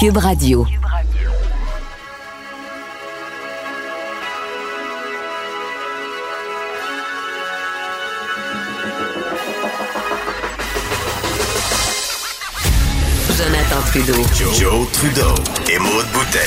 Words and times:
Cube 0.00 0.16
Radio. 0.16 0.64
Jonathan 13.36 13.82
Trudeau. 13.90 14.14
Joe, 14.54 14.86
Trudeau 14.90 15.34
et 15.70 15.78
Maude 15.78 16.06
Boutet. 16.14 16.38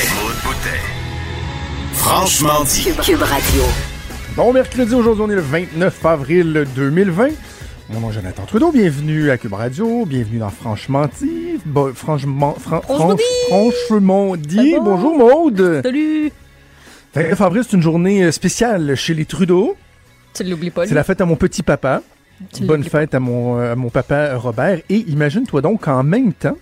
Franchement 1.93 2.63
dit. 2.63 2.89
Cube 3.05 3.21
Radio. 3.21 3.61
Bon 4.35 4.51
mercredi, 4.51 4.95
aujourd'hui 4.95 5.25
on 5.27 5.29
est 5.29 5.35
le 5.35 5.41
29 5.41 6.05
avril 6.07 6.65
2020. 6.73 7.27
Mon 7.94 8.00
nom 8.00 8.10
est 8.10 8.14
Jonathan 8.14 8.44
Trudeau, 8.46 8.71
bienvenue 8.71 9.30
à 9.30 9.38
Cube 9.38 9.54
Radio, 9.54 10.05
bienvenue 10.05 10.39
dans 10.39 10.50
Franchement 10.50 11.05
dit. 11.20 11.59
Bon, 11.66 11.94
franchement, 11.94 12.55
fran- 12.59 12.82
Franchement 12.82 13.16
franch- 13.16 13.72
franchement 13.88 14.36
dit. 14.36 14.76
Bon. 14.77 14.84
Bonjour 14.84 15.17
Maude. 15.17 15.81
Salut! 15.84 16.31
29 17.14 17.41
avril, 17.41 17.64
c'est 17.67 17.76
une 17.76 17.84
journée 17.84 18.23
euh, 18.23 18.31
spéciale 18.31 18.95
chez 18.95 19.14
les 19.14 19.26
Trudeau. 19.26 19.76
Tu 20.34 20.44
l'oublies 20.44 20.72
pas, 20.72 20.88
C'est 20.88 20.95
la 20.95 21.03
fête 21.03 21.22
à 21.22 21.26
mon 21.26 21.36
petit 21.36 21.62
papa. 21.62 22.02
Tu 22.52 22.64
Bonne 22.64 22.84
pas. 22.84 22.90
fête 23.02 23.14
à 23.14 23.20
mon, 23.20 23.59
euh, 23.59 23.73
à 23.73 23.76
mon 23.76 23.90
papa 23.90 24.36
Robert. 24.38 24.80
Et 24.89 24.98
imagine-toi 25.08 25.62
donc 25.62 25.81
qu'en 25.81 26.03
même 26.03 26.34
temps. 26.34 26.58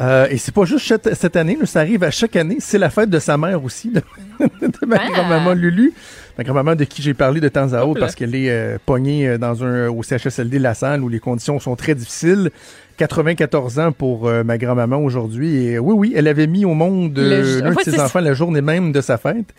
Euh, 0.00 0.26
et 0.30 0.38
c'est 0.38 0.52
pas 0.54 0.64
juste 0.64 0.86
cette, 0.86 1.14
cette 1.14 1.36
année, 1.36 1.56
là, 1.58 1.66
ça 1.66 1.80
arrive 1.80 2.02
à 2.02 2.10
chaque 2.10 2.36
année, 2.36 2.56
c'est 2.58 2.78
la 2.78 2.90
fête 2.90 3.10
de 3.10 3.18
sa 3.18 3.36
mère 3.38 3.62
aussi, 3.64 3.90
de, 3.90 4.02
de 4.40 4.86
ma 4.86 4.96
Ah. 5.00 5.08
grand-maman 5.12 5.52
Lulu. 5.54 5.92
Ma 6.36 6.42
grand-maman 6.42 6.74
de 6.74 6.82
qui 6.82 7.00
j'ai 7.00 7.14
parlé 7.14 7.40
de 7.40 7.48
temps 7.48 7.72
à 7.74 7.84
autre 7.84 8.00
parce 8.00 8.16
qu'elle 8.16 8.34
est 8.34 8.50
euh, 8.50 8.76
pognée 8.84 9.28
euh, 9.28 9.38
dans 9.38 9.62
un, 9.62 9.88
au 9.88 10.02
CHSLD 10.02 10.58
La 10.58 10.74
Salle 10.74 11.02
où 11.04 11.08
les 11.08 11.20
conditions 11.20 11.60
sont 11.60 11.76
très 11.76 11.94
difficiles. 11.94 12.50
94 12.96 13.78
ans 13.78 13.92
pour 13.92 14.26
euh, 14.28 14.42
ma 14.42 14.58
grand-maman 14.58 14.98
aujourd'hui. 14.98 15.66
Et 15.66 15.78
oui, 15.78 15.94
oui, 15.96 16.12
elle 16.16 16.26
avait 16.26 16.48
mis 16.48 16.64
au 16.64 16.74
monde 16.74 17.16
l'un 17.18 17.70
de 17.72 17.80
ses 17.84 18.00
enfants 18.00 18.20
la 18.20 18.34
journée 18.34 18.62
même 18.62 18.90
de 18.90 19.00
sa 19.00 19.16
fête. 19.18 19.54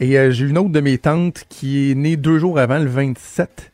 Et 0.00 0.16
j'ai 0.32 0.46
une 0.46 0.56
autre 0.56 0.70
de 0.70 0.80
mes 0.80 0.96
tantes 0.98 1.44
qui 1.48 1.90
est 1.90 1.94
née 1.94 2.16
deux 2.16 2.38
jours 2.38 2.58
avant, 2.58 2.78
le 2.78 2.86
27. 2.88 3.69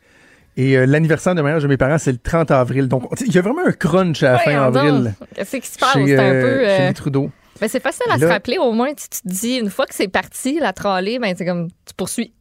Et 0.57 0.75
euh, 0.75 0.85
l'anniversaire 0.87 1.35
de 1.35 1.41
mariage 1.41 1.63
de 1.63 1.67
mes 1.67 1.77
parents, 1.77 1.97
c'est 1.99 2.11
le 2.11 2.17
30 2.17 2.49
avril. 2.51 2.87
Donc, 2.87 3.03
il 3.25 3.33
y 3.33 3.37
a 3.37 3.41
vraiment 3.41 3.65
un 3.65 3.71
crunch 3.71 4.23
à 4.23 4.33
la 4.33 4.37
fin 4.39 4.59
avril. 4.61 5.13
Qu'est-ce 5.35 5.57
qui 5.57 5.67
se 5.67 5.77
passe? 5.77 5.93
C'est 5.93 6.17
un 6.17 6.23
euh, 6.23 6.41
peu. 6.41 6.65
chez 6.65 6.81
euh, 6.83 6.87
les 6.87 6.93
Trudeau. 6.95 7.29
ben, 7.61 7.69
c'est 7.69 7.79
facile 7.79 8.05
à 8.11 8.17
Là- 8.17 8.27
se 8.27 8.31
rappeler, 8.31 8.57
au 8.57 8.71
moins. 8.71 8.89
Tu, 8.93 9.07
tu 9.07 9.21
te 9.21 9.27
dis, 9.27 9.57
une 9.57 9.69
fois 9.69 9.85
que 9.85 9.93
c'est 9.93 10.07
parti, 10.07 10.59
la 10.59 10.73
trolley, 10.73 11.19
ben, 11.19 11.33
c'est 11.37 11.45
comme, 11.45 11.67
tu 11.69 11.93
poursuis. 11.95 12.33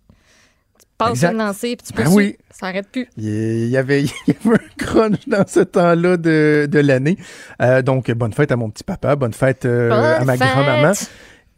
Tu 0.81 0.87
passes 0.97 1.23
une 1.25 1.37
lancée, 1.37 1.77
puis 1.77 1.87
tu 1.89 1.93
Ben 1.93 2.05
poursuis. 2.05 2.17
oui. 2.25 2.37
Ça 2.51 2.69
arrête 2.69 2.89
plus. 2.91 3.07
Il 3.19 3.67
y 3.69 3.77
avait, 3.77 4.03
il 4.05 4.11
y 4.29 4.35
avait 4.47 4.57
un 4.57 4.69
crunch 4.79 5.29
dans 5.29 5.47
ce 5.47 5.61
temps-là 5.61 6.17
de, 6.17 6.67
de 6.71 6.79
l'année. 6.79 7.19
Euh, 7.61 7.83
donc, 7.83 8.11
bonne 8.13 8.33
fête 8.33 8.51
à 8.51 8.57
mon 8.57 8.71
petit 8.71 8.83
papa, 8.85 9.15
bonne 9.15 9.35
fête 9.35 9.67
euh, 9.67 10.17
à 10.19 10.25
ma 10.25 10.39
grand-maman. 10.39 10.93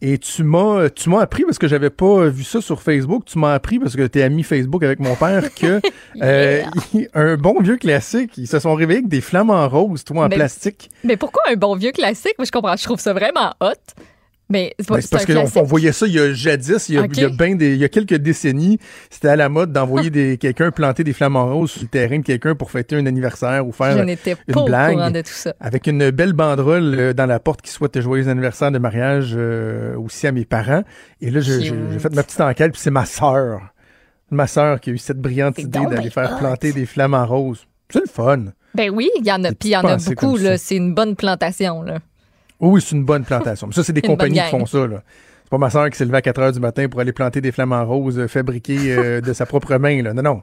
Et 0.01 0.19
tu 0.19 0.45
m'as, 0.45 0.91
tu 0.91 1.11
m'as 1.11 1.21
appris 1.21 1.45
parce 1.45 1.59
que 1.59 1.67
j'avais 1.67 1.91
pas 1.91 2.27
vu 2.29 2.45
ça 2.45 2.61
sur 2.61 2.83
Facebook. 2.83 3.25
Tu 3.25 3.39
m'as 3.39 3.55
appris 3.55 3.81
parce 3.81 3.97
que 3.97 4.07
tu 4.07 4.21
es 4.21 4.23
ami 4.23 4.45
Facebook 4.45 4.85
avec 4.85 5.01
mon 5.01 5.17
père 5.17 5.53
que 5.53 5.81
euh, 6.23 6.63
un 7.15 7.37
bon 7.37 7.61
vieux 7.61 7.77
classique, 7.77 8.39
ils 8.39 8.47
se 8.47 8.61
sont 8.61 8.75
réveillés 8.75 9.01
avec 9.01 9.09
des 9.09 9.21
flamants 9.21 9.69
roses, 9.69 10.05
toi 10.05 10.27
en 10.27 10.29
plastique. 10.29 10.91
Mais 11.03 11.17
pourquoi 11.17 11.43
un 11.51 11.57
bon 11.57 11.75
vieux 11.75 11.91
classique? 11.91 12.35
Moi, 12.39 12.45
je 12.45 12.53
comprends. 12.53 12.77
Je 12.77 12.85
trouve 12.85 13.01
ça 13.01 13.13
vraiment 13.13 13.55
hot. 13.61 13.73
Mais 14.51 14.75
c'est 14.79 14.89
pas 14.89 14.97
Ben, 14.97 15.03
parce 15.11 15.27
qu'on 15.27 15.63
voyait 15.65 15.93
ça 15.93 16.07
il 16.07 16.15
y 16.15 16.19
a 16.19 16.33
jadis, 16.33 16.89
il 16.89 16.95
y 16.95 16.99
a, 16.99 17.03
Ok. 17.03 17.11
il 17.17 17.23
y 17.23 17.25
a 17.25 17.29
ben 17.29 17.57
des, 17.57 17.75
il 17.75 17.79
y 17.79 17.85
a 17.85 17.89
quelques 17.91 18.15
décennies, 18.15 18.79
c'était 19.11 19.29
à 19.29 19.37
la 19.37 19.49
mode 19.51 19.73
d'envoyer 19.73 20.09
des 20.19 20.39
quelqu'un 20.39 20.71
planter 20.71 21.05
des 21.05 21.13
flamants 21.13 21.53
roses 21.55 21.73
sur 21.73 21.83
le 21.83 21.89
terrain 21.89 22.19
de 22.19 22.23
quelqu'un 22.25 22.55
pour 22.55 22.71
fêter 22.71 22.97
un 22.97 23.05
anniversaire 23.05 23.67
ou 23.67 23.73
faire 23.73 23.99
Je 23.99 24.03
n'étais 24.03 24.37
une 24.49 24.55
pas 24.55 24.61
au 24.61 24.65
blague. 24.65 24.95
courant 24.95 25.11
de 25.11 25.21
tout 25.21 25.29
ça. 25.33 25.55
avec 25.61 25.87
une 25.87 26.11
belle 26.11 26.33
banderole 26.33 26.95
euh, 26.99 27.13
dans 27.13 27.27
la 27.27 27.41
porte 27.41 27.61
qui 27.61 27.71
souhaite 27.71 28.01
joyeux 28.01 28.29
anniversaire 28.29 28.71
de 28.73 28.79
mariage 28.79 29.35
euh, 29.37 29.97
aussi 29.99 30.27
à 30.27 30.33
mes 30.33 30.47
parents. 30.47 30.83
Et 31.21 31.31
là, 31.31 31.41
j'ai 31.41 31.71
fait 31.99 32.15
ma 32.15 32.23
petite 32.23 32.41
enquête, 32.41 32.73
puis 32.73 32.81
c'est 32.81 32.91
ma 32.91 33.05
sœur. 33.05 33.61
Ma 34.31 34.47
sœur 34.47 34.81
qui 34.81 34.91
a 34.91 34.93
eu 34.95 34.99
cette 34.99 35.19
brillante 35.21 35.59
idée 35.59 35.81
d'aller 35.91 36.11
faire 36.11 36.33
hot. 36.35 36.39
planter 36.39 36.73
des 36.73 36.87
flamants 36.87 37.27
roses. 37.27 37.67
C'est 37.91 38.01
le 38.01 38.07
fun. 38.07 38.45
Ben 38.75 38.91
oui, 38.91 39.11
il 39.19 39.27
y 39.27 39.33
en 39.33 39.43
a, 39.45 39.49
puis 39.53 39.71
il 39.71 39.73
y 39.73 39.77
en 39.77 39.85
a 39.85 39.97
beaucoup, 39.97 40.37
là. 40.37 40.59
C'est 40.59 40.77
une 40.77 40.95
bonne 40.95 41.17
plantation, 41.17 41.83
là. 41.83 41.99
Oui, 42.61 42.71
oui, 42.75 42.81
c'est 42.85 42.95
une 42.97 43.05
bonne 43.05 43.25
plantation. 43.25 43.67
Mais 43.69 43.73
ça, 43.75 43.85
c'est 43.85 43.93
des 43.93 44.03
compagnies 44.13 44.39
qui 44.41 44.51
font 44.51 44.67
ça. 44.67 44.87
là. 44.87 45.03
C'est 45.45 45.51
pas 45.51 45.59
ma 45.59 45.71
sœur 45.71 45.89
qui 45.89 45.97
s'est 45.97 46.05
levée 46.05 46.19
à 46.19 46.23
4 46.23 46.39
heures 46.41 46.53
du 46.53 46.61
matin 46.61 46.89
pour 46.89 47.01
aller 47.01 47.13
planter 47.13 47.41
des 47.41 47.53
flamants 47.53 47.85
roses 47.87 48.19
euh, 48.19 48.29
fabriqués 48.29 48.93
euh, 48.97 49.21
de 49.23 49.33
sa 49.33 49.47
propre 49.47 49.77
main. 49.77 50.03
Là. 50.03 50.13
Non, 50.13 50.23
non. 50.23 50.43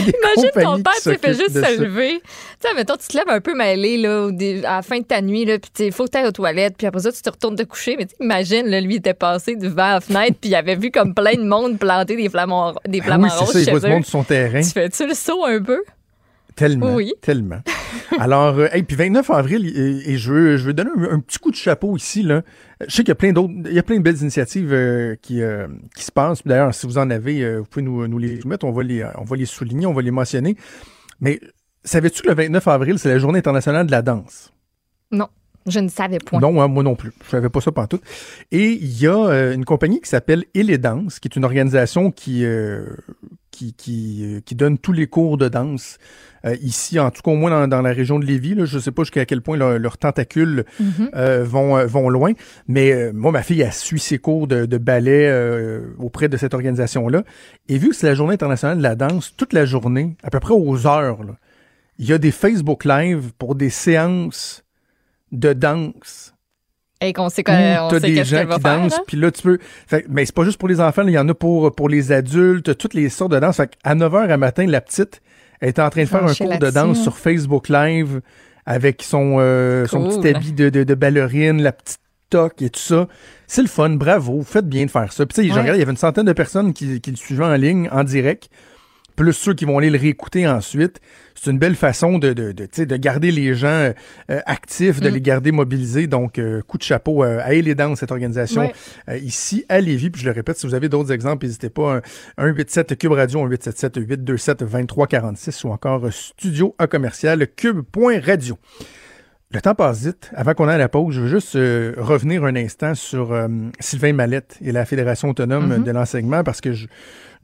Imagine 0.00 0.50
ton 0.54 0.82
père, 0.82 0.92
qui 0.94 1.10
tu 1.10 1.18
fait 1.18 1.34
juste 1.34 1.52
se 1.52 1.60
ça. 1.60 1.70
lever. 1.72 2.20
Tu 2.22 2.68
sais, 2.68 2.74
mettons, 2.74 2.96
tu 2.96 3.06
te 3.08 3.16
lèves 3.16 3.28
un 3.28 3.40
peu 3.40 3.54
mêlé, 3.54 3.98
là, 3.98 4.28
à 4.64 4.76
la 4.76 4.82
fin 4.82 4.98
de 4.98 5.04
ta 5.04 5.20
nuit, 5.20 5.44
là, 5.44 5.58
puis 5.58 5.70
il 5.86 5.92
faut 5.92 6.04
que 6.04 6.10
tu 6.10 6.16
ailles 6.18 6.26
aux 6.26 6.32
toilettes, 6.32 6.76
puis 6.78 6.86
après 6.86 7.02
ça, 7.02 7.12
tu 7.12 7.20
te 7.20 7.28
retournes 7.28 7.56
te 7.56 7.64
coucher. 7.64 7.96
Mais 7.98 8.06
imagine, 8.20 8.66
là, 8.66 8.80
lui, 8.80 8.94
il 8.94 8.98
était 8.98 9.12
passé 9.14 9.56
devant 9.56 9.88
la 9.94 10.00
fenêtre, 10.00 10.36
puis 10.40 10.50
il 10.50 10.54
avait 10.54 10.76
vu 10.76 10.90
comme 10.90 11.12
plein 11.12 11.34
de 11.34 11.44
monde 11.44 11.78
planter 11.78 12.16
des 12.16 12.28
flamants, 12.30 12.72
des 12.86 13.00
Ah 13.02 13.04
flamants 13.04 13.24
oui, 13.24 13.30
c'est 13.30 13.44
roses 13.44 13.52
ça, 13.52 13.58
il 13.60 13.64
chez 13.66 13.70
voit 13.72 13.80
eux. 13.88 13.92
monde 13.92 14.04
sur 14.04 14.12
son 14.12 14.24
terrain. 14.24 14.60
Tu 14.62 14.70
fais-tu 14.70 15.06
le 15.06 15.14
saut 15.14 15.44
un 15.44 15.60
peu? 15.60 15.82
Tellement. 16.56 16.94
Oui. 16.94 17.12
Tellement. 17.20 17.60
Alors, 18.18 18.58
euh, 18.58 18.68
hey, 18.72 18.82
puis 18.82 18.96
29 18.96 19.28
avril, 19.30 19.66
et, 19.66 20.12
et 20.12 20.18
je, 20.18 20.32
veux, 20.32 20.56
je 20.56 20.64
veux 20.66 20.74
donner 20.74 20.90
un, 20.96 21.14
un 21.14 21.20
petit 21.20 21.38
coup 21.38 21.50
de 21.50 21.56
chapeau 21.56 21.96
ici. 21.96 22.22
Là. 22.22 22.42
Je 22.80 22.94
sais 22.94 23.02
qu'il 23.02 23.08
y 23.08 23.12
a 23.12 23.16
plein 23.16 23.32
d'autres, 23.32 23.52
il 23.66 23.72
y 23.72 23.78
a 23.78 23.82
plein 23.82 23.96
de 23.96 24.02
belles 24.02 24.20
initiatives 24.20 24.72
euh, 24.72 25.16
qui, 25.20 25.42
euh, 25.42 25.68
qui 25.96 26.04
se 26.04 26.12
passent. 26.12 26.42
Puis 26.42 26.48
D'ailleurs, 26.48 26.74
si 26.74 26.86
vous 26.86 26.98
en 26.98 27.10
avez, 27.10 27.42
euh, 27.42 27.58
vous 27.58 27.64
pouvez 27.64 27.84
nous, 27.84 28.06
nous 28.06 28.18
les 28.18 28.40
soumettre. 28.40 28.64
On 28.66 28.72
va 28.72 28.82
les, 28.82 29.04
on 29.16 29.24
va 29.24 29.36
les 29.36 29.46
souligner, 29.46 29.86
on 29.86 29.92
va 29.92 30.02
les 30.02 30.10
mentionner. 30.10 30.56
Mais 31.20 31.40
savais-tu 31.84 32.22
que 32.22 32.28
le 32.28 32.34
29 32.34 32.68
avril, 32.68 32.98
c'est 32.98 33.08
la 33.08 33.18
journée 33.18 33.38
internationale 33.38 33.86
de 33.86 33.90
la 33.90 34.02
danse? 34.02 34.52
Non, 35.10 35.28
je 35.66 35.80
ne 35.80 35.88
savais 35.88 36.18
point. 36.18 36.40
Non, 36.40 36.60
hein, 36.62 36.68
moi 36.68 36.82
non 36.82 36.94
plus. 36.94 37.12
Je 37.24 37.30
savais 37.30 37.48
pas 37.48 37.60
ça 37.60 37.72
pantoute. 37.72 38.02
Et 38.52 38.70
il 38.72 39.00
y 39.00 39.06
a 39.06 39.16
euh, 39.16 39.54
une 39.54 39.64
compagnie 39.64 40.00
qui 40.00 40.08
s'appelle 40.08 40.44
Danse, 40.54 41.18
qui 41.20 41.28
est 41.28 41.36
une 41.36 41.44
organisation 41.44 42.10
qui, 42.10 42.44
euh, 42.44 42.84
qui, 43.50 43.72
qui, 43.74 44.20
euh, 44.24 44.40
qui 44.44 44.54
donne 44.54 44.78
tous 44.78 44.92
les 44.92 45.06
cours 45.06 45.38
de 45.38 45.48
danse 45.48 45.98
euh, 46.44 46.56
ici, 46.60 46.98
en 47.00 47.10
tout 47.10 47.22
cas 47.22 47.30
au 47.30 47.36
moins 47.36 47.50
dans, 47.50 47.68
dans 47.68 47.80
la 47.82 47.92
région 47.92 48.18
de 48.18 48.26
Lévis. 48.26 48.54
Là, 48.54 48.66
je 48.66 48.78
sais 48.78 48.90
pas 48.90 49.02
jusqu'à 49.04 49.24
quel 49.24 49.40
point 49.40 49.56
leur- 49.56 49.78
leurs 49.78 49.96
tentacules 49.96 50.64
Mhm. 50.78 51.10
euh, 51.14 51.44
vont, 51.44 51.86
vont 51.86 52.10
loin. 52.10 52.32
Mais 52.68 52.92
euh, 52.92 53.12
moi, 53.14 53.32
ma 53.32 53.42
fille 53.42 53.62
a 53.62 53.70
suit 53.70 54.00
ses 54.00 54.18
cours 54.18 54.46
de, 54.46 54.66
de 54.66 54.76
ballet 54.78 55.28
euh, 55.28 55.94
auprès 55.98 56.28
de 56.28 56.36
cette 56.36 56.52
organisation-là. 56.52 57.22
Et 57.68 57.78
vu 57.78 57.88
que 57.90 57.96
c'est 57.96 58.06
la 58.08 58.14
journée 58.14 58.34
internationale 58.34 58.76
de 58.78 58.82
la 58.82 58.96
danse, 58.96 59.32
toute 59.36 59.52
la 59.54 59.64
journée, 59.64 60.16
à 60.22 60.28
peu 60.30 60.40
près 60.40 60.52
aux 60.54 60.86
heures, 60.86 61.18
il 61.98 62.06
y 62.06 62.12
a 62.12 62.18
des 62.18 62.32
Facebook 62.32 62.84
Live 62.84 63.30
pour 63.38 63.54
des 63.54 63.70
séances 63.70 64.63
de 65.32 65.52
danse 65.52 66.34
Et 67.00 67.12
qu'on 67.12 67.28
sait 67.28 67.42
où 67.42 67.44
qu'on 67.44 67.52
t'as 67.52 68.00
sait 68.00 68.00
des 68.00 68.24
gens 68.24 68.44
va 68.44 68.56
qui 68.56 68.62
faire. 68.62 68.80
dansent, 68.80 68.92
là. 68.96 69.02
puis 69.06 69.16
là, 69.16 69.30
tu 69.30 69.42
peux... 69.42 69.58
Fait, 69.86 70.04
mais 70.08 70.24
c'est 70.24 70.34
pas 70.34 70.44
juste 70.44 70.58
pour 70.58 70.68
les 70.68 70.80
enfants, 70.80 71.02
il 71.06 71.10
y 71.12 71.18
en 71.18 71.28
a 71.28 71.34
pour, 71.34 71.74
pour 71.74 71.88
les 71.88 72.12
adultes, 72.12 72.76
toutes 72.78 72.94
les 72.94 73.08
sortes 73.08 73.32
de 73.32 73.38
danse. 73.38 73.56
Fait 73.56 73.70
à 73.84 73.94
9h 73.94 74.28
à 74.30 74.36
matin, 74.36 74.66
la 74.66 74.80
petite 74.80 75.20
est 75.60 75.78
en 75.78 75.90
train 75.90 76.02
de 76.02 76.08
faire 76.08 76.24
un 76.24 76.34
cours 76.34 76.58
de 76.58 76.70
danse 76.70 76.98
hein. 76.98 77.02
sur 77.02 77.16
Facebook 77.18 77.68
Live 77.68 78.20
avec 78.66 79.02
son, 79.02 79.36
euh, 79.40 79.86
son 79.86 80.08
petit 80.08 80.28
habit 80.28 80.52
de, 80.52 80.68
de, 80.70 80.84
de 80.84 80.94
ballerine, 80.94 81.60
la 81.62 81.72
petite 81.72 81.98
toque 82.30 82.62
et 82.62 82.70
tout 82.70 82.80
ça. 82.80 83.08
C'est 83.46 83.62
le 83.62 83.68
fun, 83.68 83.90
bravo, 83.90 84.42
faites 84.42 84.68
bien 84.68 84.86
de 84.86 84.90
faire 84.90 85.12
ça. 85.12 85.26
Puis 85.26 85.34
tu 85.34 85.42
sais, 85.42 85.48
je 85.48 85.54
Ouais. 85.54 85.60
regarde, 85.60 85.76
il 85.76 85.80
y 85.80 85.82
avait 85.82 85.92
une 85.92 85.98
centaine 85.98 86.24
de 86.26 86.32
personnes 86.32 86.72
qui, 86.72 87.00
qui 87.00 87.10
le 87.10 87.16
suivaient 87.16 87.44
en 87.44 87.54
ligne, 87.56 87.88
en 87.92 88.04
direct 88.04 88.48
plus 89.16 89.32
ceux 89.32 89.54
qui 89.54 89.64
vont 89.64 89.78
aller 89.78 89.90
le 89.90 89.98
réécouter 89.98 90.46
ensuite. 90.48 91.00
C'est 91.34 91.50
une 91.50 91.58
belle 91.58 91.74
façon 91.74 92.18
de, 92.18 92.32
de, 92.32 92.52
de, 92.52 92.96
garder 92.96 93.30
les 93.30 93.54
gens 93.54 93.68
euh, 94.30 94.40
actifs, 94.46 95.00
de 95.00 95.10
Mm. 95.10 95.12
les 95.14 95.20
garder 95.20 95.52
mobilisés. 95.52 96.06
Donc, 96.06 96.38
euh, 96.38 96.62
coup 96.62 96.78
de 96.78 96.82
chapeau 96.82 97.22
euh, 97.24 97.40
à 97.42 97.54
Elle 97.54 97.74
dans 97.74 97.94
cette 97.96 98.12
organisation 98.12 98.70
ici 99.20 99.64
à 99.68 99.80
Lévis. 99.80 100.10
Puis 100.10 100.22
je 100.22 100.26
le 100.26 100.32
répète, 100.32 100.56
si 100.58 100.66
vous 100.66 100.74
avez 100.74 100.88
d'autres 100.88 101.12
exemples, 101.12 101.44
n'hésitez 101.46 101.70
pas. 101.70 102.00
187 102.38 102.96
Cube 102.98 103.12
Radio, 103.12 103.40
1877 103.40 103.96
827 103.96 104.58
2346 104.64 105.64
ou 105.64 105.68
encore 105.70 106.12
studio 106.12 106.74
à 106.78 106.86
commercial 106.86 107.46
cube.radio. 107.56 108.56
Le 109.50 109.60
temps 109.60 109.74
passe 109.76 110.04
vite. 110.06 110.32
Avant 110.34 110.52
qu'on 110.54 110.66
aille 110.66 110.74
à 110.74 110.78
la 110.78 110.88
pause, 110.88 111.14
je 111.14 111.20
veux 111.20 111.28
juste 111.28 111.54
euh, 111.54 111.92
revenir 111.96 112.44
un 112.44 112.56
instant 112.56 112.94
sur 112.96 113.32
euh, 113.32 113.46
Sylvain 113.78 114.12
Mallette 114.12 114.56
et 114.60 114.72
la 114.72 114.84
Fédération 114.84 115.28
autonome 115.28 115.68
Mhm. 115.76 115.84
de 115.84 115.90
l'enseignement 115.92 116.42
parce 116.42 116.60
que 116.60 116.72
je, 116.72 116.88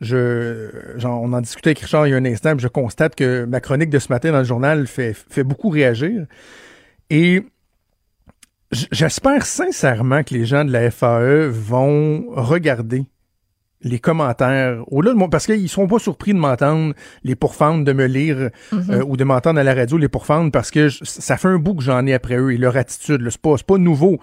je 0.00 0.70
on 1.04 1.32
en 1.32 1.40
discutait 1.40 1.70
avec 1.70 1.80
Richard 1.80 2.06
il 2.06 2.10
y 2.10 2.14
a 2.14 2.16
un 2.16 2.24
instant, 2.24 2.52
puis 2.56 2.62
je 2.62 2.68
constate 2.68 3.14
que 3.14 3.44
ma 3.44 3.60
chronique 3.60 3.90
de 3.90 3.98
ce 3.98 4.10
matin 4.12 4.32
dans 4.32 4.38
le 4.38 4.44
journal 4.44 4.86
fait, 4.86 5.12
fait 5.14 5.44
beaucoup 5.44 5.68
réagir. 5.68 6.26
Et 7.10 7.42
j'espère 8.72 9.44
sincèrement 9.46 10.22
que 10.22 10.34
les 10.34 10.46
gens 10.46 10.64
de 10.64 10.72
la 10.72 10.90
FAE 10.90 11.48
vont 11.48 12.24
regarder 12.30 13.04
les 13.82 13.98
commentaires 13.98 14.82
au-delà 14.88 15.12
de 15.14 15.18
moi, 15.18 15.28
parce 15.30 15.46
qu'ils 15.46 15.68
sont 15.70 15.86
pas 15.86 15.98
surpris 15.98 16.34
de 16.34 16.38
m'entendre 16.38 16.94
les 17.24 17.34
pourfendre, 17.34 17.82
de 17.82 17.92
me 17.94 18.04
lire 18.06 18.50
Mhm. 18.72 18.90
euh, 18.90 19.02
ou 19.04 19.16
de 19.16 19.24
m'entendre 19.24 19.58
à 19.58 19.64
la 19.64 19.74
radio 19.74 19.96
les 19.96 20.08
pourfendre 20.08 20.52
parce 20.52 20.70
que 20.70 20.88
je- 20.88 21.02
ça 21.04 21.38
fait 21.38 21.48
un 21.48 21.58
bout 21.58 21.74
que 21.76 21.82
j'en 21.82 22.06
ai 22.06 22.12
après 22.12 22.36
eux 22.36 22.52
et 22.52 22.58
leur 22.58 22.76
attitude. 22.76 23.26
C'est 23.30 23.40
pas, 23.40 23.54
pas 23.66 23.78
nouveau. 23.78 24.20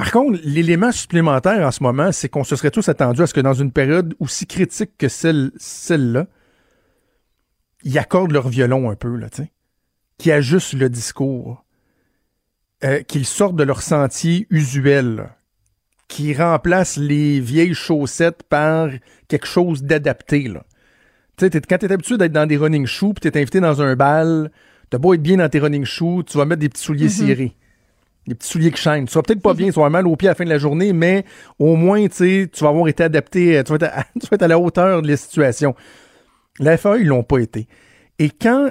Par 0.00 0.12
contre, 0.12 0.40
l'élément 0.44 0.92
supplémentaire 0.92 1.66
en 1.66 1.70
ce 1.70 1.82
moment, 1.82 2.10
c'est 2.10 2.30
qu'on 2.30 2.42
se 2.44 2.56
serait 2.56 2.70
tous 2.70 2.88
attendus 2.88 3.20
à 3.20 3.26
ce 3.26 3.34
que 3.34 3.40
dans 3.40 3.52
une 3.52 3.70
période 3.70 4.14
aussi 4.18 4.46
critique 4.46 4.92
que 4.96 5.08
celle, 5.08 5.50
celle-là, 5.58 6.26
ils 7.82 7.98
accordent 7.98 8.32
leur 8.32 8.48
violon 8.48 8.88
un 8.90 8.94
peu, 8.94 9.14
là, 9.16 9.28
tu 9.28 9.42
sais. 9.42 9.52
Qui 10.16 10.32
ajustent 10.32 10.72
le 10.74 10.88
discours. 10.88 11.64
euh, 12.82 13.02
qu'ils 13.02 13.26
sortent 13.26 13.56
de 13.56 13.62
leur 13.62 13.82
sentier 13.82 14.46
usuel, 14.48 15.28
qu'ils 16.08 16.34
remplacent 16.40 16.96
les 16.96 17.38
vieilles 17.38 17.74
chaussettes 17.74 18.42
par 18.44 18.88
quelque 19.28 19.46
chose 19.46 19.82
d'adapté. 19.82 20.44
Là. 20.48 20.64
Tu 21.36 21.44
sais, 21.44 21.50
t'es- 21.50 21.60
quand 21.60 21.76
tu 21.76 21.84
es 21.84 21.92
habitué 21.92 22.16
d'être 22.16 22.32
dans 22.32 22.46
des 22.46 22.56
running 22.56 22.86
shoes, 22.86 23.12
puis 23.12 23.20
tu 23.20 23.28
es 23.28 23.38
invité 23.38 23.60
dans 23.60 23.82
un 23.82 23.96
bal, 23.96 24.50
t'as 24.88 24.96
beau 24.96 25.12
être 25.12 25.20
bien 25.22 25.36
dans 25.36 25.48
tes 25.50 25.58
running 25.58 25.84
shoes, 25.84 26.24
tu 26.26 26.38
vas 26.38 26.46
mettre 26.46 26.60
des 26.60 26.70
petits 26.70 26.82
souliers 26.82 27.08
cirés. 27.10 27.54
Des 28.30 28.36
petits 28.36 28.48
souliers 28.48 28.70
qui 28.70 28.80
chaînent. 28.80 29.06
Tu 29.06 29.14
vas 29.14 29.22
peut-être 29.22 29.42
pas 29.42 29.54
bien, 29.54 29.70
tu 29.70 29.80
vas 29.80 29.90
mal 29.90 30.06
aux 30.06 30.14
pieds 30.14 30.28
à 30.28 30.30
la 30.30 30.34
fin 30.36 30.44
de 30.44 30.50
la 30.50 30.58
journée, 30.58 30.92
mais 30.92 31.24
au 31.58 31.74
moins, 31.74 32.06
tu 32.06 32.48
vas 32.60 32.68
avoir 32.68 32.86
été 32.86 33.02
adapté, 33.02 33.58
euh, 33.58 33.62
tu 33.64 33.72
vas 33.72 33.86
être 34.30 34.42
à, 34.42 34.46
la 34.46 34.56
hauteur 34.56 35.02
de 35.02 35.08
la 35.08 35.16
situation. 35.16 35.74
La 36.60 36.76
FAE, 36.76 36.98
ils 37.00 37.08
l'ont 37.08 37.24
pas 37.24 37.38
été. 37.38 37.66
Et 38.20 38.30
quand 38.30 38.70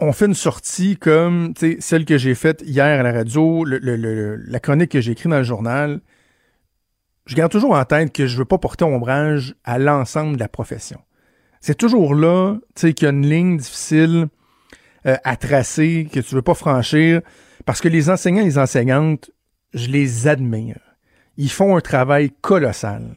on 0.00 0.12
fait 0.12 0.26
une 0.26 0.34
sortie 0.34 0.96
comme 0.96 1.52
celle 1.80 2.04
que 2.04 2.16
j'ai 2.16 2.36
faite 2.36 2.62
hier 2.64 3.00
à 3.00 3.02
la 3.02 3.10
radio, 3.10 3.64
la 3.64 4.60
chronique 4.60 4.92
que 4.92 5.00
j'ai 5.00 5.12
écrite 5.12 5.30
dans 5.30 5.38
le 5.38 5.42
journal, 5.42 6.00
je 7.26 7.34
garde 7.34 7.50
toujours 7.50 7.72
en 7.72 7.84
tête 7.84 8.12
que 8.12 8.28
je 8.28 8.38
veux 8.38 8.44
pas 8.44 8.58
porter 8.58 8.84
ombrage 8.84 9.56
à 9.64 9.80
l'ensemble 9.80 10.36
de 10.36 10.40
la 10.40 10.48
profession. 10.48 11.00
C'est 11.60 11.76
toujours 11.76 12.14
là, 12.14 12.56
qu'il 12.76 13.02
y 13.02 13.06
a 13.06 13.10
une 13.10 13.28
ligne 13.28 13.56
difficile 13.56 14.28
euh, 15.06 15.16
à 15.24 15.36
tracer, 15.36 16.08
que 16.12 16.20
tu 16.20 16.36
veux 16.36 16.42
pas 16.42 16.54
franchir, 16.54 17.22
parce 17.64 17.80
que 17.80 17.88
les 17.88 18.10
enseignants 18.10 18.42
et 18.42 18.46
les 18.46 18.58
enseignantes, 18.58 19.30
je 19.74 19.88
les 19.88 20.28
admire. 20.28 20.78
Ils 21.36 21.50
font 21.50 21.76
un 21.76 21.80
travail 21.80 22.30
colossal. 22.40 23.16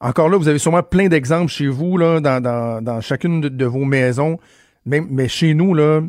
Encore 0.00 0.28
là, 0.28 0.36
vous 0.36 0.48
avez 0.48 0.58
sûrement 0.58 0.82
plein 0.82 1.08
d'exemples 1.08 1.50
chez 1.50 1.66
vous, 1.66 1.96
là, 1.96 2.20
dans, 2.20 3.00
chacune 3.00 3.40
de, 3.40 3.64
vos 3.64 3.84
maisons, 3.84 4.38
mais 4.84 5.28
chez 5.28 5.54
nous, 5.54 5.74
là, 5.74 6.02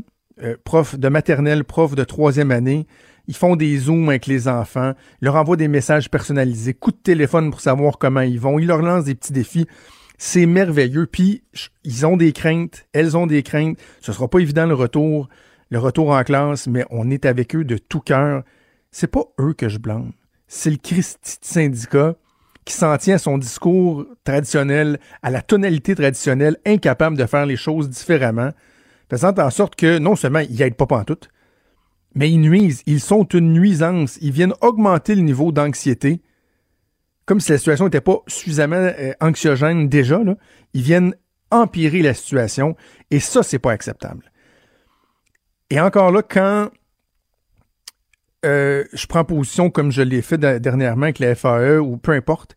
euh, 0.44 0.58
profs 0.64 1.00
de 1.00 1.08
maternelle, 1.08 1.64
profs 1.64 1.96
de 1.96 2.04
troisième 2.04 2.52
année, 2.52 2.88
ils 3.28 3.36
font 3.36 3.56
des 3.56 3.78
zooms 3.78 4.10
avec 4.10 4.28
les 4.28 4.48
enfants, 4.48 4.94
ils 5.22 5.26
leur 5.26 5.36
envoient 5.36 5.56
des 5.56 5.68
messages 5.68 6.12
personnalisés, 6.12 6.74
coups 6.74 6.98
de 6.98 7.02
téléphone 7.02 7.52
pour 7.52 7.62
savoir 7.62 7.98
comment 7.98 8.22
ils 8.22 8.40
vont, 8.40 8.60
ils 8.60 8.68
leur 8.68 8.82
lancent 8.82 9.06
des 9.06 9.16
petits 9.16 9.34
défis. 9.34 9.66
C'est 10.18 10.46
merveilleux. 10.46 11.08
Puis, 11.08 11.44
ils 11.84 12.06
ont 12.06 12.18
des 12.18 12.32
craintes, 12.32 12.86
elles 12.94 13.18
ont 13.18 13.28
des 13.28 13.44
craintes. 13.44 13.78
Ce 14.00 14.14
sera 14.14 14.30
pas 14.30 14.40
évident 14.40 14.66
le 14.66 14.74
retour, 14.74 15.28
retour 15.78 16.10
en 16.10 16.24
classe, 16.24 16.68
mais 16.68 16.86
on 16.90 17.10
est 17.10 17.26
avec 17.26 17.56
eux 17.56 17.64
de 17.64 17.78
tout 17.78 18.00
cœur. 18.00 18.44
C'est 18.92 19.08
pas 19.08 19.24
eux 19.40 19.54
que 19.54 19.70
je 19.70 19.78
blâme. 19.78 20.12
C'est 20.48 20.70
le 20.70 20.78
Christi 20.78 21.38
syndicat 21.42 22.16
qui 22.66 22.74
s'en 22.74 22.98
tient 22.98 23.16
à 23.16 23.20
son 23.20 23.38
discours 23.38 24.06
traditionnel, 24.24 25.00
à 25.22 25.30
la 25.30 25.42
tonalité 25.42 25.96
traditionnelle, 25.96 26.58
incapable 26.66 27.18
de 27.18 27.26
faire 27.26 27.46
les 27.46 27.58
choses 27.58 27.90
différemment, 27.90 28.50
faisant 29.10 29.34
en 29.38 29.50
sorte 29.52 29.76
que 29.76 30.00
non 30.00 30.16
seulement 30.16 30.40
ils 30.40 30.58
n'aident 30.58 30.76
pas 30.76 30.88
pantoute, 30.88 31.30
mais 32.16 32.32
ils 32.32 32.40
nuisent. 32.40 32.82
Ils 32.88 33.02
sont 33.02 33.26
une 33.26 33.54
nuisance. 33.54 34.18
Ils 34.22 34.32
viennent 34.32 34.54
augmenter 34.62 35.16
le 35.16 35.22
niveau 35.22 35.52
d'anxiété. 35.52 36.22
Comme 37.26 37.40
si 37.40 37.52
la 37.52 37.58
situation 37.58 37.86
n'était 37.86 38.02
pas 38.02 38.20
suffisamment 38.28 38.76
euh, 38.78 39.14
anxiogène 39.20 39.90
déjà, 39.90 40.22
ils 40.74 40.82
viennent 40.82 41.16
empirer 41.52 42.02
la 42.02 42.14
situation. 42.14 42.76
Et 43.12 43.20
ça, 43.20 43.44
c'est 43.44 43.60
pas 43.60 43.72
acceptable. 43.72 44.32
Et 45.70 45.80
encore 45.80 46.12
là, 46.12 46.22
quand 46.22 46.70
euh, 48.46 48.84
je 48.94 49.08
prends 49.08 49.26
position 49.26 49.70
comme 49.70 49.92
je 49.92 50.02
l'ai 50.02 50.22
fait 50.22 50.38
dernièrement 50.38 51.04
avec 51.04 51.20
la 51.20 51.34
FAE 51.36 51.80
ou 51.80 51.98
peu 51.98 52.12
importe, 52.12 52.56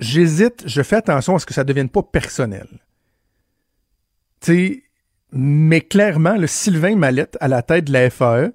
j'hésite, 0.00 0.64
je 0.66 0.82
fais 0.82 0.96
attention 0.96 1.36
à 1.36 1.38
ce 1.38 1.46
que 1.46 1.54
ça 1.54 1.62
ne 1.62 1.68
devienne 1.68 1.88
pas 1.88 2.02
personnel. 2.02 2.66
Mais 5.30 5.80
clairement, 5.80 6.36
le 6.36 6.46
Sylvain 6.46 6.96
Mallette 6.96 7.36
à 7.40 7.48
la 7.48 7.62
tête 7.62 7.84
de 7.84 7.92
la 7.92 8.10
FAE, 8.10 8.52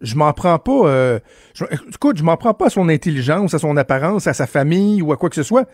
je 0.00 0.14
m'en 0.16 0.32
prends 0.32 0.58
pas. 0.58 0.88
euh, 0.88 1.18
je, 1.54 1.64
je 2.14 2.22
m'en 2.22 2.36
prends 2.36 2.54
pas 2.54 2.66
à 2.66 2.70
son 2.70 2.88
intelligence, 2.88 3.54
à 3.54 3.58
son 3.58 3.76
apparence, 3.76 4.26
à 4.26 4.32
sa 4.32 4.46
famille 4.46 5.02
ou 5.02 5.12
à 5.12 5.16
quoi 5.16 5.28
que 5.28 5.34
ce 5.34 5.42
soit. 5.42 5.68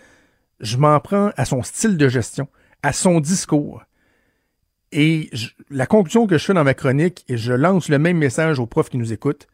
Je 0.61 0.77
m'en 0.77 0.99
prends 1.01 1.31
à 1.37 1.45
son 1.45 1.63
style 1.63 1.97
de 1.97 2.09
gestion, 2.09 2.49
à 2.83 2.93
son 2.93 3.21
discours. 3.21 3.83
Et 4.97 5.29
la 5.71 5.87
conclusion 5.87 6.29
que 6.29 6.39
je 6.39 6.45
fais 6.45 6.55
dans 6.55 6.63
ma 6.63 6.73
chronique, 6.73 7.25
et 7.29 7.37
je 7.37 7.53
lance 7.53 7.89
le 7.89 7.99
même 7.99 8.17
message 8.17 8.61
aux 8.61 8.67
profs 8.67 8.91
qui 8.91 8.97
nous 8.97 9.13
écoutent, 9.13 9.49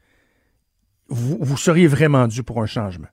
vous, 1.08 1.38
vous 1.40 1.56
seriez 1.56 1.86
vraiment 1.86 2.28
dû 2.28 2.42
pour 2.42 2.62
un 2.62 2.66
changement. 2.66 3.08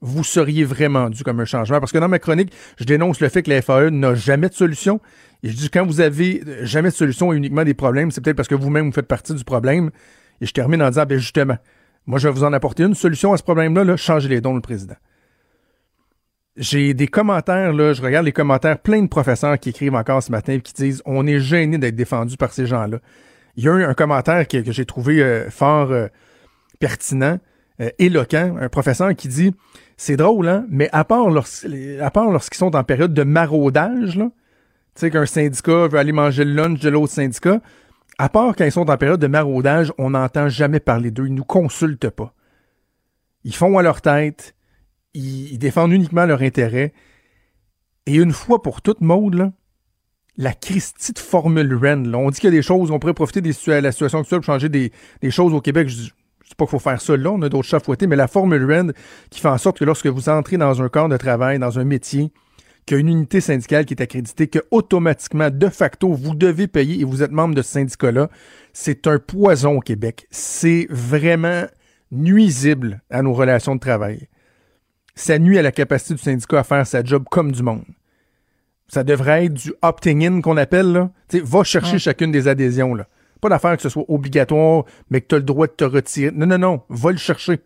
Vous 0.00 0.24
seriez 0.24 0.64
vraiment 0.64 1.10
dû 1.10 1.22
comme 1.22 1.40
un 1.40 1.44
changement. 1.44 1.78
Parce 1.78 1.92
que 1.92 1.98
dans 1.98 2.08
ma 2.08 2.18
chronique, 2.18 2.54
je 2.78 2.84
dénonce 2.84 3.20
le 3.20 3.28
fait 3.28 3.42
que 3.42 3.50
la 3.50 3.60
FAE 3.60 3.90
n'a 3.90 4.14
jamais 4.14 4.48
de 4.48 4.54
solution. 4.54 4.98
Et 5.42 5.50
je 5.50 5.54
dis 5.54 5.68
quand 5.68 5.84
vous 5.84 6.00
avez 6.00 6.42
euh, 6.46 6.64
jamais 6.64 6.88
de 6.88 6.94
solution 6.94 7.34
et 7.34 7.36
uniquement 7.36 7.64
des 7.64 7.74
problèmes, 7.74 8.10
c'est 8.10 8.22
peut-être 8.22 8.36
parce 8.36 8.48
que 8.48 8.54
vous-même 8.54 8.86
vous 8.86 8.92
faites 8.92 9.06
partie 9.06 9.34
du 9.34 9.44
problème. 9.44 9.90
Et 10.40 10.46
je 10.46 10.52
termine 10.52 10.82
en 10.82 10.88
disant, 10.88 11.04
ben 11.04 11.18
justement, 11.18 11.58
moi 12.06 12.18
je 12.18 12.28
vais 12.28 12.34
vous 12.34 12.44
en 12.44 12.54
apporter 12.54 12.82
une 12.84 12.94
solution 12.94 13.34
à 13.34 13.36
ce 13.36 13.42
problème-là, 13.42 13.84
là, 13.84 13.98
changez 13.98 14.30
les 14.30 14.40
dons 14.40 14.54
le 14.54 14.62
président. 14.62 14.96
J'ai 16.56 16.92
des 16.92 17.08
commentaires, 17.08 17.72
là, 17.72 17.94
je 17.94 18.02
regarde 18.02 18.26
les 18.26 18.32
commentaires, 18.32 18.78
plein 18.78 19.02
de 19.02 19.08
professeurs 19.08 19.58
qui 19.58 19.70
écrivent 19.70 19.94
encore 19.94 20.22
ce 20.22 20.30
matin 20.30 20.54
et 20.54 20.60
qui 20.60 20.74
disent 20.74 21.02
on 21.06 21.26
est 21.26 21.40
gêné 21.40 21.78
d'être 21.78 21.96
défendu 21.96 22.36
par 22.36 22.52
ces 22.52 22.66
gens-là. 22.66 22.98
Il 23.56 23.64
y 23.64 23.68
a 23.68 23.72
eu 23.72 23.84
un 23.84 23.94
commentaire 23.94 24.46
que, 24.46 24.70
j'ai 24.70 24.84
trouvé 24.84 25.22
euh, 25.22 25.48
fort 25.48 25.90
euh, 25.92 26.08
pertinent, 26.78 27.38
euh, 27.80 27.88
éloquent, 27.98 28.56
un 28.60 28.68
professeur 28.68 29.14
qui 29.14 29.28
dit 29.28 29.54
c'est 29.96 30.16
drôle, 30.16 30.48
hein, 30.48 30.66
mais 30.68 30.90
à 30.92 31.04
part, 31.04 31.30
lorsqu'ils 31.30 32.58
sont 32.58 32.76
en 32.76 32.84
période 32.84 33.14
de 33.14 33.22
maraudage, 33.22 34.14
tu 34.14 34.30
sais, 34.94 35.10
qu'un 35.10 35.26
syndicat 35.26 35.86
veut 35.86 35.98
aller 35.98 36.12
manger 36.12 36.44
le 36.44 36.52
lunch 36.52 36.80
de 36.80 36.90
l'autre 36.90 37.12
syndicat, 37.12 37.60
à 38.18 38.28
part 38.28 38.54
quand 38.56 38.64
ils 38.64 38.72
sont 38.72 38.90
en 38.90 38.96
période 38.98 39.20
de 39.20 39.26
maraudage, 39.26 39.92
on 39.96 40.10
n'entend 40.10 40.48
jamais 40.48 40.80
parler 40.80 41.10
d'eux, 41.10 41.26
ils 41.26 41.34
nous 41.34 41.44
consultent 41.44 42.10
pas. 42.10 42.34
Ils 43.44 43.54
font 43.54 43.78
à 43.78 43.82
leur 43.82 44.02
tête, 44.02 44.54
ils, 45.14 45.58
défendent 45.58 45.92
uniquement 45.92 46.26
leur 46.26 46.42
intérêt. 46.42 46.92
Et 48.06 48.16
une 48.16 48.32
fois 48.32 48.62
pour 48.62 48.82
toutes, 48.82 49.00
Maude, 49.00 49.34
là, 49.34 49.52
la 50.36 50.54
Christie 50.54 51.12
de 51.12 51.18
Formule 51.18 51.74
Rennes, 51.74 52.10
là, 52.10 52.18
on 52.18 52.30
dit 52.30 52.40
qu'il 52.40 52.50
y 52.50 52.52
a 52.52 52.56
des 52.56 52.62
choses, 52.62 52.90
on 52.90 52.98
pourrait 52.98 53.14
profiter 53.14 53.40
de 53.40 53.48
la 53.80 53.92
situation 53.92 54.20
actuelle 54.20 54.40
pour 54.40 54.46
changer 54.46 54.68
des, 54.68 54.90
choses 55.30 55.52
au 55.52 55.60
Québec. 55.60 55.88
Je 55.88 56.08
je 56.42 56.48
dis 56.48 56.56
pas 56.56 56.64
qu'il 56.64 56.72
faut 56.72 56.78
faire 56.80 57.00
ça 57.00 57.16
là, 57.16 57.30
on 57.30 57.40
a 57.42 57.48
d'autres 57.48 57.68
chats 57.68 57.78
à 57.78 57.80
fouetter, 57.80 58.06
mais 58.06 58.16
la 58.16 58.28
Formule 58.28 58.64
Rennes 58.64 58.92
qui 59.30 59.40
fait 59.40 59.48
en 59.48 59.56
sorte 59.56 59.78
que 59.78 59.84
lorsque 59.84 60.06
vous 60.06 60.28
entrez 60.28 60.58
dans 60.58 60.82
un 60.82 60.88
corps 60.88 61.08
de 61.08 61.16
travail, 61.16 61.58
dans 61.58 61.78
un 61.78 61.84
métier, 61.84 62.30
qu'il 62.86 62.96
y 62.96 62.98
a 62.98 63.00
une 63.00 63.08
unité 63.08 63.40
syndicale 63.40 63.84
qui 63.84 63.94
est 63.94 64.02
accréditée, 64.02 64.48
que 64.48 64.58
automatiquement, 64.70 65.50
de 65.50 65.68
facto, 65.68 66.12
vous 66.12 66.34
devez 66.34 66.66
payer 66.66 67.00
et 67.00 67.04
vous 67.04 67.22
êtes 67.22 67.30
membre 67.30 67.54
de 67.54 67.62
ce 67.62 67.72
syndicat-là, 67.72 68.28
c'est 68.72 69.06
un 69.06 69.18
poison 69.18 69.76
au 69.76 69.80
Québec. 69.80 70.26
C'est 70.30 70.86
vraiment 70.90 71.64
nuisible 72.10 73.02
à 73.10 73.22
nos 73.22 73.32
relations 73.32 73.74
de 73.74 73.80
travail. 73.80 74.28
Ça 75.14 75.38
nuit 75.38 75.58
à 75.58 75.62
la 75.62 75.72
capacité 75.72 76.14
du 76.14 76.20
syndicat 76.22 76.60
à 76.60 76.64
faire 76.64 76.86
sa 76.86 77.02
job 77.04 77.24
comme 77.30 77.52
du 77.52 77.62
monde. 77.62 77.84
Ça 78.88 79.04
devrait 79.04 79.46
être 79.46 79.54
du 79.54 79.72
opting-in 79.82 80.40
qu'on 80.40 80.56
appelle, 80.56 80.92
là. 80.92 81.10
Va 81.44 81.64
chercher 81.64 81.94
Ouais. 81.94 81.98
chacune 81.98 82.32
des 82.32 82.48
adhésions, 82.48 82.94
là. 82.94 83.06
Pas 83.40 83.48
d'affaire 83.48 83.76
que 83.76 83.82
ce 83.82 83.88
soit 83.88 84.04
obligatoire, 84.08 84.84
mais 85.10 85.20
que 85.20 85.26
tu 85.28 85.34
as 85.34 85.38
le 85.38 85.44
droit 85.44 85.66
de 85.66 85.72
te 85.72 85.84
retirer. 85.84 86.30
Non, 86.34 86.46
non, 86.46 86.58
non, 86.58 86.82
va 86.88 87.10
le 87.10 87.18
chercher. 87.18 87.60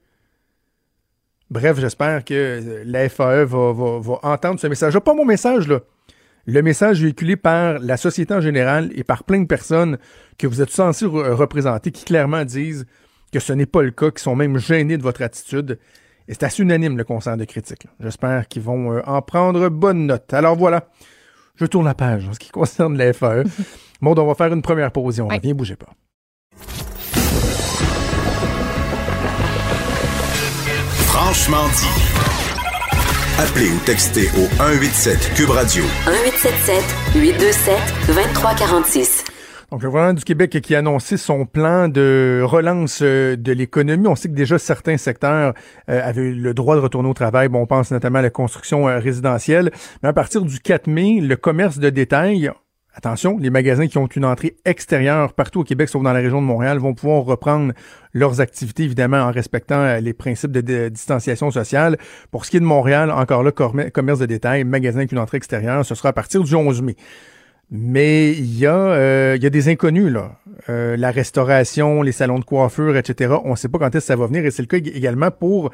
Bref, 1.50 1.78
j'espère 1.78 2.24
que 2.24 2.34
euh, 2.34 2.82
la 2.84 3.08
FAE 3.08 3.44
va, 3.44 3.72
va- 3.72 3.98
va 4.00 4.18
entendre 4.22 4.58
ce 4.58 4.66
message. 4.66 4.98
Pas 4.98 5.14
mon 5.14 5.24
message, 5.24 5.68
là. 5.68 5.80
Le 6.46 6.62
message 6.62 7.00
véhiculé 7.02 7.36
par 7.36 7.78
la 7.80 7.96
société 7.96 8.32
en 8.34 8.40
général 8.40 8.90
et 8.94 9.04
par 9.04 9.24
plein 9.24 9.40
de 9.40 9.46
personnes 9.46 9.98
que 10.38 10.46
vous 10.46 10.62
êtes 10.62 10.70
censés 10.70 11.04
re- 11.06 11.30
représenter 11.32 11.90
qui 11.90 12.04
clairement 12.04 12.44
disent 12.44 12.86
que 13.32 13.40
ce 13.40 13.52
n'est 13.52 13.66
pas 13.66 13.82
le 13.82 13.90
cas, 13.90 14.10
qui 14.10 14.22
sont 14.22 14.36
même 14.36 14.58
gênés 14.58 14.96
de 14.96 15.02
votre 15.02 15.22
attitude. 15.22 15.78
Et 16.28 16.34
c'est 16.34 16.42
assez 16.44 16.62
unanime 16.62 16.96
le 16.96 17.04
concert 17.04 17.36
de 17.36 17.44
critique. 17.44 17.86
J'espère 18.00 18.48
qu'ils 18.48 18.62
vont 18.62 18.92
euh, 18.92 19.02
en 19.06 19.22
prendre 19.22 19.68
bonne 19.68 20.06
note. 20.06 20.32
Alors 20.34 20.56
voilà, 20.56 20.88
je 21.54 21.66
tourne 21.66 21.84
la 21.86 21.94
page 21.94 22.28
en 22.28 22.32
ce 22.32 22.38
qui 22.38 22.50
concerne 22.52 22.96
la 22.96 23.12
FAE. 23.12 23.44
Maud, 24.00 24.18
on 24.18 24.26
va 24.26 24.34
faire 24.34 24.52
une 24.52 24.62
première 24.62 24.90
pause 24.92 25.18
et 25.18 25.22
on 25.22 25.28
Ouais. 25.28 25.36
revient, 25.36 25.54
bougez 25.54 25.76
pas. 25.76 25.86
Franchement 31.08 31.66
dit. 31.68 31.88
Appelez 33.38 33.68
ou 33.70 33.78
textez 33.84 34.28
au 34.38 34.46
187 34.56 35.34
Cube 35.34 35.50
Radio 35.50 35.82
1877 36.06 36.84
827 37.14 37.78
2346. 38.08 39.24
Donc, 39.72 39.82
le 39.82 39.88
gouvernement 39.88 40.14
du 40.14 40.22
Québec 40.22 40.60
qui 40.62 40.76
a 40.76 40.78
annoncé 40.78 41.16
son 41.16 41.44
plan 41.44 41.88
de 41.88 42.40
relance 42.44 43.00
euh, 43.02 43.34
de 43.34 43.50
l'économie. 43.50 44.06
On 44.06 44.14
sait 44.14 44.28
que 44.28 44.34
déjà 44.34 44.60
certains 44.60 44.96
secteurs 44.96 45.54
euh, 45.90 46.00
avaient 46.04 46.30
le 46.30 46.54
droit 46.54 46.76
de 46.76 46.80
retourner 46.80 47.08
au 47.08 47.14
travail. 47.14 47.48
Bon, 47.48 47.62
on 47.62 47.66
pense 47.66 47.90
notamment 47.90 48.20
à 48.20 48.22
la 48.22 48.30
construction 48.30 48.88
euh, 48.88 49.00
résidentielle. 49.00 49.72
Mais 50.04 50.08
à 50.08 50.12
partir 50.12 50.42
du 50.42 50.60
4 50.60 50.86
mai, 50.86 51.18
le 51.20 51.34
commerce 51.34 51.80
de 51.80 51.90
détail, 51.90 52.48
attention, 52.94 53.38
les 53.38 53.50
magasins 53.50 53.88
qui 53.88 53.98
ont 53.98 54.06
une 54.06 54.24
entrée 54.24 54.56
extérieure 54.64 55.32
partout 55.32 55.62
au 55.62 55.64
Québec, 55.64 55.88
sauf 55.88 56.00
dans 56.00 56.12
la 56.12 56.20
région 56.20 56.40
de 56.40 56.46
Montréal, 56.46 56.78
vont 56.78 56.94
pouvoir 56.94 57.24
reprendre 57.24 57.72
leurs 58.12 58.40
activités, 58.40 58.84
évidemment, 58.84 59.18
en 59.18 59.32
respectant 59.32 59.96
les 59.96 60.12
principes 60.12 60.52
de, 60.52 60.88
distanciation 60.90 61.50
sociale. 61.50 61.98
Pour 62.30 62.44
ce 62.44 62.52
qui 62.52 62.58
est 62.58 62.60
de 62.60 62.64
Montréal, 62.64 63.10
encore 63.10 63.42
là, 63.42 63.50
commerce 63.50 64.20
de 64.20 64.26
détail, 64.26 64.62
magasin 64.62 64.98
avec 64.98 65.10
une 65.10 65.18
entrée 65.18 65.38
extérieure, 65.38 65.84
ce 65.84 65.96
sera 65.96 66.10
à 66.10 66.12
partir 66.12 66.44
du 66.44 66.54
11 66.54 66.82
mai. 66.82 66.94
Mais 67.70 68.30
il 68.30 68.58
y, 68.58 68.66
a, 68.66 68.76
euh, 68.76 69.38
y 69.40 69.46
a 69.46 69.50
des 69.50 69.68
inconnus, 69.68 70.12
là. 70.12 70.38
Euh, 70.68 70.96
la 70.96 71.10
restauration, 71.10 72.02
les 72.02 72.12
salons 72.12 72.38
de 72.38 72.44
coiffure, 72.44 72.96
etc. 72.96 73.34
On 73.44 73.50
ne 73.50 73.56
sait 73.56 73.68
pas 73.68 73.78
quand 73.78 73.86
est-ce 73.88 73.98
que 73.98 74.00
ça 74.00 74.16
va 74.16 74.26
venir. 74.26 74.44
Et 74.44 74.50
c'est 74.50 74.62
le 74.62 74.68
cas 74.68 74.76
également 74.76 75.30
pour 75.30 75.72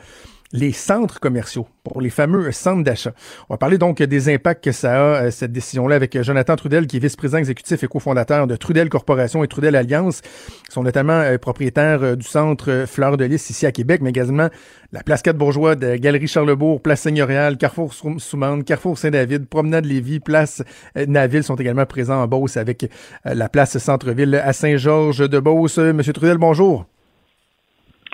les 0.53 0.73
centres 0.73 1.19
commerciaux, 1.19 1.67
pour 1.83 2.01
les 2.01 2.11
fameux 2.11 2.53
centres 2.53 2.85
d'achat. 2.85 3.13
On 3.49 3.55
va 3.55 3.59
parler 3.59 3.79
donc 3.79 4.03
des 4.03 4.33
impacts 4.33 4.63
que 4.63 4.73
ça 4.73 4.93
a, 4.93 5.25
euh, 5.25 5.31
cette 5.31 5.53
décision-là, 5.53 5.97
avec 5.97 6.21
Jonathan 6.23 6.57
Trudel, 6.57 6.87
qui 6.87 6.99
est 6.99 7.01
vice-président 7.01 7.39
exécutif 7.39 7.83
et 7.83 7.89
cofondateur 7.89 8.47
de 8.47 8.55
Trudel 8.57 8.89
Corporation 8.89 9.43
et 9.43 9.49
Trudel 9.49 9.77
Alliance. 9.77 10.21
Ils 10.69 10.73
sont 10.73 10.83
notamment 10.83 11.21
euh, 11.21 11.39
propriétaires 11.39 12.03
euh, 12.03 12.17
du 12.17 12.27
centre 12.27 12.85
Fleur 12.87 13.17
de 13.17 13.25
Lys 13.25 13.49
ici 13.51 13.67
à 13.67 13.73
Québec, 13.73 14.01
mais 14.03 14.11
également 14.11 14.49
la 14.93 15.03
place 15.03 15.23
4 15.23 15.37
Bourgeois 15.37 15.75
de 15.75 15.97
Galerie 15.97 16.29
Charlebourg, 16.29 16.83
place 16.83 17.01
Seigneuriale, 17.01 17.57
Carrefour 17.57 17.95
Soumande, 17.95 18.65
Carrefour 18.65 18.99
Saint-David, 18.99 19.49
Promenade 19.49 19.87
Lévis, 19.87 20.21
place 20.21 20.63
Naville 20.95 21.43
sont 21.43 21.57
également 21.57 21.87
présents 21.87 22.23
en 22.23 22.27
Beauce 22.27 22.59
avec 22.59 22.91
la 23.25 23.49
place 23.49 23.79
Centre-Ville 23.79 24.35
à 24.35 24.53
Saint-Georges 24.53 25.27
de 25.27 25.41
Beauce. 25.41 25.79
Monsieur 25.79 26.13
Trudel, 26.13 26.37
bonjour. 26.37 26.85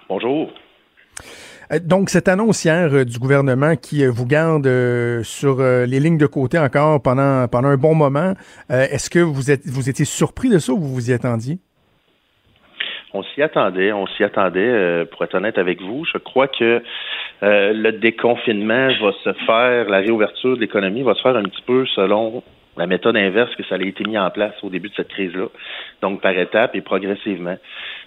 Bonjour. 0.08 0.52
Euh, 1.72 1.78
donc, 1.82 2.10
cette 2.10 2.28
annonce 2.28 2.64
hier 2.64 2.92
euh, 2.92 3.04
du 3.04 3.18
gouvernement 3.18 3.76
qui 3.76 4.04
euh, 4.04 4.10
vous 4.10 4.26
garde 4.26 4.68
sur 5.22 5.58
les 5.60 6.00
lignes 6.00 6.18
de 6.18 6.26
côté 6.26 6.58
encore 6.58 7.02
pendant, 7.02 7.46
pendant 7.48 7.68
un 7.68 7.76
bon 7.76 7.94
moment, 7.94 8.34
est-ce 8.70 9.10
que 9.10 9.18
vous, 9.18 9.50
êtes, 9.50 9.66
vous 9.66 9.88
étiez 9.88 10.04
surpris 10.04 10.48
de 10.48 10.58
ça 10.58 10.72
ou 10.72 10.78
vous 10.78 10.94
vous 10.94 11.10
y 11.10 11.12
attendiez? 11.12 11.58
On 13.14 13.22
s'y 13.22 13.42
attendait, 13.42 13.92
on 13.92 14.06
s'y 14.06 14.22
attendait, 14.22 15.06
pour 15.06 15.24
être 15.24 15.34
honnête 15.34 15.58
avec 15.58 15.80
vous. 15.80 16.04
Je 16.04 16.18
crois 16.18 16.48
que 16.48 16.82
le 17.42 17.90
déconfinement 17.92 18.88
va 19.00 19.12
se 19.24 19.32
faire, 19.46 19.88
la 19.88 19.98
réouverture 19.98 20.56
de 20.56 20.60
l'économie 20.60 21.02
va 21.02 21.14
se 21.14 21.22
faire 21.22 21.36
un 21.36 21.44
petit 21.44 21.62
peu 21.66 21.86
selon 21.94 22.42
la 22.76 22.86
méthode 22.86 23.16
inverse 23.16 23.54
que 23.56 23.64
ça 23.64 23.74
a 23.74 23.78
été 23.78 24.04
mis 24.04 24.18
en 24.18 24.30
place 24.30 24.54
au 24.62 24.70
début 24.70 24.88
de 24.88 24.94
cette 24.94 25.08
crise-là. 25.08 25.46
Donc, 26.00 26.20
par 26.20 26.36
étapes 26.38 26.74
et 26.74 26.80
progressivement. 26.80 27.56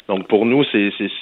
Donc 0.07 0.27
pour 0.27 0.45
nous, 0.45 0.63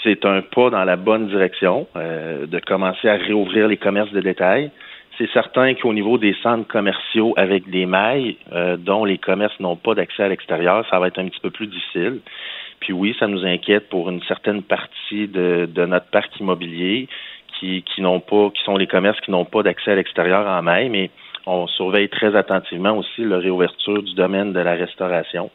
c'est 0.03 0.25
un 0.25 0.41
pas 0.41 0.69
dans 0.69 0.83
la 0.83 0.95
bonne 0.95 1.27
direction 1.27 1.88
euh, 1.95 2.45
de 2.45 2.59
commencer 2.59 3.07
à 3.09 3.15
réouvrir 3.15 3.67
les 3.67 3.77
commerces 3.77 4.12
de 4.12 4.21
détail. 4.21 4.71
C'est 5.17 5.29
certain 5.31 5.74
qu'au 5.74 5.93
niveau 5.93 6.17
des 6.17 6.33
centres 6.41 6.67
commerciaux 6.67 7.33
avec 7.36 7.69
des 7.69 7.86
mailles 7.86 8.38
euh, 8.53 8.77
dont 8.77 9.03
les 9.03 9.17
commerces 9.17 9.59
n'ont 9.59 9.75
pas 9.75 9.93
d'accès 9.93 10.24
à 10.24 10.29
l'extérieur, 10.29 10.86
ça 10.89 10.98
va 11.00 11.07
être 11.07 11.19
un 11.19 11.27
petit 11.27 11.41
peu 11.41 11.50
plus 11.50 11.67
difficile. 11.67 12.21
Puis 12.79 12.93
oui, 12.93 13.15
ça 13.19 13.27
nous 13.27 13.45
inquiète 13.45 13.89
pour 13.89 14.09
une 14.09 14.24
certaine 14.24 14.63
partie 14.63 15.27
de, 15.27 15.67
notre 15.86 16.07
parc 16.07 16.39
immobilier 16.39 17.09
qui, 17.59 17.83
qui 17.83 18.01
n'ont 18.01 18.21
pas, 18.21 18.50
qui 18.51 18.63
sont 18.63 18.77
les 18.77 18.88
commerces 18.88 19.19
qui 19.21 19.31
n'ont 19.31 19.43
pas 19.43 19.62
d'accès 19.62 19.91
à 19.91 19.95
l'extérieur 19.95 20.48
en 20.48 20.62
maille, 20.62 20.89
mais 20.89 21.09
on 21.45 21.67
surveille 21.67 22.09
très 22.09 22.36
attentivement 22.36 22.98
aussi 22.98 23.24
la 23.25 23.39
réouverture 23.39 24.03
du 24.03 24.13
domaine 24.13 24.53
de 24.53 24.59
la 24.59 24.74
restauration. 24.75 25.50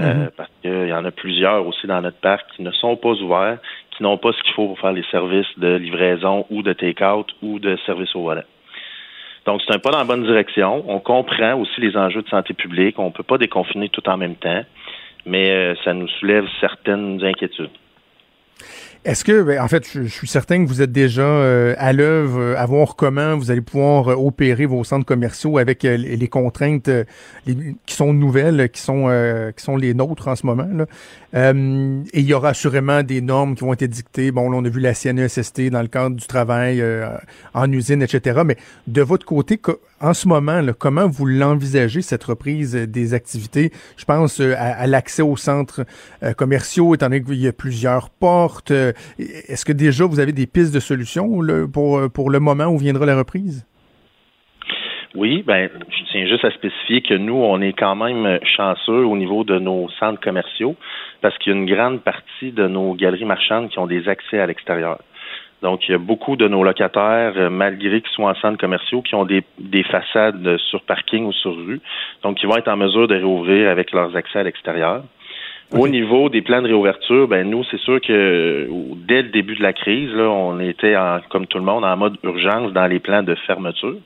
Euh, 0.00 0.14
mhm. 0.14 0.30
parce 0.36 0.50
qu'il 0.62 0.88
y 0.88 0.92
en 0.92 1.04
a 1.04 1.10
plusieurs 1.10 1.66
aussi 1.66 1.86
dans 1.86 2.00
notre 2.00 2.16
parc 2.18 2.46
qui 2.56 2.62
ne 2.62 2.70
sont 2.70 2.96
pas 2.96 3.12
ouverts, 3.12 3.58
qui 3.90 4.02
n'ont 4.02 4.16
pas 4.16 4.32
ce 4.32 4.42
qu'il 4.42 4.54
faut 4.54 4.68
pour 4.68 4.78
faire 4.78 4.92
les 4.92 5.04
services 5.10 5.58
de 5.58 5.74
livraison 5.76 6.46
ou 6.50 6.62
de 6.62 6.72
take-out 6.72 7.28
ou 7.42 7.58
de 7.58 7.76
service 7.84 8.14
au 8.16 8.22
volet. 8.22 8.44
Donc, 9.44 9.60
c'est 9.66 9.74
un 9.74 9.78
pas 9.78 9.90
dans 9.90 9.98
la 9.98 10.04
bonne 10.04 10.24
direction. 10.24 10.84
On 10.88 11.00
comprend 11.00 11.54
aussi 11.54 11.80
les 11.80 11.96
enjeux 11.96 12.22
de 12.22 12.28
santé 12.28 12.54
publique. 12.54 12.98
On 12.98 13.06
ne 13.06 13.10
peut 13.10 13.24
pas 13.24 13.38
déconfiner 13.38 13.88
tout 13.88 14.08
en 14.08 14.16
même 14.16 14.36
temps, 14.36 14.62
mais 15.26 15.50
euh, 15.50 15.74
ça 15.84 15.92
nous 15.92 16.08
soulève 16.08 16.46
certaines 16.60 17.22
inquiétudes. 17.22 17.70
Est-ce 19.04 19.24
que, 19.24 19.42
ben, 19.42 19.60
en 19.60 19.66
fait, 19.66 19.84
je, 19.92 20.02
suis 20.04 20.28
certain 20.28 20.62
que 20.62 20.68
vous 20.68 20.80
êtes 20.80 20.92
déjà 20.92 21.22
euh, 21.22 21.74
à 21.76 21.92
l'œuvre 21.92 22.38
euh, 22.38 22.54
à 22.56 22.66
voir 22.66 22.94
comment 22.94 23.36
vous 23.36 23.50
allez 23.50 23.60
pouvoir 23.60 24.12
euh, 24.12 24.14
opérer 24.14 24.64
vos 24.64 24.84
centres 24.84 25.04
commerciaux 25.04 25.58
avec 25.58 25.82
les, 25.82 26.28
contraintes 26.28 26.88
qui 27.44 27.94
sont 27.94 28.12
nouvelles, 28.12 28.70
qui 28.70 28.80
sont 28.80 29.08
qui 29.56 29.64
sont 29.64 29.76
les 29.76 29.92
nôtres 29.92 30.28
en 30.28 30.36
ce 30.36 30.46
moment. 30.46 30.68
Là. 30.72 30.86
Et 31.34 32.20
il 32.20 32.24
y 32.24 32.34
aura 32.34 32.50
assurément 32.50 33.02
des 33.02 33.20
normes 33.20 33.54
qui 33.54 33.64
vont 33.64 33.72
être 33.72 33.84
dictées. 33.84 34.30
Bon, 34.30 34.50
là, 34.50 34.58
on 34.58 34.64
a 34.64 34.68
vu 34.68 34.80
la 34.80 34.94
CNESST 34.94 35.70
dans 35.70 35.80
le 35.80 35.88
cadre 35.88 36.16
du 36.16 36.26
travail 36.26 36.84
en 37.54 37.72
usine, 37.72 38.02
etc. 38.02 38.42
Mais 38.44 38.56
de 38.86 39.02
votre 39.02 39.24
côté, 39.24 39.60
en 40.00 40.14
ce 40.14 40.28
moment, 40.28 40.60
comment 40.78 41.08
vous 41.08 41.26
l'envisagez, 41.26 42.02
cette 42.02 42.24
reprise 42.24 42.74
des 42.74 43.14
activités? 43.14 43.72
Je 43.96 44.04
pense 44.04 44.40
à, 44.40 44.86
l'accès 44.86 45.22
aux 45.22 45.36
centres 45.36 45.86
commerciaux, 46.36 46.94
étant 46.94 47.06
donné 47.06 47.22
qu'il 47.22 47.40
y 47.40 47.48
a 47.48 47.52
plusieurs 47.52 48.10
portes 48.10 48.72
est-ce 49.18 49.64
que 49.64 49.72
déjà 49.72 50.04
vous 50.06 50.20
avez 50.20 50.32
des 50.32 50.46
pistes 50.46 50.72
de 50.72 50.80
solutions 50.80 51.40
pour, 51.72 52.10
pour 52.10 52.30
le 52.30 52.40
moment 52.40 52.66
où 52.66 52.78
viendra 52.78 53.06
la 53.06 53.16
reprise? 53.16 53.64
Oui, 55.14 55.42
ben, 55.46 55.68
je 55.90 56.04
tiens 56.10 56.26
juste 56.26 56.44
à 56.44 56.50
spécifier 56.50 57.02
que 57.02 57.12
nous, 57.12 57.34
on 57.34 57.60
est 57.60 57.74
quand 57.74 57.94
même 57.94 58.38
chanceux 58.44 59.04
au 59.04 59.16
niveau 59.16 59.44
de 59.44 59.58
nos 59.58 59.90
centres 60.00 60.20
commerciaux 60.20 60.74
parce 61.20 61.36
qu'il 61.38 61.52
y 61.52 61.54
a 61.54 61.58
une 61.58 61.66
grande 61.66 62.00
partie 62.00 62.50
de 62.50 62.66
nos 62.66 62.94
galeries 62.94 63.26
marchandes 63.26 63.68
qui 63.68 63.78
ont 63.78 63.86
des 63.86 64.08
accès 64.08 64.40
à 64.40 64.46
l'extérieur. 64.46 64.98
Donc, 65.60 65.86
il 65.86 65.92
y 65.92 65.94
a 65.94 65.98
beaucoup 65.98 66.34
de 66.36 66.48
nos 66.48 66.64
locataires, 66.64 67.50
malgré 67.50 68.00
qu'ils 68.00 68.10
soient 68.10 68.30
en 68.30 68.34
centres 68.34 68.58
commerciaux, 68.58 69.02
qui 69.02 69.14
ont 69.14 69.24
des, 69.24 69.44
des 69.58 69.84
façades 69.84 70.56
sur 70.56 70.82
parking 70.82 71.26
ou 71.26 71.32
sur 71.32 71.54
rue. 71.54 71.80
Donc, 72.22 72.42
ils 72.42 72.48
vont 72.48 72.56
être 72.56 72.68
en 72.68 72.76
mesure 72.76 73.06
de 73.06 73.14
réouvrir 73.14 73.70
avec 73.70 73.92
leurs 73.92 74.16
accès 74.16 74.40
à 74.40 74.42
l'extérieur. 74.42 75.04
Au 75.72 75.88
niveau 75.88 76.28
des 76.28 76.42
plans 76.42 76.60
de 76.60 76.66
réouverture, 76.66 77.28
ben 77.28 77.48
nous, 77.48 77.64
c'est 77.70 77.80
sûr 77.80 77.98
que 78.00 78.68
dès 79.08 79.22
le 79.22 79.28
début 79.30 79.54
de 79.54 79.62
la 79.62 79.72
crise, 79.72 80.12
là, 80.12 80.24
on 80.24 80.60
était 80.60 80.96
en, 80.96 81.20
comme 81.30 81.46
tout 81.46 81.56
le 81.56 81.64
monde 81.64 81.84
en 81.84 81.96
mode 81.96 82.18
urgence 82.24 82.72
dans 82.72 82.86
les 82.86 82.98
plans 82.98 83.22
de 83.22 83.34
fermeture. 83.46 83.96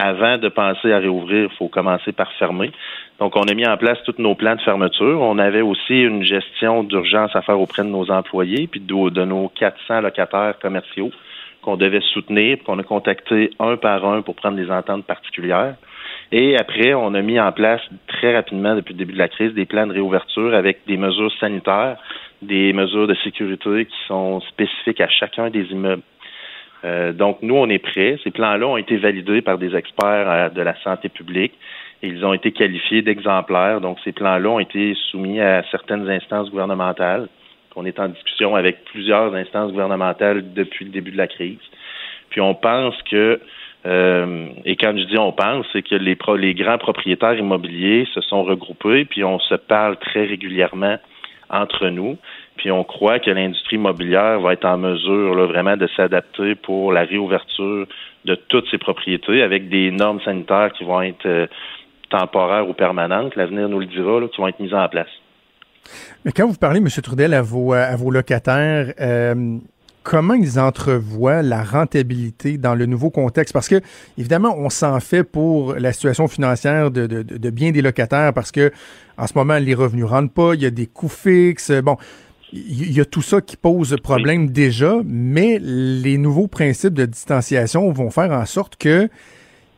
Avant 0.00 0.38
de 0.38 0.48
penser 0.48 0.92
à 0.92 0.98
réouvrir, 1.00 1.48
il 1.50 1.56
faut 1.56 1.66
commencer 1.66 2.12
par 2.12 2.30
fermer. 2.34 2.70
Donc, 3.18 3.34
on 3.34 3.42
a 3.42 3.54
mis 3.54 3.66
en 3.66 3.76
place 3.76 3.98
tous 4.04 4.14
nos 4.18 4.36
plans 4.36 4.54
de 4.54 4.60
fermeture. 4.60 5.20
On 5.20 5.38
avait 5.38 5.60
aussi 5.60 6.02
une 6.02 6.22
gestion 6.22 6.84
d'urgence 6.84 7.34
à 7.34 7.42
faire 7.42 7.58
auprès 7.58 7.82
de 7.82 7.88
nos 7.88 8.08
employés, 8.08 8.68
puis 8.68 8.78
de, 8.78 9.24
nos 9.24 9.48
400 9.48 10.02
locataires 10.02 10.54
commerciaux 10.62 11.10
qu'on 11.62 11.76
devait 11.76 12.00
soutenir, 12.12 12.58
qu'on 12.62 12.78
a 12.78 12.84
contacté 12.84 13.50
un 13.58 13.76
par 13.76 14.04
un 14.06 14.22
pour 14.22 14.36
prendre 14.36 14.56
des 14.56 14.70
ententes 14.70 15.04
particulières. 15.04 15.74
Et 16.30 16.56
après, 16.56 16.94
on 16.94 17.12
a 17.14 17.20
mis 17.20 17.40
en 17.40 17.50
place 17.50 17.80
très 18.06 18.36
rapidement, 18.36 18.76
depuis 18.76 18.94
le 18.94 18.98
début 18.98 19.14
de 19.14 19.18
la 19.18 19.28
crise, 19.28 19.52
des 19.52 19.66
plans 19.66 19.88
de 19.88 19.94
réouverture 19.94 20.54
avec 20.54 20.86
des 20.86 20.96
mesures 20.96 21.32
sanitaires, 21.40 21.96
des 22.40 22.72
mesures 22.72 23.08
de 23.08 23.16
sécurité 23.24 23.86
qui 23.86 23.96
sont 24.06 24.40
spécifiques 24.42 25.00
à 25.00 25.08
chacun 25.08 25.50
des 25.50 25.64
immeubles. 25.72 26.02
Euh, 26.84 27.12
donc, 27.12 27.38
nous, 27.42 27.56
on 27.56 27.68
est 27.68 27.78
prêts. 27.78 28.18
Ces 28.22 28.30
plans-là 28.30 28.66
ont 28.66 28.76
été 28.76 28.96
validés 28.96 29.42
par 29.42 29.58
des 29.58 29.74
experts 29.74 30.30
euh, 30.30 30.48
de 30.48 30.62
la 30.62 30.74
santé 30.82 31.08
publique 31.08 31.54
ils 32.02 32.24
ont 32.24 32.32
été 32.32 32.52
qualifiés 32.52 33.02
d'exemplaires. 33.02 33.80
Donc, 33.80 33.98
ces 34.04 34.12
plans-là 34.12 34.48
ont 34.48 34.60
été 34.60 34.94
soumis 35.10 35.40
à 35.40 35.64
certaines 35.70 36.08
instances 36.08 36.50
gouvernementales. 36.50 37.28
On 37.74 37.84
est 37.84 37.98
en 37.98 38.08
discussion 38.08 38.56
avec 38.56 38.84
plusieurs 38.84 39.34
instances 39.34 39.70
gouvernementales 39.70 40.52
depuis 40.52 40.84
le 40.84 40.90
début 40.90 41.10
de 41.10 41.16
la 41.16 41.26
crise. 41.26 41.58
Puis, 42.30 42.40
on 42.40 42.54
pense 42.54 42.94
que 43.10 43.40
euh, 43.86 44.48
et 44.64 44.74
quand 44.74 44.92
je 44.98 45.04
dis 45.04 45.16
on 45.18 45.30
pense, 45.30 45.64
c'est 45.72 45.82
que 45.82 45.94
les, 45.94 46.18
les 46.38 46.54
grands 46.54 46.78
propriétaires 46.78 47.38
immobiliers 47.38 48.08
se 48.12 48.20
sont 48.20 48.42
regroupés, 48.42 49.04
puis 49.04 49.22
on 49.22 49.38
se 49.38 49.54
parle 49.54 49.96
très 49.98 50.24
régulièrement 50.24 50.96
entre 51.48 51.88
nous. 51.88 52.18
Puis 52.58 52.70
on 52.70 52.84
croit 52.84 53.18
que 53.20 53.30
l'industrie 53.30 53.76
immobilière 53.76 54.40
va 54.40 54.52
être 54.52 54.66
en 54.66 54.76
mesure 54.76 55.34
là, 55.34 55.46
vraiment 55.46 55.76
de 55.76 55.88
s'adapter 55.96 56.54
pour 56.54 56.92
la 56.92 57.04
réouverture 57.04 57.86
de 58.24 58.34
toutes 58.34 58.68
ses 58.70 58.78
propriétés 58.78 59.42
avec 59.42 59.68
des 59.68 59.90
normes 59.90 60.20
sanitaires 60.20 60.72
qui 60.76 60.84
vont 60.84 61.00
être 61.00 61.24
euh, 61.26 61.46
temporaires 62.10 62.68
ou 62.68 62.74
permanentes. 62.74 63.36
L'avenir 63.36 63.68
nous 63.68 63.78
le 63.80 63.86
dira, 63.86 64.20
qui 64.28 64.40
vont 64.40 64.48
être 64.48 64.60
mises 64.60 64.74
en 64.74 64.88
place. 64.88 65.08
Mais 66.24 66.32
quand 66.32 66.46
vous 66.46 66.58
parlez, 66.58 66.78
M. 66.78 66.88
Trudel, 67.02 67.32
à 67.32 67.42
vos, 67.42 67.74
vos 67.96 68.10
locataires, 68.10 68.92
euh, 69.00 69.58
comment 70.02 70.34
ils 70.34 70.58
entrevoient 70.58 71.42
la 71.42 71.62
rentabilité 71.62 72.58
dans 72.58 72.74
le 72.74 72.86
nouveau 72.86 73.10
contexte? 73.10 73.52
Parce 73.52 73.68
que, 73.68 73.80
évidemment, 74.16 74.54
on 74.56 74.70
s'en 74.70 74.98
fait 75.00 75.22
pour 75.22 75.74
la 75.74 75.92
situation 75.92 76.28
financière 76.28 76.90
de, 76.90 77.06
de, 77.06 77.50
bien 77.50 77.70
des 77.70 77.82
locataires 77.82 78.32
parce 78.34 78.50
que, 78.50 78.72
en 79.16 79.26
ce 79.26 79.32
moment, 79.36 79.58
les 79.58 79.74
revenus 79.74 80.04
ne 80.04 80.10
rentrent 80.10 80.32
pas, 80.32 80.54
il 80.54 80.62
y 80.62 80.66
a 80.66 80.70
des 80.70 80.86
coûts 80.86 81.08
fixes. 81.08 81.70
Bon, 81.82 81.96
il 82.52 82.92
y 82.92 83.00
a 83.00 83.04
tout 83.04 83.22
ça 83.22 83.40
qui 83.40 83.56
pose 83.56 83.96
problème 84.02 84.50
déjà, 84.50 84.96
mais 85.04 85.58
les 85.60 86.16
nouveaux 86.18 86.48
principes 86.48 86.94
de 86.94 87.04
distanciation 87.04 87.90
vont 87.92 88.10
faire 88.10 88.32
en 88.32 88.46
sorte 88.46 88.76
que 88.76 89.08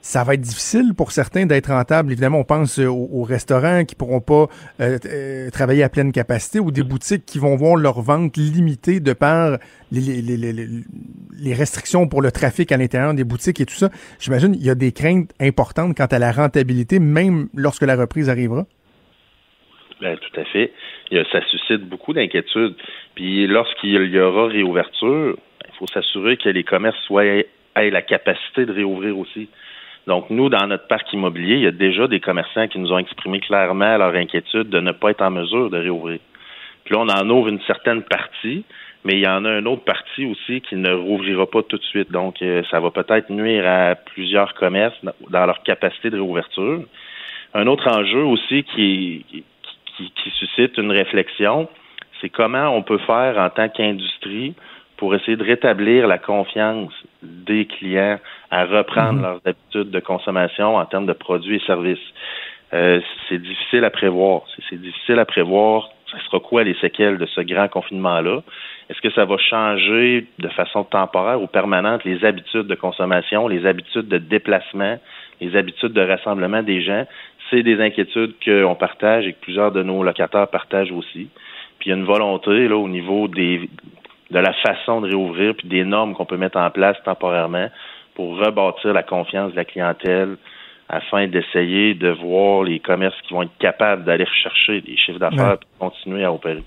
ça 0.02 0.24
va 0.24 0.34
être 0.34 0.40
difficile 0.40 0.94
pour 0.96 1.12
certains 1.12 1.46
d'être 1.46 1.70
rentable. 1.70 2.12
Évidemment, 2.12 2.38
on 2.38 2.44
pense 2.44 2.78
aux, 2.78 3.22
restaurants 3.22 3.84
qui 3.84 3.94
pourront 3.94 4.20
pas 4.20 4.46
euh, 4.80 4.98
euh, 5.04 5.50
travailler 5.50 5.82
à 5.82 5.88
pleine 5.88 6.10
capacité 6.10 6.58
ou 6.58 6.70
des 6.70 6.82
boutiques 6.82 7.26
qui 7.26 7.38
vont 7.38 7.54
voir 7.56 7.76
leur 7.76 8.00
vente 8.00 8.36
limitée 8.36 9.00
de 9.00 9.12
par 9.12 9.58
les, 9.92 10.22
les, 10.22 11.54
restrictions 11.54 12.08
pour 12.08 12.22
le 12.22 12.32
trafic 12.32 12.72
à 12.72 12.76
l'intérieur 12.76 13.12
des 13.12 13.24
boutiques 13.24 13.60
et 13.60 13.66
tout 13.66 13.74
ça. 13.74 13.90
J'imagine 14.18 14.54
il 14.54 14.64
y 14.64 14.70
a 14.70 14.74
des 14.74 14.92
craintes 14.92 15.32
importantes 15.38 15.96
quant 15.96 16.06
à 16.06 16.18
la 16.18 16.32
rentabilité, 16.32 16.98
même 16.98 17.48
lorsque 17.54 17.82
la 17.82 17.96
reprise 17.96 18.30
arrivera. 18.30 18.66
Bien, 20.00 20.16
tout 20.16 20.40
à 20.40 20.44
fait. 20.44 20.72
Ça 21.32 21.40
suscite 21.48 21.82
beaucoup 21.88 22.12
d'inquiétudes. 22.12 22.74
Puis 23.14 23.46
lorsqu'il 23.46 24.14
y 24.14 24.20
aura 24.20 24.46
réouverture, 24.46 25.36
il 25.66 25.76
faut 25.78 25.86
s'assurer 25.86 26.36
que 26.36 26.48
les 26.48 26.64
commerces 26.64 27.00
soient, 27.06 27.24
aient 27.24 27.46
la 27.74 28.02
capacité 28.02 28.66
de 28.66 28.72
réouvrir 28.72 29.18
aussi. 29.18 29.48
Donc, 30.06 30.30
nous, 30.30 30.48
dans 30.48 30.66
notre 30.66 30.86
parc 30.88 31.12
immobilier, 31.12 31.56
il 31.56 31.62
y 31.62 31.66
a 31.66 31.72
déjà 31.72 32.06
des 32.06 32.20
commerçants 32.20 32.68
qui 32.68 32.78
nous 32.78 32.92
ont 32.92 32.98
exprimé 32.98 33.40
clairement 33.40 33.96
leur 33.98 34.14
inquiétude 34.14 34.68
de 34.68 34.80
ne 34.80 34.92
pas 34.92 35.10
être 35.10 35.22
en 35.22 35.30
mesure 35.30 35.70
de 35.70 35.78
réouvrir. 35.78 36.18
Puis 36.84 36.94
là, 36.94 37.00
on 37.02 37.08
en 37.08 37.30
ouvre 37.30 37.48
une 37.48 37.60
certaine 37.62 38.02
partie, 38.02 38.64
mais 39.04 39.14
il 39.14 39.20
y 39.20 39.28
en 39.28 39.44
a 39.44 39.58
une 39.58 39.68
autre 39.68 39.84
partie 39.84 40.26
aussi 40.26 40.62
qui 40.62 40.76
ne 40.76 40.92
rouvrira 40.92 41.46
pas 41.46 41.62
tout 41.62 41.76
de 41.76 41.84
suite. 41.84 42.10
Donc, 42.10 42.40
euh, 42.42 42.62
ça 42.70 42.80
va 42.80 42.90
peut-être 42.90 43.30
nuire 43.30 43.64
à 43.66 43.94
plusieurs 43.94 44.54
commerces 44.54 44.98
dans 45.28 45.46
leur 45.46 45.62
capacité 45.62 46.10
de 46.10 46.16
réouverture. 46.16 46.82
Un 47.52 47.66
autre 47.66 47.88
enjeu 47.88 48.22
aussi 48.22 48.64
qui, 48.64 49.44
qui, 50.00 50.10
qui 50.12 50.30
suscite 50.30 50.78
une 50.78 50.90
réflexion, 50.90 51.68
c'est 52.20 52.28
comment 52.28 52.68
on 52.74 52.82
peut 52.82 52.98
faire 52.98 53.38
en 53.38 53.50
tant 53.50 53.68
qu'industrie 53.68 54.54
pour 54.96 55.14
essayer 55.14 55.36
de 55.36 55.44
rétablir 55.44 56.06
la 56.06 56.18
confiance 56.18 56.92
des 57.22 57.66
clients 57.66 58.18
à 58.50 58.64
reprendre 58.66 59.14
mhm. 59.14 59.22
leurs 59.22 59.40
habitudes 59.46 59.90
de 59.90 60.00
consommation 60.00 60.76
en 60.76 60.84
termes 60.84 61.06
de 61.06 61.14
produits 61.14 61.56
et 61.56 61.66
services. 61.66 61.98
Euh, 62.72 63.00
c'est 63.28 63.40
difficile 63.40 63.84
à 63.84 63.90
prévoir. 63.90 64.42
C'est 64.68 64.80
difficile 64.80 65.18
à 65.18 65.24
prévoir. 65.24 65.88
Ça 66.10 66.18
sera 66.26 66.40
quoi 66.40 66.64
les 66.64 66.74
séquelles 66.74 67.18
de 67.18 67.26
ce 67.26 67.40
grand 67.40 67.68
confinement-là? 67.68 68.42
Est-ce 68.88 69.00
que 69.00 69.10
ça 69.10 69.24
va 69.24 69.38
changer 69.38 70.26
de 70.38 70.48
façon 70.48 70.84
temporaire 70.84 71.40
ou 71.40 71.46
permanente 71.46 72.04
les 72.04 72.24
habitudes 72.24 72.66
de 72.66 72.74
consommation, 72.74 73.48
les 73.48 73.64
habitudes 73.64 74.08
de 74.08 74.18
déplacement, 74.18 74.98
les 75.40 75.56
habitudes 75.56 75.92
de 75.92 76.00
rassemblement 76.00 76.62
des 76.62 76.82
gens? 76.82 77.06
C'est 77.50 77.62
des 77.62 77.80
inquiétudes 77.80 78.34
qu'on 78.44 78.74
partage 78.74 79.26
et 79.26 79.32
que 79.32 79.40
plusieurs 79.40 79.72
de 79.72 79.82
nos 79.82 80.02
locataires 80.02 80.48
partagent 80.48 80.92
aussi. 80.92 81.28
Puis 81.78 81.88
il 81.88 81.90
y 81.90 81.92
a 81.92 81.96
une 81.96 82.04
volonté 82.04 82.68
là, 82.68 82.76
au 82.76 82.88
niveau 82.88 83.26
des, 83.28 83.68
de 84.30 84.38
la 84.38 84.52
façon 84.52 85.00
de 85.00 85.08
réouvrir 85.08 85.54
puis 85.56 85.68
des 85.68 85.84
normes 85.84 86.14
qu'on 86.14 86.26
peut 86.26 86.36
mettre 86.36 86.58
en 86.58 86.70
place 86.70 86.96
temporairement 87.04 87.68
pour 88.14 88.38
rebâtir 88.38 88.92
la 88.92 89.02
confiance 89.02 89.52
de 89.52 89.56
la 89.56 89.64
clientèle 89.64 90.36
afin 90.88 91.28
d'essayer 91.28 91.94
de 91.94 92.10
voir 92.10 92.64
les 92.64 92.80
commerces 92.80 93.20
qui 93.22 93.32
vont 93.32 93.42
être 93.42 93.56
capables 93.58 94.04
d'aller 94.04 94.24
rechercher 94.24 94.80
des 94.80 94.96
chiffres 94.96 95.20
d'affaires 95.20 95.54
et 95.54 95.78
continuer 95.78 96.24
à 96.24 96.32
opérer. 96.32 96.64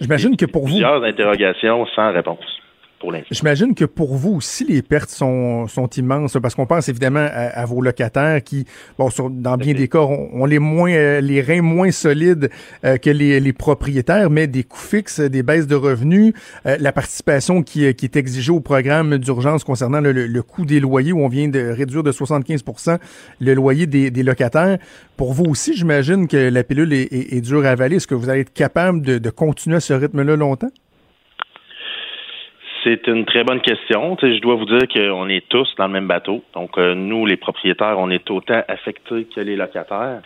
J'imagine 0.00 0.36
que 0.36 0.46
pour 0.46 0.62
vous. 0.62 0.74
Plusieurs 0.74 1.02
interrogations 1.04 1.86
sans 1.94 2.12
réponse. 2.12 2.59
J'imagine 3.30 3.74
que 3.74 3.86
pour 3.86 4.14
vous 4.14 4.34
aussi, 4.34 4.64
les 4.64 4.82
pertes 4.82 5.10
sont, 5.10 5.66
sont 5.68 5.88
immenses, 5.88 6.36
parce 6.42 6.54
qu'on 6.54 6.66
pense 6.66 6.88
évidemment 6.88 7.26
à, 7.32 7.64
vos 7.64 7.80
locataires 7.80 8.42
qui, 8.42 8.66
bon, 8.98 9.08
dans 9.30 9.56
bien 9.56 9.72
des 9.72 9.88
cas, 9.88 10.00
ont, 10.00 10.44
les 10.44 10.58
moins 10.58 10.92
euh, 10.92 11.20
les 11.20 11.40
reins 11.40 11.62
moins 11.62 11.90
solides 11.92 12.50
euh, 12.84 12.98
que 12.98 13.08
les, 13.08 13.40
les, 13.40 13.52
propriétaires, 13.52 14.28
mais 14.28 14.46
des 14.46 14.64
coûts 14.64 14.78
fixes, 14.78 15.20
des 15.20 15.42
baisses 15.42 15.66
de 15.66 15.74
revenus, 15.74 16.34
euh, 16.66 16.76
la 16.78 16.92
participation 16.92 17.62
qui, 17.62 17.92
qui, 17.94 18.04
est 18.04 18.16
exigée 18.16 18.52
au 18.52 18.60
programme 18.60 19.16
d'urgence 19.16 19.64
concernant 19.64 20.00
le, 20.00 20.12
le, 20.12 20.42
coût 20.42 20.66
des 20.66 20.80
loyers, 20.80 21.12
où 21.12 21.20
on 21.20 21.28
vient 21.28 21.48
de 21.48 21.60
réduire 21.70 22.02
de 22.02 22.12
75% 22.12 22.98
le 23.40 23.54
loyer 23.54 23.86
des, 23.86 24.10
des 24.10 24.22
locataires. 24.22 24.78
Pour 25.16 25.32
vous 25.32 25.44
aussi, 25.44 25.74
j'imagine 25.74 26.28
que 26.28 26.36
la 26.36 26.64
pilule 26.64 26.92
est, 26.92 27.08
est, 27.12 27.40
dure 27.40 27.64
à 27.64 27.70
avaler. 27.70 27.96
Est-ce 27.96 28.06
que 28.06 28.14
vous 28.14 28.28
allez 28.28 28.40
être 28.40 28.52
capable 28.52 29.00
de, 29.02 29.18
de 29.18 29.30
continuer 29.30 29.76
à 29.76 29.80
ce 29.80 29.94
rythme-là 29.94 30.36
longtemps? 30.36 30.70
C'est 32.82 33.06
une 33.08 33.26
très 33.26 33.44
bonne 33.44 33.60
question. 33.60 34.16
je 34.22 34.40
dois 34.40 34.54
vous 34.54 34.64
dire 34.64 34.88
qu'on 34.88 35.28
est 35.28 35.46
tous 35.48 35.68
dans 35.76 35.86
le 35.86 35.92
même 35.92 36.06
bateau. 36.06 36.42
Donc, 36.54 36.78
euh, 36.78 36.94
nous, 36.94 37.26
les 37.26 37.36
propriétaires, 37.36 37.98
on 37.98 38.08
est 38.10 38.30
autant 38.30 38.62
affectés 38.68 39.26
que 39.34 39.40
les 39.40 39.54
locataires, 39.54 40.22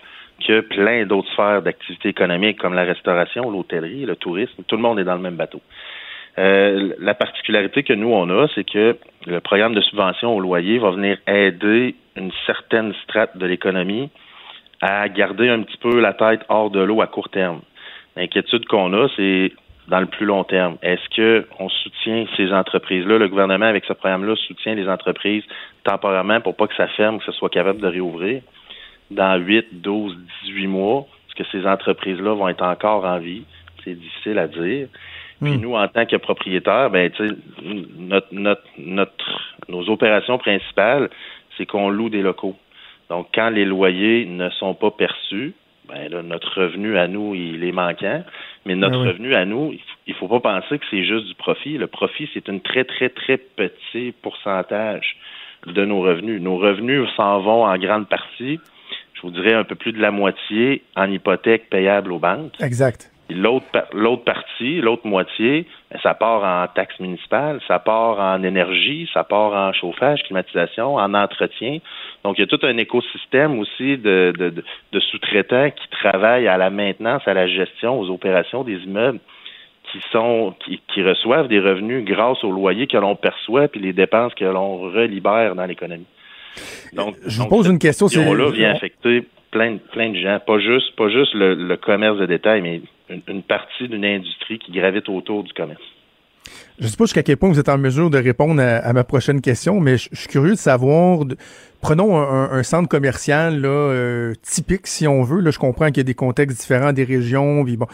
que 0.46 0.60
plein 0.60 1.04
d'autres 1.04 1.30
sphères 1.32 1.62
d'activité 1.62 2.10
économique 2.10 2.58
comme 2.58 2.74
la 2.74 2.84
restauration, 2.84 3.50
l'hôtellerie, 3.50 4.04
le 4.04 4.14
tourisme. 4.14 4.62
Tout 4.68 4.76
le 4.76 4.82
monde 4.82 5.00
est 5.00 5.04
dans 5.04 5.16
le 5.16 5.20
même 5.20 5.34
bateau. 5.34 5.60
Euh, 6.38 6.92
la 6.98 7.14
particularité 7.14 7.82
que 7.82 7.92
nous, 7.92 8.12
on 8.12 8.28
a, 8.30 8.46
c'est 8.54 8.68
que 8.68 8.96
le 9.26 9.40
programme 9.40 9.74
de 9.74 9.80
subvention 9.80 10.36
au 10.36 10.40
loyer 10.40 10.78
va 10.78 10.90
venir 10.90 11.18
aider 11.26 11.96
une 12.16 12.30
certaine 12.46 12.92
strate 13.02 13.36
de 13.36 13.46
l'économie 13.46 14.10
à 14.80 15.08
garder 15.08 15.48
un 15.48 15.62
petit 15.62 15.78
peu 15.78 16.00
la 16.00 16.12
tête 16.12 16.42
hors 16.48 16.70
de 16.70 16.80
l'eau 16.80 17.00
à 17.00 17.06
court 17.06 17.30
terme. 17.30 17.62
L'inquiétude 18.16 18.66
qu'on 18.66 18.92
a, 18.92 19.08
c'est 19.16 19.52
dans 19.88 20.00
le 20.00 20.06
plus 20.06 20.26
long 20.26 20.44
terme? 20.44 20.76
Est-ce 20.82 21.08
que 21.14 21.46
on 21.58 21.68
soutient 21.68 22.24
ces 22.36 22.52
entreprises-là? 22.52 23.18
Le 23.18 23.28
gouvernement, 23.28 23.66
avec 23.66 23.84
ce 23.84 23.92
programme-là, 23.92 24.34
soutient 24.36 24.74
les 24.74 24.88
entreprises 24.88 25.44
temporairement 25.84 26.40
pour 26.40 26.56
pas 26.56 26.66
que 26.66 26.74
ça 26.74 26.88
ferme, 26.88 27.18
que 27.18 27.24
ce 27.24 27.32
soit 27.32 27.50
capable 27.50 27.80
de 27.80 27.88
réouvrir 27.88 28.42
dans 29.10 29.36
8, 29.38 29.82
12, 29.82 30.16
18 30.44 30.66
mois? 30.66 31.06
Est-ce 31.28 31.42
que 31.42 31.50
ces 31.50 31.66
entreprises-là 31.66 32.34
vont 32.34 32.48
être 32.48 32.64
encore 32.64 33.04
en 33.04 33.18
vie? 33.18 33.44
C'est 33.84 33.94
difficile 33.94 34.38
à 34.38 34.48
dire. 34.48 34.88
Puis 35.42 35.52
hmm. 35.52 35.60
nous, 35.60 35.74
en 35.74 35.86
tant 35.88 36.06
que 36.06 36.16
propriétaires, 36.16 36.90
ben, 36.90 37.10
notre, 37.98 38.28
notre, 38.32 38.62
notre, 38.78 39.40
nos 39.68 39.88
opérations 39.90 40.38
principales, 40.38 41.10
c'est 41.56 41.66
qu'on 41.66 41.90
loue 41.90 42.08
des 42.08 42.22
locaux. 42.22 42.56
Donc, 43.10 43.28
quand 43.34 43.50
les 43.50 43.64
loyers 43.64 44.24
ne 44.24 44.48
sont 44.50 44.74
pas 44.74 44.90
perçus, 44.90 45.54
ben 45.88 46.10
là, 46.10 46.22
notre 46.22 46.62
revenu 46.62 46.96
à 46.96 47.08
nous, 47.08 47.34
il 47.34 47.62
est 47.64 47.72
manquant. 47.72 48.24
Mais 48.64 48.74
notre 48.74 49.00
ah 49.02 49.08
revenu 49.08 49.34
à 49.34 49.44
nous, 49.44 49.74
il 50.06 50.14
faut 50.14 50.28
pas 50.28 50.40
penser 50.40 50.78
que 50.78 50.84
c'est 50.90 51.04
juste 51.04 51.26
du 51.26 51.34
profit. 51.34 51.76
Le 51.76 51.86
profit, 51.86 52.28
c'est 52.32 52.48
un 52.48 52.58
très, 52.58 52.84
très, 52.84 53.10
très 53.10 53.36
petit 53.36 54.14
pourcentage 54.22 55.16
de 55.66 55.84
nos 55.84 56.00
revenus. 56.00 56.40
Nos 56.40 56.56
revenus 56.56 57.08
s'en 57.16 57.40
vont 57.40 57.64
en 57.66 57.76
grande 57.78 58.08
partie, 58.08 58.60
je 59.14 59.22
vous 59.22 59.30
dirais 59.30 59.54
un 59.54 59.64
peu 59.64 59.74
plus 59.74 59.92
de 59.92 60.00
la 60.00 60.10
moitié, 60.10 60.82
en 60.96 61.10
hypothèque 61.10 61.68
payable 61.70 62.12
aux 62.12 62.18
banques. 62.18 62.60
Exact. 62.60 63.13
L'autre, 63.30 63.66
l'autre 63.94 64.24
partie, 64.24 64.82
l'autre 64.82 65.06
moitié, 65.06 65.66
ben, 65.90 65.98
ça 66.02 66.12
part 66.12 66.44
en 66.44 66.68
taxes 66.68 67.00
municipales, 67.00 67.58
ça 67.66 67.78
part 67.78 68.18
en 68.18 68.42
énergie, 68.42 69.08
ça 69.14 69.24
part 69.24 69.52
en 69.52 69.72
chauffage, 69.72 70.22
climatisation, 70.24 70.96
en 70.96 71.14
entretien. 71.14 71.78
Donc, 72.22 72.36
il 72.36 72.42
y 72.42 72.44
a 72.44 72.46
tout 72.46 72.60
un 72.62 72.76
écosystème 72.76 73.58
aussi 73.58 73.96
de, 73.96 74.34
de, 74.36 74.52
de, 74.92 75.00
sous-traitants 75.00 75.70
qui 75.70 75.88
travaillent 75.88 76.48
à 76.48 76.58
la 76.58 76.68
maintenance, 76.68 77.22
à 77.26 77.32
la 77.32 77.46
gestion, 77.46 77.98
aux 77.98 78.10
opérations 78.10 78.62
des 78.62 78.76
immeubles 78.76 79.20
qui 79.90 80.00
sont 80.12 80.54
qui, 80.62 80.80
qui 80.92 81.02
reçoivent 81.02 81.48
des 81.48 81.60
revenus 81.60 82.04
grâce 82.04 82.44
aux 82.44 82.52
loyers 82.52 82.86
que 82.86 82.98
l'on 82.98 83.16
perçoit 83.16 83.68
puis 83.68 83.80
les 83.80 83.94
dépenses 83.94 84.34
que 84.34 84.44
l'on 84.44 84.76
relibère 84.78 85.54
dans 85.54 85.64
l'économie. 85.64 86.06
Donc, 86.92 87.16
je 87.26 87.40
vous 87.40 87.48
pose 87.48 87.68
une 87.68 87.78
question. 87.78 88.06
C'est 88.08 88.22
là 88.22 88.50
vient 88.50 88.72
affecter 88.72 89.24
plein, 89.50 89.78
plein 89.92 90.10
de 90.10 90.18
gens, 90.18 90.40
pas 90.46 90.58
juste 90.58 90.94
pas 90.96 91.08
juste 91.08 91.32
le 91.34 91.76
commerce 91.76 92.18
de 92.18 92.26
détail, 92.26 92.60
mais 92.60 92.82
une, 93.08 93.42
partie 93.42 93.88
d'une 93.88 94.04
industrie 94.04 94.58
qui 94.58 94.72
gravite 94.72 95.08
autour 95.08 95.44
du 95.44 95.52
commerce. 95.52 95.82
Je 96.78 96.84
ne 96.84 96.88
sais 96.88 96.96
pas 96.96 97.04
jusqu'à 97.04 97.22
quel 97.22 97.36
point 97.36 97.48
vous 97.48 97.58
êtes 97.58 97.68
en 97.68 97.78
mesure 97.78 98.10
de 98.10 98.18
répondre 98.18 98.60
à, 98.60 98.92
ma 98.92 99.04
prochaine 99.04 99.40
question, 99.40 99.80
mais 99.80 99.96
je, 99.96 100.08
suis 100.12 100.28
curieux 100.28 100.52
de 100.52 100.58
savoir. 100.58 101.20
prenons 101.80 102.16
un, 102.18 102.62
centre 102.62 102.88
commercial 102.88 103.60
là, 103.60 103.68
euh, 103.68 104.34
typique, 104.42 104.86
si 104.86 105.06
on 105.06 105.22
veut. 105.22 105.40
Là, 105.40 105.50
je 105.50 105.58
comprends 105.58 105.86
qu'il 105.86 105.98
y 105.98 106.00
a 106.00 106.04
des 106.04 106.14
contextes 106.14 106.60
différents 106.60 106.92
des 106.92 107.04
régions, 107.04 107.64
bon, 107.64 107.86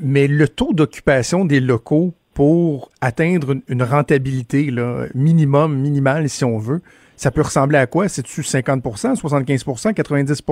mais 0.00 0.28
le 0.28 0.46
taux 0.46 0.72
d'occupation 0.72 1.44
des 1.44 1.60
locaux 1.60 2.14
pour 2.34 2.90
atteindre 3.00 3.52
une, 3.52 3.62
une, 3.68 3.82
rentabilité 3.82 4.70
là, 4.70 5.06
minimum, 5.14 5.76
minimale, 5.76 6.28
si 6.28 6.44
on 6.44 6.58
veut, 6.58 6.80
ça 7.16 7.30
peut 7.30 7.42
ressembler 7.42 7.76
à 7.76 7.86
quoi? 7.86 8.08
C'est-tu 8.08 8.42
50 8.42 8.82
75 9.14 9.64
90 9.94 10.42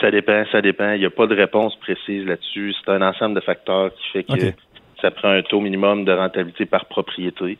ça 0.00 0.10
dépend, 0.10 0.44
ça 0.50 0.60
dépend. 0.60 0.92
Il 0.92 1.00
n'y 1.00 1.06
a 1.06 1.10
pas 1.10 1.26
de 1.26 1.34
réponse 1.34 1.76
précise 1.76 2.26
là-dessus. 2.26 2.74
C'est 2.74 2.90
un 2.90 3.02
ensemble 3.02 3.34
de 3.34 3.40
facteurs 3.40 3.92
qui 3.94 4.08
fait 4.10 4.24
que 4.24 4.52
ça 5.00 5.10
prend 5.10 5.30
un 5.30 5.42
taux 5.42 5.60
minimum 5.60 6.04
de 6.04 6.12
rentabilité 6.12 6.66
par 6.66 6.86
propriété. 6.86 7.58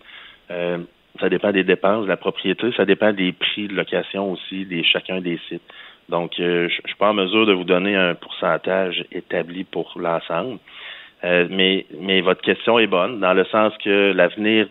Euh, 0.50 0.78
ça 1.20 1.28
dépend 1.28 1.52
des 1.52 1.64
dépenses 1.64 2.04
de 2.04 2.08
la 2.08 2.16
propriété, 2.16 2.72
ça 2.76 2.84
dépend 2.84 3.12
des 3.12 3.32
prix 3.32 3.68
de 3.68 3.74
location 3.74 4.32
aussi 4.32 4.64
des 4.64 4.82
chacun 4.82 5.20
des 5.20 5.38
sites. 5.48 5.62
Donc, 6.08 6.38
euh, 6.40 6.68
je 6.68 6.82
ne 6.82 6.88
suis 6.88 6.96
pas 6.98 7.10
en 7.10 7.14
mesure 7.14 7.46
de 7.46 7.52
vous 7.52 7.64
donner 7.64 7.94
un 7.96 8.14
pourcentage 8.14 9.04
établi 9.12 9.64
pour 9.64 9.92
l'ensemble. 9.96 10.58
Euh, 11.24 11.46
mais, 11.48 11.86
mais 12.00 12.20
votre 12.20 12.40
question 12.40 12.78
est 12.78 12.88
bonne, 12.88 13.20
dans 13.20 13.34
le 13.34 13.44
sens 13.44 13.72
que 13.84 14.12
l'avenir, 14.12 14.66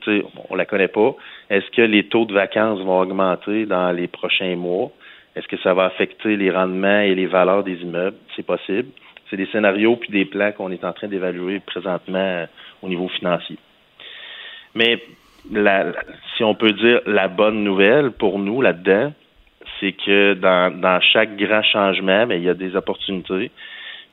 on 0.49 0.55
la 0.55 0.65
connaît 0.65 0.89
pas. 0.89 1.15
Est-ce 1.49 1.69
que 1.71 1.81
les 1.81 2.03
taux 2.03 2.25
de 2.25 2.33
vacances 2.33 2.81
vont 2.81 2.99
augmenter 2.99 3.65
dans 3.65 3.91
les 3.91 4.07
prochains 4.07 4.55
mois? 4.57 4.91
Est-ce 5.35 5.47
que 5.47 5.57
ça 5.57 5.73
va 5.73 5.85
affecter 5.85 6.35
les 6.35 6.51
rendements 6.51 6.99
et 6.99 7.15
les 7.15 7.25
valeurs 7.25 7.63
des 7.63 7.75
immeubles? 7.81 8.17
C'est 8.35 8.45
possible. 8.45 8.89
C'est 9.29 9.37
des 9.37 9.45
scénarios 9.47 9.95
puis 9.95 10.09
des 10.09 10.25
plans 10.25 10.51
qu'on 10.51 10.71
est 10.71 10.83
en 10.83 10.91
train 10.91 11.07
d'évaluer 11.07 11.61
présentement 11.61 12.17
euh, 12.17 12.45
au 12.81 12.89
niveau 12.89 13.07
financier. 13.07 13.57
Mais 14.75 15.01
si 16.35 16.43
on 16.43 16.53
peut 16.53 16.73
dire 16.73 17.01
la 17.05 17.27
bonne 17.27 17.63
nouvelle 17.63 18.11
pour 18.11 18.39
nous 18.39 18.61
là-dedans, 18.61 19.13
c'est 19.79 19.93
que 19.93 20.33
dans, 20.33 20.99
chaque 21.01 21.35
grand 21.37 21.63
changement, 21.63 22.27
ben, 22.27 22.35
il 22.35 22.43
y 22.43 22.49
a 22.49 22.53
des 22.53 22.75
opportunités. 22.75 23.51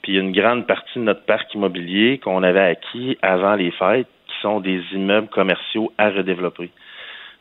Puis 0.03 0.13
il 0.13 0.15
y 0.15 0.19
a 0.19 0.23
une 0.23 0.33
grande 0.33 0.67
partie 0.67 0.99
de 0.99 1.05
notre 1.05 1.25
parc 1.25 1.53
immobilier 1.55 2.19
qu'on 2.19 2.43
avait 2.43 2.61
acquis 2.61 3.19
avant 3.23 3.57
les 3.57 3.71
fêtes, 3.73 4.07
qui 4.27 4.35
sont 4.41 4.61
des 4.61 4.81
immeubles 4.93 5.29
commerciaux 5.29 5.93
à 5.99 6.11
redévelopper. 6.11 6.71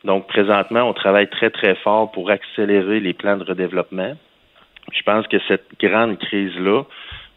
Donc, 0.04 0.26
présentement, 0.28 0.82
on 0.82 0.92
travaille 0.92 1.28
très, 1.28 1.50
très 1.50 1.74
fort 1.76 2.12
pour 2.12 2.30
accélérer 2.30 3.00
les 3.00 3.12
plans 3.12 3.36
de 3.36 3.44
redéveloppement. 3.44 4.14
Je 4.92 5.02
pense 5.02 5.26
que 5.26 5.38
cette 5.48 5.68
grande 5.80 6.18
crise-là 6.18 6.82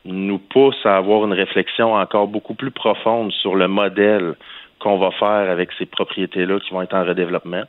nous 0.05 0.39
pousse 0.39 0.85
à 0.85 0.97
avoir 0.97 1.25
une 1.25 1.33
réflexion 1.33 1.93
encore 1.93 2.27
beaucoup 2.27 2.53
plus 2.53 2.71
profonde 2.71 3.31
sur 3.31 3.55
le 3.55 3.67
modèle 3.67 4.35
qu'on 4.79 4.97
va 4.97 5.11
faire 5.11 5.49
avec 5.49 5.69
ces 5.77 5.85
propriétés-là 5.85 6.59
qui 6.59 6.73
vont 6.73 6.81
être 6.81 6.95
en 6.95 7.03
redéveloppement. 7.03 7.63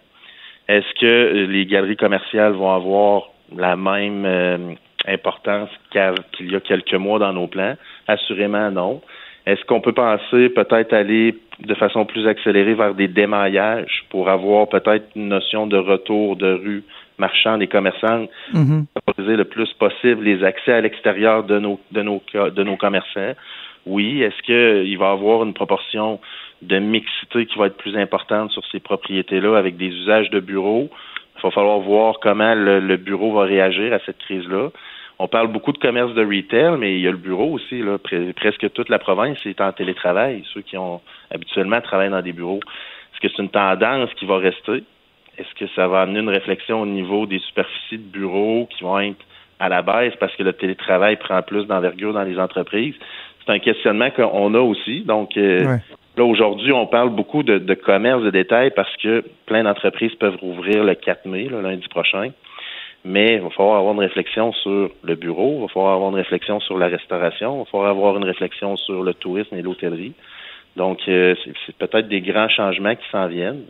Est-ce 0.68 1.00
que 1.00 1.46
les 1.46 1.66
galeries 1.66 1.96
commerciales 1.96 2.52
vont 2.52 2.72
avoir 2.72 3.24
la 3.54 3.76
même 3.76 4.24
euh, 4.24 4.74
importance 5.06 5.68
qu'il 5.90 6.52
y 6.52 6.56
a 6.56 6.60
quelques 6.60 6.94
mois 6.94 7.18
dans 7.18 7.32
nos 7.32 7.48
plans? 7.48 7.76
Assurément 8.08 8.70
non. 8.70 9.02
Est-ce 9.46 9.64
qu'on 9.64 9.80
peut 9.80 9.92
penser 9.92 10.48
peut-être 10.50 10.92
aller 10.92 11.34
de 11.60 11.74
façon 11.74 12.04
plus 12.04 12.26
accélérée 12.28 12.74
vers 12.74 12.94
des 12.94 13.08
démaillages 13.08 14.04
pour 14.10 14.28
avoir 14.28 14.68
peut-être 14.68 15.06
une 15.16 15.28
notion 15.28 15.66
de 15.66 15.76
retour 15.76 16.36
de 16.36 16.52
rue 16.52 16.84
marchande 17.18 17.62
et 17.62 17.66
commerçante, 17.66 18.30
Mhm. 18.52 18.86
favoriser 19.06 19.36
le 19.36 19.44
plus 19.44 19.72
possible 19.74 20.24
les 20.24 20.42
accès 20.44 20.72
à 20.72 20.80
l'extérieur 20.80 21.44
de 21.44 21.58
nos, 21.58 21.78
de 21.92 22.02
nos, 22.02 22.22
de 22.34 22.62
nos 22.62 22.76
commerçants? 22.76 23.34
Oui. 23.86 24.22
Est-ce 24.22 24.40
qu'il 24.42 24.96
va 24.98 25.08
y 25.08 25.10
avoir 25.10 25.42
une 25.42 25.54
proportion 25.54 26.20
de 26.62 26.78
mixité 26.78 27.46
qui 27.46 27.58
va 27.58 27.66
être 27.66 27.76
plus 27.76 27.96
importante 27.96 28.50
sur 28.52 28.62
ces 28.70 28.78
propriétés-là 28.80 29.56
avec 29.56 29.76
des 29.76 29.88
usages 29.88 30.30
de 30.30 30.40
bureaux? 30.40 30.88
Il 31.36 31.42
va 31.42 31.50
falloir 31.50 31.78
voir 31.80 32.20
comment 32.20 32.54
le, 32.54 32.78
le 32.78 32.96
bureau 32.96 33.32
va 33.32 33.42
réagir 33.42 33.92
à 33.92 33.98
cette 34.06 34.18
crise-là. 34.18 34.68
On 35.24 35.28
parle 35.28 35.46
beaucoup 35.52 35.70
de 35.70 35.78
commerce 35.78 36.12
de 36.14 36.24
retail, 36.24 36.76
mais 36.78 36.94
il 36.96 37.00
y 37.00 37.06
a 37.06 37.12
le 37.12 37.16
bureau 37.16 37.52
aussi. 37.52 37.80
Là. 37.80 37.96
Pre- 37.98 38.32
presque 38.32 38.72
toute 38.72 38.88
la 38.88 38.98
province 38.98 39.38
est 39.46 39.60
en 39.60 39.70
télétravail. 39.70 40.42
Ceux 40.52 40.62
qui 40.62 40.76
ont 40.76 41.00
habituellement 41.32 41.80
travaillé 41.80 42.10
dans 42.10 42.22
des 42.22 42.32
bureaux. 42.32 42.58
Est-ce 43.12 43.20
que 43.20 43.28
c'est 43.28 43.40
une 43.40 43.48
tendance 43.48 44.12
qui 44.14 44.26
va 44.26 44.38
rester? 44.38 44.82
Est-ce 45.38 45.54
que 45.54 45.70
ça 45.76 45.86
va 45.86 46.00
amener 46.02 46.18
une 46.18 46.28
réflexion 46.28 46.82
au 46.82 46.86
niveau 46.86 47.26
des 47.26 47.38
superficies 47.38 47.98
de 47.98 48.10
bureaux 48.18 48.66
qui 48.76 48.82
vont 48.82 48.98
être 48.98 49.24
à 49.60 49.68
la 49.68 49.80
baisse 49.82 50.14
parce 50.18 50.34
que 50.34 50.42
le 50.42 50.54
télétravail 50.54 51.14
prend 51.16 51.40
plus 51.42 51.66
d'envergure 51.66 52.12
dans 52.12 52.24
les 52.24 52.38
entreprises? 52.40 52.96
C'est 53.46 53.52
un 53.52 53.60
questionnement 53.60 54.10
qu'on 54.10 54.52
a 54.54 54.60
aussi. 54.60 55.02
Donc, 55.02 55.36
euh, 55.36 55.64
Ouais. 55.64 55.78
là, 56.16 56.24
aujourd'hui, 56.24 56.72
on 56.72 56.86
parle 56.88 57.10
beaucoup 57.10 57.44
de, 57.44 57.58
de 57.58 57.74
commerce 57.74 58.22
de 58.24 58.30
détail 58.30 58.72
parce 58.74 58.94
que 58.96 59.22
plein 59.46 59.62
d'entreprises 59.62 60.16
peuvent 60.16 60.36
rouvrir 60.36 60.82
le 60.82 60.94
4 60.96 61.26
mai, 61.26 61.44
le 61.44 61.60
lundi 61.60 61.86
prochain. 61.86 62.30
Mais 63.04 63.34
il 63.34 63.40
va 63.40 63.50
falloir 63.50 63.78
avoir 63.78 63.94
une 63.94 64.00
réflexion 64.00 64.52
sur 64.52 64.90
le 65.02 65.14
bureau, 65.16 65.56
il 65.56 65.60
va 65.62 65.68
falloir 65.68 65.94
avoir 65.94 66.10
une 66.10 66.16
réflexion 66.16 66.60
sur 66.60 66.78
la 66.78 66.86
restauration, 66.86 67.56
il 67.56 67.58
va 67.58 67.64
falloir 67.64 67.90
avoir 67.90 68.16
une 68.16 68.24
réflexion 68.24 68.76
sur 68.76 69.02
le 69.02 69.12
tourisme 69.14 69.56
et 69.56 69.62
l'hôtellerie. 69.62 70.12
Donc, 70.76 71.00
euh, 71.08 71.34
c'est 71.66 71.76
peut-être 71.76 72.08
des 72.08 72.20
grands 72.20 72.48
changements 72.48 72.94
qui 72.94 73.04
s'en 73.10 73.26
viennent. 73.26 73.64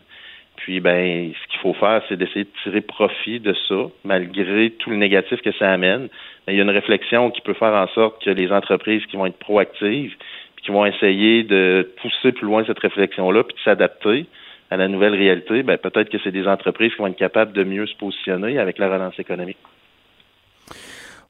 Puis, 0.57 0.81
ben, 0.81 1.33
ce 1.33 1.49
qu'il 1.51 1.61
faut 1.61 1.73
faire, 1.75 2.03
c'est 2.09 2.16
d'essayer 2.16 2.45
de 2.45 2.51
tirer 2.62 2.83
profit 2.83 3.40
de 3.40 3.55
ça, 3.68 3.88
malgré 4.05 4.71
tout 4.71 4.90
le 4.90 4.97
négatif 4.97 5.40
que 5.40 5.51
ça 5.53 5.73
amène. 5.73 6.09
Mais 6.47 6.55
il 6.55 6.57
y 6.57 6.61
a 6.61 6.62
une 6.62 6.71
réflexion 6.71 7.31
qui 7.31 7.40
peut 7.40 7.55
faire 7.55 7.73
en 7.73 7.88
sorte 7.88 8.23
que 8.23 8.31
les 8.31 8.53
entreprises 8.53 9.05
qui 9.07 9.16
vont 9.16 9.27
être 9.27 9.38
proactives, 9.38 10.14
puis 10.55 10.64
qui 10.66 10.71
vont 10.71 10.85
essayer 10.85 11.42
de 11.42 11.90
pousser 12.03 12.33
plus 12.33 12.47
loin 12.47 12.64
cette 12.66 12.79
réflexion-là, 12.79 13.45
puis 13.45 13.55
de 13.55 13.61
s'adapter 13.61 14.27
à 14.73 14.77
la 14.79 14.89
nouvelle 14.89 15.15
réalité, 15.15 15.63
ben, 15.63 15.77
peut-être 15.77 16.09
que 16.09 16.17
c'est 16.25 16.33
des 16.33 16.47
entreprises 16.47 16.93
qui 16.93 16.99
vont 16.99 17.07
être 17.07 17.17
capables 17.17 17.53
de 17.53 17.63
mieux 17.63 17.87
se 17.87 17.95
positionner 17.97 18.59
avec 18.59 18.79
la 18.79 18.91
relance 18.91 19.19
économique. 19.19 19.59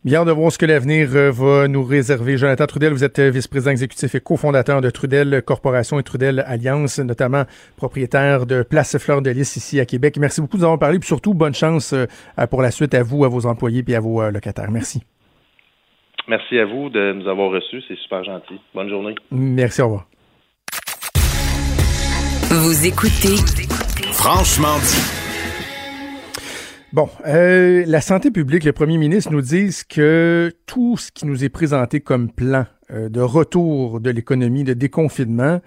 Bien 0.04 0.24
de 0.24 0.30
voir 0.30 0.52
ce 0.52 0.58
que 0.58 0.66
l'avenir 0.66 1.08
euh, 1.14 1.32
va 1.32 1.66
nous 1.66 1.82
réserver. 1.82 2.36
Jonathan 2.36 2.66
Trudel, 2.66 2.92
vous 2.92 3.02
êtes 3.02 3.18
euh, 3.18 3.30
vice-président 3.30 3.72
exécutif 3.72 4.14
et 4.14 4.20
cofondateur 4.20 4.80
de 4.80 4.90
Trudel 4.90 5.42
Corporation 5.42 5.98
et 5.98 6.04
Trudel 6.04 6.44
Alliance, 6.46 7.00
notamment 7.00 7.42
propriétaire 7.76 8.46
de 8.46 8.62
Place 8.62 8.96
Fleur 8.98 9.22
de 9.22 9.30
Lys 9.30 9.56
ici 9.56 9.80
à 9.80 9.86
Québec. 9.86 10.18
Merci 10.20 10.40
beaucoup 10.40 10.56
de 10.56 10.62
nous 10.62 10.66
avoir 10.66 10.78
parlé, 10.78 11.00
puis 11.00 11.08
surtout 11.08 11.34
bonne 11.34 11.54
chance 11.54 11.94
euh, 11.94 12.06
pour 12.48 12.62
la 12.62 12.70
suite 12.70 12.94
à 12.94 13.02
vous, 13.02 13.24
à 13.24 13.28
vos 13.28 13.46
employés 13.46 13.82
et 13.88 13.94
à 13.96 14.00
vos 14.00 14.30
locataires. 14.30 14.70
Merci. 14.70 15.02
Merci 16.28 16.60
à 16.60 16.64
vous 16.64 16.90
de 16.90 17.12
nous 17.12 17.28
avoir 17.28 17.50
reçus, 17.50 17.82
c'est 17.88 17.98
super 17.98 18.22
gentil. 18.22 18.60
Bonne 18.72 18.88
journée. 18.88 19.16
Merci, 19.32 19.82
au 19.82 19.86
revoir. 19.86 20.11
Vous 22.54 22.86
écoutez 22.86 23.36
Franchement 24.12 24.76
dit. 24.80 25.02
Bon, 26.92 27.08
euh, 27.26 27.82
la 27.86 28.02
santé 28.02 28.30
publique, 28.30 28.64
le 28.64 28.74
premier 28.74 28.98
ministre 28.98 29.32
nous 29.32 29.40
dit 29.40 29.74
que 29.88 30.52
tout 30.66 30.98
ce 30.98 31.10
qui 31.12 31.24
nous 31.24 31.44
est 31.44 31.48
présenté 31.48 32.00
comme 32.00 32.30
plan 32.30 32.66
euh, 32.90 33.08
de 33.08 33.20
retour 33.20 34.00
de 34.00 34.10
l'économie, 34.10 34.64
de 34.64 34.74
déconfinement, 34.74 35.62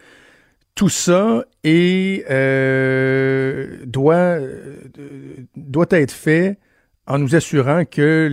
tout 0.75 0.89
ça 0.89 1.45
est, 1.63 2.23
euh, 2.29 3.77
doit, 3.87 4.37
euh, 4.37 4.83
doit 5.55 5.87
être 5.89 6.11
fait 6.11 6.59
en 7.07 7.17
nous 7.17 7.33
assurant 7.33 7.85
que 7.85 8.29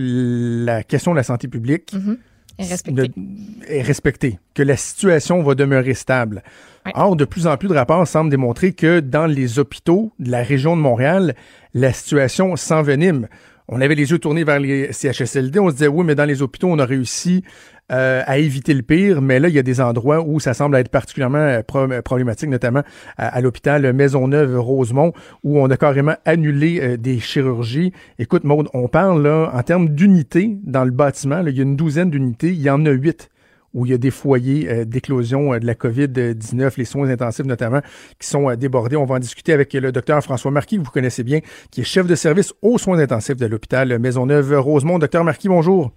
la 0.63 0.83
question 0.83 1.09
de 1.09 1.17
la 1.17 1.23
santé 1.23 1.47
publique 1.47 1.91
Mhm. 1.93 2.13
Et 2.13 2.32
est 2.57 3.81
respectée, 3.81 4.39
que 4.53 4.63
la 4.63 4.77
situation 4.77 5.41
va 5.41 5.55
demeurer 5.55 5.93
stable. 5.93 6.43
Ouais. 6.85 6.91
Or, 6.95 7.15
de 7.15 7.25
plus 7.25 7.47
en 7.47 7.57
plus 7.57 7.69
de 7.69 7.73
rapports 7.73 8.07
semblent 8.07 8.29
démontrer 8.29 8.73
que 8.73 8.99
dans 8.99 9.25
les 9.25 9.59
hôpitaux 9.59 10.11
de 10.19 10.31
la 10.31 10.43
région 10.43 10.75
de 10.75 10.81
Montréal, 10.81 11.35
la 11.73 11.93
situation 11.93 12.55
s'envenime. 12.55 13.27
On 13.67 13.81
avait 13.81 13.95
les 13.95 14.11
yeux 14.11 14.19
tournés 14.19 14.43
vers 14.43 14.59
les 14.59 14.91
CHSLD, 14.91 15.59
on 15.59 15.69
se 15.69 15.73
disait 15.73 15.87
oui, 15.87 16.03
mais 16.05 16.15
dans 16.15 16.25
les 16.25 16.41
hôpitaux, 16.41 16.67
on 16.69 16.79
a 16.79 16.85
réussi 16.85 17.43
euh, 17.91 18.21
à 18.25 18.37
éviter 18.37 18.73
le 18.73 18.81
pire, 18.81 19.21
mais 19.21 19.39
là, 19.39 19.49
il 19.49 19.55
y 19.55 19.59
a 19.59 19.63
des 19.63 19.81
endroits 19.81 20.21
où 20.21 20.39
ça 20.39 20.53
semble 20.53 20.77
être 20.77 20.89
particulièrement 20.89 21.37
euh, 21.37 21.61
pro- 21.63 21.87
problématique, 22.03 22.49
notamment 22.49 22.81
à, 23.17 23.41
l'hôpital 23.41 23.91
Maisonneuve-Rosemont, 23.93 25.13
où 25.43 25.59
on 25.59 25.69
a 25.69 25.77
carrément 25.77 26.15
annulé 26.25 26.79
euh, 26.81 26.97
des 26.97 27.19
chirurgies. 27.19 27.91
Écoute, 28.19 28.45
Maude, 28.45 28.69
on 28.73 28.87
parle 28.87 29.21
là, 29.23 29.51
en 29.53 29.63
termes 29.63 29.89
d'unités 29.89 30.57
dans 30.63 30.85
le 30.85 30.91
bâtiment, 30.91 31.41
il 31.45 31.55
y 31.55 31.59
a 31.59 31.63
une 31.63 31.75
douzaine 31.75 32.09
d'unités, 32.09 32.49
il 32.49 32.61
y 32.61 32.69
en 32.69 32.85
a 32.85 32.91
huit 32.91 33.29
où 33.73 33.85
il 33.85 33.91
y 33.91 33.95
a 33.95 33.97
des 33.97 34.11
foyers 34.11 34.69
euh, 34.69 34.85
d'éclosion 34.85 35.53
euh, 35.53 35.59
de 35.59 35.65
la 35.65 35.73
COVID-19, 35.73 36.73
les 36.77 36.85
soins 36.85 37.09
intensifs 37.09 37.45
notamment, 37.45 37.81
qui 38.19 38.27
sont 38.27 38.49
euh, 38.49 38.55
débordés. 38.55 38.95
On 38.95 39.05
va 39.05 39.15
en 39.15 39.19
discuter 39.19 39.53
avec 39.53 39.73
le 39.73 39.91
docteur 39.91 40.21
François 40.23 40.51
Marquis, 40.51 40.77
que 40.77 40.83
vous 40.83 40.91
connaissez 40.91 41.23
bien, 41.23 41.39
qui 41.71 41.81
est 41.81 41.85
chef 41.85 42.07
de 42.07 42.15
service 42.15 42.53
aux 42.61 42.77
soins 42.77 42.99
intensifs 42.99 43.37
de 43.37 43.45
l'hôpital 43.45 43.99
Maisonneuve-Rosemont. 43.99 44.99
Docteur 44.99 45.23
Marquis, 45.23 45.49
bonjour. 45.49 45.91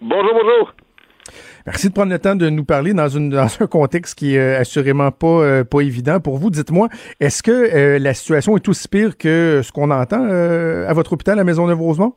Bonjour, 0.00 0.32
bonjour. 0.32 0.74
Merci 1.66 1.88
de 1.88 1.94
prendre 1.94 2.10
le 2.10 2.18
temps 2.18 2.36
de 2.36 2.48
nous 2.48 2.64
parler 2.64 2.94
dans, 2.94 3.08
une, 3.08 3.30
dans 3.30 3.46
un 3.60 3.66
contexte 3.66 4.18
qui 4.18 4.34
est 4.34 4.56
assurément 4.56 5.10
pas, 5.10 5.26
euh, 5.26 5.64
pas 5.64 5.80
évident 5.80 6.18
pour 6.20 6.38
vous. 6.38 6.50
Dites-moi, 6.50 6.88
est-ce 7.20 7.42
que 7.42 7.50
euh, 7.50 7.98
la 7.98 8.14
situation 8.14 8.56
est 8.56 8.68
aussi 8.68 8.88
pire 8.88 9.16
que 9.18 9.60
ce 9.62 9.70
qu'on 9.70 9.90
entend 9.90 10.26
euh, 10.30 10.88
à 10.88 10.92
votre 10.94 11.12
hôpital 11.12 11.38
à 11.38 11.44
Maisonneuve-Rosemont? 11.44 12.14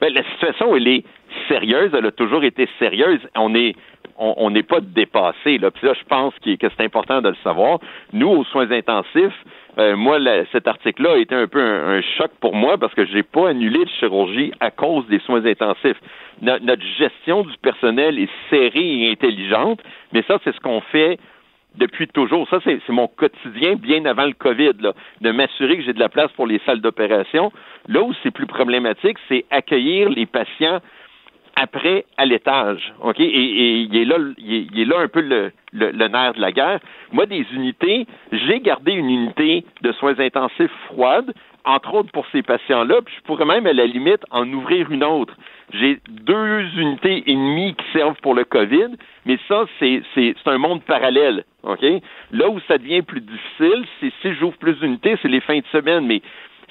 Ben, 0.00 0.12
la 0.12 0.22
situation, 0.32 0.74
elle 0.76 0.88
est 0.88 1.04
sérieuse. 1.48 1.90
Elle 1.96 2.06
a 2.06 2.12
toujours 2.12 2.44
été 2.44 2.68
sérieuse. 2.78 3.20
On 3.36 3.54
est 3.54 3.74
on 4.16 4.48
n'est 4.50 4.62
pas 4.62 4.78
dépassé. 4.80 5.58
Là. 5.58 5.72
Puis 5.72 5.84
là, 5.88 5.92
je 5.98 6.04
pense 6.04 6.32
que 6.38 6.50
c'est 6.60 6.84
important 6.84 7.20
de 7.20 7.30
le 7.30 7.36
savoir. 7.42 7.80
Nous, 8.12 8.28
aux 8.28 8.44
soins 8.44 8.70
intensifs, 8.70 9.34
euh, 9.76 9.96
moi, 9.96 10.20
la- 10.20 10.44
cet 10.52 10.68
article-là 10.68 11.14
a 11.14 11.16
été 11.16 11.34
un 11.34 11.48
peu 11.48 11.60
un, 11.60 11.96
un 11.98 12.00
choc 12.16 12.30
pour 12.40 12.54
moi 12.54 12.78
parce 12.78 12.94
que 12.94 13.04
j'ai 13.06 13.24
pas 13.24 13.48
annulé 13.48 13.80
de 13.84 13.90
chirurgie 13.98 14.52
à 14.60 14.70
cause 14.70 15.04
des 15.08 15.18
soins 15.18 15.44
intensifs. 15.44 15.96
No- 16.42 16.60
notre 16.60 16.84
gestion 16.96 17.42
du 17.42 17.56
personnel 17.60 18.20
est 18.20 18.28
serrée 18.50 19.02
et 19.02 19.10
intelligente, 19.10 19.80
mais 20.12 20.22
ça, 20.28 20.38
c'est 20.44 20.54
ce 20.54 20.60
qu'on 20.60 20.80
fait 20.80 21.18
depuis 21.74 22.06
toujours. 22.06 22.48
Ça, 22.50 22.60
c'est 22.62 22.78
c'est 22.86 22.92
mon 22.92 23.08
quotidien 23.08 23.74
bien 23.74 24.04
avant 24.04 24.26
le 24.26 24.34
COVID, 24.34 24.74
là, 24.80 24.92
de 25.22 25.30
m'assurer 25.32 25.76
que 25.76 25.82
j'ai 25.82 25.92
de 25.92 25.98
la 25.98 26.08
place 26.08 26.30
pour 26.36 26.46
les 26.46 26.60
salles 26.64 26.80
d'opération. 26.80 27.50
Là 27.88 28.00
où 28.02 28.12
c'est 28.22 28.30
plus 28.30 28.46
problématique, 28.46 29.18
c'est 29.28 29.44
accueillir 29.50 30.08
les 30.08 30.26
patients 30.26 30.78
après 31.56 32.04
à 32.16 32.26
l'étage. 32.26 32.94
OK? 33.02 33.20
Et, 33.20 33.24
et 33.24 33.76
il, 33.80 33.96
est 33.96 34.04
là, 34.04 34.16
il, 34.38 34.80
est, 34.80 34.84
là 34.84 35.00
un 35.00 35.08
peu 35.08 35.20
le, 35.20 35.52
le, 35.72 35.90
le 35.90 36.08
nerf 36.08 36.34
de 36.34 36.40
la 36.40 36.52
guerre. 36.52 36.80
Moi, 37.12 37.26
des 37.26 37.46
unités, 37.52 38.06
j'ai 38.32 38.60
gardé 38.60 38.92
une 38.92 39.10
unité 39.10 39.64
de 39.82 39.92
soins 39.92 40.18
intensifs 40.18 40.70
froide, 40.86 41.32
entre 41.64 41.94
autres 41.94 42.12
pour 42.12 42.26
ces 42.30 42.42
patients-là, 42.42 43.00
puis 43.02 43.14
je 43.16 43.22
pourrais 43.22 43.46
même, 43.46 43.66
à 43.66 43.72
la 43.72 43.86
limite, 43.86 44.22
en 44.30 44.50
ouvrir 44.52 44.90
une 44.90 45.04
autre. 45.04 45.34
J'ai 45.72 45.98
deux 46.08 46.60
unités 46.76 47.24
et 47.26 47.34
demie 47.34 47.74
qui 47.74 47.84
servent 47.92 48.20
pour 48.20 48.34
le 48.34 48.44
COVID, 48.44 48.96
mais 49.24 49.38
ça, 49.48 49.64
c'est, 49.78 50.02
c'est, 50.14 50.34
c'est 50.42 50.50
un 50.50 50.58
monde 50.58 50.82
parallèle. 50.82 51.44
OK? 51.62 51.82
Là 52.32 52.48
où 52.50 52.60
ça 52.68 52.76
devient 52.76 53.02
plus 53.02 53.22
difficile, 53.22 53.84
c'est 53.98 54.12
si 54.20 54.34
j'ouvre 54.34 54.56
plus 54.58 54.74
d'unités, 54.74 55.16
c'est 55.22 55.28
les 55.28 55.40
fins 55.40 55.58
de 55.58 55.66
semaine, 55.72 56.06
mais 56.06 56.20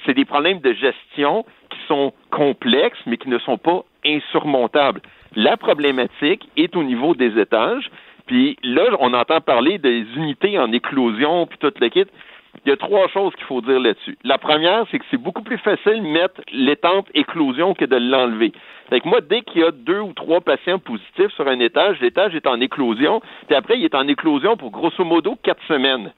c'est 0.06 0.14
des 0.14 0.24
problèmes 0.24 0.60
de 0.60 0.72
gestion 0.74 1.44
qui 1.70 1.78
sont 1.88 2.12
complexes, 2.30 3.00
mais 3.06 3.16
qui 3.16 3.28
ne 3.28 3.38
sont 3.38 3.58
pas 3.58 3.84
insurmontables. 4.06 5.00
La 5.36 5.56
problématique 5.56 6.48
est 6.56 6.76
au 6.76 6.82
niveau 6.82 7.14
des 7.14 7.38
étages. 7.40 7.90
Puis 8.26 8.56
là, 8.62 8.84
on 9.00 9.12
entend 9.12 9.40
parler 9.40 9.78
des 9.78 10.00
unités 10.16 10.58
en 10.58 10.72
éclosion, 10.72 11.46
puis 11.46 11.58
tout 11.58 11.72
le 11.78 11.88
kit. 11.88 12.04
Il 12.64 12.70
y 12.70 12.72
a 12.72 12.76
trois 12.76 13.08
choses 13.08 13.34
qu'il 13.34 13.44
faut 13.44 13.60
dire 13.60 13.80
là-dessus. 13.80 14.16
La 14.22 14.38
première, 14.38 14.84
c'est 14.90 14.98
que 14.98 15.04
c'est 15.10 15.20
beaucoup 15.20 15.42
plus 15.42 15.58
facile 15.58 16.02
de 16.02 16.06
mettre 16.08 16.40
l'étampe 16.52 17.08
éclosion 17.12 17.74
que 17.74 17.84
de 17.84 17.96
l'enlever. 17.96 18.52
Fait 18.90 19.00
que 19.00 19.08
moi, 19.08 19.20
dès 19.20 19.42
qu'il 19.42 19.60
y 19.60 19.64
a 19.64 19.72
deux 19.72 19.98
ou 20.00 20.12
trois 20.12 20.40
patients 20.40 20.78
positifs 20.78 21.32
sur 21.34 21.48
un 21.48 21.58
étage, 21.58 22.00
l'étage 22.00 22.34
est 22.34 22.46
en 22.46 22.60
éclosion, 22.60 23.20
puis 23.48 23.56
après, 23.56 23.76
il 23.76 23.84
est 23.84 23.94
en 23.94 24.06
éclosion 24.06 24.56
pour 24.56 24.70
grosso 24.70 25.04
modo 25.04 25.36
quatre 25.42 25.62
semaines. 25.66 26.12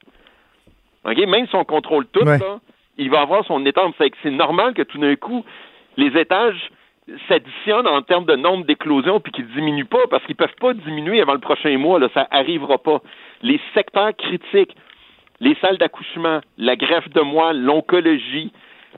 OK? 1.05 1.16
Même 1.27 1.46
si 1.49 1.57
on 1.57 1.64
contrôle 1.64 2.07
tout, 2.09 2.25
Ouais. 2.25 2.38
là, 2.38 2.59
il 2.99 3.11
va 3.11 3.20
avoir 3.22 3.44
son 3.46 3.64
étampe. 3.64 3.94
Fait 3.96 4.11
que 4.11 4.16
c'est 4.22 4.31
normal 4.31 4.75
que 4.75 4.83
tout 4.83 4.99
d'un 4.99 5.16
coup, 5.16 5.44
les 5.96 6.16
étages 6.20 6.70
s'additionnent 7.29 7.87
en 7.87 8.03
termes 8.03 8.25
de 8.27 8.37
nombre 8.37 8.64
d'éclosions 8.64 9.21
puis 9.21 9.33
qu'ils 9.33 9.49
diminuent 9.49 9.85
pas 9.85 10.07
parce 10.11 10.25
qu'ils 10.25 10.37
peuvent 10.37 10.57
pas 10.61 10.75
diminuer 10.75 11.21
avant 11.21 11.35
le 11.35 11.40
prochain 11.40 11.77
mois. 11.79 11.99
Là, 11.99 12.09
ça 12.14 12.27
arrivera 12.31 12.79
pas. 12.79 13.01
Les 13.42 13.61
secteurs 13.75 14.14
critiques, 14.16 14.77
les 15.40 15.55
salles 15.61 15.79
d'accouchement, 15.79 16.40
la 16.59 16.77
greffe 16.77 17.09
de 17.11 17.21
moelle, 17.21 17.62
l'oncologie, 17.62 18.53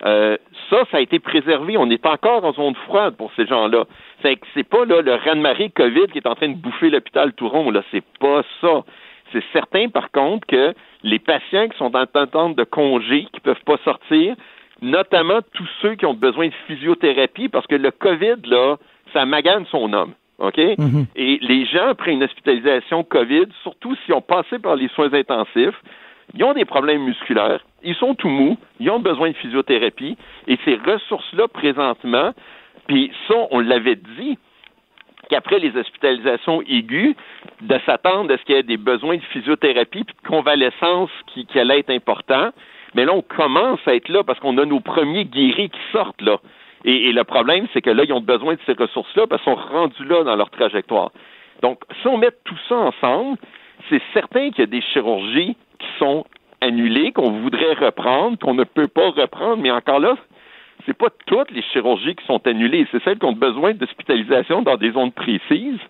Euh, 0.05 0.37
ça, 0.71 0.85
ça 0.91 0.99
a 0.99 1.01
été 1.01 1.19
préservé. 1.19 1.77
On 1.77 1.91
est 1.91 2.07
encore 2.07 2.45
en 2.45 2.53
zone 2.53 2.77
froide 2.87 3.17
pour 3.17 3.33
ces 3.35 3.47
gens-là. 3.47 3.85
C'est 4.23 4.39
c'est 4.55 4.69
pas 4.69 4.85
là 4.85 5.01
le 5.03 5.15
raz-de-marée 5.15 5.71
COVID 5.71 6.07
qui 6.13 6.19
est 6.19 6.27
en 6.27 6.37
train 6.37 6.51
de 6.51 6.55
bouffer 6.55 6.91
l'hôpital 6.91 7.33
tout 7.33 7.49
rond. 7.49 7.71
Là, 7.71 7.83
c'est 7.91 8.05
pas 8.21 8.43
ça. 8.61 8.85
C'est 9.33 9.43
certain, 9.53 9.89
par 9.89 10.11
contre, 10.11 10.47
que 10.47 10.73
les 11.03 11.19
patients 11.19 11.69
qui 11.69 11.77
sont 11.77 11.95
en 11.97 12.01
attente 12.01 12.57
de 12.57 12.65
congé, 12.65 13.27
qui 13.33 13.41
peuvent 13.41 13.65
pas 13.67 13.77
sortir, 13.85 14.37
notamment 14.83 15.41
tous 15.55 15.69
ceux 15.83 15.95
qui 15.95 16.07
ont 16.07 16.15
besoin 16.15 16.49
de 16.49 16.55
physiothérapie, 16.67 17.49
parce 17.49 17.67
que 17.67 17.75
le 17.75 17.91
COVID, 17.91 18.37
là, 18.45 18.77
ça 19.13 19.25
magane 19.25 19.67
son 19.71 19.93
homme. 19.93 20.13
OK? 20.39 20.59
Et 20.59 21.39
les 21.41 21.67
gens, 21.67 21.89
après 21.89 22.13
une 22.13 22.23
hospitalisation 22.23 23.03
COVID, 23.03 23.47
surtout 23.63 23.97
s'ils 23.97 24.15
ont 24.15 24.21
passé 24.21 24.59
par 24.59 24.77
les 24.77 24.89
soins 24.89 25.13
intensifs, 25.13 25.81
ils 26.35 26.45
ont 26.45 26.53
des 26.53 26.65
problèmes 26.65 27.03
musculaires, 27.05 27.65
ils 27.83 27.95
sont 27.95 28.15
tout 28.15 28.29
mous, 28.29 28.57
ils 28.79 28.91
ont 28.91 29.01
besoin 29.01 29.31
de 29.31 29.37
physiothérapie, 29.37 30.17
et 30.47 30.59
ces 30.65 30.77
ressources-là, 30.77 31.49
présentement, 31.49 32.33
puis 32.87 33.11
ça, 33.27 33.35
on 33.51 33.61
l'avait 33.61 33.97
dit, 33.97 34.39
qu'après 35.29 35.59
les 35.59 35.77
hospitalisations 35.77 36.63
aiguës, 36.63 37.15
de 37.61 37.79
s'attendre 37.87 38.33
à 38.33 38.39
ce 38.39 38.43
qu'il 38.45 38.55
y 38.55 38.59
ait 38.59 38.63
des 38.63 38.77
besoins 38.77 39.17
de 39.17 39.23
physiothérapie 39.23 40.05
puis 40.05 40.17
de 40.23 40.29
convalescence 40.29 41.11
qui, 41.27 41.47
qui 41.47 41.59
allait 41.59 41.81
être 41.81 41.91
important. 41.91 42.51
Mais 42.95 43.05
là, 43.05 43.13
on 43.15 43.23
commence 43.23 43.81
à 43.87 43.95
être 43.95 44.09
là 44.09 44.23
parce 44.25 44.39
qu'on 44.41 44.59
a 44.59 44.65
nos 44.65 44.81
premiers 44.81 45.25
guéris 45.25 45.71
qui 45.71 45.81
sortent 45.93 46.23
là. 46.23 46.39
Et, 46.85 47.13
le 47.13 47.25
problème, 47.25 47.67
c'est 47.73 47.83
que 47.83 47.91
là, 47.91 48.05
ils 48.05 48.13
ont 48.13 48.21
besoin 48.21 48.55
de 48.55 48.61
ces 48.65 48.73
ressources-là 48.73 49.27
parce 49.27 49.43
qu'ils 49.43 49.53
sont 49.53 49.61
rendus 49.61 50.05
là 50.05 50.23
dans 50.23 50.37
leur 50.37 50.51
trajectoire. 50.51 51.11
Donc, 51.63 51.81
si 52.01 52.07
on 52.07 52.19
met 52.19 52.31
tout 52.45 52.59
ça 52.69 52.77
ensemble, 52.77 53.37
c'est 53.89 54.01
certain 54.13 54.51
qu'il 54.51 54.61
y 54.61 54.63
a 54.63 54.67
des 54.67 54.81
chirurgies 54.81 55.57
qui 55.79 55.87
sont 55.99 56.25
annulées, 56.61 57.13
qu'on 57.13 57.31
voudrait 57.31 57.75
reprendre, 57.75 58.39
qu'on 58.39 58.55
ne 58.55 58.65
peut 58.65 58.89
pas 58.89 59.11
reprendre, 59.11 59.59
mais 59.63 59.71
encore 59.71 60.01
là, 60.01 60.17
c'est 60.87 60.97
pas 60.97 61.09
toutes 61.27 61.51
les 61.51 61.63
chirurgies 61.63 62.15
qui 62.15 62.25
sont 62.27 62.47
annulées, 62.47 62.87
c'est 62.91 63.03
celles 63.03 63.19
qui 63.19 63.27
ont 63.27 63.33
besoin 63.33 63.75
d'hospitalisation 63.75 64.63
dans 64.63 64.77
des 64.77 64.93
zones 64.93 65.13
précises. 65.13 65.81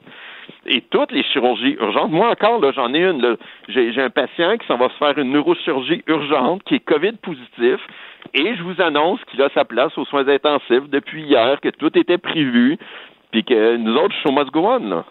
Et 0.66 0.82
toutes 0.82 1.12
les 1.12 1.22
chirurgies 1.22 1.76
urgentes, 1.80 2.10
moi 2.10 2.30
encore, 2.30 2.60
j'en 2.72 2.92
ai 2.94 3.00
une. 3.00 3.36
J'ai 3.68 4.00
un 4.00 4.10
patient 4.10 4.56
qui 4.58 4.66
s'en 4.66 4.76
va 4.76 4.88
se 4.88 4.94
faire 4.94 5.18
une 5.18 5.32
neurochirurgie 5.32 6.02
urgente, 6.06 6.62
qui 6.64 6.76
est 6.76 6.80
COVID 6.80 7.12
positif, 7.22 7.80
et 8.34 8.54
je 8.54 8.62
vous 8.62 8.80
annonce 8.80 9.20
qu'il 9.24 9.40
a 9.42 9.48
sa 9.50 9.64
place 9.64 9.96
aux 9.96 10.04
soins 10.04 10.28
intensifs 10.28 10.88
depuis 10.88 11.22
hier, 11.22 11.60
que 11.60 11.70
tout 11.70 11.96
était 11.98 12.18
prévu, 12.18 12.78
puis 13.30 13.44
que 13.44 13.76
nous 13.76 13.94
autres, 13.96 14.14
show 14.22 14.32
must 14.32 14.50
go 14.50 14.66
on. 14.66 15.04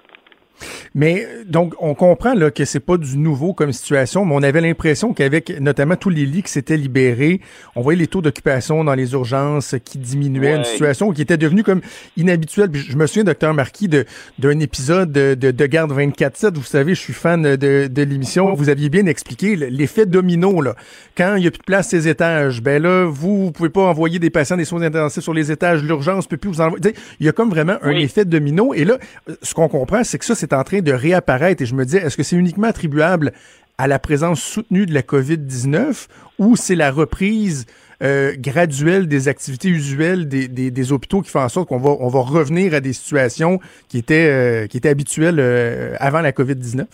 Mais 0.95 1.27
donc, 1.45 1.73
on 1.79 1.93
comprend 1.93 2.33
là, 2.33 2.51
que 2.51 2.65
c'est 2.65 2.79
pas 2.79 2.97
du 2.97 3.17
nouveau 3.17 3.53
comme 3.53 3.71
situation, 3.71 4.25
mais 4.25 4.33
on 4.35 4.43
avait 4.43 4.61
l'impression 4.61 5.13
qu'avec 5.13 5.59
notamment 5.59 5.95
tous 5.95 6.09
les 6.09 6.25
lits 6.25 6.43
qui 6.43 6.51
s'étaient 6.51 6.77
libérés, 6.77 7.41
on 7.75 7.81
voyait 7.81 7.99
les 7.99 8.07
taux 8.07 8.21
d'occupation 8.21 8.83
dans 8.83 8.95
les 8.95 9.13
urgences 9.13 9.75
qui 9.85 9.97
diminuaient, 9.97 10.55
une 10.57 10.63
situation 10.63 11.11
qui 11.11 11.21
était 11.21 11.37
devenue 11.37 11.63
comme 11.63 11.81
inhabituelle. 12.15 12.69
Puis 12.71 12.81
je 12.89 12.97
me 12.97 13.05
souviens, 13.07 13.23
docteur 13.23 13.53
Marquis, 13.53 13.87
de 13.87 14.05
d'un 14.39 14.59
épisode 14.59 15.11
de, 15.11 15.35
de, 15.35 15.51
de 15.51 15.65
Garde 15.65 15.91
24-7. 15.91 16.55
Vous 16.55 16.63
savez, 16.63 16.95
je 16.95 16.99
suis 17.01 17.13
fan 17.13 17.41
de, 17.55 17.87
de 17.87 18.01
l'émission. 18.03 18.53
Vous 18.53 18.69
aviez 18.69 18.89
bien 18.89 19.05
expliqué 19.05 19.55
l'effet 19.55 20.05
domino. 20.05 20.61
Là. 20.61 20.75
Quand 21.17 21.35
il 21.35 21.41
n'y 21.41 21.47
a 21.47 21.51
plus 21.51 21.59
de 21.59 21.63
place 21.63 21.89
ces 21.89 22.07
étages, 22.07 22.61
ben 22.61 22.81
là, 22.81 23.05
vous, 23.05 23.45
vous 23.45 23.51
pouvez 23.51 23.69
pas 23.69 23.81
envoyer 23.81 24.19
des 24.19 24.29
patients 24.29 24.57
des 24.57 24.65
soins 24.65 24.81
intensifs 24.81 25.23
sur 25.23 25.33
les 25.33 25.51
étages. 25.51 25.83
L'urgence 25.83 26.27
peut 26.27 26.37
plus 26.37 26.49
vous 26.49 26.61
envoyer. 26.61 26.93
Il 27.19 27.25
y 27.25 27.29
a 27.29 27.31
comme 27.31 27.49
vraiment 27.49 27.77
un 27.81 27.91
Oui. 27.91 28.03
effet 28.03 28.25
domino. 28.25 28.73
Et 28.73 28.85
là, 28.85 28.97
ce 29.41 29.53
qu'on 29.53 29.67
comprend, 29.67 30.03
c'est 30.03 30.17
que 30.17 30.25
ça, 30.25 30.35
c'est 30.35 30.46
en 30.53 30.63
train 30.63 30.81
de 30.81 30.91
réapparaître. 30.91 31.61
Et 31.61 31.65
je 31.65 31.75
me 31.75 31.85
dis, 31.85 31.97
est-ce 31.97 32.17
que 32.17 32.23
c'est 32.23 32.35
uniquement 32.35 32.67
attribuable 32.67 33.31
à 33.77 33.87
la 33.87 33.99
présence 33.99 34.41
soutenue 34.41 34.85
de 34.85 34.93
la 34.93 35.01
COVID-19 35.01 36.07
ou 36.39 36.55
c'est 36.55 36.75
la 36.75 36.91
reprise 36.91 37.65
euh, 38.03 38.33
graduelle 38.37 39.07
des 39.07 39.27
activités 39.27 39.69
usuelles 39.69 40.27
des, 40.27 40.47
des, 40.47 40.69
des 40.69 40.91
hôpitaux 40.91 41.21
qui 41.21 41.31
fait 41.31 41.39
en 41.39 41.49
sorte 41.49 41.67
qu'on 41.67 41.79
va, 41.79 41.91
on 41.99 42.09
va 42.09 42.19
revenir 42.19 42.73
à 42.73 42.79
des 42.79 42.93
situations 42.93 43.59
qui 43.89 43.97
étaient, 43.97 44.29
euh, 44.29 44.67
qui 44.67 44.77
étaient 44.77 44.89
habituelles 44.89 45.39
euh, 45.39 45.95
avant 45.99 46.21
la 46.21 46.31
COVID-19? 46.31 46.85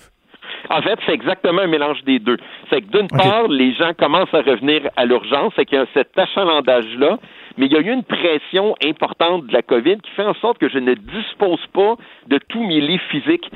En 0.69 0.81
fait, 0.81 0.97
c'est 1.05 1.13
exactement 1.13 1.61
un 1.61 1.67
mélange 1.67 2.03
des 2.05 2.19
deux. 2.19 2.37
C'est 2.69 2.81
que 2.81 2.97
d'une 2.97 3.09
part, 3.09 3.47
les 3.47 3.73
gens 3.75 3.91
commencent 3.93 4.33
à 4.33 4.41
revenir 4.41 4.89
à 4.95 5.05
l'urgence, 5.05 5.53
c'est 5.55 5.65
qu'il 5.65 5.77
y 5.77 5.81
a 5.81 5.85
cet 5.93 6.17
achalandage-là, 6.17 7.19
mais 7.57 7.67
il 7.67 7.71
y 7.71 7.75
a 7.75 7.79
eu 7.79 7.91
une 7.91 8.03
pression 8.03 8.75
importante 8.85 9.47
de 9.47 9.53
la 9.53 9.61
COVID 9.61 9.97
qui 9.97 10.11
fait 10.11 10.23
en 10.23 10.33
sorte 10.35 10.57
que 10.57 10.69
je 10.69 10.79
ne 10.79 10.93
dispose 10.93 11.65
pas 11.73 11.95
de 12.27 12.39
tous 12.49 12.63
mes 12.63 12.81
lits 12.81 13.01
physiques. 13.09 13.49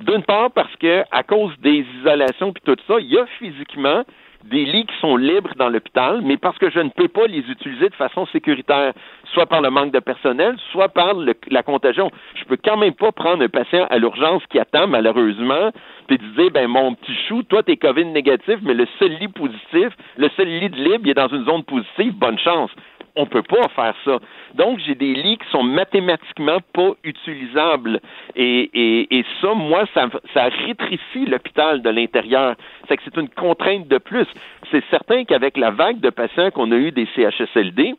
D'une 0.00 0.22
part, 0.22 0.50
parce 0.50 0.74
que 0.76 1.04
à 1.12 1.22
cause 1.22 1.52
des 1.60 1.86
isolations 2.00 2.52
puis 2.52 2.62
tout 2.64 2.76
ça, 2.86 2.96
il 2.98 3.12
y 3.12 3.18
a 3.18 3.26
physiquement 3.38 4.02
des 4.44 4.64
lits 4.64 4.84
qui 4.84 4.94
sont 5.00 5.16
libres 5.16 5.52
dans 5.56 5.68
l'hôpital, 5.68 6.20
mais 6.22 6.36
parce 6.36 6.58
que 6.58 6.70
je 6.70 6.80
ne 6.80 6.90
peux 6.90 7.08
pas 7.08 7.26
les 7.26 7.38
utiliser 7.38 7.88
de 7.88 7.94
façon 7.94 8.26
sécuritaire, 8.26 8.92
soit 9.32 9.46
par 9.46 9.62
le 9.62 9.70
manque 9.70 9.92
de 9.92 10.00
personnel, 10.00 10.56
soit 10.70 10.88
par 10.90 11.14
la 11.14 11.62
contagion. 11.62 12.10
Je 12.34 12.44
peux 12.44 12.58
quand 12.62 12.76
même 12.76 12.94
pas 12.94 13.10
prendre 13.12 13.42
un 13.42 13.48
patient 13.48 13.86
à 13.88 13.98
l'urgence 13.98 14.42
qui 14.50 14.58
attend, 14.58 14.86
malheureusement, 14.86 15.70
puis 16.06 16.18
dire, 16.18 16.50
ben, 16.50 16.68
mon 16.68 16.94
petit 16.94 17.16
chou, 17.26 17.42
toi, 17.44 17.62
t'es 17.62 17.76
COVID 17.76 18.06
négatif, 18.06 18.56
mais 18.62 18.74
le 18.74 18.86
seul 18.98 19.12
lit 19.18 19.28
positif, 19.28 19.88
le 20.18 20.28
seul 20.36 20.48
lit 20.48 20.68
de 20.68 20.76
libre, 20.76 21.00
il 21.04 21.10
est 21.10 21.14
dans 21.14 21.28
une 21.28 21.46
zone 21.46 21.64
positive, 21.64 22.14
bonne 22.14 22.38
chance. 22.38 22.70
On 23.16 23.26
peut 23.26 23.42
pas 23.42 23.68
faire 23.68 23.94
ça. 24.04 24.18
Donc, 24.54 24.80
j'ai 24.84 24.94
des 24.94 25.14
lits 25.14 25.38
qui 25.38 25.48
sont 25.50 25.62
mathématiquement 25.62 26.58
pas 26.72 26.90
utilisables. 27.04 28.00
Et, 28.34 28.70
et, 28.74 29.18
et 29.18 29.24
ça, 29.40 29.54
moi, 29.54 29.84
ça, 29.94 30.08
ça 30.32 30.44
rétrécit 30.44 31.26
l'hôpital 31.26 31.82
de 31.82 31.90
l'intérieur. 31.90 32.56
C'est 32.88 32.96
que 32.96 33.02
c'est 33.04 33.16
une 33.20 33.28
contrainte 33.28 33.86
de 33.86 33.98
plus. 33.98 34.26
C'est 34.70 34.84
certain 34.90 35.24
qu'avec 35.24 35.56
la 35.56 35.70
vague 35.70 36.00
de 36.00 36.10
patients 36.10 36.50
qu'on 36.50 36.72
a 36.72 36.76
eu 36.76 36.90
des 36.90 37.06
CHSLD, 37.14 37.94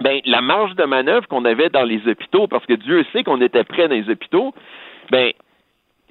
ben, 0.00 0.20
la 0.24 0.40
marge 0.40 0.74
de 0.76 0.84
manœuvre 0.84 1.26
qu'on 1.28 1.44
avait 1.44 1.68
dans 1.68 1.84
les 1.84 2.00
hôpitaux, 2.06 2.46
parce 2.46 2.64
que 2.66 2.74
Dieu 2.74 3.04
sait 3.12 3.22
qu'on 3.22 3.40
était 3.40 3.64
près 3.64 3.88
dans 3.88 3.94
les 3.94 4.08
hôpitaux, 4.08 4.54
ben, 5.10 5.32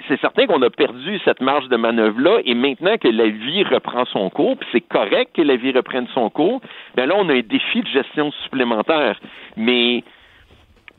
c'est 0.08 0.20
certain 0.20 0.48
qu'on 0.48 0.62
a 0.62 0.70
perdu 0.70 1.20
cette 1.26 1.42
marge 1.42 1.68
de 1.70 1.78
manœuvre-là, 1.78 2.40
et 2.46 2.54
maintenant 2.54 2.98
que 2.98 3.08
la 3.08 3.28
vie 3.28 3.64
reprend 3.64 4.06
son 4.06 4.30
cours, 4.30 4.58
puis 4.58 4.68
c'est 4.72 4.82
correct 4.82 5.32
que 5.36 5.42
la 5.42 5.56
vie 5.56 5.72
reprenne 5.72 6.08
son 6.14 6.30
cours, 6.30 6.62
ben 6.96 7.06
là, 7.08 7.16
on 7.18 7.30
a 7.30 7.34
un 7.34 7.42
défi 7.42 7.82
de 7.82 7.88
gestion 7.88 8.32
supplémentaire. 8.44 9.20
Mais 9.58 10.04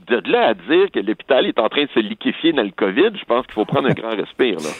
de 0.09 0.31
là 0.31 0.49
à 0.49 0.55
dire 0.55 0.91
que 0.93 1.01
l'hôpital 1.01 1.47
est 1.47 1.59
en 1.59 1.69
train 1.69 1.85
de 1.85 1.91
se 1.91 2.01
liquéfier 2.01 2.53
dans 2.53 2.63
le 2.63 2.71
COVID, 2.71 3.11
je 3.19 3.25
pense 3.25 3.47
qu'il 3.47 3.55
faut 3.55 3.65
prendre 3.65 3.89
un 3.89 3.95
grand 3.95 4.17
respire, 4.17 4.57
là. 4.57 4.71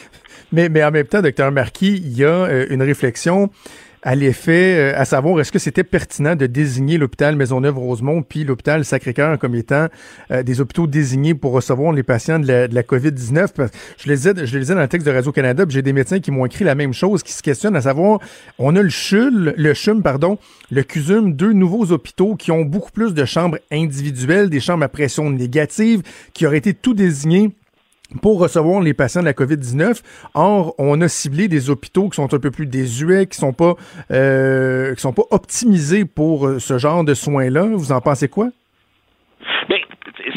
Mais, 0.51 0.67
mais 0.69 0.83
en 0.83 0.91
même 0.91 1.07
temps, 1.07 1.21
docteur 1.21 1.51
Marquis, 1.51 2.01
il 2.03 2.17
y 2.17 2.25
a 2.25 2.45
euh, 2.45 2.65
une 2.69 2.81
réflexion 2.81 3.49
à 4.03 4.15
l'effet, 4.15 4.93
euh, 4.93 4.99
à 4.99 5.05
savoir, 5.05 5.39
est-ce 5.39 5.51
que 5.51 5.59
c'était 5.59 5.83
pertinent 5.83 6.35
de 6.35 6.47
désigner 6.47 6.97
l'hôpital 6.97 7.35
Maisonneuve-Rosemont 7.35 8.23
puis 8.23 8.43
l'hôpital 8.43 8.83
Sacré-Cœur 8.83 9.37
comme 9.37 9.55
étant 9.55 9.87
euh, 10.31 10.41
des 10.41 10.59
hôpitaux 10.59 10.87
désignés 10.87 11.35
pour 11.35 11.51
recevoir 11.51 11.93
les 11.93 12.03
patients 12.03 12.39
de 12.39 12.47
la, 12.47 12.67
de 12.67 12.73
la 12.73 12.81
COVID-19? 12.81 13.49
Parce 13.55 13.71
que 13.71 13.77
Je 13.97 14.09
le 14.09 14.15
disais, 14.15 14.33
je 14.45 14.53
le 14.53 14.59
disais 14.59 14.73
dans 14.73 14.81
le 14.81 14.87
texte 14.87 15.05
de 15.05 15.11
Radio-Canada, 15.11 15.65
j'ai 15.69 15.81
des 15.81 15.93
médecins 15.93 16.19
qui 16.19 16.31
m'ont 16.31 16.45
écrit 16.45 16.65
la 16.65 16.75
même 16.75 16.93
chose, 16.93 17.21
qui 17.21 17.33
se 17.33 17.43
questionnent 17.43 17.75
à 17.75 17.81
savoir, 17.81 18.19
on 18.57 18.75
a 18.75 18.81
le 18.81 18.89
CHUL, 18.89 19.53
le 19.55 19.73
CHUM, 19.73 20.01
pardon, 20.01 20.39
le 20.71 20.83
CUSUM, 20.83 21.33
deux 21.33 21.53
nouveaux 21.53 21.91
hôpitaux 21.91 22.35
qui 22.35 22.51
ont 22.51 22.63
beaucoup 22.63 22.91
plus 22.91 23.13
de 23.13 23.25
chambres 23.25 23.59
individuelles, 23.71 24.49
des 24.49 24.59
chambres 24.59 24.83
à 24.83 24.89
pression 24.89 25.29
négative, 25.29 26.01
qui 26.33 26.47
auraient 26.47 26.57
été 26.57 26.73
tout 26.73 26.93
désignés 26.93 27.51
pour 28.21 28.39
recevoir 28.39 28.81
les 28.81 28.93
patients 28.93 29.21
de 29.21 29.25
la 29.25 29.33
COVID-19. 29.33 30.01
Or, 30.33 30.75
on 30.77 30.99
a 31.01 31.07
ciblé 31.07 31.47
des 31.47 31.69
hôpitaux 31.69 32.09
qui 32.09 32.15
sont 32.15 32.33
un 32.33 32.39
peu 32.39 32.51
plus 32.51 32.65
désuets, 32.65 33.27
qui 33.27 33.37
sont 33.37 33.53
pas 33.53 33.75
euh, 34.11 34.93
qui 34.95 35.01
sont 35.01 35.13
pas 35.13 35.23
optimisés 35.31 36.05
pour 36.05 36.47
euh, 36.47 36.59
ce 36.59 36.77
genre 36.77 37.03
de 37.03 37.13
soins-là. 37.13 37.67
Vous 37.73 37.91
en 37.91 38.01
pensez 38.01 38.27
quoi? 38.27 38.49
Bien, 39.69 39.77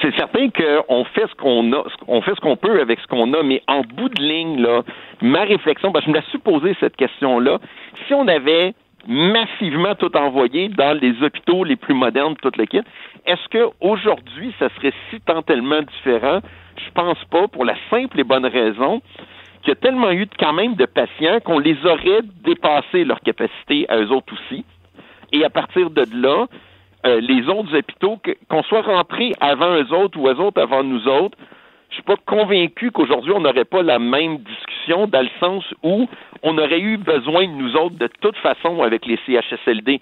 c'est 0.01 0.15
certain 0.17 0.49
qu'on 0.51 1.05
fait 1.05 1.27
ce 1.29 1.35
qu'on 1.37 1.73
a, 1.73 1.85
on 2.09 2.23
fait 2.23 2.35
ce 2.35 2.41
qu'on 2.41 2.57
peut 2.57 2.81
avec 2.81 3.01
ce 3.01 3.07
qu'on 3.07 3.33
a, 3.35 3.43
mais 3.43 3.63
en 3.69 3.83
bout 3.83 4.09
de 4.09 4.23
ligne, 4.23 4.61
là, 4.63 4.83
ma 5.23 5.43
réflexion, 5.43 5.93
que 5.93 6.01
je 6.01 6.09
me 6.09 6.15
la 6.15 6.23
suis 6.23 6.39
posé 6.39 6.77
cette 6.81 6.97
question-là, 6.97 7.59
si 8.07 8.15
on 8.15 8.27
avait 8.29 8.75
massivement 9.07 9.95
tout 9.95 10.15
envoyé 10.17 10.69
dans 10.69 10.99
les 10.99 11.23
hôpitaux 11.23 11.65
les 11.65 11.77
plus 11.77 11.95
modernes, 11.95 12.35
toute 12.41 12.57
le 12.57 12.67
kit, 12.67 12.81
est-ce 13.27 13.49
que 13.49 13.71
aujourd'hui 13.81 14.55
ça 14.59 14.69
serait 14.77 14.93
si 15.11 15.21
tant 15.21 15.43
tellement 15.43 15.83
différent? 15.83 16.41
Je 16.77 16.91
pense 16.93 17.23
pas, 17.31 17.47
pour 17.49 17.65
la 17.65 17.75
simple 17.91 18.19
et 18.21 18.25
bonne 18.25 18.47
raison 18.47 19.01
qu'il 19.63 19.71
y 19.71 19.73
a 19.73 19.77
tellement 19.77 20.11
eu 20.11 20.27
de- 20.27 20.35
quand 20.39 20.53
même 20.53 20.75
de 20.75 20.85
patients 20.87 21.41
qu'on 21.41 21.59
les 21.59 21.77
aurait 21.87 22.21
dépassé 22.45 23.05
leur 23.05 23.21
capacité 23.21 23.87
à 23.89 23.99
eux 23.99 24.11
autres 24.11 24.35
aussi. 24.35 24.65
Et 25.33 25.45
à 25.45 25.51
partir 25.51 25.91
de 25.91 26.05
là, 26.15 26.47
euh, 27.07 27.21
les 27.21 27.49
autres 27.49 27.77
hôpitaux, 27.77 28.19
qu'on 28.51 28.63
soit 28.63 28.83
rentré 28.83 29.33
avant 29.41 29.75
eux 29.77 29.93
autres 29.93 30.19
ou 30.19 30.29
eux 30.29 30.39
autres 30.41 30.61
avant 30.61 30.83
nous 30.83 31.07
autres, 31.09 31.37
je 31.95 32.01
suis 32.01 32.03
pas 32.03 32.17
convaincu 32.27 32.91
qu'aujourd'hui 32.91 33.31
on 33.31 33.41
n'aurait 33.41 33.65
pas 33.65 33.83
la 33.83 34.01
même 34.01 34.39
discussion 34.39 35.07
dans 35.07 35.23
le 35.23 35.29
sens 35.39 35.65
où 35.85 36.09
on 36.43 36.59
aurait 36.59 36.81
eu 36.81 36.97
besoin 36.97 37.47
de 37.47 37.53
nous 37.53 37.77
autres 37.77 37.97
de 37.97 38.09
toute 38.21 38.37
façon 38.39 38.83
avec 38.83 39.07
les 39.07 39.17
CHSLD. 39.25 40.01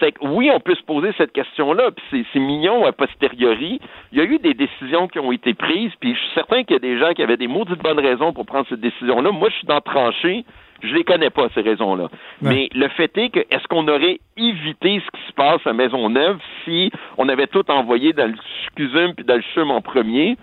C'est 0.00 0.12
que 0.12 0.26
oui, 0.26 0.50
on 0.52 0.58
peut 0.58 0.74
se 0.74 0.82
poser 0.82 1.12
cette 1.16 1.32
question-là, 1.32 1.90
puis 1.92 2.26
c'est 2.32 2.40
mignon 2.40 2.84
a 2.86 2.92
posteriori. 2.92 3.80
Il 4.12 4.18
y 4.18 4.20
a 4.20 4.24
eu 4.24 4.38
des 4.38 4.54
décisions 4.54 5.06
qui 5.06 5.20
ont 5.20 5.30
été 5.30 5.54
prises, 5.54 5.92
puis 6.00 6.14
je 6.14 6.18
suis 6.18 6.34
certain 6.34 6.64
qu'il 6.64 6.74
y 6.74 6.76
a 6.76 6.80
des 6.80 6.98
gens 6.98 7.12
qui 7.14 7.22
avaient 7.22 7.36
des 7.36 7.48
maudites 7.48 7.82
bonnes 7.82 8.00
raisons 8.00 8.32
pour 8.32 8.46
prendre 8.46 8.66
cette 8.68 8.80
décision-là. 8.80 9.30
Moi, 9.30 9.48
je 9.50 9.56
suis 9.56 9.66
dans 9.66 9.80
tranchée. 9.80 10.44
Je 10.82 10.94
les 10.94 11.02
connais 11.02 11.30
pas, 11.30 11.48
ces 11.54 11.62
raisons-là. 11.62 12.08
Mais 12.40 12.68
le 12.72 12.86
fait 12.88 13.10
est 13.18 13.30
que, 13.30 13.40
est-ce 13.40 13.66
qu'on 13.66 13.88
aurait 13.88 14.20
évité 14.36 15.02
ce 15.04 15.18
qui 15.18 15.26
se 15.26 15.32
passe 15.32 15.66
à 15.66 15.72
Maisonneuve 15.72 16.38
si 16.64 16.92
on 17.16 17.28
avait 17.28 17.48
tout 17.48 17.68
envoyé 17.68 18.12
dans 18.12 18.28
le 18.28 18.36
scusum 18.66 19.14
puis 19.14 19.24
dans 19.24 19.34
le 19.34 19.42
chum 19.54 19.72
en 19.72 19.80
premier? 19.80 20.36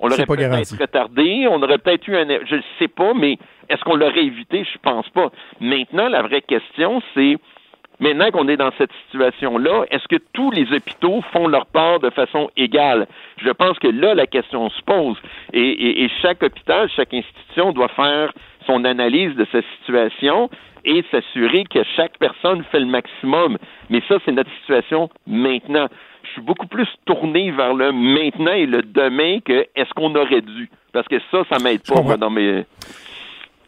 On 0.00 0.08
l'aurait 0.08 0.26
peut-être 0.26 0.80
retardé, 0.80 1.46
on 1.50 1.62
aurait 1.62 1.78
peut-être 1.78 2.06
eu 2.06 2.16
un... 2.16 2.26
Je 2.46 2.56
ne 2.56 2.62
sais 2.78 2.88
pas, 2.88 3.14
mais 3.14 3.38
est-ce 3.68 3.82
qu'on 3.84 3.96
l'aurait 3.96 4.24
évité? 4.24 4.64
Je 4.64 4.78
pense 4.78 5.08
pas. 5.10 5.30
Maintenant, 5.60 6.08
la 6.08 6.22
vraie 6.22 6.42
question, 6.42 7.02
c'est 7.14 7.36
Maintenant 8.00 8.30
qu'on 8.30 8.46
est 8.46 8.56
dans 8.56 8.70
cette 8.78 8.92
situation-là, 9.06 9.84
est-ce 9.90 10.06
que 10.06 10.22
tous 10.32 10.52
les 10.52 10.72
hôpitaux 10.72 11.20
font 11.32 11.48
leur 11.48 11.66
part 11.66 11.98
de 11.98 12.10
façon 12.10 12.48
égale? 12.56 13.08
Je 13.38 13.50
pense 13.50 13.76
que 13.80 13.88
là, 13.88 14.14
la 14.14 14.26
question 14.26 14.70
se 14.70 14.80
pose. 14.82 15.16
Et, 15.52 16.08
chaque 16.22 16.42
hôpital, 16.42 16.88
chaque 16.94 17.12
institution 17.12 17.72
doit 17.72 17.88
faire 17.88 18.32
son 18.66 18.84
analyse 18.84 19.34
de 19.34 19.44
sa 19.50 19.62
situation 19.78 20.48
et 20.84 21.04
s'assurer 21.10 21.64
que 21.64 21.82
chaque 21.96 22.16
personne 22.18 22.62
fait 22.70 22.78
le 22.78 22.86
maximum. 22.86 23.58
Mais 23.90 24.00
ça, 24.08 24.18
c'est 24.24 24.32
notre 24.32 24.50
situation 24.60 25.10
maintenant. 25.26 25.88
Je 26.28 26.32
suis 26.34 26.42
beaucoup 26.42 26.66
plus 26.66 26.86
tourné 27.06 27.50
vers 27.50 27.74
le 27.74 27.90
maintenant 27.92 28.52
et 28.52 28.66
le 28.66 28.82
demain 28.82 29.40
que 29.40 29.66
est-ce 29.74 29.92
qu'on 29.94 30.14
aurait 30.14 30.42
dû. 30.42 30.70
Parce 30.92 31.08
que 31.08 31.16
ça, 31.30 31.42
ça 31.50 31.58
m'aide 31.58 31.82
pas 31.82 32.16
dans 32.16 32.30
mes. 32.30 32.64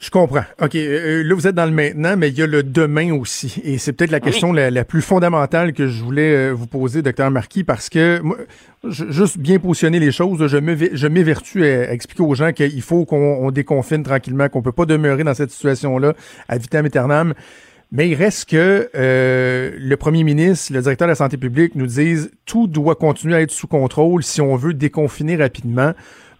Je 0.01 0.09
comprends. 0.09 0.44
OK. 0.62 0.75
Euh, 0.77 1.20
euh, 1.20 1.23
là, 1.23 1.35
vous 1.35 1.46
êtes 1.46 1.55
dans 1.55 1.66
le 1.66 1.73
maintenant, 1.73 2.16
mais 2.16 2.31
il 2.31 2.38
y 2.38 2.42
a 2.42 2.46
le 2.46 2.62
demain 2.62 3.12
aussi. 3.12 3.61
Et 3.64 3.77
c'est 3.77 3.92
peut-être 3.92 4.11
la 4.11 4.20
question 4.20 4.51
la, 4.53 4.85
plus 4.85 5.03
fondamentale 5.03 5.75
que 5.75 5.87
je 5.88 6.03
voulais 6.03 6.35
euh, 6.35 6.53
vous 6.53 6.66
poser, 6.66 7.03
docteur 7.03 7.31
Marquis, 7.31 7.64
parce 7.64 7.90
que 7.90 8.18
moi, 8.20 8.38
juste 8.88 9.38
bien 9.38 9.59
positionner 9.59 10.01
les 10.01 10.11
choses, 10.11 10.46
je 10.46 11.07
m'évertue 11.07 11.64
à, 11.64 11.92
expliquer 11.92 12.23
aux 12.23 12.35
gens 12.35 12.53
qu'il 12.53 12.81
faut 12.81 13.05
qu'on 13.05 13.51
déconfine 13.51 14.03
tranquillement, 14.03 14.49
qu'on 14.49 14.62
peut 14.62 14.73
pas 14.73 14.87
demeurer 14.87 15.23
dans 15.23 15.35
cette 15.35 15.51
situation-là 15.51 16.14
à 16.49 16.57
vitam 16.57 16.87
aeternam. 16.87 17.35
Mais 17.92 18.09
il 18.09 18.14
reste 18.14 18.48
que 18.48 18.88
le 18.94 19.94
premier 19.96 20.22
ministre, 20.22 20.72
le 20.72 20.81
directeur 20.81 21.07
de 21.07 21.11
la 21.11 21.16
santé 21.16 21.37
publique 21.37 21.74
nous 21.74 21.87
disent 21.87 22.31
tout 22.46 22.66
doit 22.68 22.94
continuer 22.94 23.35
à 23.35 23.40
être 23.42 23.50
sous 23.50 23.66
contrôle 23.66 24.22
si 24.22 24.40
on 24.40 24.55
veut 24.57 24.74
déconfiner 24.74 25.37
rapidement. 25.37 25.92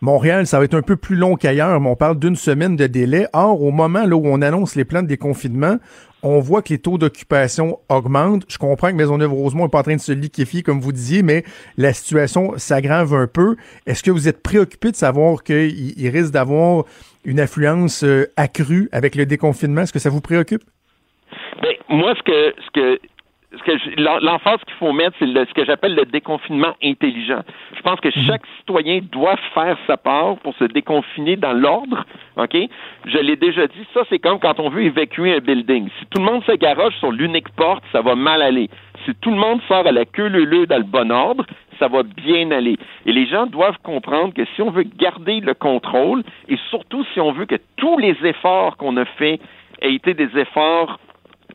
Montréal, 0.03 0.47
ça 0.47 0.59
va 0.59 0.65
être 0.65 0.75
un 0.75 0.83
peu 0.83 0.97
plus 0.97 1.17
long 1.17 1.37
qu'ailleurs, 1.37 1.79
mais 1.79 1.91
on 1.91 1.97
parle 1.97 2.19
d'une 2.19 2.37
semaine 2.37 2.75
de 2.75 2.87
délai. 2.87 3.27
Or, 3.35 3.63
au 3.63 3.71
moment 3.71 4.07
là, 4.07 4.17
où 4.17 4.23
on 4.25 4.41
annonce 4.41 4.75
les 4.75 4.87
plans 4.87 5.03
de 5.03 5.09
déconfinement, 5.09 5.77
on 6.23 6.41
voit 6.41 6.63
que 6.63 6.71
les 6.71 6.79
taux 6.79 6.97
d'occupation 6.97 7.79
augmentent. 7.91 8.45
Je 8.49 8.57
comprends 8.57 8.91
que 8.91 8.97
Maisonneuve-Rosemont 8.97 9.65
n'est 9.65 9.71
pas 9.71 9.81
en 9.81 9.83
train 9.83 9.97
de 9.97 10.01
se 10.01 10.13
liquéfier, 10.13 10.63
comme 10.63 10.81
vous 10.81 10.93
disiez, 10.93 11.23
mais 11.23 11.45
la 11.77 11.93
situation 11.93 12.55
s'aggrave 12.57 13.13
un 13.13 13.27
peu. 13.27 13.57
Est-ce 13.87 14.03
que 14.03 14.11
vous 14.11 14.27
êtes 14.27 14.43
préoccupé 14.43 14.91
de 14.91 14.97
savoir 14.97 15.43
qu'il 15.43 16.09
risque 16.09 16.31
d'avoir 16.31 16.85
une 17.25 17.41
affluence 17.41 18.03
euh, 18.03 18.31
accrue 18.37 18.89
avec 18.93 19.15
le 19.15 19.27
déconfinement? 19.27 19.83
Est-ce 19.83 19.93
que 19.93 19.99
ça 19.99 20.11
vous 20.11 20.23
préoccupe? 20.23 20.63
Bien, 21.61 21.73
moi, 21.89 22.15
ce 22.15 22.23
que, 22.23 22.55
ce 22.63 22.71
que 22.71 23.01
l'emphase 24.25 24.61
qu'il 24.67 24.75
faut 24.75 24.93
mettre, 24.93 25.17
c'est 25.19 25.27
ce 25.27 25.55
que 25.55 25.65
j'appelle 25.65 25.95
le 25.95 26.05
déconfinement 26.05 26.75
intelligent. 26.83 27.41
Je 27.77 27.83
pense 27.83 28.01
que 28.01 28.09
mhm. 28.09 28.25
chaque 28.27 28.43
citoyen 28.59 29.01
doit 29.11 29.37
faire 29.55 29.77
sa 29.87 29.97
part 29.97 30.37
pour 30.39 30.55
se 30.57 30.65
déconfiner 30.65 31.37
dans 31.37 31.53
l'ordre. 31.53 32.05
OK? 32.37 32.57
Je 33.07 33.19
l'ai 33.19 33.37
déjà 33.37 33.67
dit, 33.67 33.87
ça, 33.93 34.03
c'est 34.09 34.19
comme 34.19 34.39
quand 34.39 34.61
on 34.61 34.69
veut 34.69 34.83
évacuer 34.83 35.35
un 35.35 35.41
building. 35.41 35.89
Si 35.99 36.07
tout 36.07 36.21
le 36.21 36.25
monde 36.25 36.45
se 36.45 36.53
garoche 36.53 36.95
sur 36.97 37.11
l'unique 37.11 37.49
porte, 37.51 37.83
ça 37.93 38.03
va 38.03 38.15
mal 38.15 38.41
aller. 38.43 38.71
Si 39.05 39.15
tout 39.17 39.31
le 39.31 39.39
monde 39.39 39.61
sort 39.67 39.87
à 39.87 39.93
la 39.93 40.05
queue 40.05 40.29
leu 40.29 40.67
dans 40.67 40.79
le 40.79 40.85
bon 40.85 41.11
ordre, 41.11 41.45
ça 41.79 41.89
va 41.89 42.03
bien 42.03 42.51
aller. 42.51 42.77
Et 43.07 43.13
les 43.13 43.27
gens 43.27 43.47
doivent 43.47 43.79
comprendre 43.83 44.35
que 44.35 44.45
si 44.55 44.63
on 44.63 44.71
veut 44.71 44.85
garder 44.85 45.41
le 45.41 45.55
contrôle, 45.55 46.23
et 46.49 46.59
surtout 46.69 47.05
si 47.13 47.21
on 47.21 47.33
veut 47.33 47.47
que 47.47 47.57
tous 47.77 47.99
les 47.99 48.17
efforts 48.23 48.77
qu'on 48.77 48.97
a 48.99 49.05
faits 49.05 49.41
aient 49.81 49.95
été 49.95 50.15
des 50.15 50.39
efforts 50.39 51.01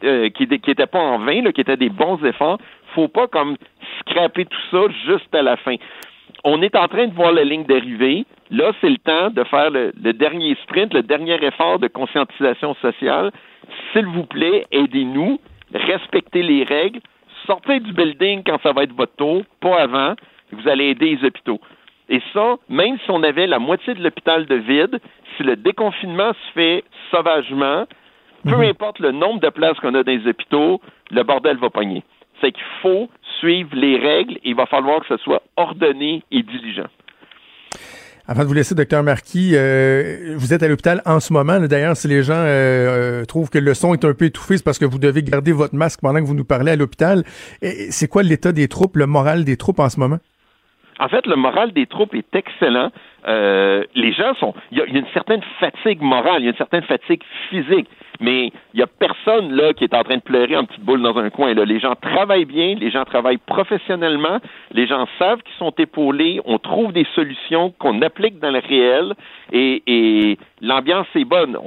euh, 0.03 0.29
qui 0.29 0.47
n'étaient 0.47 0.85
pas 0.85 0.99
en 0.99 1.19
vain, 1.19 1.51
qui 1.51 1.61
étaient 1.61 1.77
des 1.77 1.89
bons 1.89 2.23
efforts. 2.23 2.57
Faut 2.93 3.07
pas 3.07 3.27
comme 3.27 3.57
scraper 3.99 4.45
tout 4.45 4.61
ça 4.71 4.81
juste 5.05 5.33
à 5.33 5.41
la 5.41 5.57
fin. 5.57 5.75
On 6.43 6.61
est 6.61 6.75
en 6.75 6.87
train 6.87 7.07
de 7.07 7.13
voir 7.13 7.31
la 7.31 7.43
ligne 7.43 7.65
d'arrivée. 7.65 8.25
Là, 8.51 8.71
c'est 8.79 8.89
le 8.89 8.97
temps 8.97 9.29
de 9.31 9.43
faire 9.45 9.71
le, 9.71 9.91
dernier 10.13 10.55
sprint, 10.63 10.93
le 10.93 11.01
dernier 11.01 11.43
effort 11.43 11.79
de 11.79 11.87
conscientisation 11.87 12.75
sociale. 12.75 13.31
S'il 13.91 14.05
vous 14.05 14.25
plaît, 14.25 14.63
aidez-nous, 14.71 15.39
respectez 15.73 16.43
les 16.43 16.63
règles, 16.63 16.99
sortez 17.47 17.79
du 17.79 17.93
building 17.93 18.43
quand 18.45 18.61
ça 18.61 18.73
va 18.73 18.83
être 18.83 18.93
votre 18.93 19.15
tour, 19.15 19.43
pas 19.59 19.81
avant. 19.81 20.13
Vous 20.51 20.67
allez 20.67 20.89
aider 20.89 21.15
les 21.15 21.27
hôpitaux. 21.27 21.59
Et 22.09 22.21
ça, 22.33 22.57
même 22.69 22.97
si 23.03 23.09
on 23.09 23.23
avait 23.23 23.47
la 23.47 23.59
moitié 23.59 23.95
de 23.95 24.03
l'hôpital 24.03 24.45
de 24.45 24.55
vide, 24.55 24.99
si 25.35 25.43
le 25.43 25.55
déconfinement 25.55 26.33
se 26.33 26.51
fait 26.53 26.83
sauvagement, 27.09 27.85
peu 28.45 28.55
mhm. 28.55 28.69
importe 28.69 28.99
le 28.99 29.11
nombre 29.11 29.39
de 29.41 29.49
places 29.49 29.77
qu'on 29.79 29.93
a 29.95 30.03
dans 30.03 30.11
les 30.11 30.27
hôpitaux, 30.27 30.81
le 31.11 31.23
bordel 31.23 31.57
va 31.57 31.69
pogner. 31.69 32.03
C'est 32.41 32.51
qu'il 32.51 32.63
faut 32.81 33.09
suivre 33.39 33.69
les 33.73 33.97
règles 33.97 34.35
et 34.37 34.49
il 34.49 34.55
va 34.55 34.65
falloir 34.65 35.01
que 35.01 35.07
ce 35.07 35.17
soit 35.17 35.41
ordonné 35.57 36.23
et 36.31 36.43
diligent. 36.43 36.87
Avant 38.27 38.41
de 38.41 38.47
vous 38.47 38.53
laisser, 38.53 38.73
docteur 38.73 39.03
Marquis, 39.03 39.51
euh, 39.53 40.33
vous 40.35 40.51
êtes 40.51 40.63
à 40.63 40.67
l'hôpital 40.67 41.03
en 41.05 41.19
ce 41.19 41.31
moment. 41.31 41.59
D'ailleurs, 41.59 41.95
si 41.95 42.07
les 42.07 42.23
gens 42.23 42.33
euh, 42.33 43.21
euh, 43.21 43.25
trouvent 43.25 43.51
que 43.51 43.59
le 43.59 43.73
son 43.75 43.93
est 43.93 44.03
un 44.03 44.13
peu 44.15 44.25
étouffé, 44.25 44.57
c'est 44.57 44.63
parce 44.63 44.79
que 44.79 44.85
vous 44.85 44.97
devez 44.97 45.21
garder 45.21 45.51
votre 45.51 45.75
masque 45.75 45.99
pendant 46.01 46.19
que 46.19 46.25
vous 46.25 46.33
nous 46.33 46.43
parlez 46.43 46.71
à 46.71 46.75
l'hôpital. 46.75 47.23
C'est 47.61 48.07
quoi 48.07 48.23
l'état 48.23 48.51
des 48.51 48.67
troupes, 48.67 48.97
le 48.97 49.05
moral 49.05 49.43
des 49.43 49.57
troupes 49.57 49.79
en 49.79 49.89
ce 49.89 49.99
moment? 49.99 50.17
En 50.99 51.09
fait, 51.09 51.25
le 51.27 51.35
moral 51.35 51.71
des 51.73 51.87
troupes 51.87 52.13
est 52.13 52.35
excellent. 52.35 52.91
les 53.27 54.13
gens 54.13 54.33
sont. 54.35 54.53
Il 54.71 54.77
y, 54.77 54.81
a 54.81 54.85
une 54.85 55.07
certaine 55.13 55.41
fatigue 55.59 56.01
morale, 56.01 56.37
il 56.39 56.45
y 56.45 56.47
a 56.47 56.51
une 56.51 56.57
certaine 56.57 56.83
fatigue 56.83 57.21
physique 57.49 57.87
mais 58.19 58.51
il 58.73 58.77
n'y 58.77 58.81
a 58.81 58.87
personne 58.87 59.51
là 59.53 59.73
qui 59.73 59.83
est 59.83 59.93
en 59.93 60.03
train 60.03 60.17
de 60.17 60.21
pleurer 60.21 60.55
en 60.55 60.65
petite 60.65 60.83
boule 60.83 61.01
dans 61.01 61.17
un 61.17 61.29
coin. 61.29 61.53
Là. 61.53 61.65
Les 61.65 61.79
gens 61.79 61.95
travaillent 61.95 62.45
bien, 62.45 62.75
les 62.75 62.91
gens 62.91 63.05
travaillent 63.05 63.37
professionnellement, 63.37 64.39
les 64.71 64.87
gens 64.87 65.07
savent 65.19 65.41
qu'ils 65.41 65.55
sont 65.57 65.73
épaulés, 65.77 66.41
on 66.45 66.57
trouve 66.57 66.91
des 66.91 67.07
solutions 67.15 67.73
qu'on 67.79 68.01
applique 68.01 68.39
dans 68.39 68.51
le 68.51 68.59
réel 68.59 69.13
et, 69.51 70.37
l'ambiance 70.61 71.07
est 71.15 71.25
bonne. 71.25 71.57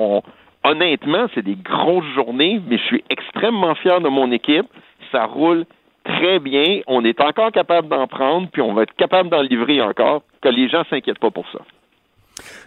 honnêtement, 0.64 1.27
c'est 1.35 1.45
des 1.45 1.57
grosses 1.57 2.09
journées, 2.14 2.61
mais 2.67 2.79
je 2.79 2.85
suis 2.85 3.05
extrêmement 3.11 3.75
fier 3.75 4.01
de 4.01 4.09
mon 4.09 4.31
équipe. 4.33 4.67
Ça 5.12 5.25
roule 5.25 5.64
très 6.09 6.38
bien. 6.40 6.81
On 6.87 7.05
est 7.05 7.21
encore 7.21 7.53
capable 7.53 7.88
d'en 7.88 8.07
prendre, 8.07 8.49
puis 8.51 8.62
on 8.62 8.75
va 8.75 8.83
être 8.83 8.94
capable 8.94 9.29
d'en 9.31 9.42
livrer 9.42 9.81
encore. 9.81 10.23
Que 10.42 10.49
les 10.49 10.68
gens 10.68 10.83
s'inquiètent 10.90 11.18
pas 11.18 11.31
pour 11.31 11.47
ça. 11.53 11.61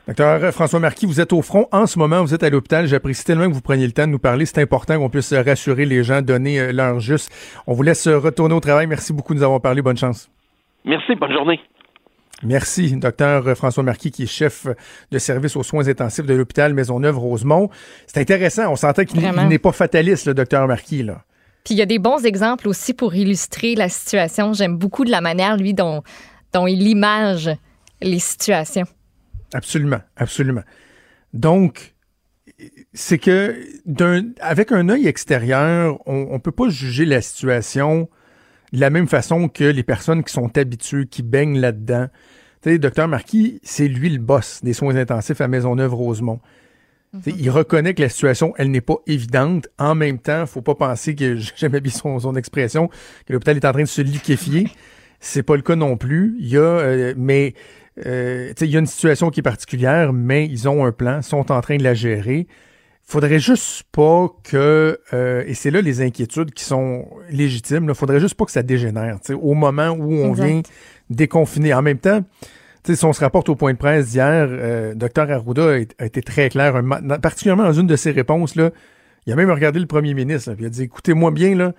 Docteur 0.08 0.52
François 0.52 0.80
Marquis, 0.80 1.06
vous 1.06 1.22
êtes 1.22 1.32
au 1.32 1.42
front 1.42 1.68
en 1.72 1.86
ce 1.86 1.98
moment, 1.98 2.22
vous 2.22 2.34
êtes 2.34 2.44
à 2.44 2.50
l'hôpital. 2.50 2.88
J'apprécie 2.88 3.24
tellement 3.24 3.48
que 3.48 3.54
vous 3.54 3.62
preniez 3.62 3.86
le 3.86 3.94
temps 3.94 4.06
de 4.06 4.12
nous 4.12 4.20
parler. 4.20 4.46
C'est 4.46 4.62
important 4.62 4.98
qu'on 4.98 5.10
puisse 5.10 5.34
rassurer 5.34 5.86
les 5.86 6.04
gens, 6.04 6.22
donner 6.22 6.60
euh, 6.60 6.72
l'heure 6.72 7.00
juste. 7.00 7.32
On 7.68 7.74
vous 7.74 7.84
laisse 7.84 8.08
retourner 8.08 8.54
au 8.54 8.60
travail. 8.60 8.88
Merci 8.88 9.14
beaucoup 9.14 9.34
de 9.34 9.40
nous 9.40 9.46
avoir 9.46 9.62
parlé. 9.62 9.82
Bonne 9.82 9.98
chance. 9.98 10.30
Merci. 10.84 11.16
Bonne 11.16 11.32
journée. 11.32 11.60
Merci, 12.44 12.98
docteur 12.98 13.56
François 13.56 13.84
Marquis, 13.84 14.10
qui 14.10 14.24
est 14.24 14.28
chef 14.28 14.66
de 15.12 15.20
service 15.20 15.56
aux 15.56 15.62
soins 15.62 15.88
intensifs 15.88 16.26
de 16.26 16.34
l'hôpital 16.34 16.74
Maisonneuve-Rosemont. 16.74 17.70
C'est 18.08 18.20
intéressant. 18.20 18.72
On 18.72 18.76
sentait 18.76 19.06
qu'il 19.06 19.22
n'est 19.22 19.60
pas 19.60 19.72
fataliste, 19.72 20.26
le 20.26 20.34
docteur 20.34 20.68
Marquis, 20.68 21.04
là. 21.04 21.22
Puis 21.64 21.76
il 21.76 21.78
y 21.78 21.82
a 21.82 21.86
des 21.86 22.00
bons 22.00 22.26
exemples 22.26 22.68
aussi 22.68 22.94
pour 22.94 23.14
illustrer 23.16 23.76
la 23.76 23.90
situation. 23.90 24.54
J'aime 24.54 24.78
beaucoup 24.78 25.06
de 25.06 25.12
la 25.12 25.22
manière, 25.22 25.58
lui, 25.58 25.74
dont, 25.74 26.04
il 26.56 26.88
image 26.88 27.50
les 28.02 28.20
situations. 28.20 28.86
Absolument, 29.54 30.02
absolument. 30.16 30.64
Donc, 31.34 31.94
c'est 32.94 33.18
que 33.18 33.56
avec 34.40 34.72
un 34.72 34.90
œil 34.90 35.08
extérieur, 35.08 36.00
on 36.08 36.34
ne 36.34 36.38
peut 36.40 36.52
pas 36.52 36.70
juger 36.70 37.06
la 37.06 37.22
situation 37.22 38.10
de 38.74 38.80
la 38.80 38.90
même 38.90 39.08
façon 39.08 39.50
que 39.50 39.64
les 39.64 39.84
personnes 39.84 40.24
qui 40.24 40.34
sont 40.34 40.58
habituées, 40.58 41.06
qui 41.06 41.24
baignent 41.24 41.60
là-dedans. 41.60 42.08
Tu 42.62 42.70
sais, 42.70 42.78
docteur 42.78 43.08
Marquis, 43.08 43.60
c'est 43.64 43.88
lui 43.88 44.10
le 44.10 44.20
boss 44.20 44.62
des 44.64 44.74
soins 44.74 44.96
intensifs 44.96 45.42
à 45.42 45.48
Maisonneuve-Rosemont. 45.48 46.40
Il 47.26 47.50
reconnaît 47.50 47.94
que 47.94 48.02
la 48.02 48.10
situation, 48.10 48.54
elle 48.58 48.72
n'est 48.72 48.82
pas 48.82 48.98
évidente. 49.06 49.68
En 49.78 49.96
même 49.96 50.18
temps, 50.18 50.46
faut 50.46 50.62
pas 50.62 50.76
penser 50.76 51.16
que, 51.16 51.36
j'aime 51.36 51.78
bien 51.80 51.92
son, 51.92 52.20
son 52.20 52.36
expression, 52.36 52.90
que 53.26 53.34
l'hôpital 53.34 53.58
est 53.58 53.66
en 53.66 53.74
train 53.74 53.82
de 53.82 53.88
se 53.88 54.02
liquéfier. 54.02 54.70
C'est 55.20 55.44
pas 55.44 55.56
le 55.56 55.62
cas 55.62 55.76
non 55.76 55.98
plus. 55.98 56.36
Il 56.40 56.48
y 56.48 56.58
a, 56.58 56.62
euh, 56.62 57.14
mais 57.18 57.54
euh, 58.06 58.54
il 58.62 58.70
y 58.70 58.76
a 58.76 58.80
une 58.80 58.88
situation 58.88 59.30
qui 59.30 59.42
est 59.42 59.44
particulière, 59.44 60.14
mais 60.14 60.46
ils 60.46 60.70
ont 60.70 60.86
un 60.86 60.92
plan, 60.92 61.22
sont 61.22 61.52
en 61.52 61.62
train 61.62 61.78
de 61.78 61.84
la 61.84 61.94
gérer. 61.94 62.48
Faudrait 63.04 63.40
juste 63.40 63.84
pas 63.92 64.30
que, 64.44 64.98
euh, 65.14 65.44
et 65.46 65.54
c'est 65.54 65.70
là 65.70 65.82
les 65.82 66.02
inquiétudes 66.02 66.52
qui 66.54 66.64
sont 66.64 67.08
légitimes, 67.30 67.88
il 67.90 67.96
faudrait 67.96 68.22
juste 68.22 68.36
pas 68.36 68.46
que 68.46 68.52
ça 68.52 68.64
dégénère. 68.64 69.18
Au 69.42 69.54
moment 69.54 69.90
où 69.90 70.14
on 70.14 70.32
vient 70.32 70.62
déconfiner. 71.10 71.74
En 71.74 71.82
même 71.82 72.00
temps, 72.00 72.24
si 72.84 73.06
on 73.06 73.14
se 73.14 73.20
rapporte 73.20 73.50
au 73.50 73.56
point 73.56 73.74
de 73.74 73.78
presse 73.78 74.10
d'hier, 74.10 74.48
euh, 74.50 74.94
Dr 74.96 75.30
Arruda 75.32 75.78
a, 76.00 76.06
été 76.06 76.22
très 76.22 76.50
clair, 76.50 76.82
particulièrement 77.22 77.64
dans 77.64 77.74
une 77.74 77.88
de 77.88 77.96
ses 77.96 78.12
réponses. 78.12 78.56
Là, 78.56 78.72
il 79.26 79.34
a 79.34 79.36
même 79.36 79.52
regardé 79.52 79.80
le 79.80 79.86
premier 79.86 80.14
ministre, 80.14 80.54
il 80.58 80.66
a 80.66 80.70
dit 80.70 80.84
Écoutez-moi 80.84 81.32
bien, 81.32 81.56
là, 81.56 81.74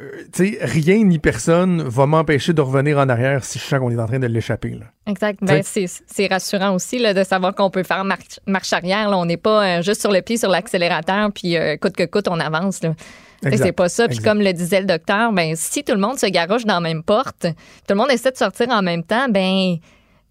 euh, 0.00 0.56
rien 0.60 1.02
ni 1.02 1.18
personne 1.18 1.82
va 1.82 2.06
m'empêcher 2.06 2.52
de 2.52 2.60
revenir 2.60 2.98
en 2.98 3.08
arrière 3.08 3.44
si 3.44 3.58
je 3.58 3.64
sens 3.64 3.80
qu'on 3.80 3.90
est 3.90 3.98
en 3.98 4.06
train 4.06 4.20
de 4.20 4.26
l'échapper. 4.28 4.78
Exact. 5.06 5.40
Ben, 5.42 5.62
c'est 5.64 6.26
rassurant 6.28 6.74
aussi 6.74 7.00
là, 7.00 7.14
de 7.14 7.24
savoir 7.24 7.54
qu'on 7.54 7.70
peut 7.70 7.82
faire 7.82 8.04
marche, 8.04 8.38
marche 8.46 8.72
arrière. 8.72 9.08
Là. 9.10 9.18
On 9.18 9.26
n'est 9.26 9.36
pas 9.36 9.78
euh, 9.78 9.82
juste 9.82 10.00
sur 10.00 10.12
le 10.12 10.22
pied 10.22 10.36
sur 10.36 10.50
l'accélérateur, 10.50 11.32
puis 11.32 11.56
euh, 11.56 11.76
coûte 11.76 11.96
que 11.96 12.04
coûte, 12.04 12.28
on 12.28 12.38
avance. 12.38 12.82
là. 12.82 12.94
C'est 13.42 13.72
pas 13.72 13.88
ça. 13.88 14.08
Puis 14.08 14.18
comme 14.18 14.40
le 14.40 14.52
disait 14.52 14.80
le 14.80 14.86
docteur, 14.86 15.32
ben 15.32 15.54
si 15.56 15.84
tout 15.84 15.92
le 15.92 16.00
monde 16.00 16.18
se 16.18 16.26
garoche 16.26 16.64
dans 16.64 16.74
la 16.74 16.80
même 16.80 17.02
porte, 17.02 17.42
tout 17.42 17.90
le 17.90 17.94
monde 17.94 18.10
essaie 18.10 18.32
de 18.32 18.36
sortir 18.36 18.68
en 18.70 18.82
même 18.82 19.04
temps, 19.04 19.28
ben 19.28 19.76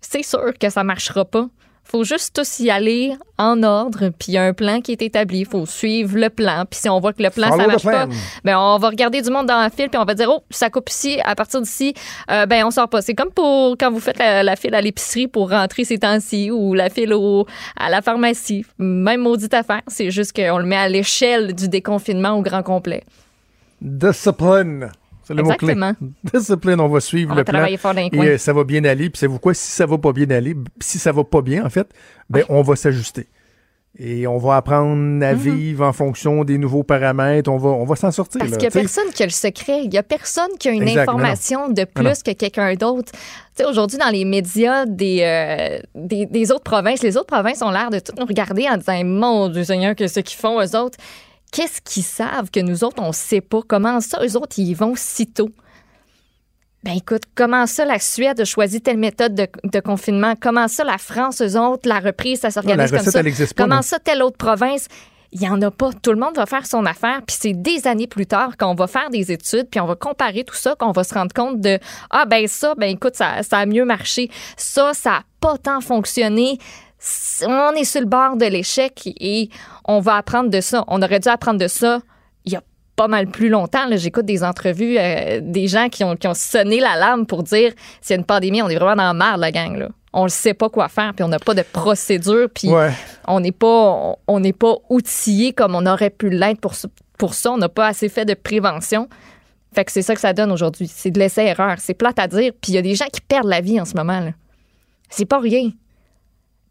c'est 0.01 0.23
sûr 0.23 0.53
que 0.59 0.69
ça 0.69 0.83
marchera 0.83 1.25
pas. 1.25 1.47
Faut 1.89 2.03
juste 2.03 2.35
tous 2.35 2.59
y 2.59 2.69
aller 2.69 3.15
en 3.37 3.63
ordre, 3.63 4.09
puis 4.09 4.29
il 4.29 4.33
y 4.33 4.37
a 4.37 4.43
un 4.43 4.51
plan 4.51 4.81
qui 4.81 4.91
est 4.91 5.01
établi. 5.01 5.39
Il 5.39 5.45
faut 5.45 5.65
suivre 5.65 6.17
le 6.17 6.29
plan. 6.29 6.65
Puis 6.69 6.81
si 6.81 6.89
on 6.89 6.99
voit 6.99 7.13
que 7.13 7.23
le 7.23 7.29
plan, 7.29 7.47
Follow 7.47 7.61
ça 7.61 7.67
marche 7.67 7.83
pas, 7.83 8.07
ben 8.43 8.57
on 8.57 8.77
va 8.77 8.89
regarder 8.89 9.21
du 9.21 9.29
monde 9.29 9.45
dans 9.45 9.61
la 9.61 9.69
file, 9.69 9.89
puis 9.89 9.97
on 9.97 10.03
va 10.03 10.13
dire, 10.13 10.29
oh, 10.29 10.43
ça 10.49 10.69
coupe 10.69 10.89
ici, 10.89 11.19
à 11.23 11.33
partir 11.33 11.61
d'ici, 11.61 11.93
euh, 12.29 12.45
ben 12.45 12.65
on 12.65 12.71
sort 12.71 12.89
pas. 12.89 13.01
C'est 13.01 13.13
comme 13.13 13.31
pour 13.31 13.77
quand 13.77 13.89
vous 13.89 14.01
faites 14.01 14.19
la, 14.19 14.43
la 14.43 14.55
file 14.57 14.75
à 14.75 14.81
l'épicerie 14.81 15.27
pour 15.27 15.49
rentrer 15.49 15.85
ces 15.85 15.99
temps-ci, 15.99 16.51
ou 16.51 16.73
la 16.73 16.89
file 16.89 17.13
au, 17.13 17.47
à 17.79 17.89
la 17.89 18.01
pharmacie. 18.01 18.65
Même 18.77 19.21
maudite 19.21 19.53
affaire, 19.53 19.81
c'est 19.87 20.11
juste 20.11 20.35
qu'on 20.35 20.57
le 20.57 20.65
met 20.65 20.75
à 20.75 20.89
l'échelle 20.89 21.53
du 21.53 21.69
déconfinement 21.69 22.31
au 22.31 22.41
grand 22.41 22.63
complet. 22.63 23.03
Discipline. 23.81 24.91
C'est 25.27 25.33
le 25.33 25.43
mot-clé. 25.43 25.73
Exactement. 25.73 26.09
Discipline, 26.33 26.79
on 26.79 26.87
va 26.87 26.99
suivre 27.01 27.31
On 27.31 27.35
le 27.35 27.41
va 27.41 27.45
plan. 27.45 27.53
travailler 27.59 27.77
fort 27.77 27.93
dans 27.93 28.01
les 28.01 28.07
Et 28.07 28.09
coins. 28.11 28.25
euh, 28.25 28.37
ça 28.37 28.53
va 28.53 28.63
bien 28.63 28.83
aller. 28.85 29.09
Puis 29.09 29.19
savez-vous 29.19 29.39
quoi? 29.39 29.53
Si 29.53 29.71
ça 29.71 29.85
va 29.85 29.97
pas 29.97 30.13
bien 30.13 30.29
aller, 30.31 30.55
si 30.79 30.99
ça 30.99 31.11
va 31.11 31.23
pas 31.23 31.41
bien, 31.41 31.65
en 31.65 31.69
fait, 31.69 31.87
ben 32.29 32.43
on 32.49 32.61
va 32.61 32.75
s'ajuster. 32.75 33.27
Et 33.99 34.27
on 34.27 34.37
va 34.37 34.57
apprendre 34.57 35.25
à 35.25 35.33
vivre 35.33 35.83
en 35.83 35.91
fonction 35.91 36.43
des 36.43 36.59
nouveaux 36.59 36.83
paramètres. 36.83 37.49
On 37.51 37.57
va, 37.57 37.69
on 37.69 37.83
va 37.83 37.95
s'en 37.95 38.11
sortir. 38.11 38.37
Parce 38.37 38.51
qu'il 38.51 38.59
n'y 38.61 38.67
a 38.67 38.69
personne 38.71 39.09
qui 39.11 39.23
a 39.23 39.25
le 39.25 39.31
secret. 39.31 39.81
Il 39.83 39.89
n'y 39.89 39.97
a 39.97 40.03
personne 40.03 40.51
qui 40.59 40.69
a 40.69 40.71
une 40.71 40.83
Exact, 40.83 41.07
non, 41.07 41.13
non. 41.13 41.17
information 41.19 41.69
de 41.69 41.81
non. 41.81 41.87
plus 41.95 42.21
que 42.21 42.31
quelqu'un 42.33 42.75
d'autre. 42.75 43.11
Tu 43.11 43.19
sais, 43.55 43.65
aujourd'hui, 43.65 43.97
dans 43.97 44.09
les 44.11 44.23
médias 44.23 44.85
des, 44.85 45.21
euh, 45.23 45.79
des, 45.95 46.27
des 46.27 46.51
autres 46.51 46.63
provinces, 46.63 47.01
les 47.01 47.17
autres 47.17 47.25
provinces 47.25 47.63
ont 47.63 47.71
l'air 47.71 47.89
de 47.89 47.97
tout 47.97 48.13
nous 48.19 48.25
regarder 48.27 48.67
en 48.69 48.77
disant 48.77 49.03
Mon 49.03 49.49
Dieu 49.49 49.63
Seigneur, 49.63 49.95
que 49.95 50.07
ce 50.07 50.19
qu'ils 50.19 50.37
font, 50.37 50.61
eux 50.61 50.75
autres. 50.77 50.99
Qu'est-ce 51.51 51.81
qu'ils 51.81 52.03
savent 52.03 52.51
que 52.51 52.59
nous 52.59 52.83
autres, 52.83 53.01
on 53.01 53.07
ne 53.07 53.13
sait 53.13 53.41
pas? 53.41 53.61
Comment 53.67 54.01
ça, 54.01 54.19
eux 54.23 54.35
autres, 54.37 54.59
ils 54.59 54.69
y 54.69 54.73
vont 54.73 54.93
si 54.95 55.27
tôt? 55.27 55.49
Ben 56.83 56.93
écoute, 56.95 57.23
comment 57.35 57.65
ça, 57.65 57.85
la 57.85 57.99
Suède 57.99 58.39
a 58.39 58.45
choisi 58.45 58.81
telle 58.81 58.97
méthode 58.97 59.33
de, 59.35 59.47
de 59.63 59.79
confinement? 59.79 60.35
Comment 60.39 60.67
ça, 60.67 60.83
la 60.83 60.97
France, 60.97 61.41
eux 61.41 61.59
autres, 61.59 61.87
la 61.89 61.99
reprise, 61.99 62.41
ça 62.41 62.51
s'organise 62.51 62.91
comme 62.91 62.99
ça? 63.01 63.23
pas, 63.23 63.29
Comment 63.57 63.75
non. 63.77 63.81
ça, 63.81 63.99
telle 63.99 64.21
autre 64.21 64.37
province? 64.37 64.87
Il 65.33 65.41
n'y 65.41 65.49
en 65.49 65.61
a 65.61 65.71
pas. 65.71 65.89
Tout 66.01 66.11
le 66.11 66.17
monde 66.19 66.35
va 66.35 66.45
faire 66.45 66.65
son 66.65 66.85
affaire. 66.85 67.21
Puis 67.27 67.35
c'est 67.39 67.53
des 67.53 67.87
années 67.87 68.07
plus 68.07 68.25
tard 68.25 68.55
qu'on 68.55 68.75
va 68.75 68.87
faire 68.87 69.09
des 69.09 69.31
études, 69.31 69.67
puis 69.69 69.79
on 69.81 69.85
va 69.85 69.95
comparer 69.95 70.45
tout 70.45 70.55
ça, 70.55 70.75
qu'on 70.75 70.91
va 70.91 71.03
se 71.03 71.13
rendre 71.13 71.33
compte 71.33 71.59
de 71.59 71.79
Ah, 72.09 72.25
ben 72.25 72.47
ça, 72.47 72.75
ben 72.75 72.89
écoute, 72.89 73.15
ça, 73.15 73.43
ça 73.43 73.57
a 73.57 73.65
mieux 73.65 73.83
marché. 73.83 74.29
Ça, 74.55 74.93
ça 74.93 75.09
n'a 75.09 75.23
pas 75.41 75.57
tant 75.57 75.81
fonctionné. 75.81 76.57
On 77.45 77.71
est 77.73 77.83
sur 77.83 78.01
le 78.01 78.07
bord 78.07 78.37
de 78.37 78.45
l'échec 78.45 79.03
et 79.19 79.49
on 79.85 79.99
va 79.99 80.15
apprendre 80.15 80.49
de 80.49 80.61
ça. 80.61 80.83
On 80.87 81.01
aurait 81.01 81.19
dû 81.19 81.29
apprendre 81.29 81.59
de 81.59 81.67
ça 81.67 81.99
il 82.45 82.53
y 82.53 82.55
a 82.55 82.63
pas 82.95 83.07
mal 83.07 83.27
plus 83.27 83.49
longtemps. 83.49 83.85
J'écoute 83.91 84.25
des 84.25 84.43
entrevues 84.43 84.97
euh, 84.97 85.39
des 85.43 85.67
gens 85.67 85.89
qui 85.89 86.03
ont, 86.03 86.15
qui 86.15 86.27
ont 86.27 86.33
sonné 86.33 86.79
l'alarme 86.79 87.27
pour 87.27 87.43
dire 87.43 87.71
s'il 88.01 88.15
y 88.15 88.17
a 88.17 88.19
une 88.19 88.25
pandémie, 88.25 88.61
on 88.63 88.69
est 88.69 88.75
vraiment 88.75 88.95
dans 88.95 89.03
la 89.03 89.13
merde, 89.13 89.39
la 89.39 89.51
gang. 89.51 89.77
Là. 89.77 89.89
On 90.13 90.23
ne 90.23 90.29
sait 90.29 90.55
pas 90.55 90.69
quoi 90.69 90.87
faire, 90.87 91.13
puis 91.13 91.23
on 91.23 91.27
n'a 91.27 91.37
pas 91.37 91.53
de 91.53 91.61
procédure, 91.61 92.47
puis 92.51 92.69
Ouais. 92.69 92.91
on 93.27 93.39
n'est 93.39 93.51
pas 93.51 93.67
on- 93.67 94.15
on 94.27 94.39
n'est 94.39 94.53
pas 94.53 94.73
outillé 94.89 95.53
comme 95.53 95.75
on 95.75 95.85
aurait 95.85 96.09
pu 96.09 96.29
l'être 96.31 96.59
pour, 96.59 96.73
ça. 97.35 97.51
On 97.51 97.57
n'a 97.57 97.69
pas 97.69 97.87
assez 97.87 98.09
fait 98.09 98.25
de 98.25 98.33
prévention. 98.33 99.07
Fait 99.75 99.85
que 99.85 99.91
c'est 99.91 100.01
ça 100.01 100.15
que 100.15 100.21
ça 100.21 100.33
donne 100.33 100.51
aujourd'hui. 100.51 100.87
C'est 100.91 101.11
de 101.11 101.19
l'essai-erreur. 101.19 101.75
C'est 101.77 101.93
plate 101.93 102.17
à 102.17 102.27
dire. 102.27 102.51
Puis 102.59 102.71
il 102.71 102.75
y 102.75 102.77
a 102.79 102.81
des 102.81 102.95
gens 102.95 103.05
qui 103.13 103.21
perdent 103.21 103.47
la 103.49 103.61
vie 103.61 103.79
en 103.79 103.85
ce 103.85 103.93
moment. 103.93 104.27
C'est 105.09 105.25
pas 105.25 105.37
rien. 105.39 105.69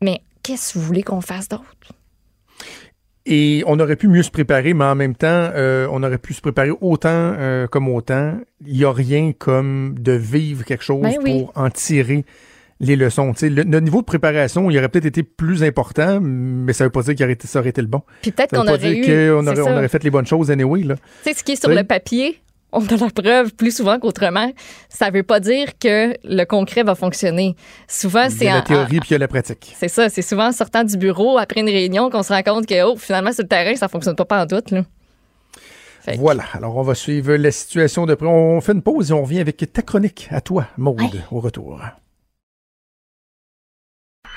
Mais 0.03 0.21
qu'est-ce 0.43 0.75
que 0.75 0.79
vous 0.79 0.85
voulez 0.85 1.03
qu'on 1.03 1.21
fasse 1.21 1.49
d'autre? 1.49 1.65
Et 3.29 3.65
on 3.67 3.81
aurait 3.81 3.97
pu 3.97 4.07
mieux 4.07 4.23
se 4.23 4.31
préparer, 4.31 4.73
mais 4.73 4.85
en 4.85 4.95
même 4.95 5.17
temps, 5.17 5.27
euh, 5.27 5.89
on 5.91 6.03
aurait 6.05 6.19
pu 6.19 6.33
se 6.33 6.41
préparer 6.41 6.71
autant 6.81 7.09
euh, 7.11 7.67
comme 7.67 7.89
autant. 7.89 8.39
Il 8.65 8.77
n'y 8.77 8.85
a 8.85 8.93
rien 8.93 9.33
comme 9.37 9.97
de 9.99 10.13
vivre 10.13 10.65
quelque 10.65 10.85
chose 10.85 11.03
Ben 11.03 11.17
oui. 11.23 11.41
pour 11.41 11.53
en 11.57 11.69
tirer 11.69 12.25
les 12.79 12.95
leçons. 12.95 13.33
Le, 13.43 13.65
notre 13.65 13.85
niveau 13.85 14.01
de 14.01 14.07
préparation, 14.07 14.71
il 14.71 14.79
aurait 14.79 14.89
peut-être 14.89 15.07
été 15.07 15.25
plus 15.25 15.65
important, 15.65 16.21
mais 16.21 16.73
ça 16.73 16.85
ne 16.85 16.87
veut 16.87 16.93
pas 16.93 17.03
dire 17.03 17.17
qu'il 17.17 17.25
aurait 17.25 17.33
été, 17.33 17.49
ça 17.49 17.59
aurait 17.59 17.71
été 17.71 17.81
le 17.81 17.89
bon. 17.89 18.03
Puis 18.23 18.31
peut-être 18.31 18.55
qu'on 18.55 18.69
aurait 18.69 18.97
eu. 18.97 19.33
on 19.33 19.89
fait 19.89 20.05
les 20.05 20.11
bonnes 20.11 20.27
choses 20.27 20.51
anyway. 20.53 20.83
Tu 20.83 20.89
sais, 21.25 21.35
ce 21.35 21.43
qui 21.43 21.53
est 21.53 21.61
sur 21.61 21.71
le 21.71 21.83
papier, 21.83 22.41
on 22.77 22.87
a 22.87 22.97
la 22.97 23.11
preuve 23.11 23.55
plus 23.55 23.75
souvent 23.77 23.99
qu'autrement. 23.99 24.51
Ça 24.89 25.11
veut 25.11 25.23
pas 25.23 25.41
dire 25.41 25.79
que 25.79 26.15
le 26.25 26.45
concret 26.45 26.83
va 26.83 26.95
fonctionner. 26.95 27.57
Souvent, 27.89 28.25
Il 28.25 28.31
c'est 28.31 28.45
y 28.45 28.49
a 28.49 28.53
en- 28.53 28.57
la 28.57 28.63
théorie 28.63 29.01
puis 29.01 29.09
il 29.11 29.13
y 29.13 29.17
a 29.17 29.19
la 29.19 29.29
pratique. 29.29 29.75
C'est 29.79 29.89
ça, 29.89 30.09
c'est 30.09 30.23
souvent 30.23 30.49
en 30.49 30.53
sortant 30.53 30.85
du 30.85 30.97
bureau 30.97 31.39
après 31.39 31.61
une 31.61 31.69
réunion 31.69 32.11
qu'on 32.11 32.23
se 32.23 32.33
rend 32.33 32.43
compte 32.43 32.67
que 32.67 32.83
oh, 32.85 32.97
finalement 32.97 33.33
sur 33.33 33.43
le 33.43 33.49
terrain, 33.49 33.75
ça 33.77 33.89
fonctionne 33.89 34.15
pas 34.17 34.43
en 34.43 34.47
doute 34.47 34.71
là. 34.71 34.83
Fait 36.03 36.13
que- 36.15 36.19
Voilà. 36.21 36.45
Alors, 36.53 36.77
on 36.77 36.83
va 36.83 36.95
suivre 36.95 37.35
la 37.35 37.51
situation 37.51 38.07
de 38.07 38.15
près. 38.15 38.27
On 38.29 38.61
fait 38.61 38.73
une 38.73 38.83
pause 38.83 39.11
et 39.11 39.13
on 39.15 39.23
revient 39.23 39.41
avec 39.41 39.57
ta 39.73 39.83
chronique 39.83 40.29
à 40.31 40.41
toi, 40.41 40.67
Maude, 40.77 41.23
au 41.33 41.41
retour. 41.41 41.81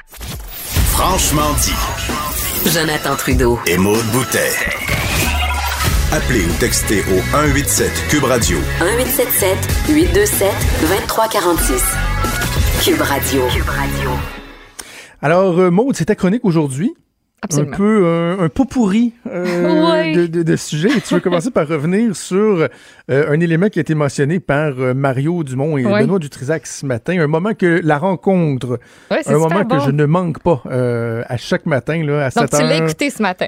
Franchement 0.07 1.53
dit. 1.61 2.69
Jonathan 2.69 3.15
Trudeau. 3.15 3.59
Et 3.67 3.77
Maude 3.77 4.05
Boutet. 4.11 4.49
Appelez 6.11 6.45
ou 6.45 6.53
textez 6.59 7.01
au 7.01 7.19
187 7.31 7.91
Cube 8.09 8.23
Radio 8.23 8.57
1877 8.81 9.57
827 9.89 10.47
2346. 10.81 11.83
Cube 12.83 13.01
Radio. 13.01 13.41
Cube 13.53 13.67
Radio. 13.69 14.09
Alors, 15.21 15.59
euh, 15.59 15.69
Maude, 15.69 15.95
c'est 15.95 16.05
ta 16.05 16.15
chronique 16.15 16.45
aujourd'hui. 16.45 16.93
Absolument. 17.41 17.73
Un 17.73 17.77
peu 17.77 18.05
un, 18.05 18.39
un 18.39 18.49
pot 18.49 18.65
pourri 18.65 19.13
euh, 19.27 20.13
de, 20.15 20.27
de, 20.27 20.43
de 20.43 20.55
sujets. 20.55 20.89
Et 20.97 21.01
tu 21.01 21.13
veux 21.13 21.19
commencer 21.19 21.51
par 21.51 21.67
revenir 21.67 22.15
sur 22.15 22.67
euh, 22.67 22.67
un 23.09 23.39
élément 23.39 23.69
qui 23.69 23.79
a 23.79 23.81
été 23.81 23.93
mentionné 23.95 24.39
par 24.39 24.79
euh, 24.79 24.93
Mario 24.93 25.43
Dumont 25.43 25.77
et 25.77 25.85
Ouais. 25.85 26.01
Benoît 26.01 26.19
Dutrisac 26.19 26.65
ce 26.67 26.85
matin. 26.85 27.19
Un 27.19 27.27
moment 27.27 27.53
que 27.53 27.81
la 27.83 27.97
rencontre, 27.97 28.79
Ouais, 29.11 29.19
c'est 29.23 29.33
un 29.33 29.37
moment 29.37 29.61
bon. 29.63 29.77
que 29.77 29.83
je 29.85 29.91
ne 29.91 30.05
manque 30.05 30.39
pas 30.41 30.63
euh, 30.71 31.23
à 31.27 31.37
chaque 31.37 31.65
matin 31.65 32.03
là, 32.03 32.25
à 32.25 32.29
Donc 32.29 32.49
7 32.49 32.59
tu 32.59 32.65
l'as 32.65 32.77
écouté 32.77 33.09
ce 33.09 33.21
matin. 33.21 33.47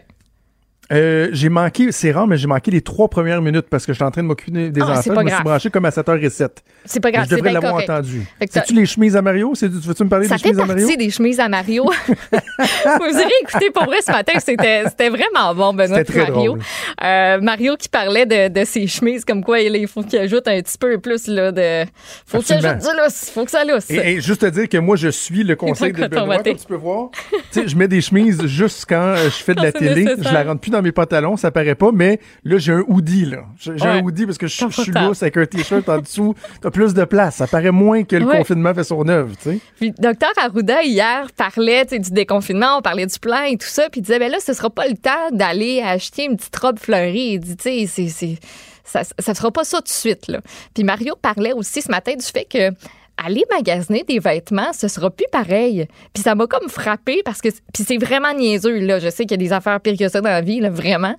Euh, 0.91 1.29
j'ai 1.31 1.49
manqué, 1.49 1.91
c'est 1.91 2.11
rare, 2.11 2.27
mais 2.27 2.37
j'ai 2.37 2.47
manqué 2.47 2.69
les 2.71 2.81
trois 2.81 3.07
premières 3.07 3.41
minutes 3.41 3.67
parce 3.69 3.85
que 3.85 3.93
j'étais 3.93 4.03
en 4.03 4.11
train 4.11 4.23
de 4.23 4.27
m'occuper 4.27 4.69
des 4.69 4.81
Ah, 4.81 5.01
c'est 5.01 5.09
enfants. 5.11 5.21
Je 5.21 5.25
me 5.25 5.31
suis 5.31 5.43
branché 5.43 5.69
comme 5.69 5.85
à 5.85 5.89
7h07. 5.89 6.49
C'est 6.85 6.99
pas 6.99 7.09
Je 7.09 7.13
grave, 7.13 7.27
c'est 7.29 7.35
devrais 7.35 7.53
l'avoir 7.53 7.75
entendu. 7.75 8.25
Fait 8.39 8.51
ça- 8.51 8.61
C'est-tu 8.61 8.73
les 8.73 8.85
chemises 8.85 9.15
à 9.15 9.21
Mario? 9.21 9.53
Tu 9.57 9.67
veux-tu 9.67 10.03
me 10.03 10.09
parler 10.09 10.27
Ça 10.27 10.35
des 10.35 10.41
fait 10.41 10.47
chemises 10.49 10.59
à 10.59 10.65
Mario? 10.65 10.83
partie 10.87 10.97
des 10.97 11.09
chemises 11.09 11.39
à 11.39 11.47
Mario. 11.49 11.83
Vous 12.31 13.19
irez 13.19 13.31
écouter 13.43 13.71
pour 13.71 13.85
vrai 13.85 13.97
ce 14.05 14.11
matin, 14.11 14.33
c'était 14.39 15.09
vraiment 15.09 15.53
bon, 15.55 15.73
Benoît 15.73 16.03
très 16.03 16.19
Mario. 16.29 16.33
drôle. 16.53 16.59
Euh, 17.03 17.39
Mario 17.41 17.75
qui 17.77 17.89
parlait 17.89 18.25
de, 18.25 18.47
de 18.59 18.65
ses 18.65 18.87
chemises, 18.87 19.23
comme 19.25 19.43
quoi 19.43 19.59
il 19.59 19.87
faut 19.87 20.03
qu'il 20.03 20.19
ajoute 20.19 20.47
un 20.47 20.59
petit 20.61 20.77
peu 20.77 20.97
plus 20.97 21.27
là, 21.27 21.51
de. 21.51 21.85
Faut 22.25 22.39
qu'il 22.39 22.55
ajoute 22.55 22.79
du 22.81 22.97
lousse, 23.01 23.31
faut 23.33 23.45
que 23.45 23.51
ça 23.51 23.63
lousse. 23.63 23.89
Et, 23.89 24.13
et 24.15 24.21
juste 24.21 24.41
te 24.41 24.45
dire 24.47 24.67
que 24.67 24.77
moi, 24.77 24.95
je 24.95 25.09
suis 25.09 25.43
le 25.43 25.55
conseil 25.55 25.93
de 25.93 26.07
Benoît, 26.07 26.39
comme 26.39 26.55
tu 26.55 26.65
peux 26.67 26.75
voir. 26.75 27.09
tu 27.11 27.61
sais, 27.61 27.67
je 27.67 27.75
mets 27.75 27.87
des 27.87 28.01
chemises 28.01 28.45
juste 28.45 28.85
quand 28.89 28.95
euh, 29.01 29.25
je 29.25 29.29
fais 29.43 29.53
de 29.55 29.61
la 29.61 29.71
télé. 29.71 30.05
Je 30.17 30.33
la 30.33 30.43
rentre 30.43 30.61
plus 30.61 30.71
dans 30.71 30.80
mes 30.81 30.91
pantalons, 30.91 31.37
ça 31.37 31.51
paraît 31.51 31.75
pas, 31.75 31.91
mais 31.93 32.19
là, 32.43 32.57
j'ai 32.57 32.73
un 32.73 32.83
hoodie, 32.87 33.25
là. 33.25 33.43
J'ai 33.59 33.71
Ouais. 33.73 33.85
un 33.87 34.01
hoodie 34.01 34.25
parce 34.25 34.37
que 34.37 34.47
je, 34.47 34.65
je 34.69 34.81
suis 34.81 34.91
lousse 34.91 35.21
avec 35.23 35.37
un 35.37 35.45
t-shirt 35.45 35.87
en 35.89 35.99
dessous. 35.99 36.35
T'as 36.61 36.71
plus 36.71 36.93
de 36.93 37.03
place. 37.05 37.35
Ça 37.37 37.47
paraît 37.47 37.71
moins 37.71 38.03
que 38.03 38.15
le 38.15 38.25
Ouais. 38.25 38.37
confinement 38.37 38.73
fait 38.73 38.83
son 38.83 39.07
œuvre, 39.07 39.35
tu 39.37 39.51
sais. 39.51 39.59
Puis 39.77 39.91
docteur 39.97 40.31
Arruda 40.37 40.83
hier 40.83 41.27
parlait 41.35 41.85
du 41.85 42.11
déconfinement, 42.11 42.77
on 42.77 42.81
parlait 42.81 43.05
du 43.05 43.19
plan 43.19 43.43
et 43.43 43.57
tout 43.57 43.67
ça, 43.67 43.89
puis 43.89 43.99
il 44.01 44.03
disait 44.03 44.19
ben 44.19 44.31
là 44.31 44.37
ce 44.39 44.53
sera 44.53 44.69
pas 44.69 44.87
le 44.87 44.95
temps 44.95 45.29
d'aller 45.31 45.81
acheter 45.81 46.25
une 46.25 46.37
petite 46.37 46.55
robe 46.57 46.79
fleurie. 46.79 47.33
Il 47.33 47.39
dit 47.39 47.55
tu 47.57 47.87
sais 47.87 48.07
c'est 48.07 48.37
ça 48.83 49.01
ça 49.19 49.33
sera 49.33 49.51
pas 49.51 49.63
ça 49.63 49.77
tout 49.77 49.83
de 49.83 49.89
suite 49.89 50.27
là. 50.27 50.41
Puis 50.73 50.83
Mario 50.83 51.15
parlait 51.21 51.53
aussi 51.53 51.81
ce 51.81 51.89
matin 51.89 52.13
du 52.15 52.25
fait 52.25 52.45
que 52.45 52.69
aller 53.17 53.43
magasiner 53.51 54.03
des 54.03 54.19
vêtements, 54.19 54.73
ce 54.73 54.87
sera 54.87 55.09
plus 55.09 55.27
pareil. 55.31 55.87
Puis 56.13 56.23
ça 56.23 56.35
m'a 56.35 56.47
comme 56.47 56.69
frappé 56.69 57.21
parce 57.23 57.41
que 57.41 57.49
puis 57.73 57.83
c'est 57.83 57.97
vraiment 57.97 58.33
niaiseux 58.33 58.79
là, 58.79 58.99
je 58.99 59.09
sais 59.09 59.23
qu'il 59.25 59.31
y 59.31 59.43
a 59.43 59.45
des 59.47 59.53
affaires 59.53 59.79
pires 59.79 59.97
que 59.97 60.07
ça 60.09 60.21
dans 60.21 60.29
la 60.29 60.41
vie 60.41 60.59
là, 60.59 60.69
vraiment. 60.69 61.15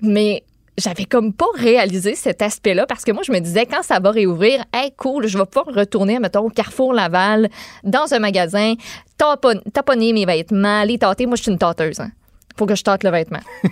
Mais 0.00 0.44
j'avais 0.78 1.04
comme 1.04 1.32
pas 1.32 1.46
réalisé 1.54 2.14
cet 2.14 2.42
aspect-là 2.42 2.86
parce 2.86 3.04
que 3.04 3.12
moi, 3.12 3.22
je 3.24 3.30
me 3.32 3.40
disais, 3.40 3.66
quand 3.66 3.82
ça 3.82 4.00
va 4.00 4.10
réouvrir, 4.10 4.64
hey, 4.72 4.90
cool, 4.96 5.26
je 5.26 5.36
vais 5.36 5.44
pouvoir 5.44 5.66
retourner, 5.74 6.18
mettons, 6.18 6.46
au 6.46 6.48
Carrefour 6.48 6.94
Laval, 6.94 7.50
dans 7.84 8.12
un 8.14 8.18
magasin, 8.18 8.74
tapon- 9.18 9.62
taponner 9.72 10.12
mes 10.12 10.24
vêtements, 10.24 10.82
les 10.84 10.98
tâter. 10.98 11.26
Moi, 11.26 11.36
je 11.36 11.42
suis 11.42 11.52
une 11.52 11.58
tâteuse. 11.58 12.00
Hein. 12.00 12.10
Faut 12.56 12.66
que 12.66 12.74
je 12.74 12.82
tâte 12.82 13.04
le 13.04 13.10
vêtement. 13.10 13.40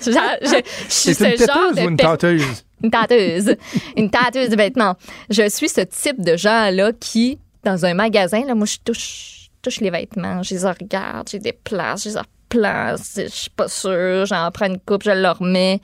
Je, 0.00 0.10
je 0.10 0.62
suis 0.88 1.14
C'est 1.14 1.32
une 1.32 1.36
ce 1.38 1.46
genre 1.46 1.72
de 1.74 1.82
ou 1.82 1.88
une 1.90 1.96
tâteuse? 1.96 2.64
une 2.82 2.90
tâteuse. 2.90 3.56
une 3.96 4.10
tâteuse 4.10 4.48
de 4.48 4.56
vêtements. 4.56 4.96
Je 5.30 5.48
suis 5.48 5.68
ce 5.68 5.82
type 5.82 6.20
de 6.20 6.36
gens-là 6.36 6.92
qui, 6.98 7.38
dans 7.62 7.84
un 7.84 7.94
magasin, 7.94 8.44
là, 8.44 8.54
moi, 8.54 8.66
je 8.66 8.78
touche, 8.84 9.50
touche 9.60 9.80
les 9.80 9.90
vêtements, 9.90 10.42
je 10.42 10.54
les 10.54 10.64
regarde, 10.64 11.28
je 11.30 11.36
les 11.36 11.42
déplace, 11.42 12.04
je 12.04 12.08
les 12.10 12.18
replace, 12.18 13.20
je 13.22 13.28
suis 13.28 13.50
pas 13.50 13.68
sûre, 13.68 14.26
j'en 14.26 14.50
prends 14.50 14.66
une 14.66 14.80
coupe, 14.80 15.04
je 15.04 15.10
le 15.10 15.30
remets, 15.30 15.80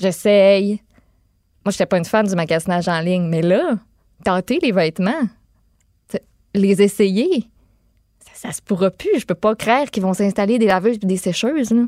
j'essaye. 0.00 0.82
moi, 1.64 1.70
j'étais 1.72 1.86
pas 1.86 1.98
une 1.98 2.04
fan 2.04 2.26
du 2.26 2.34
magasinage 2.34 2.88
en 2.88 3.00
ligne, 3.00 3.28
mais 3.28 3.42
là, 3.42 3.76
tenter 4.24 4.58
les 4.60 4.72
vêtements, 4.72 5.28
les 6.54 6.82
essayer, 6.82 7.48
ça, 8.36 8.52
se 8.52 8.62
pourra 8.62 8.90
plus. 8.90 9.20
Je 9.20 9.26
peux 9.26 9.34
pas 9.34 9.54
croire 9.54 9.86
qu'ils 9.90 10.02
vont 10.02 10.14
s'installer 10.14 10.58
des 10.58 10.66
laveuses 10.66 10.96
et 11.02 11.06
des 11.06 11.16
sécheuses, 11.16 11.70
là. 11.70 11.82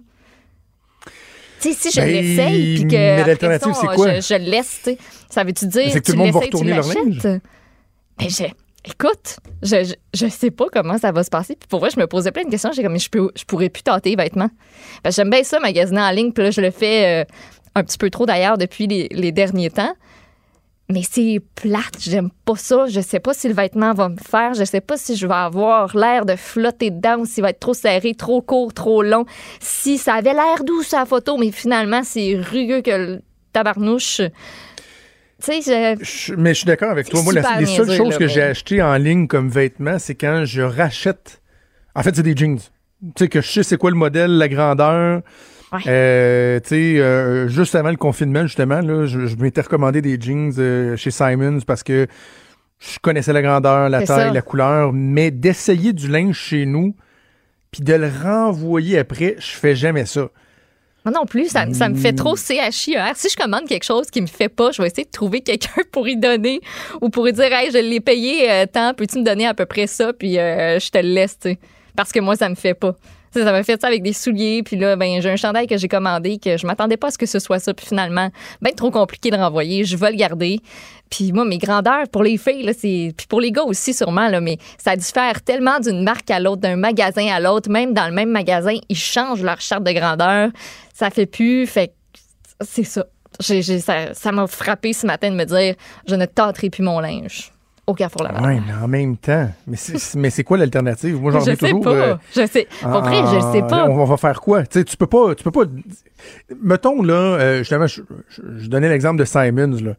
Si 1.60 1.72
je 1.72 2.00
Ben, 2.00 2.06
l'essaye, 2.08 2.74
puis 2.76 2.88
que. 2.88 3.26
l'alternative, 3.26 3.72
c'est 3.80 3.88
quoi? 3.88 4.14
Je, 4.14 4.20
je 4.20 4.34
le 4.34 4.50
laisse, 4.50 4.80
tu 4.84 4.90
sais. 4.92 4.98
Ça 5.28 5.42
veut-tu 5.42 5.66
dire 5.66 5.92
que 5.92 5.98
tu 5.98 6.02
tout 6.02 6.12
le 6.12 6.18
monde 6.18 6.30
va 6.30 6.40
retourner 6.40 6.72
leur 6.72 6.86
l'achètes? 6.86 7.42
Mais 8.20 8.28
je, 8.28 8.44
écoute, 8.84 9.38
je, 9.62 9.84
je, 9.84 9.94
je 10.14 10.28
sais 10.28 10.52
pas 10.52 10.66
comment 10.72 10.98
ça 10.98 11.10
va 11.10 11.24
se 11.24 11.30
passer. 11.30 11.56
Puis 11.56 11.66
pour 11.68 11.80
vrai, 11.80 11.90
je 11.92 11.98
me 11.98 12.06
posais 12.06 12.30
plein 12.30 12.44
de 12.44 12.50
questions. 12.50 12.70
J'ai 12.72 12.82
comme, 12.84 12.98
je, 12.98 13.08
peux, 13.08 13.30
je 13.36 13.44
pourrais 13.44 13.70
plus 13.70 13.82
tâter 13.82 14.10
les 14.10 14.16
vêtements. 14.16 14.50
Parce 15.02 15.16
que 15.16 15.22
j'aime 15.22 15.30
bien 15.30 15.42
ça, 15.42 15.58
magasiner 15.58 16.00
en 16.00 16.10
ligne. 16.10 16.32
Puis 16.32 16.44
là, 16.44 16.50
je 16.52 16.60
le 16.60 16.70
fais 16.70 17.22
euh, 17.22 17.24
un 17.74 17.82
petit 17.82 17.98
peu 17.98 18.08
trop 18.08 18.24
d'ailleurs 18.24 18.56
depuis 18.56 18.86
les, 18.86 19.08
les 19.10 19.32
derniers 19.32 19.70
temps. 19.70 19.94
Mais 20.90 21.02
c'est 21.02 21.40
plate, 21.54 21.98
j'aime 22.00 22.30
pas 22.46 22.56
ça. 22.56 22.86
Je 22.86 23.00
sais 23.00 23.20
pas 23.20 23.34
si 23.34 23.46
le 23.48 23.52
vêtement 23.54 23.92
va 23.92 24.08
me 24.08 24.16
faire. 24.16 24.54
Je 24.54 24.64
sais 24.64 24.80
pas 24.80 24.96
si 24.96 25.16
je 25.16 25.26
vais 25.26 25.34
avoir 25.34 25.94
l'air 25.94 26.24
de 26.24 26.34
flotter 26.34 26.90
dedans 26.90 27.18
ou 27.18 27.26
s'il 27.26 27.42
va 27.42 27.50
être 27.50 27.60
trop 27.60 27.74
serré, 27.74 28.14
trop 28.14 28.40
court, 28.40 28.72
trop 28.72 29.02
long. 29.02 29.26
Si 29.60 29.98
ça 29.98 30.14
avait 30.14 30.32
l'air 30.32 30.64
doux 30.64 30.82
la 30.92 31.04
photo, 31.04 31.36
mais 31.36 31.50
finalement, 31.50 32.02
c'est 32.04 32.36
rugueux 32.36 32.80
que 32.80 32.90
le 32.90 33.20
tabarnouche. 33.52 34.22
Tu 35.44 35.60
sais, 35.62 35.96
je- 36.00 36.34
mais 36.34 36.54
je 36.54 36.58
suis 36.60 36.66
d'accord 36.66 36.90
avec 36.90 37.10
toi. 37.10 37.22
Moi, 37.22 37.34
la- 37.34 37.60
les 37.60 37.66
seules 37.66 37.86
niaiseux, 37.86 37.96
choses 37.96 38.12
là, 38.12 38.18
que 38.18 38.24
mais- 38.24 38.28
j'ai 38.30 38.42
achetées 38.42 38.82
en 38.82 38.96
ligne 38.96 39.26
comme 39.28 39.50
vêtements, 39.50 39.98
c'est 39.98 40.14
quand 40.14 40.44
je 40.46 40.62
rachète. 40.62 41.42
En 41.94 42.02
fait, 42.02 42.16
c'est 42.16 42.22
des 42.22 42.34
jeans. 42.36 42.58
Tu 42.58 43.12
sais, 43.18 43.28
que 43.28 43.40
je 43.42 43.46
sais 43.50 43.62
c'est 43.62 43.76
quoi 43.76 43.90
le 43.90 43.96
modèle, 43.96 44.30
la 44.38 44.48
grandeur. 44.48 45.20
Ouais. 45.72 45.80
Euh, 45.86 46.60
tu 46.60 46.68
sais, 46.68 46.98
euh, 46.98 47.48
juste 47.48 47.74
avant 47.74 47.90
le 47.90 47.96
confinement, 47.96 48.42
justement, 48.42 48.80
là, 48.80 49.06
je, 49.06 49.26
je 49.26 49.36
m'étais 49.36 49.60
recommandé 49.60 50.00
des 50.00 50.18
jeans 50.20 50.52
euh, 50.58 50.96
chez 50.96 51.10
Simons 51.10 51.58
parce 51.66 51.82
que 51.82 52.06
je 52.78 52.98
connaissais 53.00 53.32
la 53.32 53.42
grandeur, 53.42 53.88
la 53.88 53.98
taille, 53.98 54.28
ça. 54.28 54.32
la 54.32 54.42
couleur, 54.42 54.92
mais 54.92 55.30
d'essayer 55.30 55.92
du 55.92 56.08
linge 56.08 56.36
chez 56.36 56.64
nous, 56.64 56.94
puis 57.70 57.82
de 57.82 57.92
le 57.94 58.08
renvoyer 58.22 58.98
après, 58.98 59.36
je 59.38 59.50
fais 59.50 59.74
jamais 59.74 60.06
ça. 60.06 60.28
Moi 61.04 61.12
non 61.14 61.26
plus, 61.26 61.48
ça, 61.48 61.72
ça 61.72 61.88
me 61.88 61.94
fait 61.94 62.12
trop 62.12 62.34
Hmm. 62.34 62.70
CHIER. 62.70 63.12
Si 63.14 63.28
je 63.30 63.36
commande 63.36 63.66
quelque 63.66 63.84
chose 63.84 64.10
qui 64.10 64.20
me 64.20 64.26
fait 64.26 64.48
pas, 64.48 64.72
je 64.72 64.82
vais 64.82 64.88
essayer 64.88 65.04
de 65.04 65.10
trouver 65.10 65.40
quelqu'un 65.40 65.82
pour 65.92 66.08
y 66.08 66.16
donner 66.16 66.60
ou 67.00 67.08
pour 67.08 67.28
y 67.28 67.32
dire 67.32 67.52
Hey, 67.52 67.70
je 67.70 67.78
l'ai 67.78 68.00
payé 68.00 68.50
euh, 68.50 68.66
tant, 68.66 68.94
peux-tu 68.94 69.18
me 69.18 69.24
donner 69.24 69.46
à 69.46 69.54
peu 69.54 69.66
près 69.66 69.86
ça, 69.86 70.12
puis 70.12 70.38
euh, 70.38 70.78
je 70.78 70.90
te 70.90 70.98
le 70.98 71.08
laisse, 71.08 71.38
tu 71.38 71.50
sais. 71.50 71.58
Parce 71.96 72.12
que 72.12 72.20
moi, 72.20 72.36
ça 72.36 72.48
me 72.48 72.54
fait 72.54 72.74
pas. 72.74 72.94
Ça 73.34 73.44
m'a 73.44 73.62
fait 73.62 73.80
ça 73.80 73.86
avec 73.88 74.02
des 74.02 74.12
souliers, 74.12 74.62
puis 74.62 74.76
là, 74.76 74.96
ben, 74.96 75.20
j'ai 75.20 75.30
un 75.30 75.36
chandail 75.36 75.66
que 75.66 75.76
j'ai 75.76 75.88
commandé 75.88 76.38
que 76.38 76.56
je 76.56 76.66
m'attendais 76.66 76.96
pas 76.96 77.08
à 77.08 77.10
ce 77.10 77.18
que 77.18 77.26
ce 77.26 77.38
soit 77.38 77.58
ça, 77.58 77.74
puis 77.74 77.86
finalement, 77.86 78.30
ben 78.62 78.72
trop 78.74 78.90
compliqué 78.90 79.30
de 79.30 79.36
renvoyer, 79.36 79.84
je 79.84 79.96
vais 79.96 80.10
le 80.10 80.16
garder. 80.16 80.60
Puis 81.10 81.32
moi, 81.32 81.44
mes 81.44 81.58
grandeurs 81.58 82.08
pour 82.10 82.22
les 82.22 82.36
filles, 82.36 82.64
là, 82.64 82.72
c'est 82.78 83.12
puis 83.16 83.26
pour 83.26 83.40
les 83.40 83.50
gars 83.52 83.62
aussi 83.64 83.94
sûrement, 83.94 84.28
là, 84.28 84.40
mais 84.40 84.58
ça 84.76 84.96
diffère 84.96 85.42
tellement 85.42 85.78
d'une 85.80 86.02
marque 86.02 86.30
à 86.30 86.40
l'autre, 86.40 86.60
d'un 86.62 86.76
magasin 86.76 87.26
à 87.28 87.40
l'autre, 87.40 87.70
même 87.70 87.94
dans 87.94 88.06
le 88.06 88.12
même 88.12 88.30
magasin, 88.30 88.74
ils 88.88 88.96
changent 88.96 89.42
leur 89.42 89.60
charte 89.60 89.84
de 89.84 89.92
grandeur, 89.92 90.50
ça 90.94 91.10
fait 91.10 91.26
plus, 91.26 91.66
fait 91.66 91.92
c'est 92.60 92.84
ça. 92.84 93.06
J'ai- 93.40 93.62
j'ai- 93.62 93.78
ça 93.80 94.14
ça 94.14 94.32
m'a 94.32 94.46
frappé 94.46 94.92
ce 94.92 95.06
matin 95.06 95.30
de 95.30 95.36
me 95.36 95.44
dire, 95.44 95.74
je 96.08 96.14
ne 96.14 96.26
tâterai 96.26 96.70
plus 96.70 96.82
mon 96.82 96.98
linge 96.98 97.52
au 97.88 97.94
Carrefour 97.94 98.22
Laval. 98.22 98.42
Ouais, 98.44 98.60
mais 98.66 98.72
en 98.74 98.86
même 98.88 99.16
temps. 99.16 99.50
Mais 99.66 99.76
c'est, 99.76 100.14
mais 100.18 100.30
c'est 100.30 100.44
quoi 100.44 100.56
l'alternative? 100.58 101.20
Moi, 101.20 101.32
j'en 101.32 101.40
je 101.40 101.50
ai 101.50 101.56
sais 101.56 101.68
toujours. 101.70 101.80
pas. 101.82 101.90
euh, 101.90 102.16
je 102.30 102.46
sais. 102.46 102.68
Vrai, 102.82 103.16
je 103.34 103.40
sais 103.52 103.60
Ah, 103.64 103.68
pas. 103.68 103.88
On, 103.88 104.04
va 104.04 104.16
faire 104.16 104.40
quoi? 104.40 104.62
Tu 104.64 104.78
sais, 104.78 104.84
tu 104.84 104.96
peux 104.96 105.06
pas, 105.06 105.34
tu 105.34 105.42
peux 105.42 105.50
pas. 105.50 105.64
Mettons 106.62 107.02
là, 107.02 107.14
euh, 107.14 107.58
justement, 107.58 107.86
je, 107.86 108.02
je- 108.28 108.42
je 108.58 108.68
donnais 108.68 108.88
l'exemple 108.88 109.18
de 109.18 109.24
Simons 109.24 109.76
là. 109.82 109.94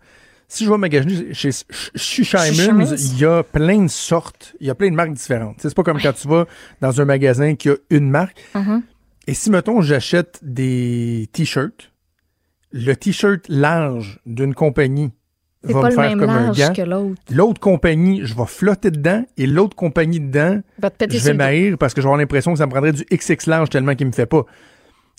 Si 0.52 0.66
je 0.66 0.72
vais 0.72 0.78
magasiner 0.78 1.32
chez, 1.34 1.52
chez 1.96 2.24
Simons, 2.24 2.86
il 2.98 3.20
y 3.20 3.26
a 3.26 3.44
plein 3.44 3.84
de 3.84 3.88
sortes, 3.88 4.56
il 4.60 4.66
y 4.66 4.70
a 4.72 4.76
plein 4.76 4.90
de 4.90 4.96
marques 4.96 5.14
différentes. 5.14 5.62
Sais, 5.62 5.70
C'est 5.70 5.76
pas 5.76 5.84
comme 5.84 6.02
quand 6.02 6.14
tu 6.14 6.28
vas 6.28 6.46
dans 6.82 7.00
un 7.02 7.06
magasin 7.06 7.54
qui 7.56 7.70
a 7.70 7.76
une 7.92 8.10
marque. 8.10 8.42
Uh-huh. 8.56 8.82
Et 9.28 9.36
si 9.36 9.52
mettons 9.52 9.82
j'achète 9.82 10.40
des 10.42 11.30
t-shirts, 11.34 11.92
le 12.72 12.96
t-shirt 12.96 13.46
large 13.48 14.20
d'une 14.26 14.56
compagnie 14.56 15.12
va 15.64 15.74
pas 15.74 15.86
me 15.86 15.90
le 15.90 15.96
faire 15.96 16.10
même 16.10 16.20
comme 16.20 16.30
un 16.30 16.52
gant. 16.52 16.74
que 16.74 16.82
l'autre. 16.82 17.22
L'autre 17.32 17.60
compagnie, 17.60 18.22
je 18.24 18.36
vais 18.36 18.46
flotter 18.46 18.92
dedans 18.92 19.26
et 19.38 19.46
l'autre 19.48 19.76
compagnie 19.76 20.20
dedans, 20.20 20.60
va 20.82 20.90
je 21.10 21.18
vais 21.18 21.34
m'haïr 21.34 21.78
parce 21.78 21.94
que 21.94 22.02
j'aurai 22.02 22.18
l'impression 22.18 22.54
que 22.54 22.58
ça 22.60 22.66
me 22.66 22.72
prendrait 22.72 22.94
du 22.94 23.04
XX 23.12 23.48
large 23.48 23.70
tellement 23.70 23.96
qu'il 23.96 24.08
me 24.08 24.12
fait 24.14 24.26
pas. 24.26 24.46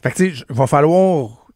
Fait 0.03 0.11
que 0.11 0.17
tu 0.17 0.35
sais, 0.35 0.45
il 0.49 0.55
va 0.57 0.67
falloir 0.67 1.47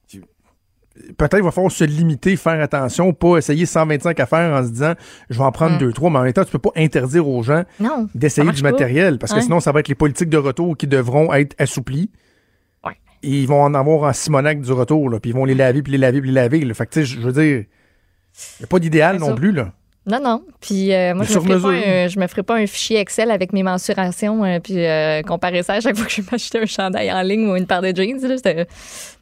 peut-être 1.19 1.39
il 1.39 1.43
va 1.43 1.51
falloir 1.51 1.73
se 1.73 1.83
limiter, 1.85 2.37
faire 2.37 2.61
attention, 2.63 3.13
pas 3.13 3.39
essayer 3.39 3.67
125 3.67 4.21
affaires 4.21 4.53
en 4.55 4.65
se 4.65 4.71
disant 4.71 4.93
je 5.29 5.39
vais 5.39 5.45
en 5.45 5.51
prendre 5.51 5.75
Mm. 5.77 5.79
deux 5.79 5.93
trois, 5.93 6.11
mais 6.11 6.19
en 6.19 6.23
même 6.23 6.33
temps 6.33 6.45
tu 6.45 6.53
peux 6.53 6.59
pas 6.59 6.71
interdire 6.77 7.27
aux 7.29 7.43
gens 7.43 7.65
d'essayer 8.15 8.51
du 8.53 8.63
pas. 8.63 8.71
matériel 8.71 9.19
parce 9.19 9.33
que 9.33 9.39
Ouais. 9.39 9.43
sinon 9.43 9.61
ça 9.61 9.73
va 9.73 9.81
être 9.81 9.89
les 9.89 9.95
politiques 9.97 10.29
de 10.31 10.37
retour 10.37 10.77
qui 10.77 10.87
devront 10.87 11.33
être 11.33 11.55
assouplies. 11.59 12.11
Ouais. 12.85 12.93
Et 13.25 13.31
ils 13.43 13.49
vont 13.49 13.63
en 13.63 13.75
avoir 13.75 14.03
en 14.09 14.13
Simonac 14.13 14.61
du 14.61 14.71
retour 14.73 15.11
là, 15.11 15.19
puis 15.19 15.31
ils 15.31 15.35
vont 15.35 15.47
les 15.47 15.55
laver 15.55 15.83
puis 15.83 15.93
les 15.93 15.99
laver 15.99 16.21
puis 16.21 16.29
les 16.31 16.35
laver. 16.35 16.61
là. 16.61 16.75
Fait 16.75 16.87
que 16.87 16.93
tu 16.93 17.01
sais, 17.01 17.07
je 17.07 17.21
je 17.21 17.27
veux 17.27 17.33
dire 17.33 17.65
il 18.59 18.63
n'y 18.63 18.65
a 18.65 18.67
pas 18.67 18.79
d'idéal 18.79 19.19
non 19.19 19.35
plus 19.35 19.53
là. 19.53 19.73
Non, 20.07 20.21
non. 20.21 20.43
Puis 20.61 20.93
euh, 20.93 21.15
moi, 21.15 21.25
je 21.25 21.39
me, 21.39 21.61
pas 21.61 21.69
un, 21.69 22.09
je 22.09 22.21
me 22.21 22.27
ferai 22.27 22.43
pas 22.43 22.57
un 22.57 22.67
fichier 22.67 22.99
Excel 23.01 23.31
avec 23.31 23.55
mes 23.55 23.63
mensurations 23.63 24.45
euh, 24.45 24.59
puis 24.61 24.85
euh, 24.85 25.23
comparer 25.23 25.63
ça 25.63 25.75
à 25.75 25.81
chaque 25.81 25.97
fois 25.97 26.05
que 26.05 26.13
je 26.13 26.21
vais 26.21 26.29
m'acheter 26.31 26.59
un 26.59 26.67
chandail 26.67 27.11
en 27.11 27.23
ligne 27.23 27.49
ou 27.49 27.57
une 27.57 27.67
paire 27.67 27.81
de 27.81 27.95
jeans. 27.95 28.21
Là, 28.21 28.37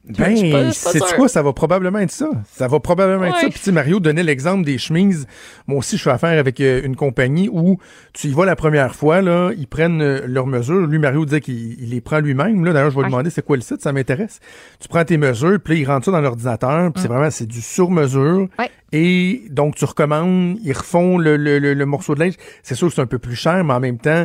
Ben, 0.05 0.51
pas 0.51 0.73
c'est 0.73 0.99
quoi? 1.15 1.29
Ça 1.29 1.43
va 1.43 1.53
probablement 1.53 2.01
être 2.01 2.11
ça. 2.11 2.29
Ça 2.51 2.67
va 2.67 2.81
probablement 2.81 3.25
être 3.25 3.37
ça. 3.37 3.47
Puis, 3.49 3.59
tu 3.59 3.59
sais, 3.61 3.73
Mario 3.73 4.01
donnait 4.01 4.25
l'exemple 4.25 4.65
des 4.65 4.77
chemises. 4.77 5.29
Moi 5.69 5.79
aussi, 5.79 5.97
je 5.97 6.03
fais 6.03 6.11
affaire 6.11 6.37
avec 6.41 6.61
euh, 6.61 6.81
une 6.85 6.97
compagnie 6.97 7.49
où 7.53 7.79
tu 8.13 8.27
y 8.27 8.33
vas 8.33 8.45
la 8.45 8.57
première 8.57 8.97
fois, 8.97 9.23
là, 9.23 9.53
ils 9.57 9.69
prennent 9.69 10.03
euh, 10.03 10.23
leurs 10.27 10.49
mesures. 10.49 10.89
Lui, 10.89 10.99
Mario 10.99 11.25
disait 11.25 11.41
qu'il 11.41 11.81
il 11.81 11.91
les 11.91 12.01
prend 12.01 12.19
lui-même. 12.19 12.65
Là, 12.65 12.73
d'ailleurs, 12.73 12.91
je 12.91 12.97
vais 12.97 13.03
Ouais. 13.03 13.07
lui 13.07 13.13
demander 13.13 13.31
c'est 13.31 13.45
quoi 13.45 13.55
le 13.57 13.63
site, 13.63 13.81
ça 13.81 13.93
m'intéresse. 13.93 14.41
Tu 14.81 14.89
prends 14.89 15.05
tes 15.05 15.19
mesures, 15.19 15.59
puis 15.63 15.75
là, 15.75 15.81
il 15.81 15.85
rentre 15.87 16.07
ça 16.07 16.11
dans 16.11 16.21
l'ordinateur, 16.21 16.93
puis 16.93 17.01
c'est 17.01 17.09
vraiment, 17.09 17.31
c'est 17.31 17.47
du 17.47 17.61
sur-mesure. 17.61 18.49
Ouais. 18.59 18.71
Et 18.91 19.45
donc, 19.51 19.77
tu 19.77 19.85
recommandes, 19.85 20.59
ils 20.65 20.73
refont 20.73 21.17
le, 21.17 21.37
le, 21.37 21.59
le, 21.61 21.75
le 21.75 21.87
morceau 21.87 22.15
de 22.17 22.21
linge. 22.21 22.35
C'est 22.65 22.75
sûr 22.75 22.89
que 22.89 22.95
c'est 22.95 23.01
un 23.03 23.07
peu 23.07 23.19
plus 23.21 23.37
cher, 23.37 23.63
mais 23.65 23.73
en 23.73 23.81
même 23.81 23.99
temps, 23.99 24.25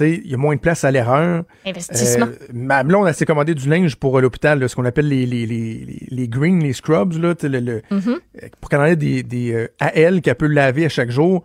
il 0.00 0.26
y 0.26 0.34
a 0.34 0.36
moins 0.36 0.56
de 0.56 0.60
place 0.60 0.84
à 0.84 0.90
l'erreur. 0.90 1.44
Investissement. 1.66 2.26
Euh, 2.26 2.46
ma 2.52 2.82
blonde, 2.82 3.06
elle 3.06 3.14
s'est 3.14 3.26
commandé 3.26 3.54
du 3.54 3.68
linge 3.68 3.96
pour 3.96 4.18
euh, 4.18 4.20
l'hôpital, 4.20 4.68
ce 4.68 4.74
qu'on 4.74 4.84
appelle 4.84 5.08
les, 5.08 5.26
les, 5.26 5.46
les, 5.46 6.06
les, 6.08 6.28
greens, 6.28 6.60
les 6.62 6.72
scrubs, 6.72 7.12
là, 7.14 7.34
le, 7.42 7.82
Mm-hmm. 7.90 8.08
euh, 8.10 8.48
pour 8.60 8.70
qu'elle 8.70 8.80
en 8.80 8.84
ait 8.84 8.96
des, 8.96 9.22
des 9.22 9.52
euh, 9.52 9.68
à 9.80 9.94
elle 9.94 10.20
qu'elle 10.20 10.34
peut 10.34 10.46
laver 10.46 10.84
à 10.84 10.88
chaque 10.88 11.10
jour. 11.10 11.44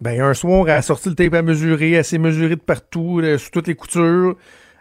Ben, 0.00 0.20
un 0.20 0.34
soir, 0.34 0.68
elle 0.68 0.74
a 0.76 0.82
sorti 0.82 1.08
le 1.08 1.14
tape 1.14 1.34
à 1.34 1.42
mesurer, 1.42 1.92
elle 1.92 2.04
s'est 2.04 2.18
mesurée 2.18 2.56
de 2.56 2.60
partout, 2.60 3.20
là, 3.20 3.38
sur 3.38 3.50
toutes 3.50 3.68
les 3.68 3.74
coutures. 3.74 4.36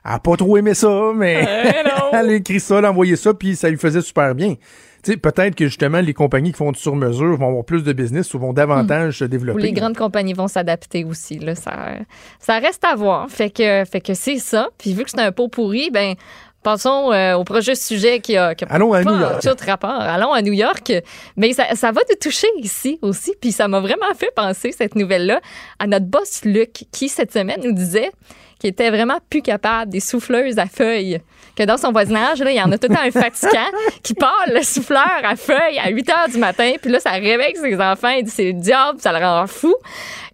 Elle 0.05 0.11
a 0.11 0.19
pas 0.19 0.35
trop 0.35 0.57
aimé 0.57 0.73
ça, 0.73 1.11
mais 1.15 1.45
elle 2.13 2.29
a 2.29 2.33
écrit 2.33 2.59
ça, 2.59 2.79
elle 2.79 2.85
a 2.85 2.91
envoyé 2.91 3.15
ça, 3.15 3.33
puis 3.33 3.55
ça 3.55 3.69
lui 3.69 3.77
faisait 3.77 4.01
super 4.01 4.33
bien. 4.35 4.55
Peut-être 5.03 5.55
que 5.55 5.65
justement, 5.65 5.99
les 5.99 6.13
compagnies 6.13 6.51
qui 6.51 6.57
font 6.57 6.71
du 6.71 6.79
sur-mesure 6.79 7.37
vont 7.37 7.49
avoir 7.49 7.65
plus 7.65 7.83
de 7.83 7.91
business 7.93 8.33
ou 8.33 8.39
vont 8.39 8.53
davantage 8.53 9.19
se 9.19 9.25
Ou 9.25 9.27
développer. 9.27 9.61
les 9.61 9.73
grandes 9.73 9.97
compagnies 9.97 10.33
vont 10.33 10.47
s'adapter 10.47 11.03
aussi. 11.03 11.39
Là, 11.39 11.55
ça, 11.55 11.95
ça 12.39 12.59
reste 12.59 12.83
à 12.85 12.95
voir. 12.95 13.29
Fait 13.29 13.49
que, 13.49 13.83
fait 13.85 14.01
que 14.01 14.13
c'est 14.13 14.37
ça. 14.37 14.69
Puis 14.77 14.93
vu 14.93 15.03
que 15.03 15.09
c'est 15.09 15.19
un 15.19 15.31
pot 15.31 15.47
pourri, 15.49 15.89
ben 15.91 16.15
passons 16.63 17.11
euh, 17.11 17.33
au 17.35 17.43
projet 17.43 17.75
sujet 17.75 18.19
qui 18.21 18.37
a, 18.37 18.55
qui 18.55 18.63
a 18.63 18.67
Allons 18.69 18.93
à 18.93 19.03
pas 19.03 19.11
New 19.11 19.19
York. 19.19 19.41
tout 19.41 19.65
rapport. 19.67 19.89
Allons 19.99 20.31
à 20.31 20.41
New 20.41 20.53
York. 20.53 20.93
Mais 21.35 21.51
ça, 21.51 21.75
ça 21.75 21.91
va 21.91 21.99
nous 22.09 22.15
toucher 22.21 22.47
ici 22.59 22.99
aussi. 23.01 23.33
Puis 23.41 23.51
ça 23.51 23.67
m'a 23.67 23.81
vraiment 23.81 24.13
fait 24.15 24.31
penser, 24.33 24.71
cette 24.71 24.95
nouvelle-là, 24.95 25.41
à 25.79 25.87
notre 25.87 26.05
boss 26.05 26.45
Luc, 26.45 26.85
qui 26.93 27.09
cette 27.09 27.33
semaine 27.33 27.59
nous 27.63 27.73
disait 27.73 28.11
qu'il 28.59 28.69
était 28.69 28.89
vraiment 28.89 29.17
plus 29.29 29.41
capable 29.41 29.91
des 29.91 29.99
souffleuses 29.99 30.57
à 30.57 30.65
feuilles. 30.65 31.19
Que 31.55 31.63
dans 31.63 31.77
son 31.77 31.91
voisinage, 31.91 32.39
là, 32.39 32.51
il 32.51 32.57
y 32.57 32.61
en 32.61 32.71
a 32.71 32.77
tout 32.77 32.87
le 32.89 32.95
temps 32.95 33.01
un 33.01 33.11
fatigant 33.11 33.69
qui 34.01 34.15
part 34.15 34.45
le 34.47 34.63
souffleur 34.63 35.21
à 35.23 35.35
feuilles 35.35 35.79
à 35.79 35.89
8 35.89 36.09
heures 36.09 36.29
du 36.29 36.37
matin. 36.37 36.71
Puis 36.81 36.91
là, 36.91 36.99
ça 36.99 37.11
réveille 37.11 37.55
ses 37.55 37.79
enfants. 37.79 38.09
Il 38.09 38.23
dit 38.23 38.31
c'est 38.31 38.51
le 38.51 38.53
diable, 38.53 38.99
ça 38.99 39.11
le 39.11 39.23
rend 39.23 39.45
fou. 39.45 39.75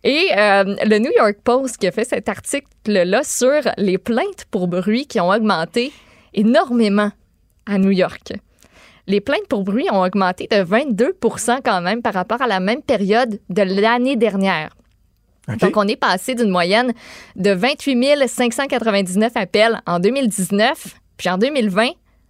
Et 0.03 0.29
euh, 0.37 0.63
le 0.85 0.97
New 0.99 1.11
York 1.17 1.37
Post 1.43 1.77
qui 1.77 1.87
a 1.87 1.91
fait 1.91 2.05
cet 2.05 2.29
article-là 2.29 3.23
sur 3.23 3.61
les 3.77 3.97
plaintes 3.97 4.45
pour 4.49 4.67
bruit 4.67 5.07
qui 5.07 5.19
ont 5.19 5.29
augmenté 5.29 5.91
énormément 6.33 7.11
à 7.65 7.77
New 7.77 7.91
York. 7.91 8.33
Les 9.07 9.21
plaintes 9.21 9.47
pour 9.49 9.63
bruit 9.63 9.87
ont 9.91 10.03
augmenté 10.03 10.47
de 10.49 10.57
22% 10.57 11.59
quand 11.65 11.81
même 11.81 12.01
par 12.01 12.13
rapport 12.13 12.41
à 12.41 12.47
la 12.47 12.59
même 12.59 12.81
période 12.81 13.39
de 13.49 13.61
l'année 13.61 14.15
dernière. 14.15 14.69
Donc, 15.61 15.77
on 15.77 15.87
est 15.87 15.95
passé 15.95 16.35
d'une 16.35 16.51
moyenne 16.51 16.93
de 17.35 17.49
28 17.51 18.27
599 18.27 19.31
appels 19.35 19.81
en 19.87 19.99
2019, 19.99 20.95
puis 21.19 21.29
en 21.29 21.37
2020, 21.37 21.89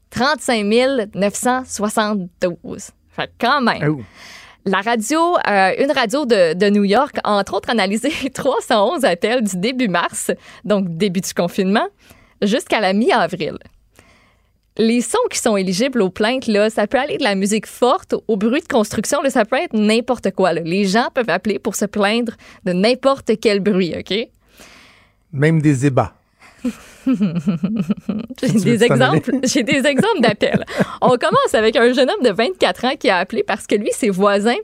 35 0.09 0.65
972. 1.13 2.89
Fait 3.09 3.31
quand 3.39 3.61
même. 3.61 3.97
Oh. 3.97 4.01
La 4.65 4.81
radio, 4.81 5.37
euh, 5.47 5.71
une 5.79 5.91
radio 5.91 6.25
de, 6.25 6.53
de 6.53 6.69
New 6.69 6.83
York, 6.83 7.17
a 7.23 7.33
entre 7.37 7.53
autres 7.53 7.69
analysé 7.69 8.11
311 8.33 9.05
appels 9.05 9.43
du 9.43 9.57
début 9.57 9.87
mars, 9.87 10.31
donc 10.65 10.97
début 10.97 11.21
du 11.21 11.33
confinement, 11.33 11.87
jusqu'à 12.41 12.79
la 12.79 12.93
mi-avril. 12.93 13.57
les 14.77 15.01
sons 15.01 15.17
qui 15.29 15.37
sont 15.37 15.55
éligibles 15.55 16.01
aux 16.01 16.09
plaintes, 16.09 16.47
là, 16.47 16.71
ça 16.71 16.87
peut 16.87 16.97
aller 16.97 17.17
de 17.17 17.23
la 17.23 17.35
musique 17.35 17.67
forte 17.67 18.15
au 18.27 18.37
bruit 18.37 18.61
de 18.61 18.67
construction. 18.67 19.21
Là, 19.21 19.29
ça 19.29 19.45
peut 19.45 19.57
être 19.57 19.73
n'importe 19.73 20.31
quoi. 20.31 20.53
là. 20.53 20.61
Les 20.61 20.85
gens 20.85 21.09
peuvent 21.13 21.29
appeler 21.29 21.59
pour 21.59 21.75
se 21.75 21.85
plaindre 21.85 22.33
de 22.65 22.73
n'importe 22.73 23.31
quel 23.39 23.59
bruit, 23.59 23.93
OK? 23.95 24.29
Même 25.31 25.61
des 25.61 25.85
ébats. 25.85 26.15
J'ai 28.41 28.60
des 28.60 28.84
exemples. 28.84 29.32
J'ai 29.43 29.64
des 29.64 29.86
exemples 29.86 30.22
d'appels. 30.22 30.66
On 31.01 31.18
commence 31.18 31.53
avec 31.53 31.76
un 31.76 31.93
jeune 31.93 32.10
homme 32.10 32.24
de 32.24 32.32
24 32.32 32.86
ans 32.86 32.95
qui 32.99 33.10
a 33.10 33.18
appelé 33.18 33.43
parce 33.43 33.66
que 33.68 33.76
lui, 33.76 33.91
ses 33.91 34.10
voisins 34.10 34.57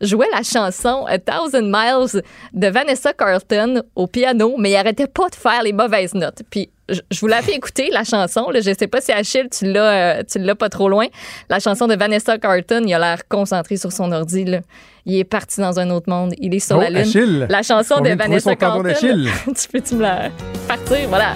jouaient 0.00 0.30
la 0.32 0.42
chanson 0.42 1.04
A 1.06 1.18
Thousand 1.18 1.62
Miles 1.62 2.22
de 2.52 2.66
Vanessa 2.68 3.12
Carlton 3.12 3.82
au 3.94 4.06
piano, 4.06 4.54
mais 4.58 4.70
il 4.70 4.76
arrêtait 4.76 5.06
pas 5.06 5.28
de 5.28 5.34
faire 5.34 5.62
les 5.62 5.72
mauvaises 5.72 6.14
notes. 6.14 6.42
Puis 6.50 6.70
je 6.88 7.20
vous 7.20 7.26
l'ai 7.26 7.40
fait 7.42 7.54
écouter, 7.54 7.90
la 7.92 8.04
chanson. 8.04 8.50
Là, 8.50 8.60
je 8.60 8.72
sais 8.76 8.86
pas 8.86 9.00
si 9.00 9.12
Achille, 9.12 9.48
tu 9.50 9.70
l'as, 9.70 10.18
euh, 10.18 10.22
tu 10.30 10.38
l'as 10.38 10.54
pas 10.54 10.68
trop 10.68 10.88
loin. 10.88 11.06
La 11.48 11.60
chanson 11.60 11.86
de 11.86 11.94
Vanessa 11.94 12.38
Carlton, 12.38 12.82
il 12.86 12.94
a 12.94 12.98
l'air 12.98 13.28
concentré 13.28 13.76
sur 13.76 13.92
son 13.92 14.12
ordi. 14.12 14.44
Là. 14.44 14.60
Il 15.06 15.16
est 15.16 15.24
parti 15.24 15.60
dans 15.60 15.78
un 15.78 15.90
autre 15.90 16.08
monde. 16.10 16.34
Il 16.38 16.54
est 16.54 16.58
sur 16.60 16.76
Oh, 16.76 16.80
la 16.80 16.90
lune. 16.90 16.98
Achille. 16.98 17.46
La 17.48 17.62
chanson 17.62 17.96
On 17.98 18.00
de 18.02 18.10
Vanessa 18.10 18.54
Carlton. 18.56 18.92
tu 19.46 19.68
peux-tu 19.72 19.94
me 19.96 20.02
la 20.02 20.30
partir? 20.68 21.08
Voilà. 21.08 21.34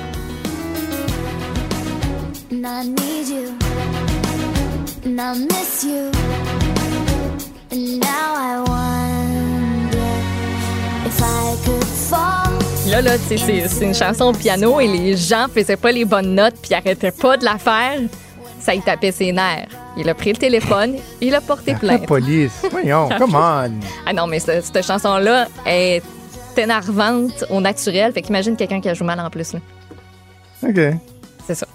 And 2.53 2.65
I 2.67 2.87
need 2.87 3.29
you, 3.29 3.53
and 5.07 5.19
I 5.21 5.39
miss 5.39 5.85
you, 5.85 6.11
and 7.73 8.01
now 8.01 8.35
I 8.37 8.63
wonder 8.67 9.99
if 11.07 11.21
I 11.21 11.57
could 11.65 11.85
fall. 11.85 12.53
Là, 12.91 13.03
là, 13.03 13.19
tu 13.19 13.37
sais, 13.37 13.39
c'est 13.39 13.69
c'est 13.69 13.85
une 13.87 13.95
chanson 13.95 14.27
au 14.27 14.33
piano 14.33 14.79
et 14.81 14.87
les 14.87 15.17
gens 15.17 15.47
faisaient 15.53 15.77
pas 15.77 15.91
les 15.93 16.05
bonnes 16.05 16.35
notes 16.35 16.55
puis 16.63 16.75
arrêtaient 16.75 17.11
pas 17.11 17.37
de 17.37 17.45
la 17.45 17.59
faire. 17.59 17.99
Ça 18.65 18.75
y 18.75 18.81
tapait 18.81 19.13
ses 19.13 19.31
nerfs. 19.31 19.69
Il 19.99 20.09
a 20.09 20.15
pris 20.15 20.33
le 20.33 20.39
téléphone, 20.39 20.97
il 21.21 21.35
a 21.35 21.41
porté 21.43 21.73
La 21.73 21.79
plainte. 21.79 22.07
police. 22.07 22.63
Voyons, 22.71 23.09
come 23.19 23.35
on. 23.35 23.71
Ah 24.07 24.13
non, 24.15 24.27
mais 24.27 24.41
ce- 24.41 24.63
cette 24.63 24.83
chanson-là 24.87 25.49
est 25.67 26.03
énervante 26.57 27.45
au 27.51 27.61
naturel. 27.61 28.13
Fait 28.13 28.23
qu'imagine 28.23 28.57
quelqu'un 28.57 28.81
qui 28.81 28.89
a 28.89 28.95
joué 28.95 29.07
mal 29.07 29.21
en 29.21 29.29
plus. 29.29 29.53
là. 29.53 29.61
OK. 30.67 30.97
C'est 31.47 31.55
ça. 31.55 31.67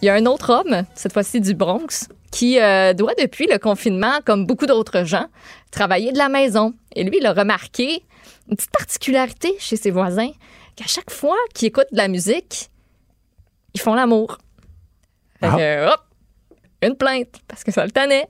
Il 0.00 0.06
y 0.06 0.08
a 0.08 0.14
un 0.14 0.24
autre 0.24 0.50
homme, 0.50 0.84
cette 0.94 1.12
fois-ci 1.12 1.42
du 1.42 1.52
Bronx, 1.54 2.08
qui 2.30 2.58
euh, 2.58 2.94
doit, 2.94 3.12
depuis 3.20 3.46
le 3.46 3.58
confinement, 3.58 4.20
comme 4.24 4.46
beaucoup 4.46 4.64
d'autres 4.64 5.04
gens, 5.04 5.26
travailler 5.70 6.10
de 6.12 6.18
la 6.18 6.30
maison. 6.30 6.72
Et 6.96 7.04
lui, 7.04 7.18
il 7.20 7.26
a 7.26 7.34
remarqué 7.34 8.02
une 8.48 8.56
petite 8.56 8.70
particularité 8.70 9.54
chez 9.58 9.76
ses 9.76 9.90
voisins, 9.90 10.30
qu'à 10.74 10.86
chaque 10.86 11.10
fois 11.10 11.36
qu'ils 11.54 11.68
écoutent 11.68 11.92
de 11.92 11.98
la 11.98 12.08
musique, 12.08 12.70
ils 13.74 13.80
font 13.80 13.92
l'amour. 13.94 14.38
Fait 15.40 15.48
Ah. 15.48 15.92
hop, 15.92 16.00
une 16.82 16.94
plainte, 16.96 17.28
parce 17.46 17.62
que 17.64 17.70
ça 17.72 17.84
le 17.84 17.90
tenait. 17.90 18.26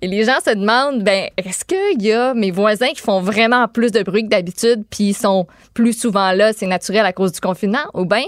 Et 0.00 0.06
les 0.06 0.24
gens 0.24 0.38
se 0.44 0.50
demandent, 0.54 1.02
ben, 1.02 1.28
est-ce 1.36 1.64
qu'il 1.64 2.02
y 2.02 2.12
a 2.12 2.32
mes 2.34 2.50
voisins 2.50 2.88
qui 2.88 3.00
font 3.00 3.20
vraiment 3.20 3.66
plus 3.68 3.90
de 3.90 4.02
bruit 4.02 4.22
que 4.22 4.28
d'habitude, 4.28 4.84
puis 4.88 5.04
ils 5.10 5.14
sont 5.16 5.46
plus 5.74 5.92
souvent 5.98 6.32
là, 6.32 6.52
c'est 6.52 6.66
naturel 6.66 7.04
à 7.04 7.12
cause 7.12 7.32
du 7.32 7.40
confinement, 7.40 7.84
ou 7.94 8.04
bien 8.04 8.22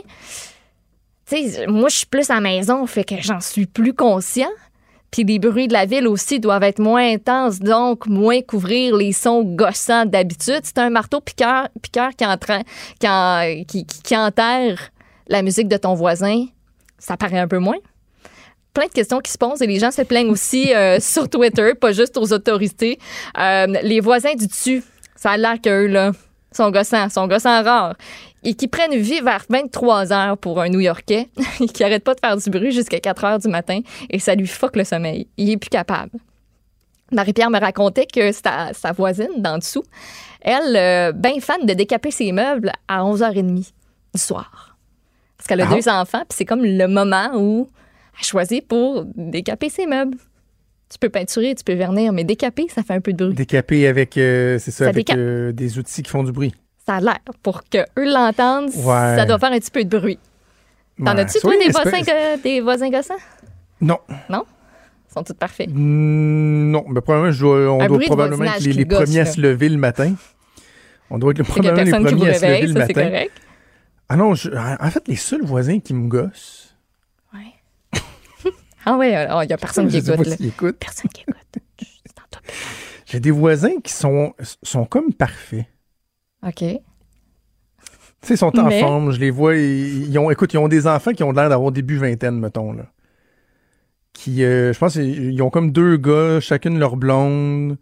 tu 1.29 1.49
sais, 1.49 1.67
moi, 1.69 1.89
je 1.89 1.99
suis 1.99 2.07
plus 2.07 2.29
à 2.31 2.35
la 2.35 2.41
maison, 2.41 2.85
fait 2.87 3.05
que 3.05 3.15
j'en 3.21 3.41
suis 3.41 3.67
plus 3.67 3.95
conscient. 3.95 4.51
Puis 5.13 5.25
les 5.25 5.39
bruits 5.41 5.67
de 5.69 5.73
la 5.73 5.87
ville 5.87 6.07
aussi 6.07 6.39
doivent 6.41 6.63
être 6.63 6.79
moins 6.81 7.05
intenses, 7.15 7.59
donc 7.61 8.07
moins 8.07 8.41
couvrir 8.43 8.97
les 8.97 9.13
sons 9.13 9.43
gossants 9.43 10.07
d'habitude. 10.07 10.61
C'est 10.63 10.79
un 10.79 10.91
marteau 10.91 11.21
piqueur, 11.21 11.69
piqueur 11.83 12.11
qui, 12.17 12.25
entra- 12.25 12.63
qui, 12.99 13.09
en- 13.09 13.65
qui- 13.67 13.87
qui- 13.87 14.03
qui 14.03 14.17
enterre 14.17 14.91
la 15.29 15.43
musique 15.43 15.69
de 15.69 15.77
ton 15.77 15.95
voisin. 15.95 16.47
Ça 16.99 17.17
paraît 17.17 17.39
un 17.39 17.49
peu 17.49 17.59
moins. 17.59 17.79
Plein 18.73 18.87
de 18.87 18.93
questions 18.93 19.19
qui 19.21 19.33
se 19.33 19.39
posent 19.39 19.63
et 19.63 19.67
les 19.67 19.79
gens 19.79 19.91
se 19.91 20.03
plaignent 20.03 20.31
aussi 20.31 20.73
euh, 20.75 21.01
sur 21.01 21.29
Twitter, 21.29 21.75
pas 21.75 21.93
juste 21.93 22.17
aux 22.17 22.33
autorités. 22.33 22.99
Euh, 23.39 23.67
les 23.83 24.01
voisins 24.01 24.35
du 24.35 24.47
dessus, 24.47 24.83
ça 25.17 25.33
a 25.33 25.37
l'air 25.37 25.61
qu'eux, 25.61 25.87
là, 25.87 26.13
sont 26.53 26.71
gossants, 26.71 27.09
sont 27.09 27.27
gossants 27.27 27.63
rares 27.63 27.97
et 28.43 28.55
qui 28.55 28.69
prennent 28.69 28.97
vie 28.97 29.21
vers 29.21 29.45
23 29.49 30.13
heures 30.13 30.39
pour 30.39 30.61
un 30.61 30.69
New-Yorkais 30.69 31.29
et 31.61 31.67
qui 31.73 31.85
arrête 31.85 32.05
pas 32.05 32.15
de 32.15 32.21
faire 32.21 32.37
du 32.37 32.49
bruit 32.51 32.73
jusqu'à 32.73 33.01
4 33.01 33.25
heures 33.25 33.39
du 33.39 33.49
matin 33.49 33.81
et 34.09 34.19
ça 34.19 34.35
lui 34.35 34.47
fuck 34.47 34.77
le 34.77 34.85
sommeil. 34.85 35.27
Il 35.37 35.51
est 35.51 35.57
plus 35.57 35.69
capable. 35.71 36.13
Marie-Pierre 37.13 37.51
me 37.51 37.59
racontait 37.59 38.07
que 38.07 38.31
sa, 38.31 38.73
sa 38.73 38.93
voisine 38.93 39.29
d'en 39.39 39.59
dessous, 39.59 39.83
elle, 40.43 40.77
euh, 40.77 41.13
ben 41.13 41.41
fan 41.41 41.67
de 41.67 41.75
décaper 41.75 42.13
ses 42.13 42.31
meubles 42.31 42.73
à 42.87 43.03
11h30 43.03 43.73
du 44.15 44.21
soir. 44.21 44.77
Parce 45.37 45.49
qu'elle 45.49 45.61
a 45.61 45.67
Ah. 45.69 45.75
deux 45.75 45.89
enfants, 45.89 46.21
puis 46.21 46.37
c'est 46.37 46.45
comme 46.45 46.65
le 46.65 46.87
moment 46.87 47.31
où 47.35 47.69
elle 48.19 48.25
choisit 48.25 48.67
pour 48.67 49.05
décaper 49.17 49.69
ses 49.69 49.87
meubles. 49.87 50.17
Tu 50.91 50.99
peux 50.99 51.09
peinturer, 51.09 51.55
tu 51.55 51.63
peux 51.63 51.75
vernir, 51.75 52.13
mais 52.13 52.25
décaper, 52.25 52.67
ça 52.75 52.83
fait 52.83 52.95
un 52.95 53.01
peu 53.01 53.13
de 53.13 53.25
bruit. 53.25 53.35
Décapé 53.35 53.87
avec, 53.87 54.17
euh, 54.19 54.59
c'est 54.59 54.73
ça, 54.73 54.79
Ça 54.85 54.91
avec 54.91 55.07
décape. 55.07 55.17
euh, 55.19 55.53
des 55.53 55.79
outils 55.79 56.03
qui 56.03 56.11
font 56.11 56.25
du 56.25 56.33
bruit. 56.33 56.53
Ça 56.85 56.97
a 56.97 57.01
l'air. 57.01 57.19
Pour 57.43 57.63
qu'eux 57.63 57.85
l'entendent, 57.97 58.71
Ouais. 58.75 59.17
ça 59.17 59.25
doit 59.25 59.39
faire 59.39 59.53
un 59.53 59.59
petit 59.59 59.71
peu 59.71 59.85
de 59.85 59.99
bruit. 59.99 60.19
T'en 60.99 61.15
Ouais. 61.15 61.21
as-tu, 61.21 61.39
toi, 61.41 61.53
des, 61.65 61.71
voisins, 61.71 62.01
que- 62.03 62.43
des 62.43 62.61
voisins 62.61 62.91
gossants? 62.91 63.15
Non. 63.81 63.99
Non? 64.29 64.43
Ils 65.09 65.13
sont 65.15 65.23
tous 65.23 65.35
parfaits. 65.35 65.69
Mm, 65.71 66.71
Non, 66.73 66.85
mais 66.89 67.01
probablement, 67.01 67.33
je 67.33 67.41
dois- 67.41 67.73
on 67.73 67.81
Un 67.81 67.87
doit 67.87 67.99
probablement 68.01 68.45
être 68.45 68.61
les, 68.61 68.71
qui 68.73 68.77
les 68.79 68.85
gosse, 68.85 68.99
premiers 69.05 69.21
à 69.21 69.27
se 69.27 69.41
lever 69.41 69.69
le 69.69 69.79
matin. 69.79 70.15
On 71.09 71.19
doit 71.19 71.31
être 71.33 71.41
a 71.41 71.45
probablement 71.45 71.83
les 71.85 71.91
premiers 71.91 72.31
à 72.31 72.35
se 72.35 72.47
lever 72.47 72.67
le 72.67 72.75
matin. 72.75 72.93
correct. 73.05 73.33
Ah 74.09 74.17
non, 74.17 74.35
je- 74.35 74.51
en 74.51 74.91
fait, 74.91 75.07
les 75.09 75.17
seuls 75.17 75.43
voisins 75.45 75.79
qui 75.81 75.95
me 75.95 76.09
gossent. 76.09 76.70
Ah 78.85 78.95
alors, 78.95 79.45
il 79.45 79.47
n'y 79.47 79.53
a 79.53 79.59
personne 79.59 79.89
qui 79.89 79.99
écoute, 79.99 80.27
s'ils 80.27 80.47
écoutent. 80.47 80.79
Personne 80.79 81.11
qui 81.11 81.23
écoute. 81.23 81.63
J'ai 83.07 83.21
des 83.21 83.31
voisins 83.33 83.81
qui 83.83 83.93
sont, 83.93 84.35
sont 84.63 84.85
comme 84.85 85.13
parfaits. 85.13 85.67
OK. 86.47 86.59
Tu 86.59 86.77
sais, 88.23 88.35
ils 88.35 88.39
sont 88.39 88.57
en 88.59 88.67
Mais- 88.67 88.81
forme, 88.81 89.13
je 89.13 89.19
les 89.21 89.31
vois, 89.31 89.57
ils, 89.57 90.09
ils 90.11 90.19
ont, 90.19 90.31
écoute, 90.31 90.53
ils 90.53 90.59
ont 90.59 90.69
des 90.69 90.87
enfants 90.87 91.13
qui 91.13 91.23
ont 91.23 91.33
l'air 91.33 91.49
d'avoir 91.49 91.73
début 91.73 91.97
vingtaine, 91.97 92.39
mettons, 92.39 92.73
là. 92.73 92.85
Qui, 94.13 94.45
euh, 94.45 94.73
je 94.73 94.79
pense, 94.79 94.97
ils 94.97 95.41
ont 95.43 95.51
comme 95.51 95.71
deux 95.73 95.97
gars, 95.97 96.41
chacune 96.41 96.79
leur 96.79 96.97
blonde. 96.97 97.79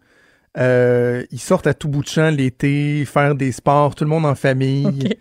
Euh, 0.57 1.25
ils 1.31 1.39
sortent 1.39 1.67
à 1.67 1.73
tout 1.73 1.89
bout 1.89 2.01
de 2.01 2.07
champ 2.07 2.29
l'été, 2.29 3.03
faire 3.05 3.35
des 3.35 3.51
sports, 3.51 3.95
tout 3.95 4.03
le 4.03 4.09
monde 4.09 4.25
en 4.25 4.35
famille. 4.35 4.99
Tu 5.09 5.15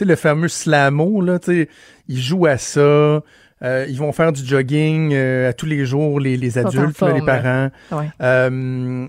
sais, 0.00 0.04
le 0.04 0.16
fameux 0.16 0.48
slamo, 0.48 1.20
là, 1.20 1.38
tu 1.38 1.52
sais, 1.52 1.68
ils 2.08 2.18
jouent 2.20 2.46
à 2.46 2.58
ça. 2.58 3.22
Euh, 3.64 3.86
ils 3.88 3.98
vont 3.98 4.12
faire 4.12 4.30
du 4.32 4.44
jogging 4.44 5.12
euh, 5.14 5.48
à 5.48 5.52
tous 5.54 5.66
les 5.66 5.84
jours, 5.86 6.20
les, 6.20 6.36
les 6.36 6.58
adultes, 6.58 7.00
là, 7.00 7.12
les 7.12 7.20
là. 7.20 7.24
parents. 7.90 7.98
Ouais. 8.00 8.08
Euh, 8.20 9.06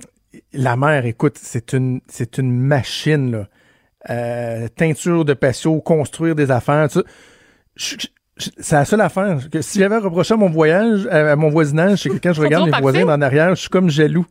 la 0.53 0.75
mère, 0.77 1.05
écoute, 1.05 1.37
c'est 1.41 1.73
une, 1.73 1.99
c'est 2.07 2.37
une 2.37 2.51
machine, 2.57 3.31
là. 3.31 3.47
Euh, 4.09 4.67
teinture 4.75 5.25
de 5.25 5.33
patio, 5.33 5.81
construire 5.81 6.35
des 6.35 6.51
affaires, 6.51 6.89
tout 6.89 7.03
ça. 7.77 7.97
C'est 8.57 8.75
la 8.75 8.85
seule 8.85 9.01
affaire 9.01 9.49
que 9.51 9.61
si 9.61 9.79
j'avais 9.79 9.97
reproché 9.97 10.33
à 10.33 10.37
mon 10.37 10.49
voyage, 10.49 11.07
à, 11.09 11.31
à 11.31 11.35
mon 11.35 11.49
voisinage, 11.49 12.03
c'est 12.03 12.09
que 12.09 12.17
quand 12.17 12.33
je 12.33 12.41
regarde 12.45 12.69
mes 12.69 12.79
voisins 12.79 13.07
en 13.09 13.21
arrière, 13.21 13.49
je 13.55 13.61
suis 13.61 13.69
comme 13.69 13.89
jaloux. 13.89 14.25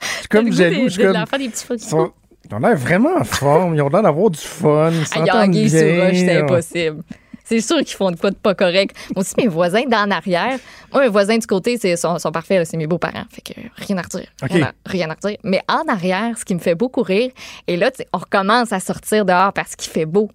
Je 0.00 0.06
suis 0.06 0.28
comme 0.28 0.52
jaloux. 0.52 0.76
des- 0.76 0.84
Je 0.84 0.88
suis 0.90 0.98
de 1.02 1.06
comme. 1.06 1.16
leur 1.16 1.28
faire 1.28 1.38
des 1.38 1.48
petits 1.48 1.66
Ils, 1.70 1.78
sont- 1.80 2.12
ils 2.50 2.54
ont 2.54 2.58
l'air 2.58 2.76
vraiment 2.76 3.16
en 3.18 3.24
forme. 3.24 3.74
Ils 3.74 3.82
ont 3.82 3.88
l'air 3.88 4.02
d'avoir 4.02 4.30
du 4.30 4.38
fun. 4.38 4.90
Ils 4.92 5.06
s'entendent 5.06 5.50
bien. 5.50 5.68
c'est 5.68 6.36
impossible. 6.36 7.02
C'est 7.48 7.62
sûr 7.62 7.78
qu'ils 7.78 7.96
font 7.96 8.10
de 8.10 8.16
quoi 8.16 8.30
de 8.30 8.36
pas 8.36 8.54
correct. 8.54 8.94
Moi 9.14 9.22
aussi, 9.22 9.32
mes 9.38 9.48
voisins 9.48 9.84
d'en 9.86 10.10
arrière, 10.10 10.58
moi, 10.92 11.00
mes 11.00 11.08
voisins 11.08 11.38
du 11.38 11.46
côté, 11.46 11.78
c'est, 11.78 11.96
sont, 11.96 12.18
sont 12.18 12.30
parfaits, 12.30 12.58
là, 12.58 12.64
c'est 12.66 12.76
mes 12.76 12.86
beaux-parents. 12.86 13.24
Fait 13.30 13.40
que 13.40 13.58
rien 13.76 13.96
à 13.96 14.02
redire. 14.02 14.28
Rien, 14.42 14.66
à, 14.66 14.72
rien 14.84 15.08
à 15.08 15.14
redire. 15.14 15.38
Mais 15.44 15.62
en 15.66 15.90
arrière, 15.90 16.36
ce 16.36 16.44
qui 16.44 16.54
me 16.54 16.58
fait 16.58 16.74
beaucoup 16.74 17.00
rire, 17.00 17.30
et 17.66 17.78
là, 17.78 17.90
on 18.12 18.18
recommence 18.18 18.70
à 18.74 18.80
sortir 18.80 19.24
dehors 19.24 19.54
parce 19.54 19.76
qu'il 19.76 19.90
fait 19.90 20.04
beau. 20.04 20.30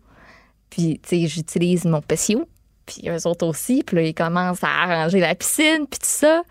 Puis, 0.72 1.00
tu 1.08 1.10
sais, 1.10 1.28
j'utilise 1.28 1.86
mon 1.86 2.02
patio, 2.02 2.50
puis 2.88 3.08
eux 3.08 3.28
autres 3.28 3.46
aussi. 3.46 3.84
Puis 3.86 3.96
là, 3.96 4.02
ils 4.02 4.16
commencent 4.16 4.64
à 4.64 4.70
arranger 4.70 5.20
la 5.20 5.36
piscine, 5.36 5.86
puis 5.88 6.00
tout 6.00 6.08
ça. 6.08 6.42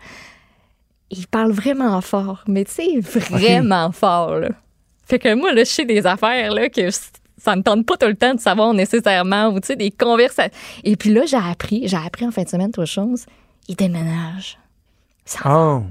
Ils 1.09 1.27
parlent 1.27 1.51
vraiment 1.51 1.99
fort, 1.99 2.41
mais 2.47 2.63
tu 2.63 2.71
sais, 2.71 2.99
vraiment 3.01 3.91
fort, 3.91 4.37
là. 4.37 4.49
Fait 5.05 5.19
que 5.19 5.33
moi, 5.33 5.51
là, 5.51 5.65
je 5.65 5.69
sais 5.69 5.85
des 5.85 6.07
affaires, 6.07 6.53
là, 6.53 6.69
que 6.69 6.89
ça 7.43 7.55
me 7.55 7.61
tente 7.61 7.85
pas 7.85 7.97
tout 7.97 8.07
le 8.07 8.15
temps 8.15 8.33
de 8.33 8.39
savoir 8.39 8.73
nécessairement, 8.73 9.49
ou 9.49 9.59
tu 9.59 9.67
sais, 9.67 9.75
des 9.75 9.91
conversations. 9.91 10.51
Et 10.83 10.95
puis 10.95 11.13
là, 11.13 11.25
j'ai 11.25 11.37
appris, 11.37 11.87
j'ai 11.87 11.97
appris 11.97 12.25
en 12.25 12.31
fin 12.31 12.43
de 12.43 12.49
semaine 12.49 12.69
autre 12.69 12.85
chose. 12.85 13.25
Ils 13.67 13.75
déménagent. 13.75 14.57
Ah. 15.43 15.81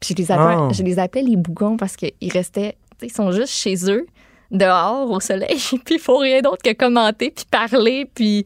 puis 0.00 0.14
je 0.16 0.22
les 0.22 0.30
appelais, 0.30 0.56
Ah. 0.58 0.68
je 0.72 0.82
les 0.82 0.98
appelais 0.98 1.22
les 1.22 1.36
bougons 1.36 1.76
parce 1.76 1.96
qu'ils 1.96 2.12
restaient, 2.32 2.76
tu 2.92 2.96
sais, 3.00 3.06
ils 3.06 3.14
sont 3.14 3.32
juste 3.32 3.52
chez 3.52 3.90
eux, 3.90 4.06
dehors, 4.50 5.10
au 5.10 5.20
soleil, 5.20 5.58
puis 5.84 5.94
ils 5.96 6.00
font 6.00 6.18
rien 6.18 6.40
d'autre 6.40 6.62
que 6.62 6.72
commenter, 6.72 7.30
puis 7.30 7.44
parler, 7.50 8.10
puis 8.14 8.44